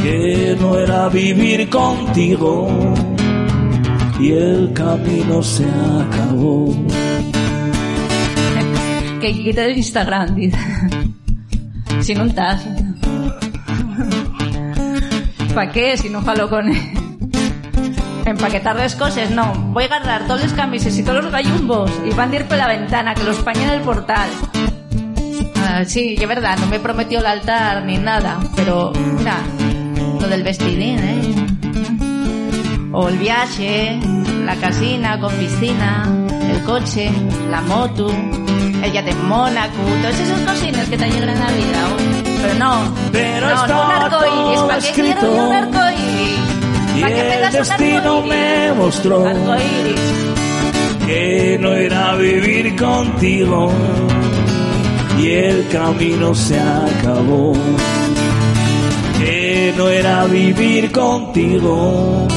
que 0.03 0.57
no 0.59 0.79
era 0.79 1.09
vivir 1.11 1.69
contigo 1.69 2.95
y 4.19 4.33
el 4.33 4.73
camino 4.73 5.43
se 5.43 5.67
acabó. 5.67 6.75
Que 9.21 9.33
quite 9.33 9.65
el 9.65 9.77
Instagram, 9.77 10.37
dice. 10.37 10.57
Si 12.01 12.15
no 12.15 12.23
estás. 12.27 12.65
¿Para 15.53 15.73
qué? 15.73 15.97
Si 15.97 16.09
no 16.09 16.23
jalo 16.23 16.49
con 16.49 16.69
él. 16.69 16.81
Empaquetar 18.27 18.77
las 18.77 18.95
cosas, 18.95 19.33
no. 19.33 19.53
Voy 19.73 19.83
a 19.83 19.87
agarrar 19.87 20.29
todos 20.29 20.45
los 20.45 20.53
camises 20.53 20.97
y 20.97 21.03
todos 21.03 21.25
los 21.25 21.33
gallumbos 21.33 21.91
y 22.07 22.15
van 22.15 22.31
a 22.31 22.37
ir 22.37 22.45
por 22.45 22.59
la 22.59 22.69
ventana, 22.69 23.13
que 23.13 23.25
los 23.25 23.39
pañen 23.39 23.71
el 23.71 23.81
portal. 23.81 24.31
Sí, 25.87 26.17
es 26.21 26.29
verdad, 26.29 26.59
no 26.59 26.67
me 26.67 26.81
prometió 26.81 27.21
el 27.21 27.27
altar 27.27 27.85
ni 27.85 27.97
nada, 27.99 28.39
pero 28.57 28.93
mira, 28.95 29.39
lo 30.21 30.27
del 30.29 30.43
vestidín, 30.43 30.99
¿eh? 30.99 31.35
O 32.93 33.09
el 33.09 33.19
viaje, 33.19 33.99
la 34.45 34.57
casina 34.57 35.19
con 35.21 35.33
piscina, 35.35 36.09
el 36.51 36.63
coche, 36.65 37.11
la 37.51 37.61
moto, 37.63 38.09
el 38.83 38.93
yate 38.93 39.11
en 39.11 39.29
Mónaco, 39.29 39.77
todas 40.03 40.19
esas 40.19 40.41
cosinas 40.41 40.89
que 40.89 40.97
te 40.97 41.09
llegan 41.11 41.29
en 41.31 41.41
la 41.41 41.47
vida. 41.49 41.89
Pero 42.43 42.55
no, 42.55 42.95
Pero 43.13 43.47
no, 43.47 43.49
no 43.49 43.55
un 43.57 43.63
estaba 43.63 44.05
arco 44.05 44.17
iris, 44.27 44.57
todo 44.59 44.69
¿para 44.69 44.81
qué 44.81 44.91
quiero 44.93 45.21
yo 45.21 45.33
un 45.45 45.53
arco 45.53 45.79
iris? 45.91 46.39
Y 46.97 47.01
¿Para 47.03 47.15
qué 47.15 47.23
me 47.23 47.39
das 47.39 47.55
un 47.55 47.61
destino 47.61 47.99
arcoíris? 47.99 48.29
me 48.29 48.73
mostró 48.73 49.27
Arcoíris. 49.27 50.01
que 51.07 51.59
no 51.61 51.73
era 51.75 52.15
vivir 52.17 52.77
contigo 52.77 53.73
y 55.19 55.31
el 55.31 55.69
camino 55.69 56.35
se 56.35 56.59
acabó. 56.59 57.53
Que 59.19 59.75
no 59.77 59.89
era 59.89 60.25
vivir 60.27 60.93
contigo 60.93 62.29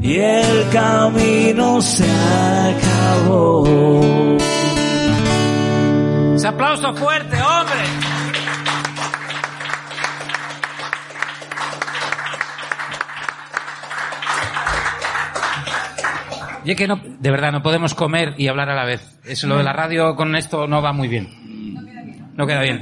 y 0.00 0.16
el 0.16 0.68
camino 0.70 1.80
se 1.80 2.04
acabó. 2.04 3.66
Ese 6.36 6.48
aplauso 6.48 6.94
fuerte, 6.94 7.36
hombre. 7.42 8.04
De 16.64 17.30
verdad, 17.30 17.52
no 17.52 17.62
podemos 17.62 17.94
comer 17.94 18.34
y 18.38 18.48
hablar 18.48 18.70
a 18.70 18.74
la 18.74 18.84
vez. 18.84 19.18
Eso, 19.24 19.46
lo 19.46 19.58
de 19.58 19.64
la 19.64 19.72
radio 19.72 20.16
con 20.16 20.34
esto 20.34 20.66
no 20.66 20.80
va 20.80 20.92
muy 20.92 21.08
bien. 21.08 21.53
No 22.36 22.46
queda 22.46 22.62
bien. 22.62 22.80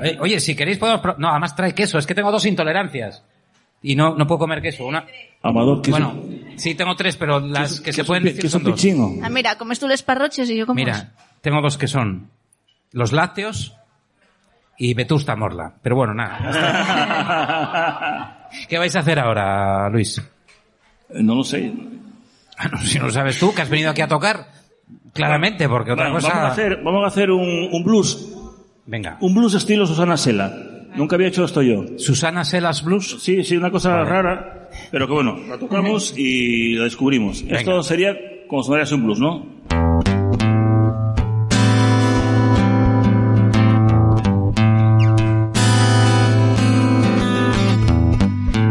Oye, 0.00 0.16
Oye, 0.20 0.40
si 0.40 0.54
queréis 0.56 0.78
podemos... 0.78 1.00
pro- 1.00 1.16
No, 1.18 1.28
además 1.30 1.54
trae 1.56 1.74
queso. 1.74 1.98
Es 1.98 2.06
que 2.06 2.14
tengo 2.14 2.30
dos 2.32 2.44
intolerancias. 2.46 3.22
Y 3.82 3.96
no, 3.96 4.14
no 4.16 4.26
puedo 4.26 4.38
comer 4.40 4.62
queso. 4.62 4.86
Una... 4.86 5.04
Amador, 5.42 5.82
que 5.82 5.90
Bueno, 5.90 6.14
sí, 6.56 6.74
tengo 6.76 6.94
tres, 6.94 7.16
pero 7.16 7.40
las 7.40 7.80
que 7.80 7.92
se 7.92 8.04
pueden 8.04 8.22
decir 8.24 8.48
son 8.48 8.62
dos. 8.62 8.80
Ah, 9.22 9.28
mira, 9.28 9.56
comes 9.58 9.80
tú 9.80 9.88
los 9.88 10.02
parroches 10.04 10.48
y 10.48 10.56
yo 10.56 10.66
como... 10.66 10.76
Mira, 10.76 11.10
tengo 11.40 11.60
dos 11.60 11.76
que 11.76 11.88
son 11.88 12.30
los 12.92 13.10
lácteos 13.12 13.74
y 14.78 14.94
Vetusta 14.94 15.34
Morla. 15.34 15.74
Pero 15.82 15.96
bueno, 15.96 16.14
nada. 16.14 16.38
¿Qué 18.68 18.78
vais 18.78 18.94
a 18.94 19.00
hacer 19.00 19.18
ahora, 19.18 19.88
Luis? 19.88 20.22
No 21.10 21.34
lo 21.34 21.42
sé. 21.44 21.72
No, 22.70 22.78
si 22.84 22.98
no 23.00 23.06
lo 23.06 23.10
sabes 23.12 23.38
tú, 23.40 23.52
que 23.52 23.62
has 23.62 23.68
venido 23.68 23.90
aquí 23.90 24.02
a 24.02 24.06
tocar, 24.08 24.46
claramente, 25.12 25.68
porque 25.68 25.90
otra 25.92 26.04
Bueno, 26.10 26.20
cosa... 26.20 26.28
vamos 26.28 26.44
a 26.50 26.52
hacer, 26.52 26.80
vamos 26.84 27.02
a 27.04 27.06
hacer 27.08 27.30
un, 27.32 27.68
un 27.72 27.82
blues. 27.82 28.28
Venga. 28.86 29.16
Un 29.20 29.34
blues 29.34 29.54
estilo 29.54 29.86
Susana 29.86 30.16
Sela. 30.16 30.52
Nunca 30.96 31.16
había 31.16 31.28
hecho 31.28 31.44
esto 31.44 31.62
yo. 31.62 31.84
Susana 31.98 32.44
Selas 32.44 32.84
Blues. 32.84 33.16
Sí, 33.20 33.44
sí, 33.44 33.56
una 33.56 33.70
cosa 33.70 34.04
rara, 34.04 34.68
pero 34.90 35.06
que 35.06 35.14
bueno, 35.14 35.38
la 35.48 35.58
tocamos 35.58 36.14
y 36.16 36.74
la 36.74 36.84
descubrimos. 36.84 37.42
Venga. 37.42 37.58
Esto 37.58 37.82
sería 37.82 38.14
como 38.48 38.62
sonaría 38.62 38.94
un 38.94 39.04
blues, 39.04 39.18
¿no? 39.18 39.46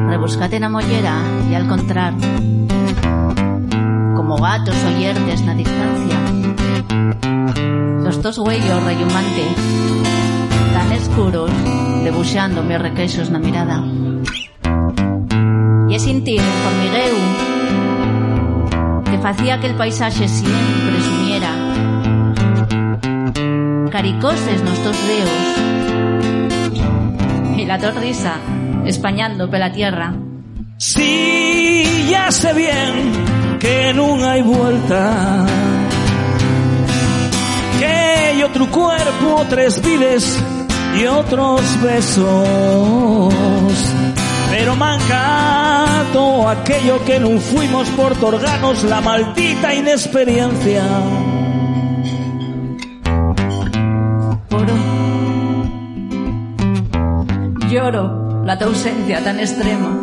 Rebuscate 0.07 0.59
na 0.59 0.69
mollera 0.69 1.17
y 1.49 1.55
al 1.55 1.67
contrar 1.67 2.13
Como 4.15 4.37
gatos 4.37 4.77
oyertes 4.85 5.41
na 5.41 5.55
distancia 5.55 6.20
Los 8.03 8.21
tos 8.21 8.37
huellos 8.37 8.83
rellumante 8.83 9.43
Tan 10.73 10.91
escuros 10.91 11.51
Debuxándome 12.03 12.77
requeixos 12.77 13.29
na 13.29 13.39
mirada. 13.39 13.79
E 15.91 15.97
sentir 15.99 16.41
un 16.41 16.57
formigueu 16.63 17.15
Que 19.07 19.17
facía 19.19 19.59
que 19.59 19.67
el 19.67 19.75
paisaxe 19.75 20.27
sempre 20.27 20.97
sumiera. 20.99 21.51
Caricoses 23.91 24.59
nos 24.63 24.79
tos 24.83 24.97
deus 25.07 25.39
E 27.55 27.63
la 27.65 27.77
torrisa 27.79 28.35
Españando 28.83 29.49
pela 29.49 29.71
tierra. 29.71 30.15
Si 30.77 31.05
sí, 31.05 32.07
ya 32.09 32.31
sé 32.31 32.51
bien 32.53 33.13
que 33.61 33.93
non 33.93 34.25
hai 34.25 34.41
vuelta. 34.41 35.80
Otro 38.43 38.69
cuerpo, 38.71 39.45
tres 39.49 39.81
vides 39.83 40.37
y 40.99 41.05
otros 41.05 41.61
besos. 41.81 43.33
Pero 44.49 44.75
manca 44.75 46.03
todo 46.11 46.49
aquello 46.49 47.05
que 47.05 47.19
no 47.19 47.39
fuimos 47.39 47.87
por 47.89 48.15
torganos 48.15 48.83
la 48.83 48.99
maldita 48.99 49.75
inexperiencia. 49.75 50.83
Lloro 57.69 58.43
la 58.43 58.57
tu 58.57 58.65
ausencia 58.65 59.23
tan 59.23 59.39
extrema. 59.39 59.99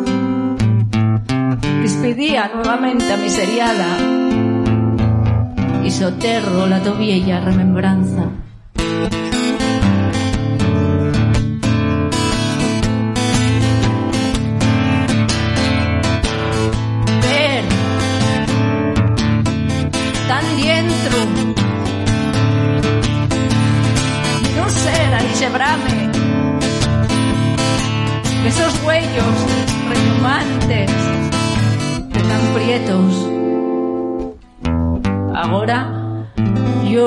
Despedía 1.81 2.51
nuevamente 2.55 3.11
a 3.13 3.17
y 3.17 4.48
soterro 5.91 6.67
la 6.67 6.81
tu 6.81 6.93
vieja 6.93 7.39
remembranza. 7.39 8.48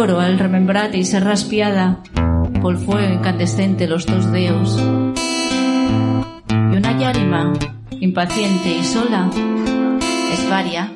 Lloro 0.03 0.18
al 0.18 0.36
remembrarte 0.36 0.98
y 0.98 1.05
ser 1.05 1.22
raspiada 1.22 2.00
por 2.61 2.76
fuego 2.76 3.14
incandescente 3.14 3.86
los 3.86 4.05
dos 4.05 4.32
dedos 4.32 4.76
y 6.50 6.76
una 6.76 6.98
llárima 6.98 7.53
impaciente 8.00 8.78
y 8.80 8.82
sola 8.82 9.30
es 10.32 10.50
varia 10.50 10.90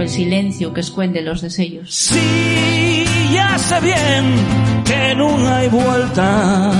el 0.00 0.08
silencio 0.08 0.72
que 0.72 0.80
escuende 0.80 1.22
los 1.22 1.40
desellos 1.40 1.94
Sí, 1.94 3.04
ya 3.32 3.56
sé 3.58 3.80
bien 3.80 4.24
que 4.84 5.14
no 5.14 5.48
hay 5.48 5.68
vuelta. 5.68 6.70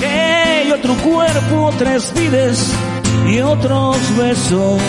Que 0.00 0.06
hay 0.06 0.72
otro 0.72 0.94
cuerpo, 0.96 1.72
tres 1.78 2.12
vides 2.14 2.72
y 3.28 3.40
otros 3.40 3.96
besos. 4.16 4.80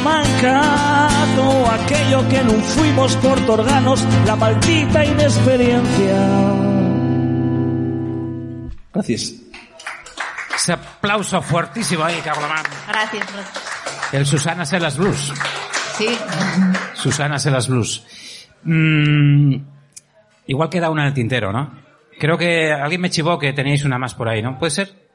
Pero 0.00 0.04
manca 0.04 1.08
todo 1.36 1.70
aquello 1.70 2.28
que 2.28 2.42
no 2.42 2.52
fuimos 2.52 3.16
por 3.16 3.38
torganos, 3.46 4.06
la 4.26 4.36
maldita 4.36 5.04
inexperiencia. 5.04 6.28
Gracias. 8.92 9.34
Ese 10.54 10.72
aplauso 10.72 11.40
fuertísimo 11.42 12.04
ahí, 12.04 12.20
mano. 12.24 12.62
gracias, 12.88 13.32
gracias. 13.32 14.12
El 14.12 14.26
Susana 14.26 14.66
Selas 14.66 14.98
Blues. 14.98 15.32
sí 15.96 16.18
Susana 16.94 17.38
Selas 17.38 17.68
Blues. 17.68 18.04
Mm, 18.64 19.54
igual 20.46 20.68
queda 20.68 20.90
una 20.90 21.02
en 21.02 21.08
el 21.08 21.14
tintero, 21.14 21.52
¿no? 21.52 21.78
Creo 22.18 22.36
que 22.36 22.72
alguien 22.72 23.00
me 23.00 23.10
chivó 23.10 23.38
que 23.38 23.52
teníais 23.52 23.84
una 23.84 23.98
más 23.98 24.14
por 24.14 24.28
ahí, 24.28 24.42
¿no? 24.42 24.58
¿Puede 24.58 24.70
ser? 24.70 25.09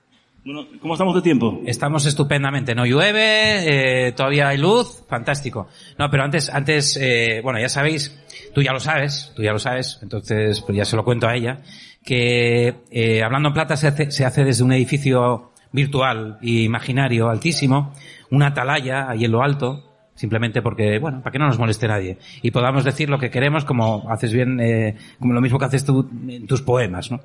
Bueno, 0.46 0.68
¿cómo 0.80 0.94
estamos 0.94 1.16
de 1.16 1.24
tiempo? 1.24 1.64
Estamos 1.66 2.06
estupendamente. 2.06 2.76
No 2.76 2.86
llueve, 2.86 4.08
eh, 4.08 4.12
todavía 4.12 4.50
hay 4.50 4.60
luz, 4.60 5.04
fantástico. 5.10 5.70
No, 5.98 6.08
pero 6.12 6.24
antes, 6.24 6.52
antes, 6.54 7.00
eh, 7.02 7.42
bueno, 7.44 7.60
ya 7.60 7.68
sabéis, 7.68 8.16
tú 8.54 8.62
ya 8.62 8.72
lo 8.72 8.80
sabes, 8.80 9.34
tú 9.36 9.42
ya 9.42 9.54
lo 9.54 9.58
sabes, 9.58 9.98
entonces 10.04 10.62
pues 10.62 10.78
ya 10.78 10.86
se 10.86 10.96
lo 10.96 11.04
cuento 11.04 11.28
a 11.28 11.36
ella, 11.36 11.64
que 12.04 12.76
eh, 12.92 13.24
Hablando 13.24 13.48
en 13.48 13.54
Plata 13.56 13.76
se 13.76 13.88
hace, 13.88 14.12
se 14.12 14.24
hace 14.24 14.44
desde 14.44 14.64
un 14.64 14.72
edificio 14.72 15.52
virtual 15.72 16.38
e 16.44 16.62
imaginario 16.62 17.28
altísimo, 17.28 17.96
una 18.30 18.48
atalaya 18.48 19.10
ahí 19.10 19.26
en 19.26 19.32
lo 19.32 19.42
alto, 19.42 19.96
simplemente 20.14 20.62
porque, 20.62 21.00
bueno, 21.00 21.24
para 21.24 21.32
que 21.32 21.40
no 21.40 21.48
nos 21.48 21.58
moleste 21.58 21.88
nadie 21.88 22.20
y 22.44 22.52
podamos 22.52 22.84
decir 22.84 23.10
lo 23.10 23.18
que 23.18 23.32
queremos 23.32 23.66
como 23.66 24.12
haces 24.12 24.32
bien, 24.32 24.60
eh, 24.60 24.96
como 25.18 25.34
lo 25.34 25.42
mismo 25.42 25.58
que 25.58 25.66
haces 25.66 25.86
tú 25.86 26.08
en 26.28 26.46
tus 26.46 26.62
poemas, 26.62 27.10
¿no? 27.10 27.22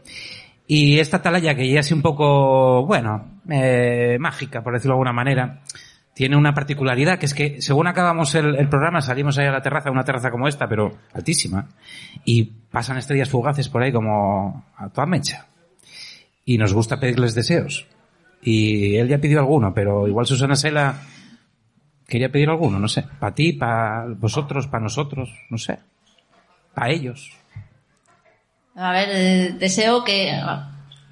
Y 0.73 1.01
esta 1.01 1.17
atalaya 1.17 1.57
que 1.57 1.69
ya 1.69 1.81
es 1.81 1.91
un 1.91 2.01
poco, 2.01 2.87
bueno, 2.87 3.41
eh, 3.51 4.19
mágica, 4.21 4.63
por 4.63 4.73
decirlo 4.73 4.93
de 4.93 4.99
alguna 4.99 5.13
manera, 5.13 5.63
tiene 6.15 6.37
una 6.37 6.55
particularidad, 6.55 7.19
que 7.19 7.27
es 7.27 7.35
que 7.35 7.61
según 7.61 7.89
acabamos 7.89 8.37
el, 8.37 8.55
el 8.55 8.69
programa 8.69 9.03
salimos 9.03 9.37
ahí 9.37 9.47
a 9.47 9.51
la 9.51 9.63
terraza, 9.63 9.91
una 9.91 10.05
terraza 10.05 10.31
como 10.31 10.47
esta, 10.47 10.69
pero 10.69 10.97
altísima, 11.13 11.71
y 12.25 12.45
pasan 12.45 12.99
estrellas 12.99 13.29
fugaces 13.29 13.69
por 13.69 13.83
ahí 13.83 13.91
como 13.91 14.65
a 14.77 14.89
toda 14.91 15.09
mecha. 15.09 15.49
Y 16.45 16.57
nos 16.57 16.73
gusta 16.73 17.01
pedirles 17.01 17.35
deseos. 17.35 17.89
Y 18.41 18.95
él 18.95 19.09
ya 19.09 19.19
pidió 19.19 19.41
alguno, 19.41 19.75
pero 19.75 20.07
igual 20.07 20.27
Susana 20.27 20.55
Sela 20.55 21.03
quería 22.07 22.31
pedir 22.31 22.49
alguno, 22.49 22.79
no 22.79 22.87
sé. 22.87 23.05
Para 23.19 23.35
ti, 23.35 23.55
para 23.55 24.07
vosotros, 24.07 24.69
para 24.69 24.85
nosotros, 24.85 25.35
no 25.51 25.59
sé. 25.59 25.81
Para 26.73 26.93
ellos. 26.93 27.40
A 28.81 28.93
ver, 28.93 29.09
eh, 29.13 29.55
deseo 29.59 30.03
que 30.05 30.33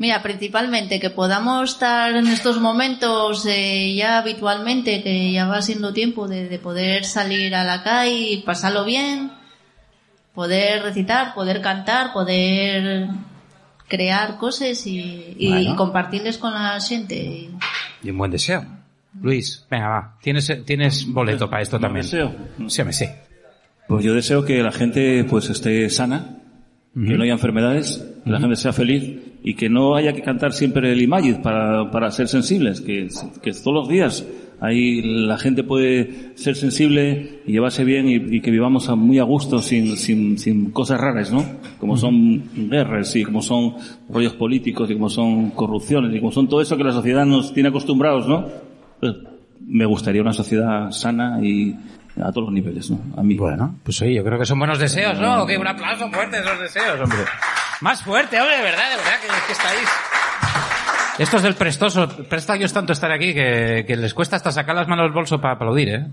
Mira, 0.00 0.22
principalmente 0.22 1.00
que 1.00 1.10
podamos 1.10 1.72
estar 1.72 2.14
en 2.14 2.28
estos 2.28 2.60
momentos 2.60 3.44
eh, 3.46 3.94
ya 3.96 4.18
habitualmente, 4.18 5.02
que 5.02 5.32
ya 5.32 5.46
va 5.46 5.60
siendo 5.60 5.92
tiempo 5.92 6.28
de, 6.28 6.48
de 6.48 6.58
poder 6.60 7.04
salir 7.04 7.52
a 7.56 7.64
la 7.64 7.82
calle 7.82 8.12
y 8.30 8.42
pasarlo 8.42 8.84
bien, 8.84 9.32
poder 10.34 10.84
recitar, 10.84 11.34
poder 11.34 11.60
cantar, 11.60 12.12
poder 12.12 13.08
crear 13.88 14.36
cosas 14.36 14.86
y, 14.86 15.34
y 15.36 15.48
Bueno. 15.48 15.76
compartirles 15.76 16.38
con 16.38 16.52
la 16.54 16.80
gente. 16.80 17.50
Y 18.00 18.10
un 18.10 18.18
buen 18.18 18.30
deseo. 18.30 18.64
Luis, 19.20 19.66
venga, 19.68 19.88
va. 19.88 20.16
Tienes, 20.22 20.64
tienes 20.64 21.06
boleto 21.08 21.50
para 21.50 21.62
esto 21.62 21.80
también. 21.80 22.04
deseo? 22.04 22.32
Sí, 22.68 22.84
me 22.84 22.92
sí. 22.92 23.06
Pues 23.88 24.04
yo 24.04 24.14
deseo 24.14 24.44
que 24.44 24.62
la 24.62 24.70
gente 24.70 25.24
pues 25.24 25.50
esté 25.50 25.90
sana, 25.90 26.36
que 26.94 27.16
no 27.16 27.22
haya 27.22 27.32
enfermedades, 27.32 28.04
que 28.24 28.30
la 28.30 28.40
gente 28.40 28.56
sea 28.56 28.72
feliz 28.72 29.18
y 29.44 29.54
que 29.54 29.68
no 29.68 29.94
haya 29.94 30.12
que 30.12 30.22
cantar 30.22 30.52
siempre 30.52 30.90
el 30.92 31.00
Imagid 31.00 31.36
para, 31.42 31.90
para 31.90 32.10
ser 32.10 32.28
sensibles, 32.28 32.80
que, 32.80 33.08
que 33.42 33.52
todos 33.52 33.74
los 33.74 33.88
días 33.88 34.26
ahí 34.60 35.00
la 35.02 35.38
gente 35.38 35.62
puede 35.62 36.32
ser 36.34 36.56
sensible 36.56 37.42
y 37.46 37.52
llevarse 37.52 37.84
bien 37.84 38.08
y, 38.08 38.14
y 38.16 38.40
que 38.40 38.50
vivamos 38.50 38.88
a- 38.88 38.96
muy 38.96 39.20
a 39.20 39.22
gusto 39.22 39.60
sin, 39.60 39.96
sin, 39.96 40.36
sin 40.38 40.72
cosas 40.72 41.00
raras, 41.00 41.32
¿no? 41.32 41.44
Como 41.78 41.96
son 41.96 42.42
guerras 42.68 43.14
y 43.14 43.22
como 43.22 43.40
son 43.42 43.74
rollos 44.10 44.32
políticos 44.32 44.90
y 44.90 44.94
como 44.94 45.08
son 45.08 45.50
corrupciones 45.50 46.12
y 46.12 46.18
como 46.18 46.32
son 46.32 46.48
todo 46.48 46.60
eso 46.60 46.76
que 46.76 46.82
la 46.82 46.92
sociedad 46.92 47.24
nos 47.24 47.54
tiene 47.54 47.68
acostumbrados, 47.68 48.26
¿no? 48.26 48.46
Pues, 48.98 49.14
me 49.64 49.84
gustaría 49.86 50.22
una 50.22 50.32
sociedad 50.32 50.90
sana 50.90 51.38
y 51.44 51.76
a 52.22 52.32
todos 52.32 52.46
los 52.46 52.52
niveles, 52.52 52.90
¿no? 52.90 52.98
A 53.16 53.22
mí. 53.22 53.34
Bueno, 53.36 53.76
pues 53.82 54.00
oye, 54.02 54.14
yo 54.14 54.24
creo 54.24 54.38
que 54.38 54.46
son 54.46 54.58
buenos 54.58 54.78
deseos, 54.78 55.18
¿no? 55.18 55.46
Que 55.46 55.56
un 55.58 55.66
aplauso 55.66 56.10
fuerte 56.10 56.36
a 56.36 56.40
esos 56.40 56.60
deseos, 56.60 57.00
hombre. 57.00 57.18
Más 57.80 58.02
fuerte, 58.02 58.40
hombre, 58.40 58.56
de 58.56 58.62
verdad, 58.62 58.90
de 58.90 58.96
verdad, 58.96 59.20
que, 59.20 59.46
que 59.46 59.52
estáis. 59.52 59.88
Estos 61.18 61.42
del 61.42 61.54
prestoso, 61.54 62.08
presta 62.28 62.54
tanto 62.72 62.92
estar 62.92 63.10
aquí 63.10 63.34
que, 63.34 63.84
que 63.86 63.96
les 63.96 64.14
cuesta 64.14 64.36
hasta 64.36 64.52
sacar 64.52 64.76
las 64.76 64.86
manos 64.86 65.04
del 65.04 65.12
bolso 65.12 65.40
para 65.40 65.54
aplaudir, 65.54 65.88
¿eh? 65.88 66.06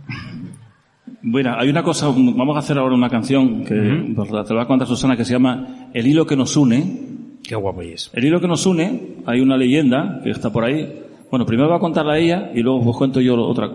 Bueno, 1.22 1.56
hay 1.58 1.70
una 1.70 1.82
cosa, 1.82 2.08
vamos 2.08 2.56
a 2.56 2.60
hacer 2.60 2.78
ahora 2.78 2.94
una 2.94 3.10
canción 3.10 3.64
que 3.66 4.14
pues, 4.16 4.30
te 4.30 4.54
la 4.54 4.58
va 4.58 4.64
a 4.64 4.68
contar 4.68 4.88
Susana 4.88 5.18
que 5.18 5.26
se 5.26 5.34
llama 5.34 5.90
El 5.94 6.06
hilo 6.06 6.26
que 6.26 6.36
nos 6.36 6.56
une. 6.56 7.40
Qué 7.44 7.56
guapo 7.56 7.82
es. 7.82 8.12
El 8.14 8.26
hilo 8.26 8.40
que 8.40 8.48
nos 8.48 8.66
une, 8.66 9.18
hay 9.26 9.40
una 9.42 9.58
leyenda 9.58 10.22
que 10.24 10.30
está 10.30 10.52
por 10.52 10.66
ahí. 10.66 11.04
Bueno, 11.32 11.46
primero 11.46 11.70
va 11.70 11.78
a 11.78 11.80
contarla 11.80 12.18
ella 12.18 12.52
y 12.54 12.62
luego 12.62 12.88
os 12.90 12.98
cuento 12.98 13.22
yo 13.22 13.36
otra. 13.36 13.70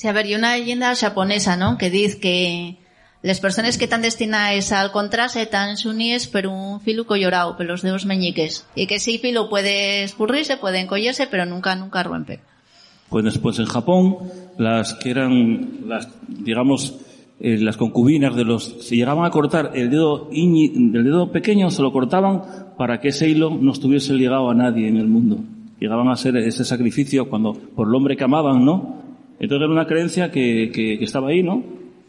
Sí, 0.00 0.06
a 0.06 0.12
ver, 0.12 0.26
y 0.26 0.36
una 0.36 0.56
leyenda 0.56 0.94
japonesa, 0.94 1.56
¿no? 1.56 1.76
Que 1.76 1.90
dice 1.90 2.20
que 2.20 2.76
les 3.20 3.40
persones 3.40 3.78
que 3.78 3.88
tan 3.88 4.00
destinadas 4.00 4.70
al 4.70 4.92
contrase 4.92 5.44
tan 5.46 5.76
s'unies 5.76 6.28
per 6.30 6.46
un 6.46 6.78
filo 6.78 7.02
collorao, 7.02 7.56
per 7.58 7.66
los 7.66 7.82
dedos 7.82 8.06
meñiques. 8.06 8.62
Y 8.76 8.86
que 8.86 9.02
ese 9.02 9.18
filo 9.18 9.48
puede 9.48 10.04
escurrirse, 10.04 10.56
puede 10.56 10.78
encollarse, 10.78 11.26
pero 11.26 11.46
nunca, 11.46 11.74
nunca 11.74 12.04
romper. 12.04 12.38
Pues 13.08 13.24
después 13.24 13.58
en 13.58 13.66
Japón, 13.66 14.18
las 14.56 14.94
que 14.94 15.10
eran, 15.10 15.88
las, 15.88 16.08
digamos, 16.28 16.94
eh, 17.40 17.58
las 17.58 17.76
concubinas 17.76 18.36
de 18.36 18.44
los, 18.44 18.76
si 18.86 18.94
llegaban 18.94 19.24
a 19.24 19.30
cortar 19.30 19.72
el 19.74 19.90
dedo 19.90 20.28
iñi, 20.30 20.92
del 20.92 21.02
dedo 21.02 21.32
pequeño, 21.32 21.72
se 21.72 21.82
lo 21.82 21.92
cortaban 21.92 22.42
para 22.78 23.00
que 23.00 23.08
ese 23.08 23.28
hilo 23.28 23.50
no 23.50 23.72
estuviese 23.72 24.14
ligado 24.14 24.48
a 24.48 24.54
nadie 24.54 24.86
en 24.86 24.96
el 24.96 25.08
mundo. 25.08 25.40
Llegaban 25.80 26.06
a 26.06 26.14
ser 26.14 26.36
ese 26.36 26.64
sacrificio 26.64 27.28
cuando, 27.28 27.54
por 27.54 27.88
el 27.88 27.94
hombre 27.96 28.16
que 28.16 28.22
amaban, 28.22 28.64
¿no? 28.64 29.07
Entonces 29.40 29.64
era 29.64 29.72
una 29.72 29.86
creencia 29.86 30.30
que, 30.30 30.70
que, 30.72 30.98
que 30.98 31.04
estaba 31.04 31.28
ahí, 31.28 31.42
¿no? 31.42 31.62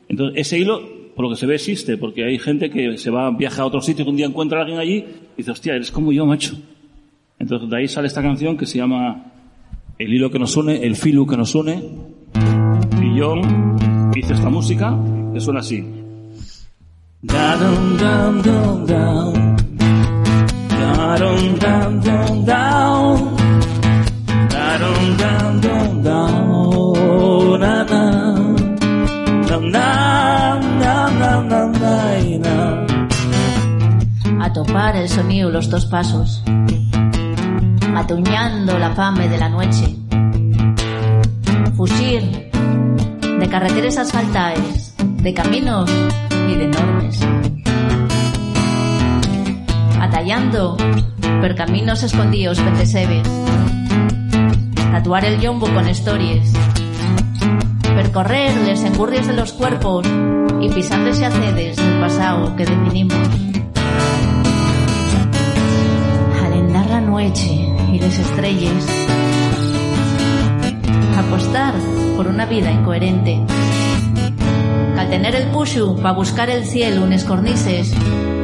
Entonces 0.07 0.39
ese 0.39 0.57
hilo, 0.57 0.81
por 1.15 1.25
lo 1.25 1.31
que 1.31 1.35
se 1.37 1.45
ve, 1.45 1.55
existe, 1.55 1.97
porque 1.97 2.23
hay 2.23 2.39
gente 2.39 2.69
que 2.69 2.97
se 2.97 3.11
va, 3.11 3.29
viaja 3.31 3.61
a 3.61 3.65
otro 3.65 3.81
sitio 3.81 4.05
un 4.05 4.15
día 4.15 4.25
encuentra 4.25 4.59
a 4.59 4.61
alguien 4.61 4.79
allí 4.79 5.05
y 5.35 5.37
dice, 5.37 5.51
hostia, 5.51 5.75
eres 5.75 5.91
como 5.91 6.11
yo, 6.11 6.25
macho. 6.25 6.57
Entonces 7.37 7.69
de 7.69 7.77
ahí 7.77 7.87
sale 7.87 8.07
esta 8.07 8.21
canción 8.21 8.57
que 8.57 8.65
se 8.65 8.77
llama 8.77 9.31
El 9.97 10.13
hilo 10.13 10.29
que 10.29 10.39
nos 10.39 10.55
une, 10.57 10.83
el 10.83 10.95
filu 10.95 11.25
que 11.25 11.37
nos 11.37 11.55
une. 11.55 11.83
Y 13.01 13.17
yo 13.17 13.35
hice 14.15 14.33
esta 14.33 14.49
música 14.49 14.97
que 15.33 15.39
suena 15.39 15.59
así. 15.59 15.85
Topar 34.65 34.97
el 34.97 35.07
sonido 35.07 35.49
los 35.49 35.69
dos 35.69 35.85
pasos. 35.85 36.43
Atuñando 37.95 38.77
la 38.77 38.89
fame 38.93 39.29
de 39.29 39.37
la 39.37 39.47
noche. 39.47 39.95
Fugir 41.77 42.51
de 43.39 43.47
carreteras 43.49 43.97
asfaltadas, 43.97 44.95
de 44.97 45.33
caminos 45.33 45.89
y 46.49 46.55
de 46.55 46.65
enormes. 46.65 47.21
Atallando 50.01 50.75
per 51.39 51.55
caminos 51.55 52.03
escondidos 52.03 52.59
pentesebes. 52.59 53.29
Tatuar 54.91 55.23
el 55.23 55.39
yombo 55.39 55.73
con 55.73 55.87
historias. 55.87 56.51
Percorrer 57.95 58.57
les 58.65 58.83
engurrias 58.83 59.25
de 59.25 59.33
los 59.35 59.53
cuerpos 59.53 60.05
y 60.59 60.67
pisarles 60.67 61.21
acedes 61.21 61.77
del 61.77 61.99
pasado 62.01 62.57
que 62.57 62.65
definimos. 62.65 63.48
Y 67.21 67.99
las 67.99 68.17
estrellas. 68.17 68.85
Apostar 71.17 71.73
por 72.15 72.27
una 72.27 72.45
vida 72.45 72.71
incoherente. 72.71 73.41
Al 74.97 75.09
tener 75.09 75.35
el 75.35 75.47
pushu 75.51 75.97
para 75.97 76.13
buscar 76.13 76.49
el 76.49 76.63
cielo 76.63 77.03
unes 77.03 77.25
cornices 77.25 77.93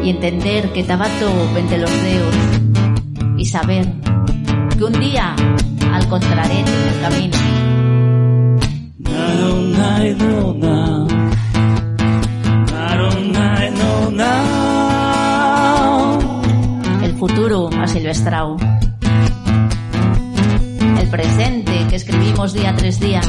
y 0.03 0.09
entender 0.09 0.73
que 0.73 0.83
tabato 0.83 1.31
vente 1.53 1.77
los 1.77 1.89
dedos 1.89 2.35
y 3.37 3.45
saber 3.45 3.87
que 4.77 4.83
un 4.83 4.99
día 4.99 5.33
al 5.93 6.09
contrarete 6.09 6.71
el 6.95 7.01
camino. 7.01 7.37
Futuro 17.27 17.71
asilvestrao. 17.81 18.55
El 21.01 21.09
presente 21.09 21.87
que 21.89 21.95
escribimos 21.95 22.53
día 22.53 22.75
tras 22.75 22.99
día. 22.99 23.21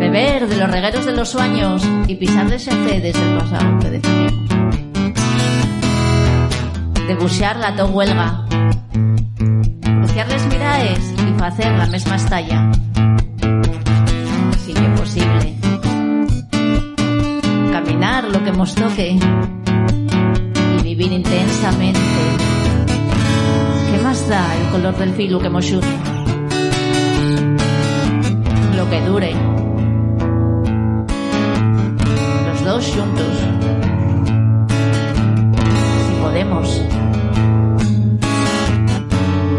Beber 0.00 0.48
de 0.48 0.56
los 0.56 0.68
regueros 0.68 1.06
de 1.06 1.12
los 1.12 1.28
sueños 1.28 1.88
y 2.08 2.16
pisar 2.16 2.50
de 2.50 2.58
sedes 2.58 3.14
del 3.14 3.38
pasado 3.38 3.78
que 3.78 3.90
definimos. 3.90 4.50
Debuxear 7.06 7.56
la 7.58 7.76
to 7.76 7.86
huelga. 7.86 8.44
Cruciar 10.00 10.26
miraes 10.50 11.14
y 11.16 11.38
facer 11.38 11.70
la 11.78 11.86
mesma 11.86 12.16
estalla. 12.16 12.72
Si 14.64 14.74
que 14.74 14.88
posible. 14.96 15.54
Caminar 17.70 18.24
lo 18.24 18.42
que 18.42 18.50
nos 18.50 18.74
toque 18.74 19.16
intensamente. 21.60 22.00
¿Qué 23.90 24.02
más 24.02 24.28
da 24.28 24.56
el 24.56 24.68
color 24.70 24.96
del 24.96 25.12
filo 25.12 25.38
que 25.38 25.50
mos 25.50 25.70
une? 25.70 25.86
Lo 28.76 28.88
que 28.88 29.00
dure. 29.02 29.34
Los 32.46 32.64
dos 32.64 32.86
juntos. 32.94 33.34
Si 36.06 36.22
podemos. 36.22 36.82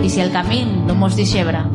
Y 0.03 0.09
si 0.09 0.21
el 0.21 0.31
camino 0.31 0.85
no 0.87 0.95
mos 0.95 1.15
dixebra. 1.15 1.70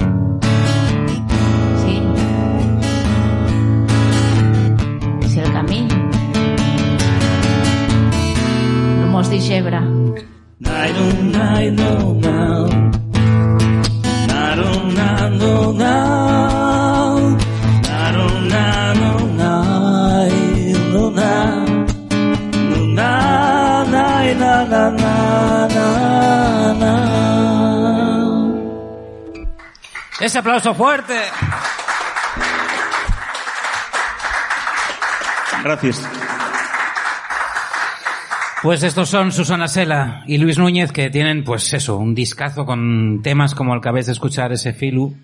Ese 30.26 30.38
aplauso 30.38 30.74
fuerte. 30.74 31.14
Gracias. 35.62 36.10
Pues 38.60 38.82
estos 38.82 39.08
son 39.08 39.30
Susana 39.30 39.68
Sela 39.68 40.24
y 40.26 40.38
Luis 40.38 40.58
Núñez 40.58 40.90
que 40.90 41.10
tienen, 41.10 41.44
pues 41.44 41.72
eso, 41.74 41.96
un 41.96 42.12
discazo 42.12 42.66
con 42.66 43.20
temas 43.22 43.54
como 43.54 43.72
el 43.72 43.80
que 43.80 43.88
habéis 43.88 44.06
de 44.06 44.12
escuchar, 44.12 44.50
ese 44.50 44.72
filu 44.72 45.14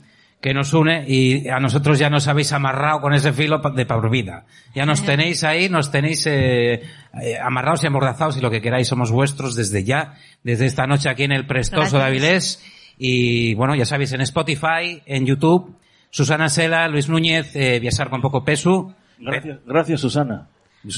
que 0.41 0.55
nos 0.55 0.73
une 0.73 1.05
y 1.09 1.49
a 1.49 1.59
nosotros 1.59 1.99
ya 1.99 2.09
nos 2.09 2.29
habéis 2.29 2.53
amarrado 2.53 3.01
con 3.01 3.12
ese 3.12 3.33
filo 3.33 3.59
de 3.59 3.87
por 3.87 4.09
vida. 4.09 4.45
Ya 4.73 4.87
nos 4.87 5.05
tenéis 5.05 5.43
ahí, 5.43 5.69
nos 5.69 5.91
tenéis 5.91 6.24
eh, 6.29 6.74
eh, 7.20 7.39
amarrados 7.43 7.83
y 7.83 7.89
amordazados 7.89 8.37
y 8.37 8.41
lo 8.41 8.53
que 8.53 8.61
queráis 8.61 8.87
somos 8.87 9.11
vuestros 9.11 9.57
desde 9.57 9.83
ya, 9.83 10.15
desde 10.45 10.66
esta 10.66 10.87
noche 10.87 11.09
aquí 11.09 11.24
en 11.24 11.33
el 11.33 11.45
Prestoso 11.45 11.99
de 11.99 12.05
Gracias. 12.05 12.07
Avilés 12.07 12.81
y 13.05 13.55
bueno, 13.55 13.74
ya 13.74 13.85
sabéis, 13.85 14.12
en 14.12 14.20
Spotify, 14.20 15.03
en 15.07 15.27
YouTube, 15.27 15.77
Susana 16.11 16.49
Sela, 16.49 16.87
Luis 16.89 17.09
Núñez, 17.09 17.55
eh, 17.57 17.81
Viasar 17.81 18.11
con 18.11 18.20
poco 18.20 18.45
peso, 18.45 18.95
Gracias, 19.19 19.59
gracias 19.66 20.01
Susana. 20.01 20.49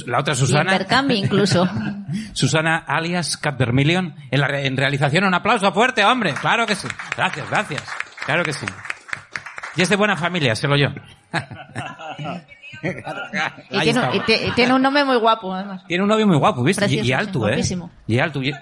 la 0.06 0.18
otra 0.20 0.34
Y 0.34 0.36
Susana. 0.36 0.72
intercambio 0.72 1.16
incluso. 1.16 1.68
Susana 2.32 2.78
alias 2.86 3.36
Cat 3.36 3.58
Vermilion. 3.58 4.14
En, 4.30 4.40
la 4.40 4.48
re- 4.48 4.66
en 4.66 4.76
realización 4.76 5.24
un 5.24 5.34
aplauso 5.34 5.70
fuerte, 5.72 6.04
hombre. 6.04 6.32
Claro 6.40 6.66
que 6.66 6.74
sí. 6.74 6.88
Gracias, 7.16 7.48
gracias. 7.50 7.82
Claro 8.26 8.42
que 8.44 8.52
sí. 8.54 8.66
Y 9.76 9.82
es 9.82 9.88
de 9.88 9.96
buena 9.96 10.16
familia, 10.16 10.54
se 10.56 10.68
lo 10.68 10.76
yo. 10.76 10.88
Y 13.70 13.80
tiene, 13.80 14.00
y 14.28 14.48
y 14.48 14.50
tiene 14.52 14.74
un 14.74 14.82
nombre 14.82 15.04
muy 15.04 15.16
guapo, 15.16 15.52
además. 15.52 15.82
Tiene 15.86 16.02
un 16.02 16.08
novio 16.08 16.26
muy 16.26 16.36
guapo, 16.36 16.62
¿viste? 16.62 16.84
Y- 16.84 16.88
Precioso, 16.88 17.08
y, 17.08 17.12
alto, 17.12 17.32
sí, 17.32 17.44
¿eh? 17.44 17.48
guapísimo. 17.48 17.90
Y 18.06 18.18
alto. 18.18 18.42
y- 18.42 18.52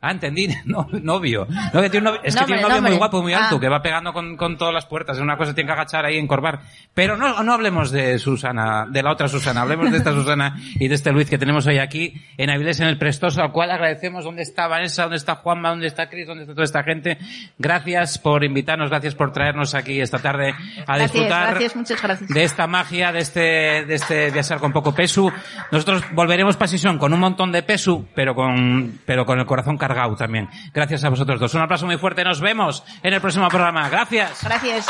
Ah, 0.00 0.12
entendí. 0.12 0.48
No, 0.64 0.86
novio. 1.02 1.46
No, 1.72 1.80
que 1.80 1.90
tiene 1.90 2.08
un 2.08 2.14
novio- 2.14 2.20
es 2.24 2.36
que 2.36 2.44
tiene 2.44 2.60
un 2.62 2.68
novio 2.68 2.74
muy 2.76 2.90
nombre. 2.90 2.98
guapo, 2.98 3.22
muy 3.22 3.32
alto, 3.32 3.56
Ah. 3.56 3.60
que 3.60 3.68
va 3.68 3.82
pegando 3.82 4.12
con, 4.12 4.36
con 4.36 4.56
todas 4.56 4.72
las 4.72 4.86
puertas. 4.86 5.16
Es 5.16 5.22
una 5.22 5.36
cosa, 5.36 5.54
tiene 5.54 5.66
que 5.68 5.72
agachar 5.72 6.04
ahí, 6.04 6.16
encorvar. 6.18 6.60
Pero 6.94 7.16
no, 7.16 7.42
no 7.42 7.52
hablemos 7.52 7.90
de 7.90 8.18
Susana, 8.18 8.86
de 8.88 9.02
la 9.02 9.12
otra 9.12 9.26
Susana. 9.28 9.62
Hablemos 9.62 9.90
de 9.90 9.96
esta 9.98 10.12
Susana 10.12 10.56
y 10.78 10.86
de 10.88 10.94
este 10.94 11.10
Luis 11.10 11.28
que 11.28 11.38
tenemos 11.38 11.66
hoy 11.66 11.78
aquí 11.78 12.14
en 12.36 12.50
Avilés, 12.50 12.78
en 12.80 12.86
el 12.88 12.96
Prestoso, 12.98 13.42
al 13.42 13.50
cual 13.52 13.70
agradecemos 13.72 14.24
dónde 14.24 14.42
está 14.42 14.68
Vanessa, 14.68 15.02
dónde 15.02 15.16
está 15.16 15.34
Juanma, 15.36 15.70
dónde 15.70 15.86
está 15.88 16.08
Cris, 16.08 16.26
dónde 16.28 16.42
está 16.44 16.54
toda 16.54 16.64
esta 16.64 16.84
gente. 16.84 17.18
Gracias 17.58 18.18
por 18.18 18.44
invitarnos, 18.44 18.90
gracias 18.90 19.14
por 19.16 19.32
traernos 19.32 19.74
aquí 19.74 20.00
esta 20.00 20.18
tarde 20.18 20.50
a 20.86 20.96
Gracias, 20.96 21.12
disfrutar 21.12 21.50
gracias, 21.50 21.76
muchas 21.76 22.02
gracias. 22.02 22.30
de 22.30 22.44
esta 22.44 22.66
magia, 22.68 23.10
de 23.12 23.18
este, 23.18 23.40
de 23.84 23.94
este 23.94 24.30
viajar 24.30 24.58
con 24.60 24.72
poco 24.72 24.94
peso. 24.94 25.32
Nosotros 25.72 26.04
volveremos 26.12 26.56
para 26.56 26.68
Sison 26.68 26.98
con 26.98 27.12
un 27.12 27.20
montón 27.20 27.50
de 27.50 27.62
peso, 27.64 28.06
pero 28.14 28.34
con, 28.34 29.00
pero 29.04 29.26
con 29.26 29.38
el 29.40 29.46
corazón 29.46 29.76
cargado 29.76 29.87
cargado 29.88 30.14
también. 30.14 30.48
Gracias 30.72 31.02
a 31.04 31.08
vosotros 31.08 31.40
dos. 31.40 31.54
Un 31.54 31.62
aplauso 31.62 31.86
muy 31.86 31.98
fuerte. 31.98 32.22
Nos 32.22 32.40
vemos 32.40 32.84
en 33.02 33.14
el 33.14 33.20
próximo 33.20 33.48
programa. 33.48 33.88
Gracias. 33.88 34.44
Gracias. 34.44 34.86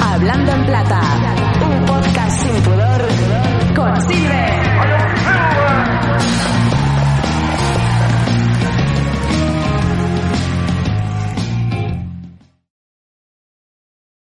Hablando 0.00 0.52
en 0.52 0.66
plata, 0.66 1.00
un 1.60 1.84
podcast 1.84 2.42
sin 2.42 2.62
pudor 2.62 3.08
con 3.74 4.02
Silver. 4.02 4.97